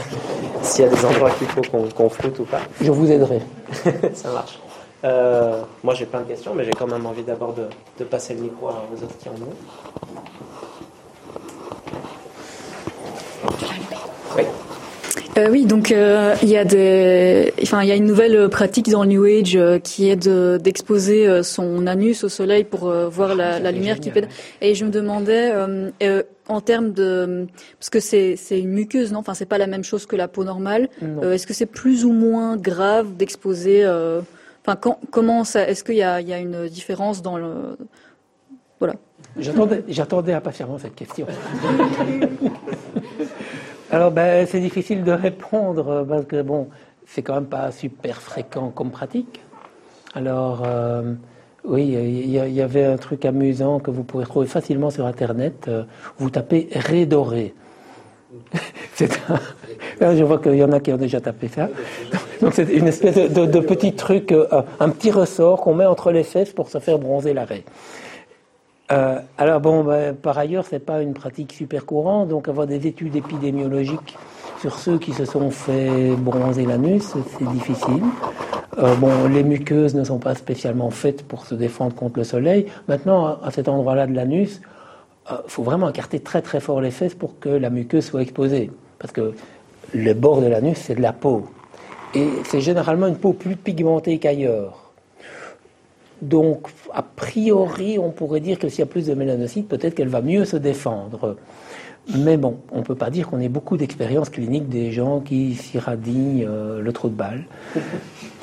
s'il 0.63 0.85
y 0.85 0.89
a 0.89 0.91
des 0.91 1.05
endroits 1.05 1.31
qu'il 1.33 1.49
faut 1.49 1.63
qu'on 1.95 2.09
floute 2.09 2.39
ou 2.39 2.45
pas. 2.45 2.61
Je 2.81 2.91
vous 2.91 3.11
aiderai. 3.11 3.41
ça 4.15 4.33
marche. 4.33 4.59
Euh, 5.05 5.63
moi 5.83 5.95
j'ai 5.95 6.07
plein 6.07 6.21
de 6.21 6.29
questions, 6.29 6.55
mais 6.55 6.65
j'ai 6.65 6.73
quand 6.73 6.87
même 6.87 7.05
envie 7.07 7.25
d'abord 7.25 7.53
de, 7.55 7.67
de, 7.99 8.05
passer 8.05 8.35
le 8.35 8.43
micro 8.43 8.69
à 8.69 8.85
aux 8.93 9.03
autres 9.03 9.19
qui 9.19 9.29
en 9.29 9.33
ont. 9.33 9.57
Euh, 15.39 15.49
oui, 15.51 15.65
donc 15.65 15.93
euh, 15.93 16.35
il 16.43 16.51
y 16.51 16.59
a 16.59 16.65
des, 16.65 17.55
enfin 17.63 17.83
il 17.83 17.89
y 17.89 17.93
a 17.93 17.95
une 17.95 18.05
nouvelle 18.05 18.51
pratique 18.51 18.91
dans 18.91 19.03
le 19.03 19.09
New 19.09 19.25
Age 19.25 19.57
euh, 19.57 19.79
qui 19.79 20.11
est 20.11 20.17
de, 20.17 20.59
d'exposer 20.63 21.43
son 21.43 21.87
anus 21.87 22.23
au 22.23 22.29
soleil 22.29 22.65
pour 22.65 22.93
voir 23.09 23.35
la, 23.35 23.59
la 23.59 23.73
lumière 23.73 23.99
qui 23.99 24.11
pète. 24.11 24.29
Et 24.61 24.75
je 24.75 24.85
me 24.85 24.91
demandais 24.91 25.53
en 26.49 26.61
termes 26.61 26.93
de, 26.93 27.47
parce 27.79 27.89
que 27.89 28.01
c'est 28.01 28.37
une 28.51 28.71
muqueuse, 28.71 29.13
non? 29.13 29.21
Enfin 29.21 29.35
c'est 29.35 29.47
pas 29.47 29.59
la 29.59 29.67
même 29.67 29.85
chose 29.85 30.05
que 30.05 30.17
la 30.17 30.29
peau 30.29 30.45
normale. 30.45 30.89
est-ce 31.23 31.47
que 31.47 31.55
c'est 31.55 31.67
plus 31.67 32.05
ou 32.05 32.13
moins 32.13 32.57
grave 32.57 33.17
d'exposer 33.17 33.87
Enfin 34.65 34.79
comment 35.11 35.45
ça 35.45 35.67
Est-ce 35.69 35.83
qu'il 35.83 35.95
y 35.95 35.99
y 35.99 36.03
a 36.03 36.39
une 36.39 36.69
différence 36.69 37.23
dans 37.23 37.39
le 37.39 37.77
voilà. 38.81 38.97
J'attendais, 39.39 39.85
j'attendais 39.87 40.33
impatiemment 40.33 40.77
cette 40.77 40.97
question. 40.97 41.27
Alors, 43.93 44.11
ben, 44.11 44.47
c'est 44.47 44.61
difficile 44.61 45.05
de 45.05 45.13
répondre 45.13 45.87
euh, 45.87 46.05
parce 46.05 46.25
que, 46.25 46.41
bon, 46.41 46.69
c'est 47.07 47.21
quand 47.21 47.35
même 47.35 47.45
pas 47.45 47.71
super 47.71 48.23
fréquent 48.23 48.71
comme 48.71 48.91
pratique. 48.91 49.43
Alors, 50.15 50.63
euh, 50.65 51.13
oui, 51.65 51.89
il 51.89 52.31
y, 52.31 52.61
avait 52.63 52.85
un 52.85 52.97
truc 52.97 53.27
amusant 53.27 53.81
que 53.81 53.91
vous 53.91 54.03
pourrez 54.03 54.25
trouver 54.25 54.47
facilement 54.47 54.89
sur 54.89 55.05
Internet. 55.05 55.67
Euh, 55.69 55.85
vous 56.17 56.31
tapez 56.31 56.69
Rédoré. 56.75 57.55
c'est 58.95 59.13
Je 60.01 60.25
vois 60.25 60.39
qu'il 60.39 60.55
y 60.55 60.65
en 60.65 60.73
a 60.73 60.81
qui 60.81 60.91
ont 60.91 60.97
déjà 60.97 61.21
tapé 61.21 61.49
ça. 61.49 61.69
Donc, 62.41 62.55
c'est 62.55 62.71
une 62.73 62.89
espèce 62.89 63.17
de, 63.17 63.61
petit 63.61 63.93
truc, 63.93 64.35
un 64.81 64.89
petit 64.89 65.11
ressort 65.11 65.61
qu'on 65.61 65.75
met 65.75 65.85
entre 65.87 66.13
les 66.13 66.25
fesses 66.25 66.53
pour 66.53 66.71
se 66.71 66.79
faire 66.79 66.99
bronzer 66.99 67.35
la 67.35 67.45
raie. 67.45 67.65
Euh, 68.93 69.19
alors 69.39 69.61
bon, 69.61 69.85
ben, 69.85 70.15
par 70.15 70.37
ailleurs, 70.37 70.67
c'est 70.69 70.85
pas 70.85 71.01
une 71.01 71.15
pratique 71.15 71.53
super 71.53 71.87
courante, 71.87 72.29
donc 72.29 72.49
avoir 72.49 72.67
des 72.67 72.87
études 72.87 73.17
épidémiologiques 73.17 74.17
sur 74.61 74.79
ceux 74.79 74.99
qui 74.99 75.13
se 75.13 75.25
sont 75.25 75.51
fait 75.51 76.15
bronzer 76.17 76.67
l'anus, 76.67 77.15
c'est 77.39 77.49
difficile. 77.49 78.03
Euh, 78.79 78.95
bon, 78.97 79.29
les 79.29 79.43
muqueuses 79.43 79.95
ne 79.95 80.05
sont 80.05 80.19
pas 80.19 80.35
spécialement 80.35 80.91
faites 80.91 81.27
pour 81.27 81.47
se 81.47 81.55
défendre 81.55 81.95
contre 81.95 82.19
le 82.19 82.25
soleil. 82.25 82.67
Maintenant, 82.87 83.39
à 83.43 83.51
cet 83.51 83.69
endroit-là 83.69 84.07
de 84.07 84.15
l'anus, 84.15 84.61
il 85.29 85.35
euh, 85.35 85.39
faut 85.47 85.63
vraiment 85.63 85.89
écarter 85.89 86.21
très 86.21 86.43
très 86.43 86.61
fort 86.61 86.81
les 86.81 86.91
fesses 86.91 87.15
pour 87.15 87.39
que 87.39 87.49
la 87.49 87.71
muqueuse 87.71 88.05
soit 88.05 88.23
exposée, 88.23 88.71
parce 88.99 89.13
que 89.13 89.35
le 89.95 90.15
bord 90.15 90.41
de 90.41 90.47
l'anus, 90.47 90.79
c'est 90.79 90.95
de 90.95 91.03
la 91.03 91.13
peau. 91.13 91.47
Et 92.15 92.29
c'est 92.45 92.61
généralement 92.61 93.07
une 93.07 93.17
peau 93.17 93.33
plus 93.33 93.57
pigmentée 93.57 94.19
qu'ailleurs. 94.19 94.92
Donc, 96.23 96.69
a 96.95 97.03
priori, 97.03 97.99
on 97.99 98.11
pourrait 98.11 98.41
dire 98.41 98.59
que 98.59 98.69
s'il 98.69 98.79
y 98.79 98.83
a 98.83 98.87
plus 98.87 99.07
de 99.07 99.15
mélanocytes, 99.15 99.69
peut-être 99.69 99.95
qu'elle 99.95 100.09
va 100.09 100.23
mieux 100.23 100.45
se 100.45 100.57
défendre. 100.57 101.37
Mais 102.17 102.37
bon, 102.37 102.59
on 102.73 102.79
ne 102.79 102.83
peut 102.83 102.95
pas 102.95 103.11
dire 103.11 103.29
qu'on 103.29 103.41
ait 103.41 103.49
beaucoup 103.49 103.77
d'expériences 103.77 104.29
cliniques 104.29 104.69
des 104.69 104.93
gens 104.93 105.21
qui 105.21 105.55
s'irradient 105.55 106.45
euh, 106.47 106.81
le 106.81 106.93
trou 106.93 107.09
de 107.09 107.15
balle. 107.15 107.45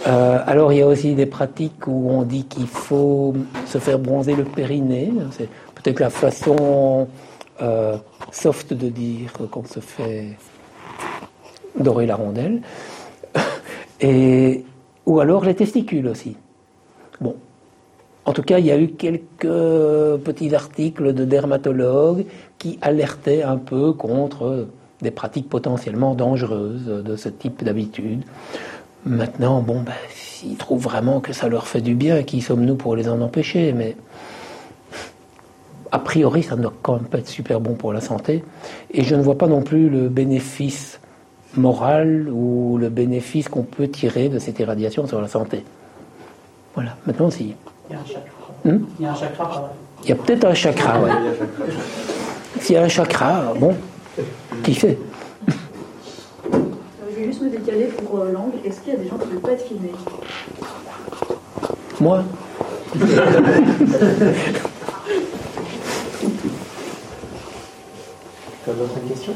Euh, 0.07 0.39
alors, 0.47 0.71
il 0.71 0.79
y 0.79 0.81
a 0.81 0.87
aussi 0.87 1.13
des 1.13 1.25
pratiques 1.25 1.85
où 1.85 2.09
on 2.09 2.23
dit 2.23 2.45
qu'il 2.45 2.67
faut 2.67 3.33
se 3.65 3.79
faire 3.79 3.99
bronzer 3.99 4.33
le 4.33 4.45
périnée. 4.45 5.11
C'est 5.31 5.49
peut-être 5.75 5.99
la 5.99 6.09
façon 6.09 7.09
euh, 7.61 7.97
soft 8.31 8.73
de 8.73 8.87
dire 8.87 9.33
qu'on 9.51 9.65
se 9.65 9.81
fait 9.81 10.37
dorer 11.77 12.05
la 12.05 12.15
rondelle. 12.15 12.61
Et, 13.99 14.63
ou 15.05 15.19
alors 15.19 15.43
les 15.43 15.53
testicules 15.53 16.07
aussi. 16.07 16.37
Bon, 17.19 17.35
en 18.29 18.33
tout 18.33 18.43
cas, 18.43 18.59
il 18.59 18.65
y 18.67 18.71
a 18.71 18.79
eu 18.79 18.89
quelques 18.89 20.21
petits 20.23 20.53
articles 20.53 21.15
de 21.15 21.25
dermatologues 21.25 22.25
qui 22.59 22.77
alertaient 22.79 23.41
un 23.41 23.57
peu 23.57 23.91
contre 23.91 24.67
des 25.01 25.09
pratiques 25.09 25.49
potentiellement 25.49 26.13
dangereuses 26.13 26.85
de 26.85 27.15
ce 27.15 27.27
type 27.27 27.63
d'habitude. 27.63 28.21
Maintenant, 29.03 29.61
bon, 29.61 29.81
ben, 29.81 29.93
s'ils 30.13 30.57
trouvent 30.57 30.83
vraiment 30.83 31.21
que 31.21 31.33
ça 31.33 31.49
leur 31.49 31.65
fait 31.65 31.81
du 31.81 31.95
bien, 31.95 32.21
qui 32.21 32.41
sommes-nous 32.41 32.75
pour 32.75 32.95
les 32.95 33.09
en 33.09 33.19
empêcher? 33.19 33.73
Mais 33.73 33.95
a 35.91 35.97
priori, 35.97 36.43
ça 36.43 36.55
ne 36.55 36.61
doit 36.61 36.73
quand 36.83 36.97
même 36.97 37.05
pas 37.05 37.17
être 37.17 37.29
super 37.29 37.59
bon 37.59 37.73
pour 37.73 37.93
la 37.93 38.01
santé. 38.01 38.43
Et 38.91 39.03
je 39.03 39.15
ne 39.15 39.23
vois 39.23 39.39
pas 39.39 39.47
non 39.47 39.63
plus 39.63 39.89
le 39.89 40.07
bénéfice 40.07 40.99
moral 41.55 42.29
ou 42.31 42.77
le 42.77 42.89
bénéfice 42.89 43.49
qu'on 43.49 43.63
peut 43.63 43.87
tirer 43.87 44.29
de 44.29 44.37
cette 44.37 44.59
irradiation 44.59 45.07
sur 45.07 45.19
la 45.19 45.27
santé. 45.27 45.63
Voilà, 46.75 46.95
maintenant, 47.07 47.31
si. 47.31 47.55
Il 47.89 47.93
y 47.93 47.95
a 47.95 48.01
un 48.01 48.05
chakra. 48.05 48.31
Hmm? 48.65 48.85
Il 48.99 49.03
y 49.03 49.07
a 49.07 49.11
un 49.11 49.15
chakra. 49.15 49.73
Il 50.03 50.09
y 50.09 50.11
a 50.11 50.15
peut-être 50.15 50.45
un 50.45 50.53
chakra, 50.53 50.99
ouais. 51.01 51.11
S'il 52.59 52.75
y 52.75 52.77
a 52.77 52.83
un 52.83 52.87
chakra, 52.87 53.53
bon, 53.59 53.75
qui 54.63 54.75
fait 54.75 54.97
Je 56.51 57.15
vais 57.15 57.25
juste 57.25 57.41
me 57.41 57.49
décaler 57.49 57.85
pour 57.85 58.19
euh, 58.19 58.31
l'angle. 58.31 58.57
Est-ce 58.65 58.79
qu'il 58.81 58.93
y 58.93 58.95
a 58.95 58.99
des 58.99 59.07
gens 59.07 59.17
qui 59.17 59.27
ne 59.27 59.31
veulent 59.31 59.41
pas 59.41 59.51
être 59.53 59.65
filmés? 59.65 59.91
Moi? 61.99 62.23
Tu 68.63 68.69
as 68.69 68.73
d'autres 68.73 68.99
questions? 69.07 69.33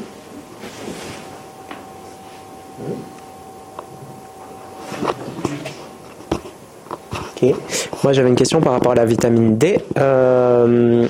oui. 2.79 2.95
Moi, 8.03 8.13
j'avais 8.13 8.29
une 8.29 8.35
question 8.35 8.61
par 8.61 8.73
rapport 8.73 8.93
à 8.93 8.95
la 8.95 9.05
vitamine 9.05 9.57
D. 9.57 9.79
Euh, 9.97 11.07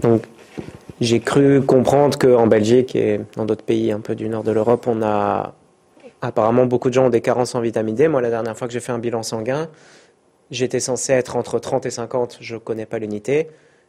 donc, 0.00 0.22
j'ai 1.00 1.20
cru 1.20 1.62
comprendre 1.62 2.18
qu'en 2.18 2.46
Belgique 2.46 2.94
et 2.94 3.20
dans 3.36 3.44
d'autres 3.44 3.64
pays 3.64 3.90
un 3.90 4.00
peu 4.00 4.14
du 4.14 4.28
nord 4.28 4.44
de 4.44 4.52
l'Europe, 4.52 4.86
on 4.86 5.02
a 5.02 5.54
apparemment 6.22 6.66
beaucoup 6.66 6.88
de 6.90 6.94
gens 6.94 7.06
ont 7.06 7.10
des 7.10 7.22
carences 7.22 7.54
en 7.54 7.60
vitamine 7.60 7.94
D. 7.94 8.08
Moi, 8.08 8.20
la 8.20 8.30
dernière 8.30 8.56
fois 8.56 8.66
que 8.66 8.72
j'ai 8.72 8.80
fait 8.80 8.92
un 8.92 8.98
bilan 8.98 9.22
sanguin, 9.22 9.68
j'étais 10.50 10.80
censé 10.80 11.12
être 11.12 11.36
entre 11.36 11.58
30 11.58 11.86
et 11.86 11.90
50. 11.90 12.38
Je 12.40 12.54
ne 12.54 12.60
connais 12.60 12.86
pas 12.86 12.98
l'unité. 12.98 13.48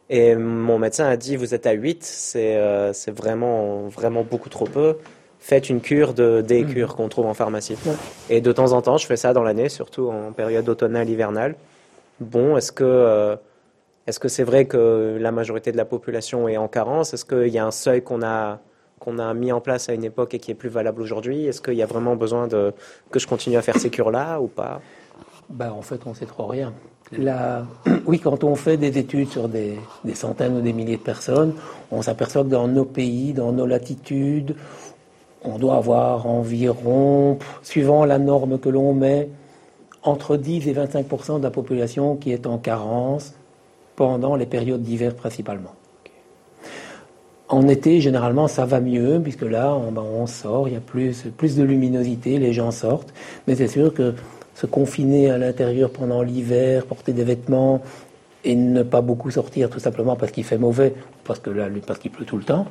Et 0.09 0.35
mon 0.35 0.79
médecin 0.79 1.05
a 1.07 1.17
dit, 1.17 1.35
vous 1.35 1.53
êtes 1.53 1.65
à 1.65 1.71
8, 1.71 2.03
c'est 2.03 2.55
euh, 2.57 2.91
c'est 2.93 3.11
vraiment, 3.11 3.87
vraiment 3.87 4.23
beaucoup 4.23 4.49
trop 4.49 4.65
peu. 4.65 4.97
Faites 5.43 5.69
une 5.69 5.81
cure 5.81 6.13
de 6.13 6.41
D, 6.41 6.63
cure 6.65 6.95
qu'on 6.95 7.09
trouve 7.09 7.25
en 7.25 7.33
pharmacie. 7.33 7.75
Et 8.29 8.41
de 8.41 8.51
temps 8.51 8.73
en 8.73 8.81
temps, 8.83 8.97
je 8.97 9.07
fais 9.07 9.17
ça 9.17 9.33
dans 9.33 9.41
l'année, 9.41 9.69
surtout 9.69 10.07
en 10.07 10.31
période 10.31 10.69
automnale, 10.69 11.09
hivernale. 11.09 11.55
Bon, 12.19 12.55
est-ce 12.57 12.71
que 12.71 12.83
euh, 12.83 13.35
est-ce 14.05 14.19
que 14.19 14.27
c'est 14.27 14.43
vrai 14.43 14.65
que 14.65 15.17
la 15.19 15.31
majorité 15.31 15.71
de 15.71 15.77
la 15.77 15.85
population 15.85 16.47
est 16.47 16.57
en 16.57 16.67
carence? 16.67 17.15
Est-ce 17.15 17.25
qu'il 17.25 17.47
y 17.47 17.57
a 17.57 17.65
un 17.65 17.71
seuil 17.71 18.03
qu'on 18.03 18.21
a 18.21 18.59
qu'on 18.99 19.17
a 19.17 19.33
mis 19.33 19.51
en 19.51 19.61
place 19.61 19.89
à 19.89 19.93
une 19.93 20.03
époque 20.03 20.35
et 20.35 20.39
qui 20.39 20.51
est 20.51 20.55
plus 20.55 20.69
valable 20.69 21.01
aujourd'hui? 21.01 21.47
Est-ce 21.47 21.59
qu'il 21.59 21.73
y 21.73 21.81
a 21.81 21.87
vraiment 21.87 22.15
besoin 22.15 22.47
de 22.47 22.71
que 23.09 23.17
je 23.17 23.25
continue 23.25 23.57
à 23.57 23.63
faire 23.63 23.77
ces 23.77 23.89
cures-là 23.89 24.39
ou 24.39 24.47
pas? 24.47 24.79
Ben, 25.49 25.71
En 25.71 25.81
fait, 25.81 26.01
on 26.05 26.11
ne 26.11 26.15
sait 26.15 26.27
trop 26.27 26.45
rien. 26.45 26.71
La... 27.11 27.65
Oui, 28.05 28.19
quand 28.19 28.43
on 28.43 28.55
fait 28.55 28.77
des 28.77 28.97
études 28.99 29.29
sur 29.29 29.49
des, 29.49 29.79
des 30.03 30.13
centaines 30.13 30.57
ou 30.57 30.61
des 30.61 30.71
milliers 30.71 30.97
de 30.97 31.01
personnes, 31.01 31.55
on 31.91 32.03
s'aperçoit 32.03 32.43
que 32.43 32.49
dans 32.49 32.67
nos 32.67 32.85
pays, 32.85 33.33
dans 33.33 33.51
nos 33.51 33.65
latitudes, 33.65 34.55
on 35.43 35.57
doit 35.57 35.75
avoir 35.75 36.27
environ, 36.27 37.37
suivant 37.63 38.05
la 38.05 38.19
norme 38.19 38.59
que 38.59 38.69
l'on 38.69 38.93
met, 38.93 39.29
entre 40.03 40.37
10 40.37 40.67
et 40.67 40.73
25% 40.73 41.39
de 41.39 41.43
la 41.43 41.51
population 41.51 42.15
qui 42.15 42.31
est 42.31 42.47
en 42.47 42.57
carence 42.57 43.33
pendant 43.95 44.35
les 44.35 44.45
périodes 44.45 44.81
d'hiver 44.81 45.15
principalement. 45.15 45.73
En 47.49 47.67
été, 47.67 47.99
généralement, 47.99 48.47
ça 48.47 48.65
va 48.65 48.79
mieux, 48.79 49.19
puisque 49.21 49.41
là, 49.41 49.75
on, 49.75 49.91
ben, 49.91 50.25
sort, 50.25 50.69
il 50.69 50.73
y 50.73 50.77
a 50.77 50.79
plus, 50.79 51.25
de 51.25 51.63
luminosité, 51.63 52.37
les 52.37 52.53
gens 52.53 52.71
sortent. 52.71 53.13
Mais 53.45 53.55
c'est 53.55 53.67
sûr 53.67 53.93
que 53.93 54.15
se 54.55 54.65
confiner 54.65 55.29
à 55.29 55.37
l'intérieur 55.37 55.89
pendant 55.89 56.21
l'hiver, 56.21 56.85
porter 56.85 57.11
des 57.11 57.25
vêtements 57.25 57.81
et 58.45 58.55
ne 58.55 58.83
pas 58.83 59.01
beaucoup 59.01 59.31
sortir 59.31 59.69
tout 59.69 59.79
simplement 59.79 60.15
parce 60.15 60.31
qu'il 60.31 60.45
fait 60.45 60.57
mauvais, 60.57 60.93
parce 61.25 61.39
que 61.39 61.51
qu'il 61.99 62.11
pleut 62.11 62.25
tout 62.25 62.37
le 62.37 62.43
temps, 62.43 62.65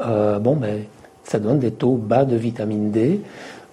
euh, 0.00 0.38
bon, 0.38 0.56
ben, 0.56 0.84
ça 1.24 1.38
donne 1.38 1.58
des 1.58 1.72
taux 1.72 1.96
bas 1.96 2.24
de 2.24 2.36
vitamine 2.36 2.90
D. 2.90 3.20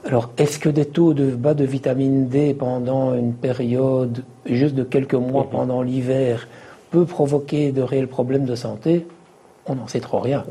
Alors, 0.05 0.31
est-ce 0.37 0.57
que 0.57 0.69
des 0.69 0.85
taux 0.85 1.13
de 1.13 1.31
bas 1.31 1.53
de 1.53 1.63
vitamine 1.63 2.27
D 2.27 2.53
pendant 2.53 3.13
une 3.13 3.33
période 3.33 4.23
juste 4.45 4.73
de 4.73 4.83
quelques 4.83 5.13
mois 5.13 5.47
pendant 5.49 5.83
l'hiver 5.83 6.47
peut 6.89 7.05
provoquer 7.05 7.71
de 7.71 7.81
réels 7.81 8.07
problèmes 8.07 8.45
de 8.45 8.55
santé? 8.55 9.05
On 9.67 9.75
n'en 9.75 9.87
sait 9.87 9.99
trop 9.99 10.19
rien. 10.19 10.43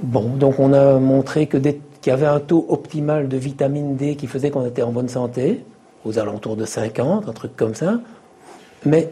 Bon, 0.00 0.30
donc 0.30 0.58
on 0.58 0.72
a 0.72 0.98
montré 0.98 1.46
qu'il 1.46 1.62
y 2.06 2.10
avait 2.10 2.26
un 2.26 2.40
taux 2.40 2.66
optimal 2.68 3.28
de 3.28 3.36
vitamine 3.36 3.94
D 3.94 4.16
qui 4.16 4.26
faisait 4.26 4.50
qu'on 4.50 4.66
était 4.66 4.82
en 4.82 4.90
bonne 4.90 5.08
santé, 5.08 5.62
aux 6.04 6.18
alentours 6.18 6.56
de 6.56 6.64
50, 6.64 7.28
un 7.28 7.32
truc 7.32 7.56
comme 7.56 7.76
ça. 7.76 8.00
Mais 8.84 9.10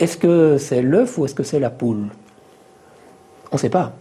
est-ce 0.00 0.18
que 0.18 0.58
c'est 0.58 0.82
l'œuf 0.82 1.16
ou 1.16 1.24
est-ce 1.24 1.34
que 1.34 1.42
c'est 1.42 1.60
la 1.60 1.70
poule? 1.70 2.08
On 3.50 3.56
ne 3.56 3.58
sait 3.58 3.70
pas. 3.70 3.94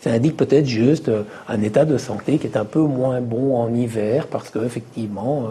Ça 0.00 0.10
indique 0.10 0.36
peut-être 0.36 0.66
juste 0.66 1.10
un 1.48 1.62
état 1.62 1.84
de 1.84 1.98
santé 1.98 2.38
qui 2.38 2.46
est 2.46 2.56
un 2.56 2.64
peu 2.64 2.80
moins 2.80 3.20
bon 3.20 3.56
en 3.56 3.72
hiver 3.74 4.26
parce 4.26 4.50
qu'effectivement, 4.50 5.48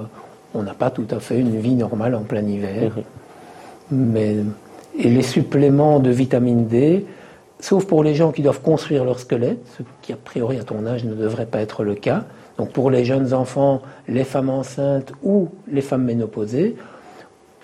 on 0.54 0.64
n'a 0.64 0.74
pas 0.74 0.89
tout 0.89 1.08
à 1.12 1.20
fait 1.20 1.39
une 1.39 1.60
vie 1.60 1.76
normale 1.76 2.16
en 2.16 2.22
plein 2.22 2.43
hiver. 2.43 2.93
Mais, 3.91 4.38
et 4.98 5.10
les 5.10 5.22
suppléments 5.22 6.00
de 6.00 6.10
vitamine 6.10 6.68
D, 6.68 7.06
sauf 7.60 7.86
pour 7.86 8.04
les 8.04 8.16
gens 8.16 8.32
qui 8.32 8.41
doivent 8.41 8.62
construire 8.62 9.04
leur 9.04 9.20
squelette, 9.20 9.60
ce 9.78 9.84
qui 10.02 10.14
a 10.14 10.18
priori 10.18 10.58
à 10.60 10.64
ton 10.64 10.86
âge 10.86 11.04
ne 11.04 11.14
devrait 11.14 11.46
pas 11.46 11.60
être 11.60 11.84
le 11.84 11.96
cas. 11.96 12.24
Donc 12.58 12.72
pour 12.72 12.89
les 12.89 13.04
jeunes 13.04 13.34
enfants, 13.34 13.82
les 14.08 14.24
femmes 14.24 14.50
enceintes 14.50 15.12
ou 15.24 15.50
les 15.68 15.82
femmes 15.82 16.04
ménopausées, 16.04 16.76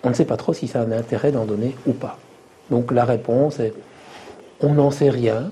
on 0.04 0.10
ne 0.10 0.14
sait 0.14 0.26
pas 0.26 0.38
trop 0.38 0.54
si 0.54 0.68
ça 0.68 0.82
a 0.82 0.84
un 0.84 0.92
intérêt 0.92 1.32
d'en 1.32 1.46
donner 1.46 1.76
ou 1.88 1.94
pas. 1.94 2.18
Donc 2.70 2.92
la 2.92 3.06
réponse 3.06 3.60
est 3.60 3.74
on 4.64 4.74
n'en 4.74 4.92
sait 4.92 5.10
rien. 5.10 5.52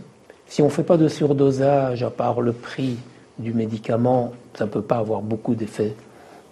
Si 0.49 0.63
on 0.63 0.65
ne 0.65 0.71
fait 0.71 0.83
pas 0.83 0.97
de 0.97 1.07
surdosage, 1.07 2.03
à 2.03 2.09
part 2.09 2.41
le 2.41 2.53
prix 2.53 2.97
du 3.37 3.53
médicament, 3.53 4.33
ça 4.55 4.65
ne 4.65 4.69
peut 4.69 4.81
pas 4.81 4.97
avoir 4.97 5.21
beaucoup 5.21 5.53
d'effets 5.53 5.95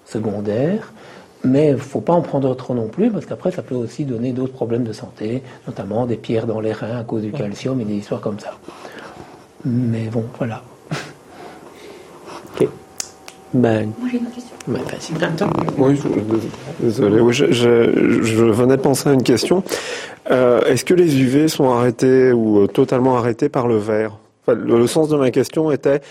secondaires. 0.06 0.94
Mais 1.44 1.68
il 1.68 1.74
ne 1.74 1.78
faut 1.78 2.02
pas 2.02 2.14
en 2.14 2.22
prendre 2.22 2.56
trop 2.56 2.74
non 2.74 2.88
plus, 2.88 3.12
parce 3.12 3.26
qu'après, 3.26 3.52
ça 3.52 3.64
peut 3.64 3.76
aussi 3.76 4.06
donner 4.06 4.34
d'autres 4.34 4.54
problèmes 4.54 4.84
de 4.84 4.94
santé, 4.94 5.42
notamment 5.66 6.06
des 6.06 6.16
pierres 6.16 6.48
dans 6.48 6.60
les 6.60 6.74
reins 6.74 7.00
à 7.00 7.04
cause 7.04 7.24
du 7.24 7.32
calcium 7.32 7.82
et 7.82 7.86
des 7.86 7.96
histoires 7.96 8.22
comme 8.22 8.40
ça. 8.40 8.54
Mais 9.66 10.08
bon, 10.08 10.26
voilà. 10.38 10.62
Ben, 13.58 13.92
Moi 14.00 14.10
j'ai 14.12 14.18
une 14.20 14.26
autre 14.28 14.36
question. 14.36 14.56
ben. 14.68 14.82
Oui, 15.78 16.00
désolé. 16.80 17.20
Oui, 17.22 17.34
je, 17.34 17.52
je- 17.52 18.22
je 18.22 18.44
venais 18.46 18.78
de 18.78 18.82
penser 18.82 19.10
à 19.10 19.14
une 19.14 19.24
question. 19.24 19.64
Euh, 20.30 20.62
Est-ce 20.66 20.86
que 20.86 20.94
les 20.94 21.20
UV 21.22 21.48
sont 21.48 21.70
arrêtés 21.72 22.32
ou 22.32 22.60
euh, 22.60 22.68
totalement 22.68 23.18
arrêtés 23.18 23.50
par 23.50 23.68
le 23.68 23.78
verre? 23.78 24.18
Enfin, 24.46 24.58
le, 24.58 24.78
le 24.78 24.88
sens 24.88 25.10
de 25.10 25.16
ma 25.18 25.32
question 25.32 25.72
était 25.72 26.02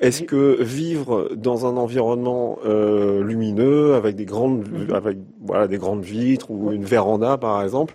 est-ce 0.00 0.22
que 0.22 0.62
vivre 0.62 1.30
dans 1.36 1.64
un 1.66 1.76
environnement 1.76 2.58
euh, 2.66 3.22
lumineux 3.22 3.94
avec 3.94 4.16
des 4.16 4.24
grandes, 4.26 4.64
avec 4.94 5.16
voilà 5.42 5.68
des 5.68 5.78
grandes 5.78 6.02
vitres 6.02 6.50
ou 6.50 6.72
une 6.72 6.84
véranda 6.84 7.36
par 7.38 7.62
exemple, 7.62 7.94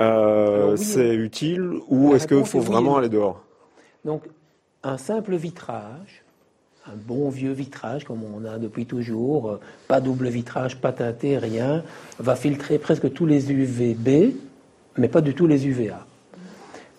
euh, 0.00 0.72
oui, 0.72 0.78
c'est 0.84 1.14
utile 1.14 1.70
ou 1.88 2.14
est-ce 2.14 2.26
qu'il 2.26 2.44
faut 2.44 2.58
oui 2.58 2.64
vraiment 2.64 2.96
aller 2.96 3.08
dehors? 3.08 3.42
Donc, 4.04 4.22
un 4.82 4.96
simple 4.98 5.34
vitrage, 5.36 6.19
un 6.86 6.96
bon 6.96 7.28
vieux 7.28 7.52
vitrage 7.52 8.04
comme 8.04 8.20
on 8.24 8.44
a 8.44 8.58
depuis 8.58 8.86
toujours, 8.86 9.58
pas 9.88 10.00
double 10.00 10.28
vitrage, 10.28 10.76
pas 10.76 10.92
teinté, 10.92 11.38
rien, 11.38 11.82
va 12.18 12.36
filtrer 12.36 12.78
presque 12.78 13.12
tous 13.12 13.26
les 13.26 13.52
UVB, 13.52 14.34
mais 14.96 15.08
pas 15.08 15.20
du 15.20 15.34
tout 15.34 15.46
les 15.46 15.66
UVA. 15.66 16.06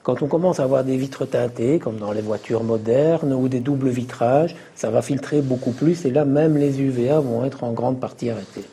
Quand 0.03 0.23
on 0.23 0.27
commence 0.27 0.59
à 0.59 0.63
avoir 0.63 0.83
des 0.83 0.97
vitres 0.97 1.25
teintées, 1.25 1.77
comme 1.77 1.97
dans 1.97 2.11
les 2.11 2.21
voitures 2.21 2.63
modernes, 2.63 3.33
ou 3.33 3.47
des 3.47 3.59
doubles 3.59 3.89
vitrages, 3.89 4.55
ça 4.75 4.89
va 4.89 5.01
filtrer 5.01 5.41
beaucoup 5.41 5.71
plus, 5.71 6.05
et 6.05 6.11
là 6.11 6.25
même 6.25 6.57
les 6.57 6.81
UVA 6.81 7.19
vont 7.19 7.45
être 7.45 7.63
en 7.63 7.71
grande 7.71 7.99
partie 7.99 8.29
arrêtés. 8.29 8.65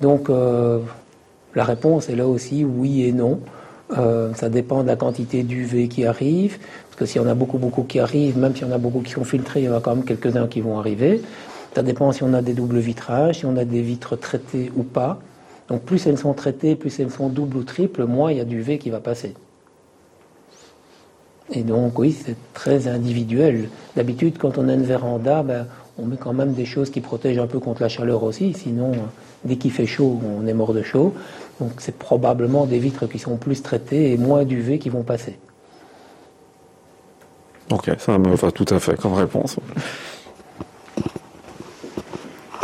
Donc 0.00 0.30
euh, 0.30 0.80
la 1.54 1.64
réponse 1.64 2.08
est 2.08 2.14
là 2.14 2.26
aussi 2.26 2.64
oui 2.64 3.04
et 3.04 3.12
non. 3.12 3.40
Euh, 3.96 4.34
ça 4.34 4.50
dépend 4.50 4.82
de 4.82 4.88
la 4.88 4.96
quantité 4.96 5.42
d'UV 5.42 5.88
qui 5.88 6.04
arrive, 6.04 6.58
parce 6.58 6.96
que 6.96 7.06
s'il 7.06 7.22
y 7.22 7.24
en 7.24 7.28
a 7.28 7.34
beaucoup, 7.34 7.58
beaucoup 7.58 7.84
qui 7.84 8.00
arrivent, 8.00 8.36
même 8.36 8.54
si 8.54 8.64
on 8.64 8.72
a 8.72 8.78
beaucoup 8.78 9.00
qui 9.00 9.12
sont 9.12 9.24
filtrés, 9.24 9.60
il 9.60 9.64
y 9.64 9.68
en 9.68 9.76
a 9.76 9.80
quand 9.80 9.94
même 9.94 10.04
quelques-uns 10.04 10.46
qui 10.46 10.60
vont 10.60 10.78
arriver. 10.78 11.22
Ça 11.74 11.82
dépend 11.82 12.12
si 12.12 12.22
on 12.22 12.34
a 12.34 12.42
des 12.42 12.54
doubles 12.54 12.78
vitrages, 12.78 13.38
si 13.38 13.46
on 13.46 13.56
a 13.56 13.64
des 13.64 13.80
vitres 13.80 14.16
traitées 14.16 14.70
ou 14.76 14.82
pas. 14.82 15.20
Donc 15.68 15.82
plus 15.82 16.06
elles 16.06 16.18
sont 16.18 16.34
traitées, 16.34 16.76
plus 16.76 16.98
elles 17.00 17.10
sont 17.10 17.28
doubles 17.28 17.56
ou 17.56 17.62
triples, 17.62 18.04
moins 18.04 18.32
il 18.32 18.38
y 18.38 18.40
a 18.40 18.44
d'UV 18.44 18.78
qui 18.78 18.90
va 18.90 19.00
passer. 19.00 19.34
Et 21.52 21.62
donc 21.62 21.98
oui, 21.98 22.12
c'est 22.12 22.36
très 22.52 22.88
individuel. 22.88 23.68
D'habitude, 23.96 24.36
quand 24.38 24.58
on 24.58 24.68
a 24.68 24.74
une 24.74 24.82
véranda, 24.82 25.42
ben, 25.42 25.66
on 25.98 26.06
met 26.06 26.16
quand 26.16 26.32
même 26.32 26.52
des 26.52 26.66
choses 26.66 26.90
qui 26.90 27.00
protègent 27.00 27.38
un 27.38 27.46
peu 27.46 27.58
contre 27.58 27.82
la 27.82 27.88
chaleur 27.88 28.22
aussi, 28.22 28.52
sinon 28.54 28.92
dès 29.44 29.56
qu'il 29.56 29.70
fait 29.70 29.86
chaud, 29.86 30.20
on 30.24 30.46
est 30.46 30.54
mort 30.54 30.74
de 30.74 30.82
chaud. 30.82 31.14
Donc 31.60 31.72
c'est 31.78 31.96
probablement 31.98 32.66
des 32.66 32.78
vitres 32.78 33.06
qui 33.06 33.18
sont 33.18 33.36
plus 33.36 33.62
traitées 33.62 34.12
et 34.12 34.16
moins 34.18 34.44
d'UV 34.44 34.78
qui 34.78 34.90
vont 34.90 35.02
passer. 35.02 35.38
Ok, 37.70 37.90
ça 37.98 38.16
me 38.18 38.34
va 38.34 38.50
tout 38.52 38.64
à 38.70 38.78
fait 38.78 38.96
comme 38.96 39.14
réponse. 39.14 39.56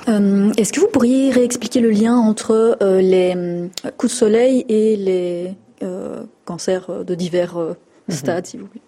Euh, 0.09 0.53
Est-ce 0.57 0.73
que 0.73 0.81
vous 0.81 0.89
pourriez 0.89 1.31
réexpliquer 1.31 1.81
le 1.81 1.91
lien 1.91 2.17
entre 2.17 2.77
euh, 2.83 3.01
les 3.01 3.35
euh, 3.37 3.69
coups 3.97 4.13
de 4.13 4.17
soleil 4.19 4.65
et 4.69 4.97
les 4.97 5.55
euh, 5.83 6.25
cancers 6.45 7.05
de 7.05 7.15
divers 7.15 7.57
euh, 7.59 7.75
stades, 8.11 8.47
s'il 8.47 8.61
vous 8.61 8.67
plaît 8.69 8.81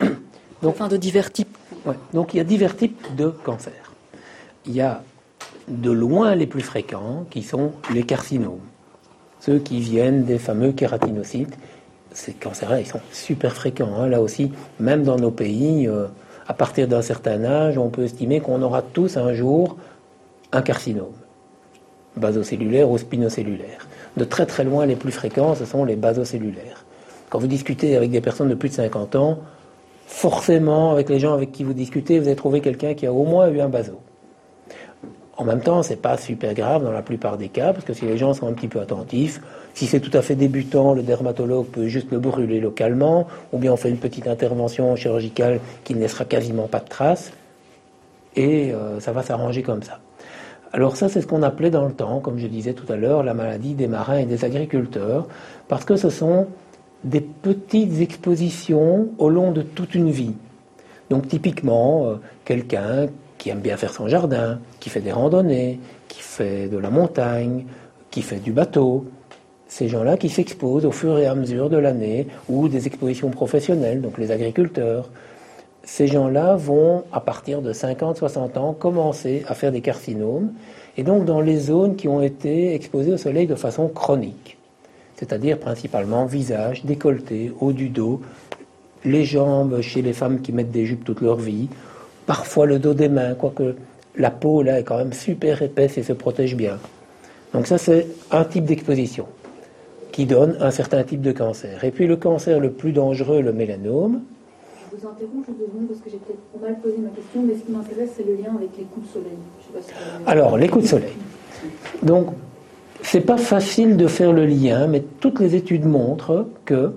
Donc- 0.62 0.74
Enfin, 0.74 0.88
de 0.88 0.96
divers 0.98 1.32
types. 1.32 1.56
Ouais. 1.86 1.94
Donc 2.12 2.34
il 2.34 2.36
y 2.36 2.40
a 2.40 2.44
divers 2.44 2.76
types 2.76 3.14
de 3.16 3.28
cancers. 3.30 3.92
Il 4.66 4.72
y 4.74 4.82
a 4.82 5.02
de 5.68 5.90
loin 5.90 6.34
les 6.34 6.46
plus 6.46 6.60
fréquents 6.60 7.24
qui 7.30 7.42
sont 7.42 7.72
les 7.94 8.02
carcinomes. 8.02 8.60
Ceux 9.40 9.58
qui 9.58 9.80
viennent 9.80 10.24
des 10.24 10.38
fameux 10.38 10.72
kératinocytes. 10.72 11.58
Ces 12.12 12.32
cancers-là, 12.32 12.80
ils 12.80 12.86
sont 12.86 13.00
super 13.12 13.54
fréquents. 13.54 13.94
Hein. 13.98 14.08
Là 14.08 14.20
aussi, 14.20 14.52
même 14.78 15.02
dans 15.02 15.16
nos 15.16 15.30
pays, 15.30 15.88
euh, 15.88 16.06
à 16.46 16.54
partir 16.54 16.88
d'un 16.88 17.02
certain 17.02 17.44
âge, 17.44 17.78
on 17.78 17.88
peut 17.88 18.04
estimer 18.04 18.40
qu'on 18.40 18.62
aura 18.62 18.82
tous 18.82 19.16
un 19.16 19.32
jour 19.32 19.76
un 20.52 20.62
carcinome, 20.62 21.12
basocellulaire 22.16 22.90
ou 22.90 22.98
spinocellulaire. 22.98 23.86
De 24.16 24.24
très 24.24 24.46
très 24.46 24.64
loin, 24.64 24.84
les 24.86 24.96
plus 24.96 25.12
fréquents, 25.12 25.54
ce 25.54 25.64
sont 25.64 25.84
les 25.84 25.96
basocellulaires. 25.96 26.84
Quand 27.28 27.38
vous 27.38 27.46
discutez 27.46 27.96
avec 27.96 28.10
des 28.10 28.20
personnes 28.20 28.48
de 28.48 28.54
plus 28.54 28.70
de 28.70 28.74
50 28.74 29.14
ans, 29.14 29.38
forcément, 30.06 30.90
avec 30.90 31.08
les 31.08 31.20
gens 31.20 31.32
avec 31.32 31.52
qui 31.52 31.62
vous 31.62 31.72
discutez, 31.72 32.18
vous 32.18 32.26
allez 32.26 32.34
trouver 32.34 32.60
quelqu'un 32.60 32.94
qui 32.94 33.06
a 33.06 33.12
au 33.12 33.24
moins 33.24 33.48
eu 33.48 33.60
un 33.60 33.68
baso. 33.68 34.00
En 35.40 35.44
même 35.44 35.62
temps, 35.62 35.82
c'est 35.82 35.96
pas 35.96 36.18
super 36.18 36.52
grave 36.52 36.84
dans 36.84 36.92
la 36.92 37.00
plupart 37.00 37.38
des 37.38 37.48
cas, 37.48 37.72
parce 37.72 37.86
que 37.86 37.94
si 37.94 38.04
les 38.04 38.18
gens 38.18 38.34
sont 38.34 38.46
un 38.46 38.52
petit 38.52 38.68
peu 38.68 38.78
attentifs, 38.78 39.40
si 39.72 39.86
c'est 39.86 39.98
tout 39.98 40.10
à 40.12 40.20
fait 40.20 40.34
débutant, 40.34 40.92
le 40.92 41.02
dermatologue 41.02 41.64
peut 41.64 41.86
juste 41.86 42.12
le 42.12 42.18
brûler 42.18 42.60
localement, 42.60 43.26
ou 43.50 43.56
bien 43.56 43.72
on 43.72 43.78
fait 43.78 43.88
une 43.88 43.96
petite 43.96 44.28
intervention 44.28 44.94
chirurgicale 44.96 45.60
qui 45.82 45.94
ne 45.94 46.00
laissera 46.00 46.26
quasiment 46.26 46.68
pas 46.68 46.80
de 46.80 46.88
traces, 46.90 47.32
et 48.36 48.70
euh, 48.74 49.00
ça 49.00 49.12
va 49.12 49.22
s'arranger 49.22 49.62
comme 49.62 49.82
ça. 49.82 50.00
Alors 50.74 50.98
ça, 50.98 51.08
c'est 51.08 51.22
ce 51.22 51.26
qu'on 51.26 51.42
appelait 51.42 51.70
dans 51.70 51.86
le 51.86 51.94
temps, 51.94 52.20
comme 52.20 52.38
je 52.38 52.46
disais 52.46 52.74
tout 52.74 52.92
à 52.92 52.96
l'heure, 52.96 53.22
la 53.22 53.32
maladie 53.32 53.72
des 53.72 53.88
marins 53.88 54.18
et 54.18 54.26
des 54.26 54.44
agriculteurs, 54.44 55.26
parce 55.68 55.86
que 55.86 55.96
ce 55.96 56.10
sont 56.10 56.48
des 57.02 57.22
petites 57.22 58.02
expositions 58.02 59.08
au 59.16 59.30
long 59.30 59.52
de 59.52 59.62
toute 59.62 59.94
une 59.94 60.10
vie. 60.10 60.34
Donc 61.08 61.28
typiquement, 61.28 62.08
euh, 62.08 62.16
quelqu'un 62.44 63.06
qui 63.40 63.48
aime 63.48 63.60
bien 63.60 63.78
faire 63.78 63.94
son 63.94 64.06
jardin, 64.06 64.60
qui 64.80 64.90
fait 64.90 65.00
des 65.00 65.12
randonnées, 65.12 65.80
qui 66.08 66.20
fait 66.20 66.68
de 66.68 66.76
la 66.76 66.90
montagne, 66.90 67.64
qui 68.10 68.20
fait 68.20 68.36
du 68.36 68.52
bateau, 68.52 69.06
ces 69.66 69.88
gens-là 69.88 70.18
qui 70.18 70.28
s'exposent 70.28 70.84
au 70.84 70.92
fur 70.92 71.18
et 71.18 71.26
à 71.26 71.34
mesure 71.34 71.70
de 71.70 71.78
l'année, 71.78 72.26
ou 72.50 72.68
des 72.68 72.86
expositions 72.86 73.30
professionnelles, 73.30 74.02
donc 74.02 74.18
les 74.18 74.30
agriculteurs, 74.30 75.08
ces 75.84 76.06
gens-là 76.06 76.54
vont, 76.56 77.04
à 77.12 77.20
partir 77.20 77.62
de 77.62 77.72
50-60 77.72 78.58
ans, 78.58 78.74
commencer 78.74 79.42
à 79.48 79.54
faire 79.54 79.72
des 79.72 79.80
carcinomes, 79.80 80.52
et 80.98 81.02
donc 81.02 81.24
dans 81.24 81.40
les 81.40 81.56
zones 81.56 81.96
qui 81.96 82.08
ont 82.08 82.20
été 82.20 82.74
exposées 82.74 83.14
au 83.14 83.16
soleil 83.16 83.46
de 83.46 83.54
façon 83.54 83.88
chronique 83.88 84.58
c'est-à-dire 85.20 85.58
principalement 85.58 86.24
visage, 86.24 86.86
décolleté, 86.86 87.52
haut 87.60 87.74
du 87.74 87.90
dos, 87.90 88.22
les 89.04 89.26
jambes 89.26 89.82
chez 89.82 90.00
les 90.00 90.14
femmes 90.14 90.40
qui 90.40 90.50
mettent 90.50 90.70
des 90.70 90.86
jupes 90.86 91.04
toute 91.04 91.20
leur 91.20 91.36
vie, 91.36 91.68
parfois 92.30 92.64
le 92.64 92.78
dos 92.78 92.94
des 92.94 93.08
mains, 93.08 93.34
quoique 93.34 93.74
la 94.14 94.30
peau 94.30 94.62
là 94.62 94.78
est 94.78 94.84
quand 94.84 94.98
même 94.98 95.12
super 95.12 95.62
épaisse 95.62 95.98
et 95.98 96.04
se 96.04 96.12
protège 96.12 96.54
bien. 96.54 96.78
Donc 97.52 97.66
ça 97.66 97.76
c'est 97.76 98.06
un 98.30 98.44
type 98.44 98.66
d'exposition 98.66 99.26
qui 100.12 100.26
donne 100.26 100.56
un 100.60 100.70
certain 100.70 101.02
type 101.02 101.22
de 101.22 101.32
cancer. 101.32 101.82
Et 101.82 101.90
puis 101.90 102.06
le 102.06 102.16
cancer 102.16 102.60
le 102.60 102.70
plus 102.70 102.92
dangereux, 102.92 103.40
le 103.40 103.52
mélanome. 103.52 104.20
Je 104.92 104.96
vous 104.96 105.08
interromps 105.08 105.44
je 105.48 105.64
vous 105.76 105.86
parce 105.88 106.00
que 106.02 106.08
j'ai 106.08 106.18
peut-être 106.18 106.62
mal 106.62 106.78
posé 106.78 106.98
ma 106.98 107.08
question, 107.08 107.42
mais 107.42 107.54
ce 107.54 107.64
qui 107.64 107.72
m'intéresse 107.72 108.10
c'est 108.16 108.24
le 108.24 108.36
lien 108.36 108.54
avec 108.56 108.70
les 108.78 108.84
coups 108.84 109.08
de 109.08 109.12
soleil. 109.12 109.38
Alors 110.24 110.56
les 110.56 110.68
coups 110.68 110.84
de 110.84 110.88
soleil. 110.88 111.16
Donc 112.04 112.28
c'est 113.02 113.22
pas 113.22 113.38
facile 113.38 113.96
de 113.96 114.06
faire 114.06 114.32
le 114.32 114.46
lien, 114.46 114.86
mais 114.86 115.02
toutes 115.18 115.40
les 115.40 115.56
études 115.56 115.84
montrent 115.84 116.46
que 116.64 116.92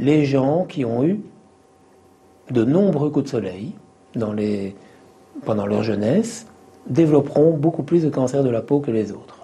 les 0.00 0.24
gens 0.24 0.64
qui 0.64 0.84
ont 0.84 1.04
eu 1.04 1.20
de 2.50 2.64
nombreux 2.64 3.10
coups 3.10 3.26
de 3.26 3.30
soleil 3.30 3.74
pendant 5.44 5.66
leur 5.66 5.82
jeunesse 5.82 6.46
développeront 6.86 7.52
beaucoup 7.52 7.82
plus 7.82 8.02
de 8.02 8.10
cancer 8.10 8.42
de 8.42 8.50
la 8.50 8.60
peau 8.60 8.80
que 8.80 8.90
les 8.90 9.12
autres. 9.12 9.38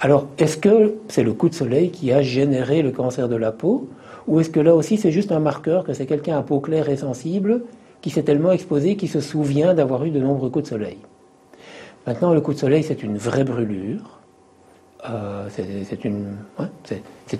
Alors, 0.00 0.26
est-ce 0.38 0.56
que 0.56 0.94
c'est 1.08 1.24
le 1.24 1.32
coup 1.32 1.48
de 1.48 1.54
soleil 1.54 1.90
qui 1.90 2.12
a 2.12 2.22
généré 2.22 2.82
le 2.82 2.92
cancer 2.92 3.28
de 3.28 3.34
la 3.34 3.50
peau 3.50 3.88
Ou 4.28 4.40
est-ce 4.40 4.50
que 4.50 4.60
là 4.60 4.74
aussi 4.74 4.96
c'est 4.96 5.10
juste 5.10 5.32
un 5.32 5.40
marqueur 5.40 5.82
que 5.82 5.92
c'est 5.92 6.06
quelqu'un 6.06 6.38
à 6.38 6.42
peau 6.42 6.60
claire 6.60 6.88
et 6.88 6.96
sensible 6.96 7.62
qui 8.00 8.10
s'est 8.10 8.22
tellement 8.22 8.52
exposé 8.52 8.94
qu'il 8.94 9.08
se 9.08 9.20
souvient 9.20 9.74
d'avoir 9.74 10.04
eu 10.04 10.10
de 10.10 10.20
nombreux 10.20 10.50
coups 10.50 10.64
de 10.64 10.68
soleil? 10.68 10.98
Maintenant, 12.06 12.32
le 12.32 12.40
coup 12.40 12.54
de 12.54 12.58
soleil, 12.58 12.84
c'est 12.84 13.02
une 13.02 13.18
vraie 13.18 13.44
brûlure. 13.44 14.20
Euh, 15.10 15.48
c'est 15.50 16.04
une, 16.04 16.36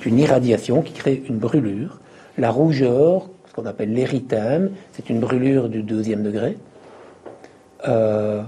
une, 0.05 0.19
irradiation 0.19 0.83
qui 0.83 0.93
crée 0.93 1.23
une 1.29 1.39
brûlure. 1.39 2.01
La 2.37 2.51
rougeur, 2.51 3.29
qu'on 3.59 3.67
appelle 3.67 3.93
l'érythème, 3.93 4.71
c'est 4.93 5.11
une 5.11 5.19
brûlure 5.19 5.69
du 5.69 5.83
deuxième 5.83 6.23
degré. 6.23 6.57
Euh, 7.89 8.43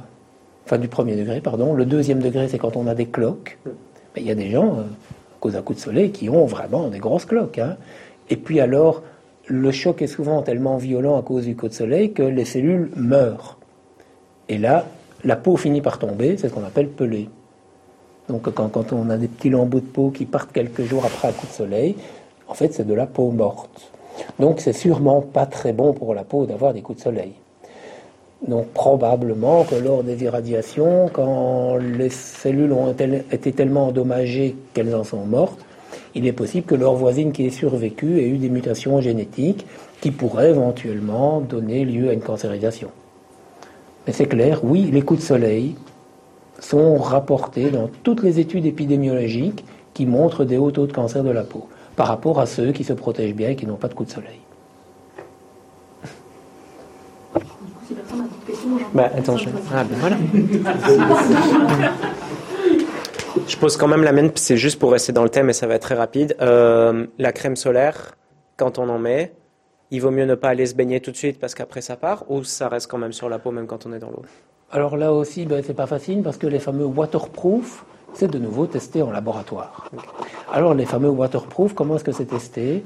enfin, 0.64 0.78
du 0.78 0.86
premier 0.86 1.16
degré, 1.16 1.40
pardon. 1.40 1.74
Le 1.74 1.84
deuxième 1.84 2.20
degré, 2.20 2.48
c'est 2.48 2.58
quand 2.58 2.76
on 2.76 2.86
a 2.86 2.94
des 2.94 3.06
cloques. 3.06 3.58
Il 4.16 4.22
y 4.22 4.30
a 4.30 4.36
des 4.36 4.50
gens, 4.50 4.78
euh, 4.78 4.82
à 4.82 5.40
cause 5.40 5.54
d'un 5.54 5.62
coup 5.62 5.74
de 5.74 5.80
soleil, 5.80 6.12
qui 6.12 6.28
ont 6.28 6.46
vraiment 6.46 6.88
des 6.88 7.00
grosses 7.00 7.24
cloques. 7.24 7.58
Hein. 7.58 7.76
Et 8.28 8.36
puis 8.36 8.60
alors, 8.60 9.02
le 9.46 9.72
choc 9.72 10.00
est 10.00 10.06
souvent 10.06 10.42
tellement 10.42 10.76
violent 10.76 11.18
à 11.18 11.22
cause 11.22 11.44
du 11.44 11.56
coup 11.56 11.68
de 11.68 11.74
soleil 11.74 12.12
que 12.12 12.22
les 12.22 12.44
cellules 12.44 12.90
meurent. 12.94 13.58
Et 14.48 14.58
là, 14.58 14.86
la 15.24 15.34
peau 15.34 15.56
finit 15.56 15.80
par 15.80 15.98
tomber, 15.98 16.36
c'est 16.36 16.48
ce 16.48 16.54
qu'on 16.54 16.64
appelle 16.64 16.88
pelée. 16.88 17.28
Donc 18.28 18.48
quand, 18.54 18.92
on 18.92 19.10
a 19.10 19.16
des 19.16 19.26
petits 19.26 19.50
lambeaux 19.50 19.80
de 19.80 19.86
peau 19.86 20.10
qui 20.10 20.24
partent 20.24 20.52
quelques 20.52 20.84
jours 20.84 21.04
après 21.04 21.28
un 21.28 21.32
coup 21.32 21.48
de 21.48 21.52
soleil, 21.52 21.96
en 22.46 22.54
fait 22.54 22.72
c'est 22.72 22.86
de 22.86 22.94
la 22.94 23.06
peau 23.06 23.32
morte. 23.32 23.90
Donc 24.38 24.60
c'est 24.60 24.72
sûrement 24.72 25.20
pas 25.20 25.46
très 25.46 25.72
bon 25.72 25.92
pour 25.92 26.14
la 26.14 26.24
peau 26.24 26.46
d'avoir 26.46 26.72
des 26.72 26.82
coups 26.82 26.98
de 26.98 27.02
soleil. 27.04 27.32
Donc 28.46 28.68
probablement 28.68 29.64
que 29.64 29.74
lors 29.74 30.02
des 30.02 30.22
irradiations, 30.22 31.10
quand 31.12 31.76
les 31.76 32.08
cellules 32.08 32.72
ont 32.72 32.90
été 32.90 33.52
tellement 33.52 33.88
endommagées 33.88 34.56
qu'elles 34.72 34.94
en 34.94 35.04
sont 35.04 35.26
mortes, 35.26 35.60
il 36.14 36.26
est 36.26 36.32
possible 36.32 36.66
que 36.66 36.74
leur 36.74 36.94
voisine 36.94 37.32
qui 37.32 37.46
ait 37.46 37.50
survécu 37.50 38.18
ait 38.18 38.28
eu 38.28 38.38
des 38.38 38.48
mutations 38.48 39.00
génétiques 39.00 39.66
qui 40.00 40.10
pourraient 40.10 40.50
éventuellement 40.50 41.40
donner 41.40 41.84
lieu 41.84 42.08
à 42.08 42.12
une 42.14 42.20
cancérisation. 42.20 42.88
Mais 44.06 44.12
c'est 44.12 44.26
clair, 44.26 44.60
oui, 44.64 44.90
les 44.90 45.02
coups 45.02 45.20
de 45.20 45.24
soleil 45.24 45.74
sont 46.58 46.96
rapportés 46.96 47.70
dans 47.70 47.88
toutes 48.02 48.22
les 48.22 48.40
études 48.40 48.66
épidémiologiques 48.66 49.64
qui 49.92 50.06
montrent 50.06 50.44
des 50.44 50.56
hauts 50.56 50.70
taux 50.70 50.86
de 50.86 50.92
cancer 50.92 51.22
de 51.22 51.30
la 51.30 51.42
peau 51.42 51.68
par 52.00 52.08
rapport 52.08 52.40
à 52.40 52.46
ceux 52.46 52.72
qui 52.72 52.82
se 52.82 52.94
protègent 52.94 53.34
bien 53.34 53.50
et 53.50 53.56
qui 53.56 53.66
n'ont 53.66 53.76
pas 53.76 53.88
de 53.88 53.92
coup 53.92 54.06
de 54.06 54.10
soleil. 54.10 54.40
Bah, 58.94 59.10
attends, 59.14 59.36
je... 59.36 59.50
Ah, 59.70 59.84
ben 59.84 59.98
voilà. 59.98 60.16
je 63.46 63.56
pose 63.58 63.76
quand 63.76 63.86
même 63.86 64.02
la 64.02 64.12
mienne, 64.12 64.30
c'est 64.34 64.56
juste 64.56 64.78
pour 64.78 64.92
rester 64.92 65.12
dans 65.12 65.24
le 65.24 65.28
thème 65.28 65.50
et 65.50 65.52
ça 65.52 65.66
va 65.66 65.74
être 65.74 65.82
très 65.82 65.94
rapide. 65.94 66.34
Euh, 66.40 67.06
la 67.18 67.32
crème 67.32 67.54
solaire, 67.54 68.16
quand 68.56 68.78
on 68.78 68.88
en 68.88 68.98
met, 68.98 69.34
il 69.90 70.00
vaut 70.00 70.10
mieux 70.10 70.24
ne 70.24 70.36
pas 70.36 70.48
aller 70.48 70.64
se 70.64 70.74
baigner 70.74 71.00
tout 71.00 71.10
de 71.10 71.18
suite 71.18 71.38
parce 71.38 71.54
qu'après 71.54 71.82
ça 71.82 71.96
part 71.96 72.24
ou 72.30 72.44
ça 72.44 72.70
reste 72.70 72.90
quand 72.90 72.96
même 72.96 73.12
sur 73.12 73.28
la 73.28 73.38
peau 73.38 73.50
même 73.50 73.66
quand 73.66 73.84
on 73.84 73.92
est 73.92 73.98
dans 73.98 74.08
l'eau? 74.08 74.22
Alors 74.72 74.96
là 74.96 75.12
aussi, 75.12 75.44
ben, 75.44 75.62
c'est 75.62 75.74
pas 75.74 75.86
facile 75.86 76.22
parce 76.22 76.38
que 76.38 76.46
les 76.46 76.60
fameux 76.60 76.86
waterproof, 76.86 77.84
c'est 78.14 78.30
de 78.30 78.38
nouveau 78.38 78.66
testé 78.66 79.02
en 79.02 79.10
laboratoire. 79.10 79.90
Alors 80.52 80.74
les 80.74 80.86
fameux 80.86 81.10
waterproof, 81.10 81.74
comment 81.74 81.96
est-ce 81.96 82.04
que 82.04 82.12
c'est 82.12 82.26
testé? 82.26 82.84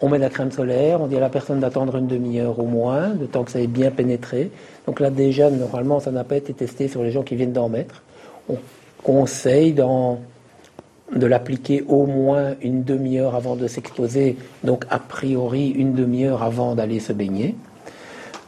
On 0.00 0.08
met 0.08 0.18
de 0.18 0.22
la 0.22 0.30
crème 0.30 0.50
solaire, 0.50 1.00
on 1.00 1.06
dit 1.06 1.16
à 1.16 1.20
la 1.20 1.28
personne 1.28 1.60
d'attendre 1.60 1.96
une 1.96 2.08
demi-heure 2.08 2.58
au 2.58 2.66
moins, 2.66 3.10
de 3.10 3.26
temps 3.26 3.44
que 3.44 3.50
ça 3.50 3.60
ait 3.60 3.66
bien 3.66 3.90
pénétré. 3.90 4.50
Donc 4.86 5.00
là 5.00 5.10
déjà, 5.10 5.50
normalement, 5.50 6.00
ça 6.00 6.10
n'a 6.10 6.24
pas 6.24 6.36
été 6.36 6.52
testé 6.52 6.88
sur 6.88 7.02
les 7.02 7.10
gens 7.10 7.22
qui 7.22 7.36
viennent 7.36 7.52
d'en 7.52 7.68
mettre. 7.68 8.02
On 8.48 8.56
conseille 9.02 9.72
de 9.72 11.26
l'appliquer 11.26 11.84
au 11.88 12.06
moins 12.06 12.54
une 12.60 12.82
demi-heure 12.82 13.34
avant 13.34 13.56
de 13.56 13.66
s'exposer, 13.68 14.36
donc 14.64 14.84
a 14.90 14.98
priori 14.98 15.70
une 15.70 15.94
demi-heure 15.94 16.42
avant 16.42 16.74
d'aller 16.74 17.00
se 17.00 17.12
baigner. 17.12 17.54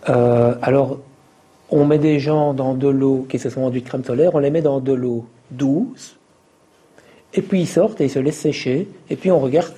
Euh, 0.08 0.54
alors 0.62 0.98
on 1.70 1.84
met 1.84 1.98
des 1.98 2.18
gens 2.18 2.54
dans 2.54 2.74
de 2.74 2.88
l'eau 2.88 3.26
qui 3.28 3.38
se 3.38 3.50
sont 3.50 3.62
enduits 3.62 3.82
de 3.82 3.88
crème 3.88 4.04
solaire, 4.04 4.34
on 4.34 4.38
les 4.38 4.50
met 4.50 4.62
dans 4.62 4.80
de 4.80 4.92
l'eau 4.92 5.26
douce, 5.50 6.15
et 7.36 7.42
puis 7.42 7.60
ils 7.60 7.68
sortent 7.68 8.00
et 8.00 8.04
ils 8.04 8.10
se 8.10 8.18
laissent 8.18 8.40
sécher, 8.40 8.88
et 9.10 9.16
puis 9.16 9.30
on 9.30 9.38
regarde 9.38 9.72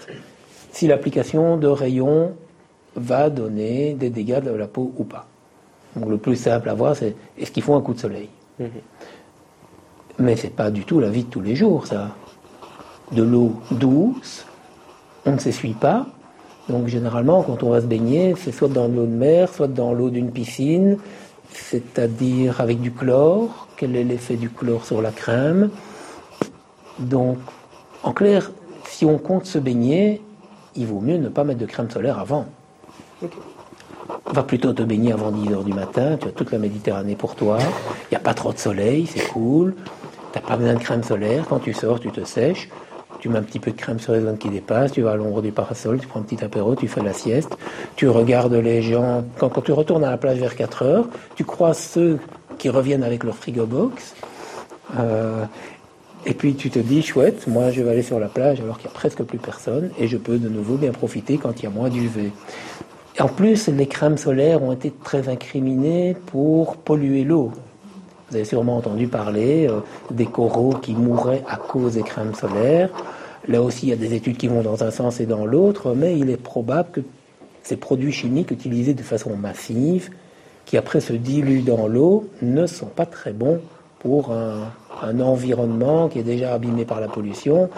si 0.72 0.86
l'application 0.86 1.56
de 1.56 1.66
rayons 1.66 2.32
va 2.94 3.30
donner 3.30 3.94
des 3.94 4.10
dégâts 4.10 4.40
de 4.40 4.50
la 4.50 4.66
peau 4.66 4.92
ou 4.96 5.04
pas. 5.04 5.26
Donc 5.96 6.08
le 6.08 6.18
plus 6.18 6.36
simple 6.36 6.68
à 6.68 6.74
voir, 6.74 6.94
c'est 6.96 7.14
est-ce 7.36 7.50
qu'ils 7.50 7.62
font 7.62 7.76
un 7.76 7.80
coup 7.80 7.94
de 7.94 7.98
soleil? 7.98 8.28
Mais 8.58 8.66
mhm. 8.66 8.72
ce 10.16 10.22
Mais 10.22 10.36
c'est 10.36 10.54
pas 10.54 10.70
du 10.70 10.84
tout 10.84 11.00
la 11.00 11.10
vie 11.10 11.24
de 11.24 11.30
tous 11.30 11.40
les 11.40 11.56
jours, 11.56 11.86
ça. 11.86 12.14
De 13.12 13.22
l'eau 13.22 13.54
douce, 13.70 14.46
on 15.26 15.32
ne 15.32 15.38
s'essuie 15.38 15.74
pas. 15.74 16.06
Donc 16.68 16.86
généralement, 16.86 17.42
quand 17.42 17.62
on 17.62 17.70
va 17.70 17.80
se 17.80 17.86
baigner, 17.86 18.34
c'est 18.36 18.52
soit 18.52 18.68
dans 18.68 18.86
l'eau 18.86 19.06
de 19.06 19.14
mer, 19.14 19.48
soit 19.52 19.68
dans 19.68 19.92
l'eau 19.92 20.10
d'une 20.10 20.30
piscine, 20.30 20.98
c'est-à-dire 21.52 22.60
avec 22.60 22.80
du 22.80 22.92
chlore. 22.92 23.68
Quel 23.76 23.96
est 23.96 24.04
l'effet 24.04 24.36
du 24.36 24.50
chlore 24.50 24.84
sur 24.84 25.00
la 25.00 25.10
crème? 25.10 25.70
Donc, 26.98 27.38
en 28.02 28.12
clair, 28.12 28.50
si 28.84 29.04
on 29.04 29.18
compte 29.18 29.46
se 29.46 29.58
baigner, 29.58 30.22
il 30.76 30.86
vaut 30.86 31.00
mieux 31.00 31.16
ne 31.16 31.28
pas 31.28 31.44
mettre 31.44 31.60
de 31.60 31.66
crème 31.66 31.90
solaire 31.90 32.18
avant. 32.18 32.46
Va 34.32 34.42
plutôt 34.42 34.72
te 34.72 34.82
baigner 34.82 35.12
avant 35.12 35.30
10 35.30 35.48
h 35.48 35.64
du 35.64 35.72
matin, 35.72 36.16
tu 36.20 36.28
as 36.28 36.30
toute 36.30 36.52
la 36.52 36.58
Méditerranée 36.58 37.16
pour 37.16 37.34
toi, 37.34 37.58
il 37.60 38.12
n'y 38.12 38.16
a 38.16 38.20
pas 38.20 38.34
trop 38.34 38.52
de 38.52 38.58
soleil, 38.58 39.06
c'est 39.06 39.26
cool, 39.28 39.74
tu 40.32 40.38
n'as 40.38 40.46
pas 40.46 40.56
besoin 40.56 40.74
de 40.74 40.78
crème 40.78 41.02
solaire, 41.02 41.46
quand 41.48 41.58
tu 41.58 41.72
sors, 41.72 41.98
tu 42.00 42.10
te 42.10 42.24
sèches. 42.24 42.68
tu 43.20 43.28
mets 43.28 43.38
un 43.38 43.42
petit 43.42 43.58
peu 43.58 43.72
de 43.72 43.76
crème 43.76 43.98
sur 43.98 44.12
les 44.12 44.20
zones 44.20 44.38
qui 44.38 44.48
dépassent, 44.48 44.92
tu 44.92 45.02
vas 45.02 45.12
à 45.12 45.16
l'ombre 45.16 45.42
du 45.42 45.50
parasol, 45.50 45.98
tu 45.98 46.06
prends 46.06 46.20
un 46.20 46.22
petit 46.22 46.44
apéro, 46.44 46.76
tu 46.76 46.86
fais 46.86 47.02
la 47.02 47.12
sieste, 47.12 47.56
tu 47.96 48.08
regardes 48.08 48.54
les 48.54 48.80
gens. 48.80 49.24
Quand, 49.38 49.48
quand 49.48 49.62
tu 49.62 49.72
retournes 49.72 50.04
à 50.04 50.10
la 50.10 50.18
plage 50.18 50.38
vers 50.38 50.54
4 50.54 50.82
heures, 50.82 51.08
tu 51.34 51.44
croises 51.44 51.78
ceux 51.78 52.18
qui 52.58 52.68
reviennent 52.68 53.02
avec 53.02 53.24
leur 53.24 53.34
frigo 53.34 53.66
box. 53.66 54.14
Euh, 54.98 55.44
et 56.28 56.34
puis 56.34 56.54
tu 56.54 56.68
te 56.68 56.78
dis, 56.78 57.00
chouette, 57.00 57.46
moi 57.46 57.70
je 57.70 57.82
vais 57.82 57.90
aller 57.90 58.02
sur 58.02 58.20
la 58.20 58.28
plage 58.28 58.60
alors 58.60 58.76
qu'il 58.76 58.88
n'y 58.88 58.94
a 58.94 58.98
presque 58.98 59.22
plus 59.22 59.38
personne 59.38 59.90
et 59.98 60.08
je 60.08 60.18
peux 60.18 60.36
de 60.36 60.50
nouveau 60.50 60.76
bien 60.76 60.92
profiter 60.92 61.38
quand 61.38 61.58
il 61.58 61.62
y 61.62 61.66
a 61.66 61.70
moins 61.70 61.88
d'UV. 61.88 62.32
En 63.18 63.28
plus, 63.28 63.68
les 63.68 63.86
crèmes 63.86 64.18
solaires 64.18 64.62
ont 64.62 64.72
été 64.72 64.92
très 65.02 65.30
incriminées 65.30 66.14
pour 66.26 66.76
polluer 66.76 67.24
l'eau. 67.24 67.50
Vous 68.28 68.36
avez 68.36 68.44
sûrement 68.44 68.76
entendu 68.76 69.08
parler 69.08 69.68
euh, 69.70 69.80
des 70.10 70.26
coraux 70.26 70.74
qui 70.74 70.92
mouraient 70.92 71.42
à 71.48 71.56
cause 71.56 71.94
des 71.94 72.02
crèmes 72.02 72.34
solaires. 72.34 72.90
Là 73.48 73.62
aussi, 73.62 73.86
il 73.86 73.88
y 73.88 73.92
a 73.94 73.96
des 73.96 74.12
études 74.12 74.36
qui 74.36 74.48
vont 74.48 74.60
dans 74.60 74.84
un 74.84 74.90
sens 74.90 75.20
et 75.20 75.26
dans 75.26 75.46
l'autre, 75.46 75.94
mais 75.96 76.18
il 76.18 76.28
est 76.28 76.36
probable 76.36 76.90
que 76.92 77.00
ces 77.62 77.76
produits 77.76 78.12
chimiques 78.12 78.50
utilisés 78.50 78.92
de 78.92 79.02
façon 79.02 79.34
massive, 79.34 80.10
qui 80.66 80.76
après 80.76 81.00
se 81.00 81.14
diluent 81.14 81.64
dans 81.64 81.88
l'eau, 81.88 82.28
ne 82.42 82.66
sont 82.66 82.86
pas 82.86 83.06
très 83.06 83.32
bons 83.32 83.62
pour 83.98 84.32
un, 84.32 84.70
un 85.02 85.20
environnement 85.20 86.08
qui 86.08 86.18
est 86.18 86.24
déjà 86.24 86.54
abîmé 86.54 86.84
par 86.84 87.00
la 87.00 87.08
pollution. 87.08 87.70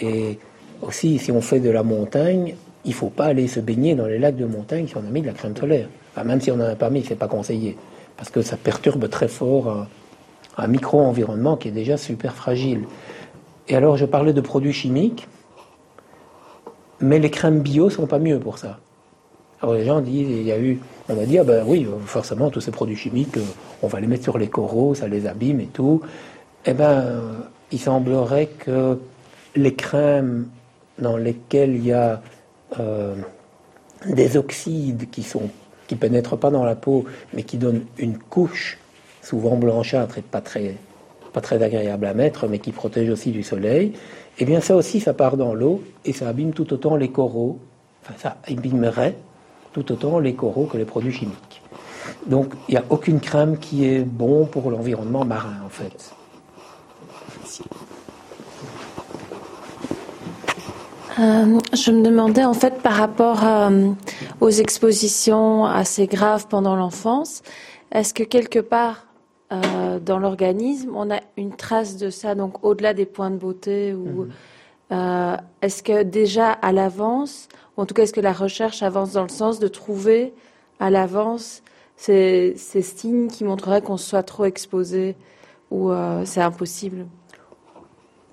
Et 0.00 0.38
aussi, 0.82 1.18
si 1.18 1.32
on 1.32 1.40
fait 1.40 1.60
de 1.60 1.70
la 1.70 1.82
montagne, 1.82 2.54
il 2.84 2.90
ne 2.90 2.94
faut 2.94 3.10
pas 3.10 3.26
aller 3.26 3.48
se 3.48 3.60
baigner 3.60 3.94
dans 3.94 4.06
les 4.06 4.18
lacs 4.18 4.36
de 4.36 4.46
montagne 4.46 4.86
si 4.86 4.96
on 4.96 5.00
a 5.00 5.10
mis 5.10 5.22
de 5.22 5.26
la 5.26 5.32
crème 5.32 5.56
solaire. 5.56 5.88
même 6.24 6.40
si 6.40 6.50
on 6.50 6.56
en 6.56 6.60
a 6.60 6.74
pas 6.74 6.90
mis, 6.90 7.02
ce 7.02 7.10
n'est 7.10 7.16
pas 7.16 7.28
conseillé. 7.28 7.76
Parce 8.16 8.30
que 8.30 8.42
ça 8.42 8.56
perturbe 8.56 9.08
très 9.08 9.28
fort 9.28 9.86
un, 10.56 10.66
micro-environnement 10.66 11.56
qui 11.56 11.68
est 11.68 11.72
déjà 11.72 11.96
super 11.96 12.34
fragile. 12.34 12.82
Et 13.68 13.74
alors, 13.74 13.96
je 13.96 14.04
parlais 14.04 14.32
de 14.32 14.40
produits 14.40 14.72
chimiques, 14.72 15.26
mais 17.00 17.18
les 17.18 17.30
crèmes 17.30 17.60
bio 17.60 17.90
sont 17.90 18.06
pas 18.06 18.18
mieux 18.18 18.38
pour 18.38 18.58
ça. 18.58 18.78
Alors 19.62 19.74
les 19.74 19.84
gens 19.84 20.00
disent, 20.02 20.28
il 20.28 20.42
y 20.42 20.52
a 20.52 20.58
eu, 20.58 20.78
on 21.08 21.18
a 21.18 21.24
dit, 21.24 21.38
ah 21.38 21.44
ben 21.44 21.64
oui, 21.66 21.86
forcément, 22.04 22.50
tous 22.50 22.60
ces 22.60 22.70
produits 22.70 22.96
chimiques, 22.96 23.38
on 23.82 23.86
va 23.86 23.98
les 23.98 24.06
mettre 24.06 24.22
sur 24.22 24.36
les 24.36 24.48
coraux, 24.48 24.94
ça 24.94 25.08
les 25.08 25.26
abîme 25.26 25.60
et 25.60 25.66
tout. 25.66 26.02
Eh 26.66 26.72
ben, 26.72 27.20
il 27.72 27.78
semblerait 27.78 28.46
que 28.46 28.98
les 29.54 29.74
crèmes 29.74 30.48
dans 30.98 31.16
lesquelles 31.16 31.74
il 31.74 31.86
y 31.86 31.92
a 31.92 32.22
euh, 32.80 33.14
des 34.06 34.36
oxydes 34.36 35.10
qui 35.10 35.22
sont 35.22 35.50
pénètrent 35.96 36.36
pas 36.36 36.50
dans 36.50 36.64
la 36.64 36.74
peau, 36.74 37.04
mais 37.32 37.42
qui 37.42 37.56
donnent 37.56 37.84
une 37.98 38.18
couche 38.18 38.78
souvent 39.22 39.56
blanchâtre 39.56 40.18
et 40.18 40.22
pas 40.22 40.40
très 40.40 40.76
pas 41.32 41.40
très 41.40 41.60
agréable 41.64 42.06
à 42.06 42.14
mettre, 42.14 42.46
mais 42.46 42.60
qui 42.60 42.70
protège 42.70 43.10
aussi 43.10 43.32
du 43.32 43.42
soleil. 43.42 43.94
Eh 44.38 44.44
bien, 44.44 44.60
ça 44.60 44.76
aussi, 44.76 45.00
ça 45.00 45.14
part 45.14 45.36
dans 45.36 45.52
l'eau 45.52 45.82
et 46.04 46.12
ça 46.12 46.28
abîme 46.28 46.52
tout 46.52 46.72
autant 46.72 46.94
les 46.94 47.08
coraux. 47.08 47.58
Enfin, 48.04 48.14
ça 48.16 48.36
abîmerait 48.46 49.16
tout 49.72 49.90
autant 49.90 50.20
les 50.20 50.34
coraux 50.34 50.66
que 50.66 50.76
les 50.76 50.84
produits 50.84 51.12
chimiques. 51.12 51.60
Donc, 52.28 52.54
il 52.68 52.72
n'y 52.72 52.78
a 52.78 52.84
aucune 52.88 53.18
crème 53.18 53.58
qui 53.58 53.84
est 53.84 54.04
bon 54.04 54.46
pour 54.46 54.70
l'environnement 54.70 55.24
marin, 55.24 55.56
en 55.66 55.68
fait. 55.68 56.14
Euh, 61.20 61.60
je 61.72 61.90
me 61.92 62.02
demandais 62.02 62.44
en 62.44 62.54
fait 62.54 62.82
par 62.82 62.94
rapport 62.94 63.44
euh, 63.44 63.90
aux 64.40 64.50
expositions 64.50 65.64
assez 65.64 66.08
graves 66.08 66.48
pendant 66.48 66.74
l'enfance, 66.74 67.42
est-ce 67.92 68.12
que 68.12 68.24
quelque 68.24 68.58
part 68.58 69.06
euh, 69.52 70.00
dans 70.00 70.18
l'organisme 70.18 70.90
on 70.96 71.12
a 71.12 71.20
une 71.36 71.54
trace 71.54 71.96
de 71.98 72.10
ça, 72.10 72.34
donc 72.34 72.64
au-delà 72.64 72.94
des 72.94 73.06
points 73.06 73.30
de 73.30 73.36
beauté 73.36 73.94
ou 73.94 74.26
mhm. 74.90 75.38
est-ce 75.62 75.84
que 75.84 76.02
déjà 76.02 76.50
à 76.50 76.72
l'avance, 76.72 77.48
ou 77.76 77.82
en 77.82 77.86
tout 77.86 77.94
cas 77.94 78.02
est-ce 78.02 78.12
que 78.12 78.20
la 78.20 78.32
recherche 78.32 78.82
avance 78.82 79.12
dans 79.12 79.22
le 79.22 79.28
sens 79.28 79.60
de 79.60 79.68
trouver 79.68 80.34
à 80.80 80.90
l'avance 80.90 81.62
ces, 81.96 82.54
ces, 82.56 82.82
signes 82.82 83.28
qui 83.28 83.44
montreraient 83.44 83.82
qu'on 83.82 83.96
soit 83.96 84.24
trop 84.24 84.46
exposé 84.46 85.14
ou 85.74 85.92
c'est 86.24 86.40
impossible? 86.40 87.06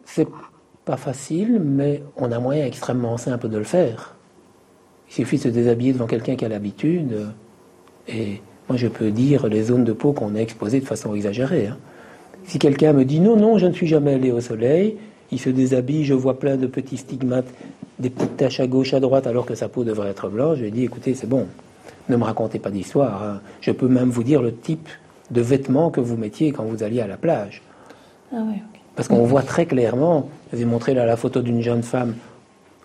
C'est 0.05 0.27
pas 0.85 0.97
facile, 0.97 1.59
mais 1.63 2.03
on 2.17 2.31
a 2.31 2.39
moyen 2.39 2.65
extrêmement 2.65 3.17
simple 3.17 3.49
de 3.49 3.57
le 3.57 3.63
faire. 3.63 4.15
Il 5.09 5.13
suffit 5.13 5.37
de 5.37 5.43
se 5.43 5.47
déshabiller 5.47 5.93
devant 5.93 6.07
quelqu'un 6.07 6.35
qui 6.35 6.45
a 6.45 6.49
l'habitude. 6.49 7.27
Et 8.07 8.41
moi, 8.69 8.77
je 8.77 8.87
peux 8.87 9.11
dire 9.11 9.47
les 9.47 9.63
zones 9.63 9.83
de 9.83 9.93
peau 9.93 10.13
qu'on 10.13 10.35
a 10.35 10.39
exposées 10.39 10.79
de 10.79 10.85
façon 10.85 11.13
exagérée. 11.15 11.67
Hein. 11.67 11.77
Si 12.45 12.59
quelqu'un 12.59 12.93
me 12.93 13.05
dit 13.05 13.19
non, 13.19 13.35
non, 13.35 13.57
je 13.57 13.67
ne 13.67 13.73
suis 13.73 13.87
jamais 13.87 14.13
allé 14.13 14.31
au 14.31 14.41
soleil, 14.41 14.97
il 15.31 15.39
se 15.39 15.49
déshabille, 15.49 16.03
je 16.03 16.13
vois 16.13 16.39
plein 16.39 16.57
de 16.57 16.67
petits 16.67 16.97
stigmates, 16.97 17.51
des 17.99 18.09
petites 18.09 18.37
taches 18.37 18.59
à 18.59 18.67
gauche, 18.67 18.93
à 18.93 18.99
droite, 18.99 19.27
alors 19.27 19.45
que 19.45 19.55
sa 19.55 19.69
peau 19.69 19.83
devrait 19.83 20.09
être 20.09 20.29
blanche, 20.29 20.57
je 20.57 20.63
lui 20.63 20.71
dis 20.71 20.83
écoutez, 20.83 21.13
c'est 21.13 21.27
bon, 21.27 21.47
ne 22.09 22.17
me 22.17 22.23
racontez 22.23 22.59
pas 22.59 22.71
d'histoire. 22.71 23.23
Hein. 23.23 23.41
Je 23.61 23.71
peux 23.71 23.87
même 23.87 24.09
vous 24.09 24.23
dire 24.23 24.41
le 24.41 24.53
type 24.53 24.89
de 25.31 25.41
vêtements 25.41 25.89
que 25.89 26.01
vous 26.01 26.17
mettiez 26.17 26.51
quand 26.51 26.63
vous 26.63 26.83
alliez 26.83 27.01
à 27.01 27.07
la 27.07 27.17
plage. 27.17 27.61
Ah 28.33 28.43
oui, 28.47 28.61
parce 28.95 29.07
qu'on 29.07 29.23
voit 29.23 29.43
très 29.43 29.65
clairement, 29.65 30.29
je 30.51 30.57
vous 30.57 30.63
ai 30.63 30.65
montré 30.65 30.93
là 30.93 31.05
la 31.05 31.17
photo 31.17 31.41
d'une 31.41 31.61
jeune 31.61 31.83
femme, 31.83 32.15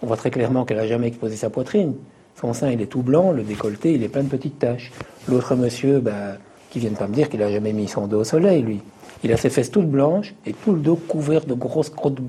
on 0.03 0.07
voit 0.07 0.17
très 0.17 0.31
clairement 0.31 0.65
qu'elle 0.65 0.77
n'a 0.77 0.87
jamais 0.87 1.09
exposé 1.09 1.37
sa 1.37 1.51
poitrine. 1.51 1.95
Son 2.41 2.53
sein, 2.53 2.71
il 2.71 2.81
est 2.83 2.87
tout 2.87 3.03
blanc, 3.03 3.33
le 3.33 3.43
décolleté, 3.43 3.95
il 3.95 4.03
est 4.03 4.09
plein 4.09 4.23
de 4.23 4.29
petites 4.29 4.59
taches. 4.59 4.93
L'autre 5.29 5.55
monsieur, 5.57 6.01
bah, 6.01 6.37
qui 6.71 6.79
vient 6.79 6.91
de 6.91 6.97
pas 6.97 7.09
me 7.09 7.15
dire 7.15 7.29
qu'il 7.29 7.41
n'a 7.41 7.51
jamais 7.51 7.73
mis 7.73 7.89
son 7.89 8.07
dos 8.07 8.21
au 8.21 8.25
soleil, 8.25 8.63
lui. 8.63 8.81
Il 9.25 9.33
a 9.33 9.37
ses 9.37 9.49
fesses 9.49 9.71
toutes 9.71 9.89
blanches 9.89 10.35
et 10.45 10.53
tout 10.53 10.73
le 10.73 10.81
dos 10.81 10.97
couvert 10.97 11.47
de 11.47 11.55
grosses 11.55 11.89
crottes 11.89 12.21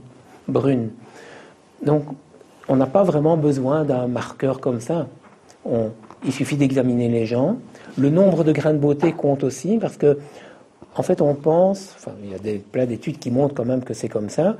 brunes. 0.48 0.90
Donc, 1.86 2.06
on 2.70 2.78
n'a 2.78 2.86
pas 2.86 3.04
vraiment 3.04 3.36
besoin 3.36 3.84
d'un 3.84 4.08
marqueur 4.08 4.62
comme 4.62 4.80
ça. 4.80 5.08
il 6.26 6.32
suffit 6.32 6.56
d'examiner 6.56 7.10
les 7.10 7.26
gens. 7.26 7.58
Le 7.98 8.10
nombre 8.10 8.44
de 8.44 8.52
grains 8.52 8.74
de 8.74 8.80
beauté 8.80 9.12
compte 9.12 9.44
aussi 9.44 9.78
parce 9.78 9.98
que 9.98 10.18
en 10.96 11.04
fait, 11.04 11.22
on 11.22 11.36
pense, 11.36 11.96
il 12.24 12.32
y 12.32 12.34
a 12.34 12.40
des, 12.40 12.58
plein 12.58 12.86
d'études 12.86 13.20
qui 13.20 13.30
montrent 13.30 13.54
quand 13.54 13.66
même 13.66 13.84
que 13.84 13.94
c'est 13.94 14.10
comme 14.10 14.30
ça, 14.30 14.58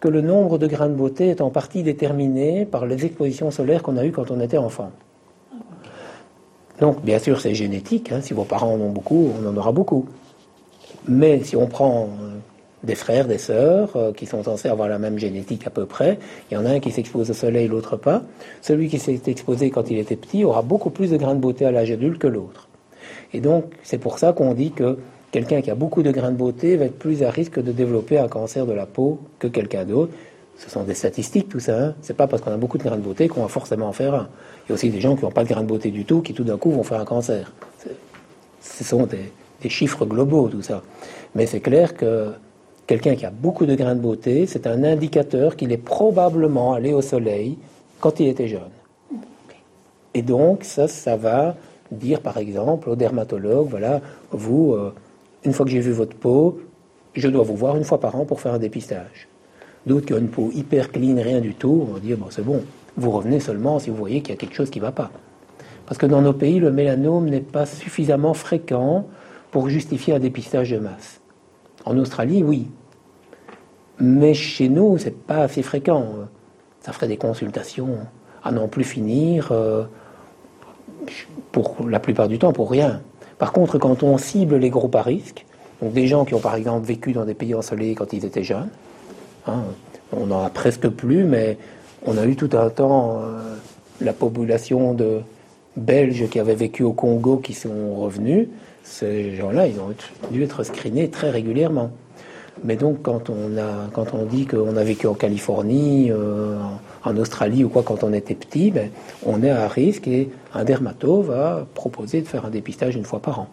que 0.00 0.08
le 0.08 0.22
nombre 0.22 0.56
de 0.56 0.66
grains 0.66 0.88
de 0.88 0.94
beauté 0.94 1.28
est 1.28 1.42
en 1.42 1.50
partie 1.50 1.82
déterminé 1.82 2.64
par 2.64 2.86
les 2.86 3.04
expositions 3.04 3.50
solaires 3.50 3.82
qu'on 3.82 3.98
a 3.98 4.06
eues 4.06 4.12
quand 4.12 4.30
on 4.30 4.40
était 4.40 4.56
enfant. 4.56 4.92
Donc, 6.80 7.02
bien 7.02 7.18
sûr, 7.18 7.40
c'est 7.40 7.54
génétique. 7.54 8.12
Hein. 8.12 8.20
si 8.22 8.34
vos 8.34 8.44
parents 8.44 8.72
en 8.72 8.80
ont 8.80 8.90
beaucoup, 8.90 9.30
on 9.40 9.46
en 9.46 9.56
aura 9.56 9.72
beaucoup. 9.72 10.06
Mais 11.08 11.42
si 11.44 11.56
on 11.56 11.66
prend 11.66 12.04
euh, 12.04 12.36
des 12.82 12.94
frères, 12.94 13.26
des 13.26 13.38
sœurs, 13.38 13.96
euh, 13.96 14.12
qui 14.12 14.26
sont 14.26 14.42
censés 14.44 14.68
avoir 14.68 14.88
la 14.88 14.98
même 14.98 15.18
génétique 15.18 15.66
à 15.66 15.70
peu 15.70 15.86
près, 15.86 16.18
il 16.50 16.54
y 16.54 16.56
en 16.56 16.66
a 16.66 16.70
un 16.70 16.80
qui 16.80 16.90
s'expose 16.90 17.30
au 17.30 17.34
soleil, 17.34 17.68
l'autre 17.68 17.96
pas. 17.96 18.22
Celui 18.62 18.88
qui 18.88 18.98
s'est 18.98 19.20
exposé 19.26 19.70
quand 19.70 19.90
il 19.90 19.98
était 19.98 20.16
petit 20.16 20.44
aura 20.44 20.62
beaucoup 20.62 20.90
plus 20.90 21.10
de 21.10 21.16
grains 21.16 21.34
de 21.34 21.40
beauté 21.40 21.64
à 21.64 21.70
l'âge 21.70 21.90
adulte 21.90 22.18
que 22.18 22.26
l'autre. 22.26 22.68
Et 23.32 23.40
donc, 23.40 23.64
c'est 23.82 23.98
pour 23.98 24.18
ça 24.18 24.32
qu'on 24.32 24.54
dit 24.54 24.72
que 24.72 24.98
quelqu'un 25.32 25.60
qui 25.62 25.70
a 25.70 25.74
beaucoup 25.74 26.02
de 26.02 26.10
grains 26.10 26.30
de 26.30 26.36
beauté 26.36 26.76
va 26.76 26.86
être 26.86 26.98
plus 26.98 27.22
à 27.22 27.30
risque 27.30 27.60
de 27.60 27.72
développer 27.72 28.18
un 28.18 28.28
cancer 28.28 28.66
de 28.66 28.72
la 28.72 28.86
peau 28.86 29.18
que 29.38 29.48
quelqu'un 29.48 29.84
d'autre. 29.84 30.12
Ce 30.58 30.70
sont 30.70 30.84
des 30.84 30.94
statistiques, 30.94 31.48
tout 31.48 31.60
ça. 31.60 31.78
Hein. 31.78 31.94
C'est 32.00 32.16
pas 32.16 32.26
parce 32.26 32.40
qu'on 32.40 32.52
a 32.52 32.56
beaucoup 32.56 32.78
de 32.78 32.82
grains 32.82 32.96
de 32.96 33.02
beauté 33.02 33.28
qu'on 33.28 33.42
va 33.42 33.48
forcément 33.48 33.88
en 33.88 33.92
faire 33.92 34.14
un. 34.14 34.28
Il 34.64 34.70
y 34.70 34.72
a 34.72 34.74
aussi 34.74 34.88
des 34.88 35.00
gens 35.00 35.16
qui 35.16 35.24
n'ont 35.24 35.30
pas 35.30 35.44
de 35.44 35.48
grains 35.48 35.62
de 35.62 35.66
beauté 35.66 35.90
du 35.90 36.04
tout, 36.04 36.22
qui 36.22 36.32
tout 36.32 36.44
d'un 36.44 36.56
coup 36.56 36.70
vont 36.70 36.82
faire 36.82 37.00
un 37.00 37.04
cancer. 37.04 37.52
Ce 38.62 38.84
sont 38.84 39.04
des, 39.06 39.32
des 39.60 39.68
chiffres 39.68 40.06
globaux, 40.06 40.48
tout 40.48 40.62
ça. 40.62 40.82
Mais 41.34 41.46
c'est 41.46 41.60
clair 41.60 41.94
que 41.94 42.32
quelqu'un 42.86 43.16
qui 43.16 43.26
a 43.26 43.30
beaucoup 43.30 43.66
de 43.66 43.74
grains 43.74 43.94
de 43.94 44.00
beauté, 44.00 44.46
c'est 44.46 44.66
un 44.66 44.84
indicateur 44.84 45.56
qu'il 45.56 45.72
est 45.72 45.76
probablement 45.76 46.72
allé 46.72 46.92
au 46.92 47.02
soleil 47.02 47.58
quand 48.00 48.20
il 48.20 48.28
était 48.28 48.48
jeune. 48.48 48.60
Et 50.14 50.22
donc, 50.22 50.64
ça, 50.64 50.88
ça 50.88 51.16
va 51.16 51.56
dire, 51.90 52.20
par 52.20 52.38
exemple, 52.38 52.88
au 52.88 52.96
dermatologue, 52.96 53.68
voilà, 53.68 54.00
vous, 54.30 54.72
euh, 54.72 54.94
une 55.44 55.52
fois 55.52 55.66
que 55.66 55.72
j'ai 55.72 55.80
vu 55.80 55.92
votre 55.92 56.16
peau, 56.16 56.60
je 57.14 57.28
dois 57.28 57.44
vous 57.44 57.56
voir 57.56 57.76
une 57.76 57.84
fois 57.84 58.00
par 58.00 58.16
an 58.16 58.24
pour 58.24 58.40
faire 58.40 58.54
un 58.54 58.58
dépistage. 58.58 59.28
D'autres 59.86 60.06
qui 60.06 60.14
ont 60.14 60.18
une 60.18 60.28
peau 60.28 60.50
hyper 60.52 60.90
clean, 60.90 61.16
rien 61.16 61.40
du 61.40 61.54
tout, 61.54 61.82
vont 61.82 61.98
dire 61.98 62.16
bon, 62.16 62.26
c'est 62.30 62.44
bon, 62.44 62.62
vous 62.96 63.10
revenez 63.10 63.40
seulement 63.40 63.78
si 63.78 63.90
vous 63.90 63.96
voyez 63.96 64.20
qu'il 64.20 64.30
y 64.30 64.32
a 64.32 64.40
quelque 64.40 64.54
chose 64.54 64.70
qui 64.70 64.80
ne 64.80 64.84
va 64.84 64.92
pas. 64.92 65.10
Parce 65.86 65.98
que 65.98 66.06
dans 66.06 66.22
nos 66.22 66.32
pays, 66.32 66.58
le 66.58 66.72
mélanome 66.72 67.28
n'est 67.28 67.40
pas 67.40 67.66
suffisamment 67.66 68.34
fréquent 68.34 69.06
pour 69.50 69.68
justifier 69.68 70.14
un 70.14 70.18
dépistage 70.18 70.70
de 70.70 70.78
masse. 70.78 71.20
En 71.86 71.96
Australie, 71.96 72.42
oui. 72.42 72.66
Mais 73.98 74.34
chez 74.34 74.68
nous, 74.68 74.98
c'est 74.98 75.16
pas 75.16 75.38
assez 75.38 75.62
fréquent. 75.62 76.04
Ça 76.80 76.92
ferait 76.92 77.08
des 77.08 77.16
consultations 77.16 77.96
à 78.44 78.52
n'en 78.52 78.68
plus 78.68 78.84
finir, 78.84 79.48
euh, 79.52 79.84
pour 81.52 81.88
la 81.88 82.00
plupart 82.00 82.28
du 82.28 82.38
temps, 82.38 82.52
pour 82.52 82.70
rien. 82.70 83.00
Par 83.38 83.52
contre, 83.52 83.78
quand 83.78 84.02
on 84.02 84.18
cible 84.18 84.56
les 84.56 84.70
groupes 84.70 84.94
à 84.94 85.02
risque, 85.02 85.46
donc 85.80 85.92
des 85.92 86.06
gens 86.06 86.24
qui 86.24 86.34
ont 86.34 86.40
par 86.40 86.54
exemple 86.54 86.86
vécu 86.86 87.12
dans 87.12 87.24
des 87.24 87.34
pays 87.34 87.54
ensoleillés 87.54 87.94
quand 87.94 88.12
ils 88.12 88.24
étaient 88.24 88.44
jeunes, 88.44 88.68
hein, 89.46 89.62
on 90.12 90.26
n'en 90.26 90.44
a 90.44 90.50
presque 90.50 90.88
plus, 90.88 91.24
mais 91.24 91.58
on 92.04 92.18
a 92.18 92.26
eu 92.26 92.36
tout 92.36 92.50
un 92.52 92.70
temps 92.70 93.18
euh, 93.18 93.56
la 94.00 94.12
population 94.12 94.94
de 94.94 95.20
Belges 95.76 96.28
qui 96.28 96.38
avaient 96.38 96.54
vécu 96.54 96.82
au 96.82 96.92
Congo 96.92 97.36
qui 97.38 97.52
sont 97.52 97.94
revenus. 97.94 98.48
Ces 98.88 99.34
gens-là, 99.34 99.66
ils 99.66 99.78
ont 99.80 99.92
dû 100.30 100.42
être 100.42 100.62
screenés 100.62 101.10
très 101.10 101.30
régulièrement. 101.30 101.90
Mais 102.64 102.76
donc, 102.76 103.02
quand 103.02 103.28
on, 103.28 103.58
a, 103.58 103.88
quand 103.92 104.14
on 104.14 104.24
dit 104.24 104.46
qu'on 104.46 104.76
a 104.76 104.84
vécu 104.84 105.06
en 105.06 105.14
Californie, 105.14 106.10
euh, 106.10 106.56
en 107.04 107.16
Australie 107.16 107.64
ou 107.64 107.68
quoi, 107.68 107.82
quand 107.82 108.02
on 108.02 108.12
était 108.12 108.34
petit, 108.34 108.70
ben, 108.70 108.90
on 109.26 109.42
est 109.42 109.50
à 109.50 109.68
risque 109.68 110.08
et 110.08 110.30
un 110.54 110.64
dermato 110.64 111.20
va 111.20 111.66
proposer 111.74 112.22
de 112.22 112.28
faire 112.28 112.46
un 112.46 112.50
dépistage 112.50 112.96
une 112.96 113.04
fois 113.04 113.20
par 113.20 113.40
an. 113.40 113.48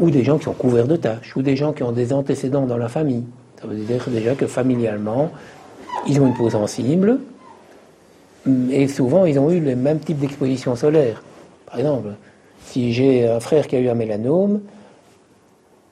Ou 0.00 0.10
des 0.10 0.24
gens 0.24 0.36
qui 0.36 0.44
sont 0.44 0.52
couverts 0.52 0.88
de 0.88 0.96
tâches, 0.96 1.34
ou 1.36 1.42
des 1.42 1.56
gens 1.56 1.72
qui 1.72 1.82
ont 1.82 1.92
des 1.92 2.12
antécédents 2.12 2.66
dans 2.66 2.76
la 2.76 2.88
famille. 2.88 3.24
Ça 3.60 3.68
veut 3.68 3.76
dire 3.76 4.04
déjà 4.08 4.34
que 4.34 4.46
familialement, 4.46 5.30
ils 6.06 6.20
ont 6.20 6.26
une 6.26 6.34
peau 6.34 6.50
sensible, 6.50 7.20
et 8.70 8.88
souvent 8.88 9.24
ils 9.24 9.38
ont 9.38 9.50
eu 9.50 9.60
le 9.60 9.76
même 9.76 10.00
type 10.00 10.18
d'exposition 10.18 10.76
solaire. 10.76 11.22
Par 11.66 11.78
exemple, 11.78 12.08
si 12.64 12.92
j'ai 12.92 13.28
un 13.28 13.40
frère 13.40 13.66
qui 13.66 13.76
a 13.76 13.80
eu 13.80 13.88
un 13.88 13.94
mélanome, 13.94 14.60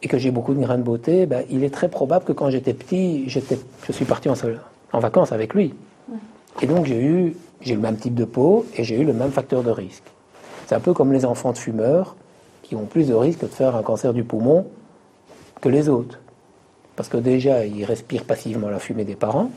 et 0.03 0.09
que 0.09 0.19
j'ai 0.19 0.31
beaucoup 0.31 0.53
de 0.55 0.61
grains 0.61 0.79
de 0.79 0.83
beauté, 0.83 1.27
ben, 1.27 1.45
il 1.49 1.63
est 1.63 1.71
très 1.71 1.89
probable 1.89 2.25
que 2.25 2.33
quand 2.33 2.51
j'étais 2.51 2.75
petit, 2.75 3.29
j'étais, 3.29 3.59
je 3.87 3.93
suis 3.93 4.05
parti 4.05 4.29
en, 4.29 4.35
en 4.93 4.99
vacances 4.99 5.33
avec 5.33 5.55
lui. 5.55 5.75
Et 6.61 6.67
donc 6.67 6.87
j'ai 6.87 7.01
eu 7.01 7.37
j'ai 7.61 7.75
le 7.75 7.81
même 7.81 7.97
type 7.97 8.15
de 8.15 8.25
peau 8.25 8.67
et 8.77 8.83
j'ai 8.83 8.99
eu 8.99 9.05
le 9.05 9.13
même 9.13 9.31
facteur 9.31 9.63
de 9.63 9.71
risque. 9.71 10.03
C'est 10.67 10.75
un 10.75 10.81
peu 10.81 10.93
comme 10.93 11.13
les 11.13 11.25
enfants 11.25 11.53
de 11.53 11.59
fumeurs 11.59 12.17
qui 12.63 12.75
ont 12.75 12.85
plus 12.85 13.09
de 13.09 13.15
risque 13.15 13.43
de 13.43 13.47
faire 13.47 13.77
un 13.77 13.83
cancer 13.83 14.13
du 14.13 14.25
poumon 14.25 14.67
que 15.61 15.69
les 15.69 15.89
autres. 15.89 16.19
Parce 16.97 17.09
que 17.09 17.17
déjà, 17.17 17.65
ils 17.65 17.85
respirent 17.85 18.25
passivement 18.25 18.69
la 18.69 18.79
fumée 18.79 19.05
des 19.05 19.15
parents, 19.15 19.51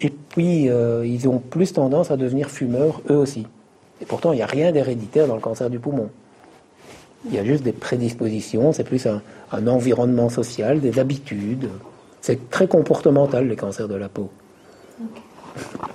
et 0.00 0.10
puis 0.10 0.68
euh, 0.68 1.06
ils 1.06 1.28
ont 1.28 1.38
plus 1.38 1.72
tendance 1.72 2.10
à 2.10 2.16
devenir 2.16 2.50
fumeurs 2.50 3.00
eux 3.08 3.16
aussi. 3.16 3.46
Et 4.00 4.04
pourtant, 4.04 4.32
il 4.32 4.36
n'y 4.36 4.42
a 4.42 4.46
rien 4.46 4.72
d'héréditaire 4.72 5.26
dans 5.26 5.36
le 5.36 5.40
cancer 5.40 5.70
du 5.70 5.78
poumon. 5.78 6.10
Il 7.26 7.34
y 7.34 7.38
a 7.38 7.44
juste 7.44 7.62
des 7.62 7.72
prédispositions, 7.72 8.72
c'est 8.72 8.84
plus 8.84 9.06
un, 9.06 9.22
environnement 9.66 10.28
social, 10.28 10.80
des 10.80 10.98
habitudes. 10.98 11.68
C'est 12.20 12.50
très 12.50 12.66
comportemental, 12.66 13.48
les 13.48 13.56
cancers 13.56 13.88
de 13.88 13.94
la 13.94 14.08
peau. 14.08 14.30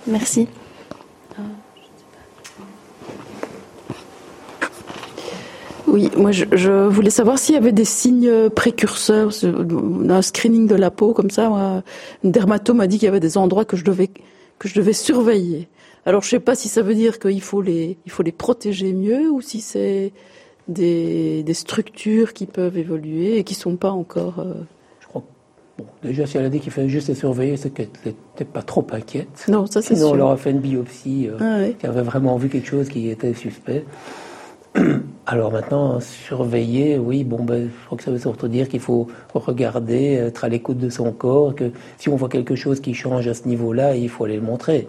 Merci. 0.08 0.48
Oui, 5.88 6.12
moi 6.18 6.32
je, 6.32 6.88
voulais 6.88 7.10
savoir 7.10 7.40
s'il 7.40 7.56
y 7.56 7.58
avait 7.58 7.72
des 7.72 7.86
signes 7.86 8.50
précurseurs, 8.50 9.32
un 9.44 10.22
screening 10.22 10.68
de 10.68 10.76
la 10.76 10.92
peau 10.92 11.14
comme 11.14 11.30
ça. 11.30 11.50
Moi, 11.50 11.82
une 12.24 12.32
dermatome 12.32 12.78
m'a 12.78 12.88
dit 12.88 13.00
qu'il 13.00 13.06
y 13.06 13.10
avait 13.10 13.22
des 13.22 13.38
endroits 13.38 13.66
que 13.66 13.78
je 13.78 13.86
devais 13.86 14.10
que 14.60 14.68
je 14.68 14.76
devais 14.76 14.94
surveiller. 14.94 15.70
Alors 16.06 16.24
je 16.24 16.30
sais 16.30 16.40
pas 16.40 16.56
si 16.56 16.68
ça 16.68 16.82
veut 16.82 16.96
dire 16.96 17.20
qu'il 17.20 17.42
faut 17.42 17.62
les 17.62 17.98
il 18.06 18.12
faut 18.12 18.24
les 18.24 18.32
protéger 18.34 18.92
mieux 18.92 19.30
ou 19.30 19.42
si 19.42 19.62
c'est 19.62 20.12
des, 20.68 21.44
des, 21.44 21.54
structures 21.54 22.34
qui 22.34 22.46
peuvent 22.46 22.78
évoluer 22.78 23.38
et 23.38 23.44
qui 23.44 23.54
sont 23.54 23.76
pas 23.76 23.92
encore. 23.92 24.40
Euh, 24.40 24.54
je 25.00 25.08
crois. 25.08 25.24
Bon, 25.78 25.86
déjà 26.04 26.26
si 26.26 26.38
elle 26.38 26.46
a 26.46 26.50
dit 26.50 26.60
qu'il 26.60 26.72
fallait 26.72 26.90
juste 26.90 27.08
les 27.08 27.16
surveiller, 27.16 27.58
c'est 27.58 27.70
qu'elle 27.70 27.90
n'était 28.06 28.46
pas 28.46 28.62
trop 28.62 28.86
inquiète. 28.92 29.46
Non, 29.48 29.66
ça 29.66 29.82
c'est 29.82 29.96
Sinon, 29.96 30.12
on 30.12 30.16
leur 30.16 30.32
a 30.32 30.38
fait 30.38 30.52
une 30.52 30.60
biopsie 30.60 31.30
euh, 31.30 31.38
ah 31.40 31.74
qui 31.78 31.86
avait 31.86 32.02
vraiment 32.02 32.38
vu 32.38 32.50
quelque 32.50 32.68
chose 32.68 32.90
qui 32.90 33.10
était 33.10 33.34
suspect. 33.34 33.86
Alors 35.26 35.52
maintenant, 35.52 36.00
surveiller, 36.00 36.98
oui, 36.98 37.24
bon, 37.24 37.44
ben, 37.44 37.70
je 37.70 37.86
crois 37.86 37.98
que 37.98 38.04
ça 38.04 38.12
veut 38.12 38.20
surtout 38.20 38.48
dire 38.48 38.70
qu'il 38.70 38.80
faut 38.80 39.08
regarder, 39.34 40.14
être 40.14 40.46
à 40.46 40.50
l'écoute 40.50 40.78
de 40.78 40.90
son 40.90 41.12
corps, 41.12 41.54
que 41.54 41.72
si 41.98 42.08
on 42.08 42.16
voit 42.16 42.30
quelque 42.30 42.56
chose 42.56 42.80
qui 42.80 42.94
change 42.94 43.28
à 43.28 43.34
ce 43.34 43.48
niveau-là, 43.48 43.96
il 43.96 44.08
faut 44.08 44.24
aller 44.24 44.38
le 44.38 44.42
montrer. 44.42 44.88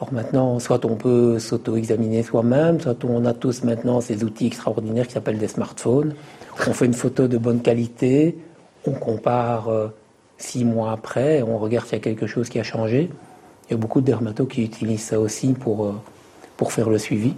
Alors 0.00 0.12
maintenant, 0.12 0.58
soit 0.58 0.84
on 0.84 0.96
peut 0.96 1.38
s'auto-examiner 1.38 2.22
soi-même, 2.22 2.80
soit 2.80 3.04
on 3.04 3.24
a 3.24 3.32
tous 3.32 3.62
maintenant 3.62 4.00
ces 4.00 4.24
outils 4.24 4.46
extraordinaires 4.46 5.06
qui 5.06 5.12
s'appellent 5.12 5.38
des 5.38 5.48
smartphones. 5.48 6.14
On 6.66 6.72
fait 6.72 6.86
une 6.86 6.94
photo 6.94 7.28
de 7.28 7.38
bonne 7.38 7.60
qualité, 7.62 8.36
on 8.86 8.92
compare 8.92 9.68
euh, 9.68 9.88
six 10.36 10.64
mois 10.64 10.92
après, 10.92 11.42
on 11.42 11.58
regarde 11.58 11.86
s'il 11.86 11.98
y 11.98 12.00
a 12.00 12.04
quelque 12.04 12.26
chose 12.26 12.48
qui 12.48 12.58
a 12.58 12.64
changé. 12.64 13.10
Il 13.68 13.70
y 13.70 13.74
a 13.74 13.76
beaucoup 13.76 14.00
de 14.00 14.06
dermatos 14.06 14.46
qui 14.48 14.64
utilisent 14.64 15.04
ça 15.04 15.20
aussi 15.20 15.52
pour, 15.52 15.84
euh, 15.84 15.92
pour 16.56 16.72
faire 16.72 16.90
le 16.90 16.98
suivi. 16.98 17.34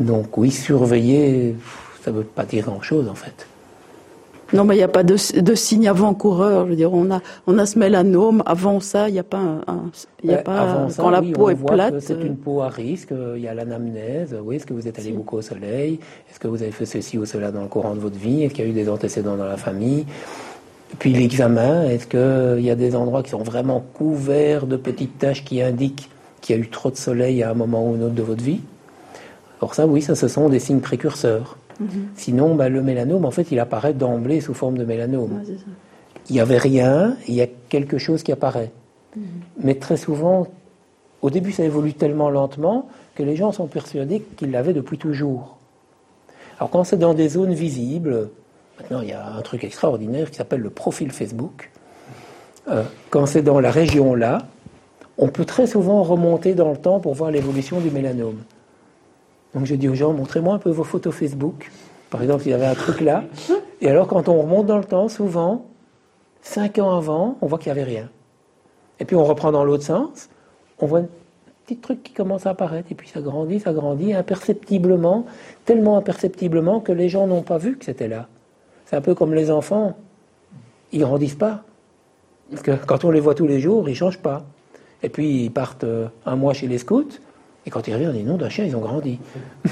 Donc 0.00 0.36
oui, 0.36 0.50
surveiller, 0.50 1.54
ça 2.02 2.10
ne 2.10 2.18
veut 2.18 2.24
pas 2.24 2.44
dire 2.44 2.64
grand-chose 2.64 3.08
en 3.08 3.14
fait. 3.14 3.46
Non, 4.52 4.64
mais 4.64 4.74
il 4.74 4.78
n'y 4.78 4.84
a 4.84 4.88
pas 4.88 5.02
de, 5.02 5.40
de 5.40 5.54
signe 5.54 5.88
avant-coureur. 5.88 6.64
Je 6.64 6.70
veux 6.70 6.76
dire, 6.76 6.92
on 6.92 7.10
a, 7.10 7.20
on 7.46 7.58
a 7.58 7.66
ce 7.66 7.78
mélanome. 7.78 8.42
Avant 8.46 8.80
ça, 8.80 9.08
il 9.08 9.12
n'y 9.12 9.18
a 9.18 9.24
pas 9.24 9.38
un, 9.66 9.90
y 10.24 10.32
a 10.32 10.38
pas, 10.38 10.88
quand 10.96 11.10
la 11.10 11.20
peau 11.20 11.50
est 11.50 11.54
plate. 11.54 12.00
C'est 12.00 12.22
une 12.22 12.36
peau 12.36 12.62
à 12.62 12.68
risque. 12.68 13.12
Il 13.36 13.42
y 13.42 13.48
a 13.48 13.54
l'anamnèse. 13.54 14.34
Oui, 14.42 14.56
est-ce 14.56 14.66
que 14.66 14.74
vous 14.74 14.88
êtes 14.88 14.98
allé 14.98 15.12
beaucoup 15.12 15.36
au 15.36 15.42
soleil? 15.42 16.00
Est-ce 16.30 16.40
que 16.40 16.48
vous 16.48 16.62
avez 16.62 16.72
fait 16.72 16.86
ceci 16.86 17.18
ou 17.18 17.26
cela 17.26 17.50
dans 17.50 17.62
le 17.62 17.68
courant 17.68 17.94
de 17.94 18.00
votre 18.00 18.18
vie? 18.18 18.44
Est-ce 18.44 18.54
qu'il 18.54 18.64
y 18.64 18.68
a 18.68 18.70
eu 18.70 18.74
des 18.74 18.88
antécédents 18.88 19.36
dans 19.36 19.44
la 19.46 19.58
famille? 19.58 20.06
puis 20.98 21.12
l'examen. 21.12 21.84
Est-ce 21.84 22.06
qu'il 22.06 22.64
y 22.64 22.70
a 22.70 22.74
des 22.74 22.96
endroits 22.96 23.22
qui 23.22 23.30
sont 23.30 23.42
vraiment 23.42 23.84
couverts 23.94 24.66
de 24.66 24.76
petites 24.76 25.18
taches 25.18 25.44
qui 25.44 25.60
indiquent 25.60 26.08
qu'il 26.40 26.56
y 26.56 26.58
a 26.58 26.62
eu 26.62 26.68
trop 26.68 26.90
de 26.90 26.96
soleil 26.96 27.42
à 27.42 27.50
un 27.50 27.54
moment 27.54 27.88
ou 27.88 27.94
un 27.94 28.02
autre 28.02 28.14
de 28.14 28.22
votre 28.22 28.42
vie? 28.42 28.60
Alors 29.60 29.74
ça, 29.74 29.86
oui, 29.86 30.02
ça, 30.02 30.14
ce 30.14 30.28
sont 30.28 30.48
des 30.48 30.60
signes 30.60 30.80
précurseurs. 30.80 31.56
Mhm. 31.80 32.08
Sinon, 32.16 32.54
bah, 32.54 32.68
le 32.68 32.82
mélanome, 32.82 33.24
en 33.24 33.30
fait, 33.30 33.50
il 33.50 33.58
apparaît 33.60 33.94
d'emblée 33.94 34.40
sous 34.40 34.54
forme 34.54 34.78
de 34.78 34.84
mélanome. 34.84 35.42
il 36.30 36.34
n'y 36.34 36.40
avait 36.40 36.58
rien, 36.58 37.16
il 37.26 37.34
y 37.34 37.40
a 37.40 37.46
quelque 37.68 37.96
chose 37.96 38.22
qui 38.22 38.32
apparaît. 38.32 38.70
Mhm. 39.16 39.22
Mais 39.62 39.74
très 39.76 39.96
souvent, 39.96 40.46
au 41.22 41.30
début, 41.30 41.52
ça 41.52 41.64
évolue 41.64 41.94
tellement 41.94 42.30
lentement 42.30 42.88
que 43.14 43.22
les 43.22 43.34
gens 43.34 43.50
sont 43.50 43.66
persuadés 43.66 44.22
qu'ils 44.36 44.50
l'avaient 44.50 44.74
depuis 44.74 44.98
toujours. 44.98 45.56
Alors 46.58 46.70
quand 46.70 46.84
c'est 46.84 46.96
dans 46.96 47.14
des 47.14 47.28
zones 47.28 47.54
visibles, 47.54 48.30
maintenant 48.78 49.00
il 49.00 49.08
y 49.08 49.12
a 49.12 49.26
un 49.26 49.42
truc 49.42 49.64
extraordinaire 49.64 50.30
qui 50.30 50.36
s'appelle 50.36 50.60
le 50.60 50.70
profil 50.70 51.12
Facebook. 51.12 51.70
Euh, 52.68 52.82
quand 53.10 53.26
c'est 53.26 53.42
dans 53.42 53.60
la 53.60 53.70
région 53.70 54.14
là, 54.14 54.46
on 55.18 55.28
peut 55.28 55.44
très 55.44 55.66
souvent 55.66 56.02
remonter 56.02 56.54
dans 56.54 56.70
le 56.70 56.76
temps 56.76 57.00
pour 57.00 57.14
voir 57.14 57.30
l'évolution 57.30 57.80
du 57.80 57.90
mélanome. 57.90 58.38
Donc 59.54 59.64
je 59.64 59.74
dis 59.74 59.88
aux 59.88 59.94
gens, 59.94 60.12
montrez-moi 60.12 60.54
un 60.54 60.58
peu 60.58 60.70
vos 60.70 60.84
photos 60.84 61.14
Facebook. 61.14 61.70
Par 62.10 62.22
exemple, 62.22 62.44
il 62.46 62.50
y 62.50 62.54
avait 62.54 62.66
un 62.66 62.74
truc 62.74 63.00
là. 63.00 63.24
Et 63.80 63.88
alors, 63.88 64.08
quand 64.08 64.28
on 64.28 64.40
remonte 64.42 64.66
dans 64.66 64.78
le 64.78 64.84
temps, 64.84 65.08
souvent, 65.08 65.66
cinq 66.42 66.78
ans 66.78 66.96
avant, 66.96 67.36
on 67.40 67.46
voit 67.46 67.58
qu'il 67.58 67.72
n'y 67.72 67.78
avait 67.78 67.88
rien. 67.88 68.08
Et 69.00 69.04
puis 69.04 69.16
on 69.16 69.24
reprend 69.24 69.52
dans 69.52 69.64
l'autre 69.64 69.84
sens, 69.84 70.28
on 70.80 70.86
voit 70.86 71.00
un 71.00 71.06
petit 71.64 71.76
truc 71.76 72.02
qui 72.02 72.12
commence 72.12 72.46
à 72.46 72.50
apparaître. 72.50 72.90
Et 72.90 72.94
puis 72.94 73.08
ça 73.08 73.20
grandit, 73.20 73.60
ça 73.60 73.72
grandit, 73.72 74.14
imperceptiblement, 74.14 75.26
tellement 75.64 75.96
imperceptiblement 75.96 76.80
que 76.80 76.92
les 76.92 77.08
gens 77.08 77.26
n'ont 77.26 77.42
pas 77.42 77.58
vu 77.58 77.76
que 77.76 77.84
c'était 77.84 78.08
là. 78.08 78.28
C'est 78.86 78.96
un 78.96 79.00
peu 79.00 79.14
comme 79.14 79.34
les 79.34 79.50
enfants. 79.50 79.96
Ils 80.92 81.00
grandissent 81.00 81.34
pas. 81.34 81.62
Parce 82.50 82.62
que 82.62 82.70
quand 82.70 83.04
on 83.04 83.10
les 83.10 83.20
voit 83.20 83.34
tous 83.34 83.46
les 83.46 83.60
jours, 83.60 83.88
ils 83.88 83.94
changent 83.94 84.22
pas. 84.22 84.44
Et 85.02 85.10
puis 85.10 85.44
ils 85.44 85.50
partent 85.50 85.84
euh, 85.84 86.08
un 86.26 86.36
mois 86.36 86.54
chez 86.54 86.66
les 86.66 86.78
scouts, 86.78 87.20
et 87.68 87.70
quand 87.70 87.86
ils 87.86 87.92
reviennent, 87.92 88.08
on 88.08 88.14
dit 88.14 88.22
non, 88.22 88.38
d'un 88.38 88.48
chien, 88.48 88.64
ils 88.64 88.74
ont 88.74 88.80
grandi. 88.80 89.20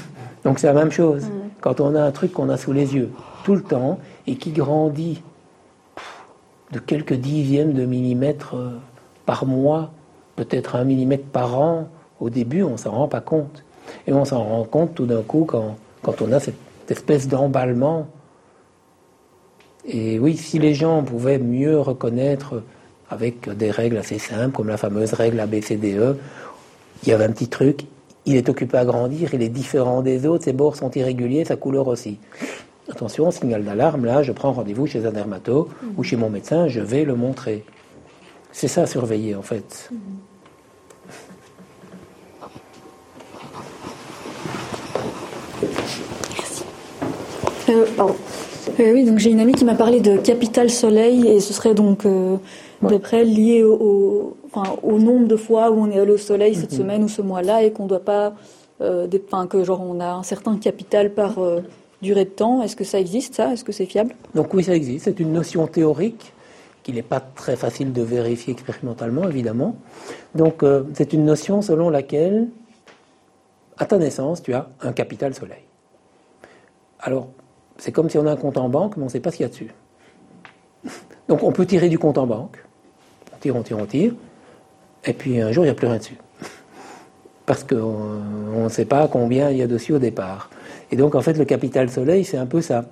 Donc 0.43 0.59
c'est 0.59 0.67
la 0.67 0.73
même 0.73 0.91
chose. 0.91 1.23
Quand 1.61 1.81
on 1.81 1.95
a 1.95 2.01
un 2.03 2.11
truc 2.11 2.31
qu'on 2.31 2.47
a 2.49 2.55
sous 2.55 2.71
les 2.71 2.93
yeux 2.93 3.09
tout 3.43 3.55
le 3.55 3.63
temps 3.63 3.97
et 4.27 4.35
qui 4.35 4.51
grandit 4.51 5.23
de 6.71 6.77
quelques 6.77 7.15
dixièmes 7.15 7.73
de 7.73 7.85
millimètres 7.85 8.55
euh, 8.55 8.77
par 9.25 9.47
mois, 9.47 9.89
peut-être 10.35 10.75
un 10.75 10.83
millimètre 10.83 11.25
par 11.25 11.59
an, 11.59 11.87
au 12.19 12.29
début, 12.29 12.61
on 12.61 12.73
ne 12.73 12.77
s'en 12.77 12.91
rend 12.91 13.07
pas 13.07 13.19
compte. 13.19 13.63
Et 14.05 14.13
on 14.13 14.25
s'en 14.25 14.43
rend 14.43 14.63
compte 14.65 14.93
tout 14.93 15.07
d'un 15.07 15.23
coup 15.23 15.45
quand, 15.47 15.75
quand 16.03 16.21
on 16.21 16.31
a 16.31 16.39
cette 16.39 16.53
espèce 16.89 17.27
d'emballement. 17.27 18.05
Et 19.85 20.19
oui, 20.19 20.37
si 20.37 20.59
les 20.59 20.75
gens 20.75 21.01
pouvaient 21.01 21.39
mieux 21.39 21.79
reconnaître 21.79 22.61
avec 23.09 23.49
des 23.49 23.71
règles 23.71 23.97
assez 23.97 24.19
simples, 24.19 24.55
comme 24.55 24.67
la 24.67 24.77
fameuse 24.77 25.13
règle 25.13 25.39
ABCDE, 25.39 26.17
il 27.03 27.09
y 27.09 27.13
avait 27.13 27.25
un 27.25 27.31
petit 27.31 27.47
truc, 27.47 27.85
il 28.25 28.35
est 28.35 28.49
occupé 28.49 28.77
à 28.77 28.85
grandir, 28.85 29.33
il 29.33 29.41
est 29.41 29.49
différent 29.49 30.01
des 30.01 30.25
autres, 30.25 30.43
ses 30.43 30.53
bords 30.53 30.75
sont 30.75 30.91
irréguliers, 30.91 31.45
sa 31.45 31.55
couleur 31.55 31.87
aussi. 31.87 32.19
Attention, 32.89 33.31
signal 33.31 33.63
d'alarme, 33.63 34.05
là, 34.05 34.23
je 34.23 34.31
prends 34.31 34.53
rendez-vous 34.53 34.87
chez 34.87 35.05
un 35.05 35.11
dermato 35.11 35.69
ou 35.97 36.03
chez 36.03 36.15
mon 36.15 36.29
médecin, 36.29 36.67
je 36.67 36.79
vais 36.79 37.03
le 37.03 37.15
montrer. 37.15 37.63
C'est 38.51 38.67
ça, 38.67 38.85
surveiller, 38.85 39.35
en 39.35 39.41
fait. 39.41 39.89
Euh, 47.69 47.85
euh, 48.79 48.93
oui, 48.93 49.03
donc 49.03 49.19
j'ai 49.19 49.31
une 49.31 49.39
amie 49.39 49.53
qui 49.53 49.65
m'a 49.65 49.75
parlé 49.75 49.99
de 49.99 50.17
capital 50.17 50.69
soleil 50.69 51.27
et 51.27 51.39
ce 51.39 51.53
serait 51.53 51.73
donc 51.73 52.05
euh, 52.05 52.37
d'après 52.81 53.23
lié 53.23 53.63
au, 53.63 54.37
au 54.83 54.99
nombre 54.99 55.27
de 55.27 55.35
fois 55.35 55.71
où 55.71 55.79
on 55.79 55.89
est 55.89 55.99
allé 55.99 56.11
au 56.11 56.17
soleil 56.17 56.55
cette 56.55 56.71
mhm. 56.71 56.77
semaine 56.77 57.03
ou 57.03 57.07
ce 57.07 57.21
mois-là 57.21 57.63
et 57.63 57.71
qu'on 57.71 57.87
doit 57.87 58.03
pas, 58.03 58.33
euh, 58.81 59.07
que 59.49 59.63
genre 59.63 59.81
on 59.81 59.99
a 59.99 60.11
un 60.11 60.23
certain 60.23 60.57
capital 60.57 61.13
par 61.13 61.39
euh, 61.39 61.61
durée 62.01 62.25
de 62.25 62.29
temps. 62.29 62.61
Est-ce 62.61 62.75
que 62.75 62.83
ça 62.83 62.99
existe 62.99 63.35
ça? 63.35 63.53
Est-ce 63.53 63.63
que 63.63 63.71
c'est 63.71 63.85
fiable? 63.85 64.15
Donc 64.35 64.53
oui, 64.53 64.63
ça 64.63 64.75
existe. 64.75 65.05
C'est 65.05 65.19
une 65.19 65.33
notion 65.33 65.67
théorique 65.67 66.33
qu'il 66.83 66.95
n'est 66.95 67.01
pas 67.01 67.19
très 67.19 67.55
facile 67.55 67.91
de 67.91 68.01
vérifier 68.01 68.53
expérimentalement, 68.53 69.27
évidemment. 69.27 69.75
Donc 70.35 70.63
euh, 70.63 70.83
c'est 70.93 71.13
une 71.13 71.25
notion 71.25 71.61
selon 71.61 71.89
laquelle, 71.89 72.47
à 73.77 73.85
ta 73.85 73.97
naissance, 73.97 74.41
tu 74.41 74.53
as 74.53 74.69
un 74.81 74.93
capital 74.93 75.33
soleil. 75.33 75.63
Alors, 76.99 77.27
c'est 77.77 77.91
comme 77.91 78.09
si 78.09 78.17
on 78.17 78.25
a 78.25 78.31
un 78.31 78.37
compte 78.37 78.57
en 78.57 78.69
banque, 78.69 78.97
mais 78.97 79.03
on 79.03 79.07
ne 79.07 79.11
sait 79.11 79.19
pas 79.19 79.31
ce 79.31 79.37
qu'il 79.37 79.43
y 79.43 79.47
a 79.47 79.49
dessus. 79.49 79.71
Donc 81.27 81.43
on 81.43 81.51
peut 81.51 81.65
tirer 81.65 81.89
du 81.89 81.99
compte 81.99 82.17
en 82.17 82.25
banque. 82.25 82.57
On 83.37 83.39
tire, 83.39 83.55
on 83.55 83.61
tire, 83.61 83.77
on 83.77 83.85
tire. 83.85 84.13
Et 85.05 85.13
puis 85.13 85.39
un 85.39 85.51
jour, 85.51 85.63
il 85.63 85.67
n'y 85.67 85.71
a 85.71 85.75
plus 85.75 85.87
rien 85.87 85.97
dessus. 85.97 86.17
Parce 87.45 87.63
qu'on 87.63 88.63
ne 88.63 88.69
sait 88.69 88.85
pas 88.85 89.07
combien 89.07 89.51
il 89.51 89.57
y 89.57 89.61
a 89.61 89.67
dessus 89.67 89.93
au 89.93 89.99
départ. 89.99 90.49
Et 90.91 90.95
donc 90.95 91.13
en 91.13 91.21
fait, 91.21 91.33
le 91.33 91.45
capital 91.45 91.89
soleil, 91.89 92.25
c'est 92.25 92.37
un 92.37 92.47
peu 92.47 92.61
ça. 92.61 92.85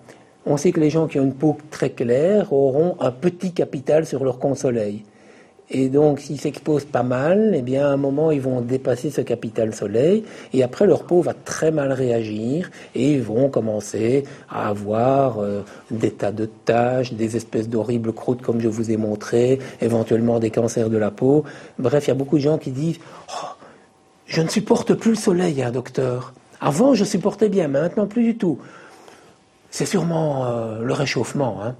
On 0.45 0.57
sait 0.57 0.72
que 0.72 0.80
les 0.80 0.91
gens 0.91 1.07
qui 1.07 1.19
ont 1.19 1.23
une 1.23 1.34
peau 1.34 1.57
très 1.72 1.89
claire 1.89 2.53
auront 2.53 2.95
un 2.99 3.11
petit 3.11 3.53
capital 3.53 4.05
sur 4.05 4.23
leur 4.23 4.38
compte 4.38 4.57
soleil. 4.57 5.03
Et 5.71 5.89
donc, 5.89 6.19
s'ils 6.19 6.39
s'exposent 6.39 6.85
pas 6.85 7.01
mal, 7.01 7.53
eh 7.55 7.63
bien, 7.63 7.87
à 7.87 7.89
un 7.89 7.97
moment, 7.97 8.29
ils 8.29 8.41
vont 8.41 8.61
dépasser 8.61 9.09
ce 9.09 9.21
capital 9.21 9.73
soleil, 9.73 10.23
et 10.53 10.61
après, 10.61 10.85
leur 10.85 11.03
peau 11.03 11.21
va 11.21 11.33
très 11.33 11.71
mal 11.71 11.91
réagir, 11.91 12.69
et 12.93 13.13
ils 13.13 13.21
vont 13.21 13.49
commencer 13.49 14.25
à 14.47 14.69
avoir 14.69 15.39
euh, 15.39 15.63
des 15.89 16.11
tas 16.11 16.31
de 16.31 16.45
taches, 16.45 17.13
des 17.13 17.35
espèces 17.35 17.67
d'horribles 17.67 18.13
croûtes, 18.13 18.43
comme 18.43 18.61
je 18.61 18.67
vous 18.67 18.91
ai 18.91 18.97
montré, 18.97 19.57
éventuellement 19.81 20.39
des 20.39 20.51
cancers 20.51 20.91
de 20.91 20.97
la 20.97 21.09
peau. 21.09 21.45
Bref, 21.79 22.05
il 22.05 22.09
y 22.09 22.11
a 22.11 22.15
beaucoup 22.15 22.37
de 22.37 22.43
gens 22.43 22.59
qui 22.59 22.69
disent 22.69 22.99
oh, 23.29 23.47
Je 24.27 24.41
ne 24.41 24.49
supporte 24.49 24.93
plus 24.93 25.11
le 25.11 25.17
soleil, 25.17 25.63
hein, 25.63 25.71
docteur. 25.71 26.33
Avant, 26.61 26.93
je 26.93 27.03
supportais 27.03 27.49
bien, 27.49 27.67
mais 27.67 27.81
maintenant, 27.81 28.05
plus 28.05 28.23
du 28.23 28.37
tout. 28.37 28.59
C'est 29.71 29.85
sûrement 29.85 30.45
euh, 30.45 30.83
le 30.83 30.93
réchauffement. 30.93 31.59
Hein. 31.63 31.75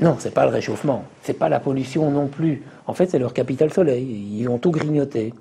Non, 0.00 0.16
c'est 0.18 0.32
pas 0.32 0.46
le 0.46 0.50
réchauffement, 0.50 1.04
c'est 1.22 1.38
pas 1.38 1.50
la 1.50 1.60
pollution 1.60 2.10
non 2.10 2.26
plus. 2.26 2.62
En 2.86 2.94
fait, 2.94 3.10
c'est 3.10 3.18
leur 3.18 3.34
capital 3.34 3.72
soleil. 3.72 4.38
Ils 4.38 4.48
ont 4.48 4.58
tout 4.58 4.70
grignoté. 4.70 5.34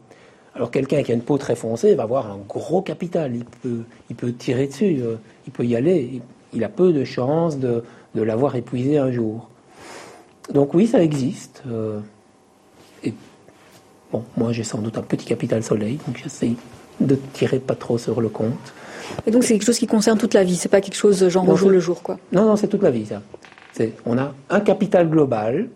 Alors 0.53 0.72
quelqu'un 0.72 1.02
qui 1.03 1.11
a 1.11 1.15
une 1.15 1.22
peau 1.22 1.38
très 1.38 1.56
foncée 1.56 1.95
va 1.95 2.03
avoir 2.03 2.30
un 2.30 2.40
gros 2.48 2.81
capital. 2.81 3.34
Il 3.36 3.45
peut, 3.45 3.84
il 4.10 4.15
peut 4.15 4.34
tirer 4.34 4.68
dessus, 4.68 4.98
euh, 5.02 5.15
il 5.48 5.53
peut 5.53 5.65
y 5.65 5.76
aller. 5.76 6.22
Il 6.53 6.64
a 6.65 6.69
peu 6.69 6.91
de 6.91 7.06
chances 7.06 7.57
de, 7.57 7.84
l'avoir 8.15 8.57
épuisé 8.57 8.98
un 8.98 9.11
jour. 9.11 9.49
Donc 10.52 10.73
oui, 10.73 10.88
ça 10.88 11.02
existe. 11.02 11.64
Euh, 11.72 11.99
et 13.03 13.14
bon, 14.11 14.23
moi 14.36 14.52
j'ai 14.52 14.65
sans 14.65 14.80
doute 14.80 14.98
un 14.98 15.03
petit 15.03 15.26
capital 15.26 15.64
soleil, 15.64 15.99
donc 16.06 16.18
j'essaie 16.22 16.52
de 16.99 17.18
tirer 17.31 17.60
pas 17.60 17.76
trop 17.76 17.98
sur 17.98 18.19
le 18.19 18.27
compte. 18.27 18.73
Et 19.26 19.31
donc 19.31 19.44
c'est 19.44 19.53
quelque 19.53 19.65
chose 19.65 19.80
qui 19.80 19.88
concerne 19.88 20.18
toute 20.18 20.34
la 20.34 20.44
vie, 20.44 20.57
c'est 20.57 20.68
pas 20.68 20.81
quelque 20.81 20.95
chose 20.95 21.26
genre 21.30 21.48
au 21.48 21.56
jour 21.56 21.69
le 21.69 21.80
jour, 21.80 22.02
quoi. 22.03 22.19
Non, 22.34 22.44
non, 22.44 22.56
c'est 22.57 22.68
toute 22.68 22.84
la 22.84 22.91
vie 22.91 23.06
ça 23.06 23.22
on 24.06 24.18
a 24.18 24.34
un 24.50 24.60
capital 24.60 25.10
global 25.10 25.70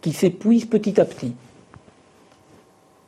qui 0.00 0.12
s'épuise 0.12 0.66
petit 0.66 1.00
à 1.00 1.04
petit. 1.04 1.34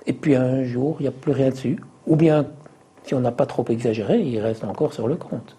Et 0.06 0.12
puis 0.12 0.34
un 0.34 0.64
jour, 0.64 0.96
il 1.00 1.02
n'y 1.02 1.08
a 1.08 1.12
plus 1.12 1.32
rien 1.32 1.50
dessus. 1.50 1.78
Ou 2.06 2.16
bien, 2.16 2.46
si 3.04 3.14
on 3.14 3.20
n'a 3.20 3.32
pas 3.32 3.46
trop 3.46 3.64
exagéré, 3.68 4.20
il 4.20 4.40
reste 4.40 4.64
encore 4.64 4.92
sur 4.92 5.06
le 5.06 5.16
compte. 5.16 5.56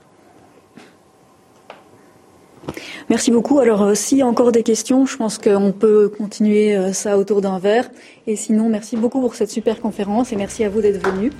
Merci 3.10 3.32
beaucoup. 3.32 3.60
Alors, 3.60 3.82
euh, 3.82 3.96
s'il 3.96 4.20
y 4.20 4.22
a 4.22 4.28
encore 4.28 4.52
des 4.52 4.62
questions, 4.62 5.06
je 5.08 5.18
pense 5.18 5.40
qu'on 5.40 5.72
peut 5.72 6.12
continuer 6.16 6.78
euh, 6.78 6.94
ça 6.94 7.18
autour 7.18 7.42
d'un 7.42 7.58
verre. 7.58 7.90
Et 8.28 8.36
sinon, 8.36 8.70
merci 8.70 8.98
beaucoup 8.98 9.20
pour 9.20 9.34
cette 9.34 9.50
super 9.50 9.82
conférence 9.82 10.32
et 10.32 10.36
merci 10.36 10.64
à 10.64 10.70
vous 10.70 10.82
d'être 10.82 11.04
venus. 11.04 11.34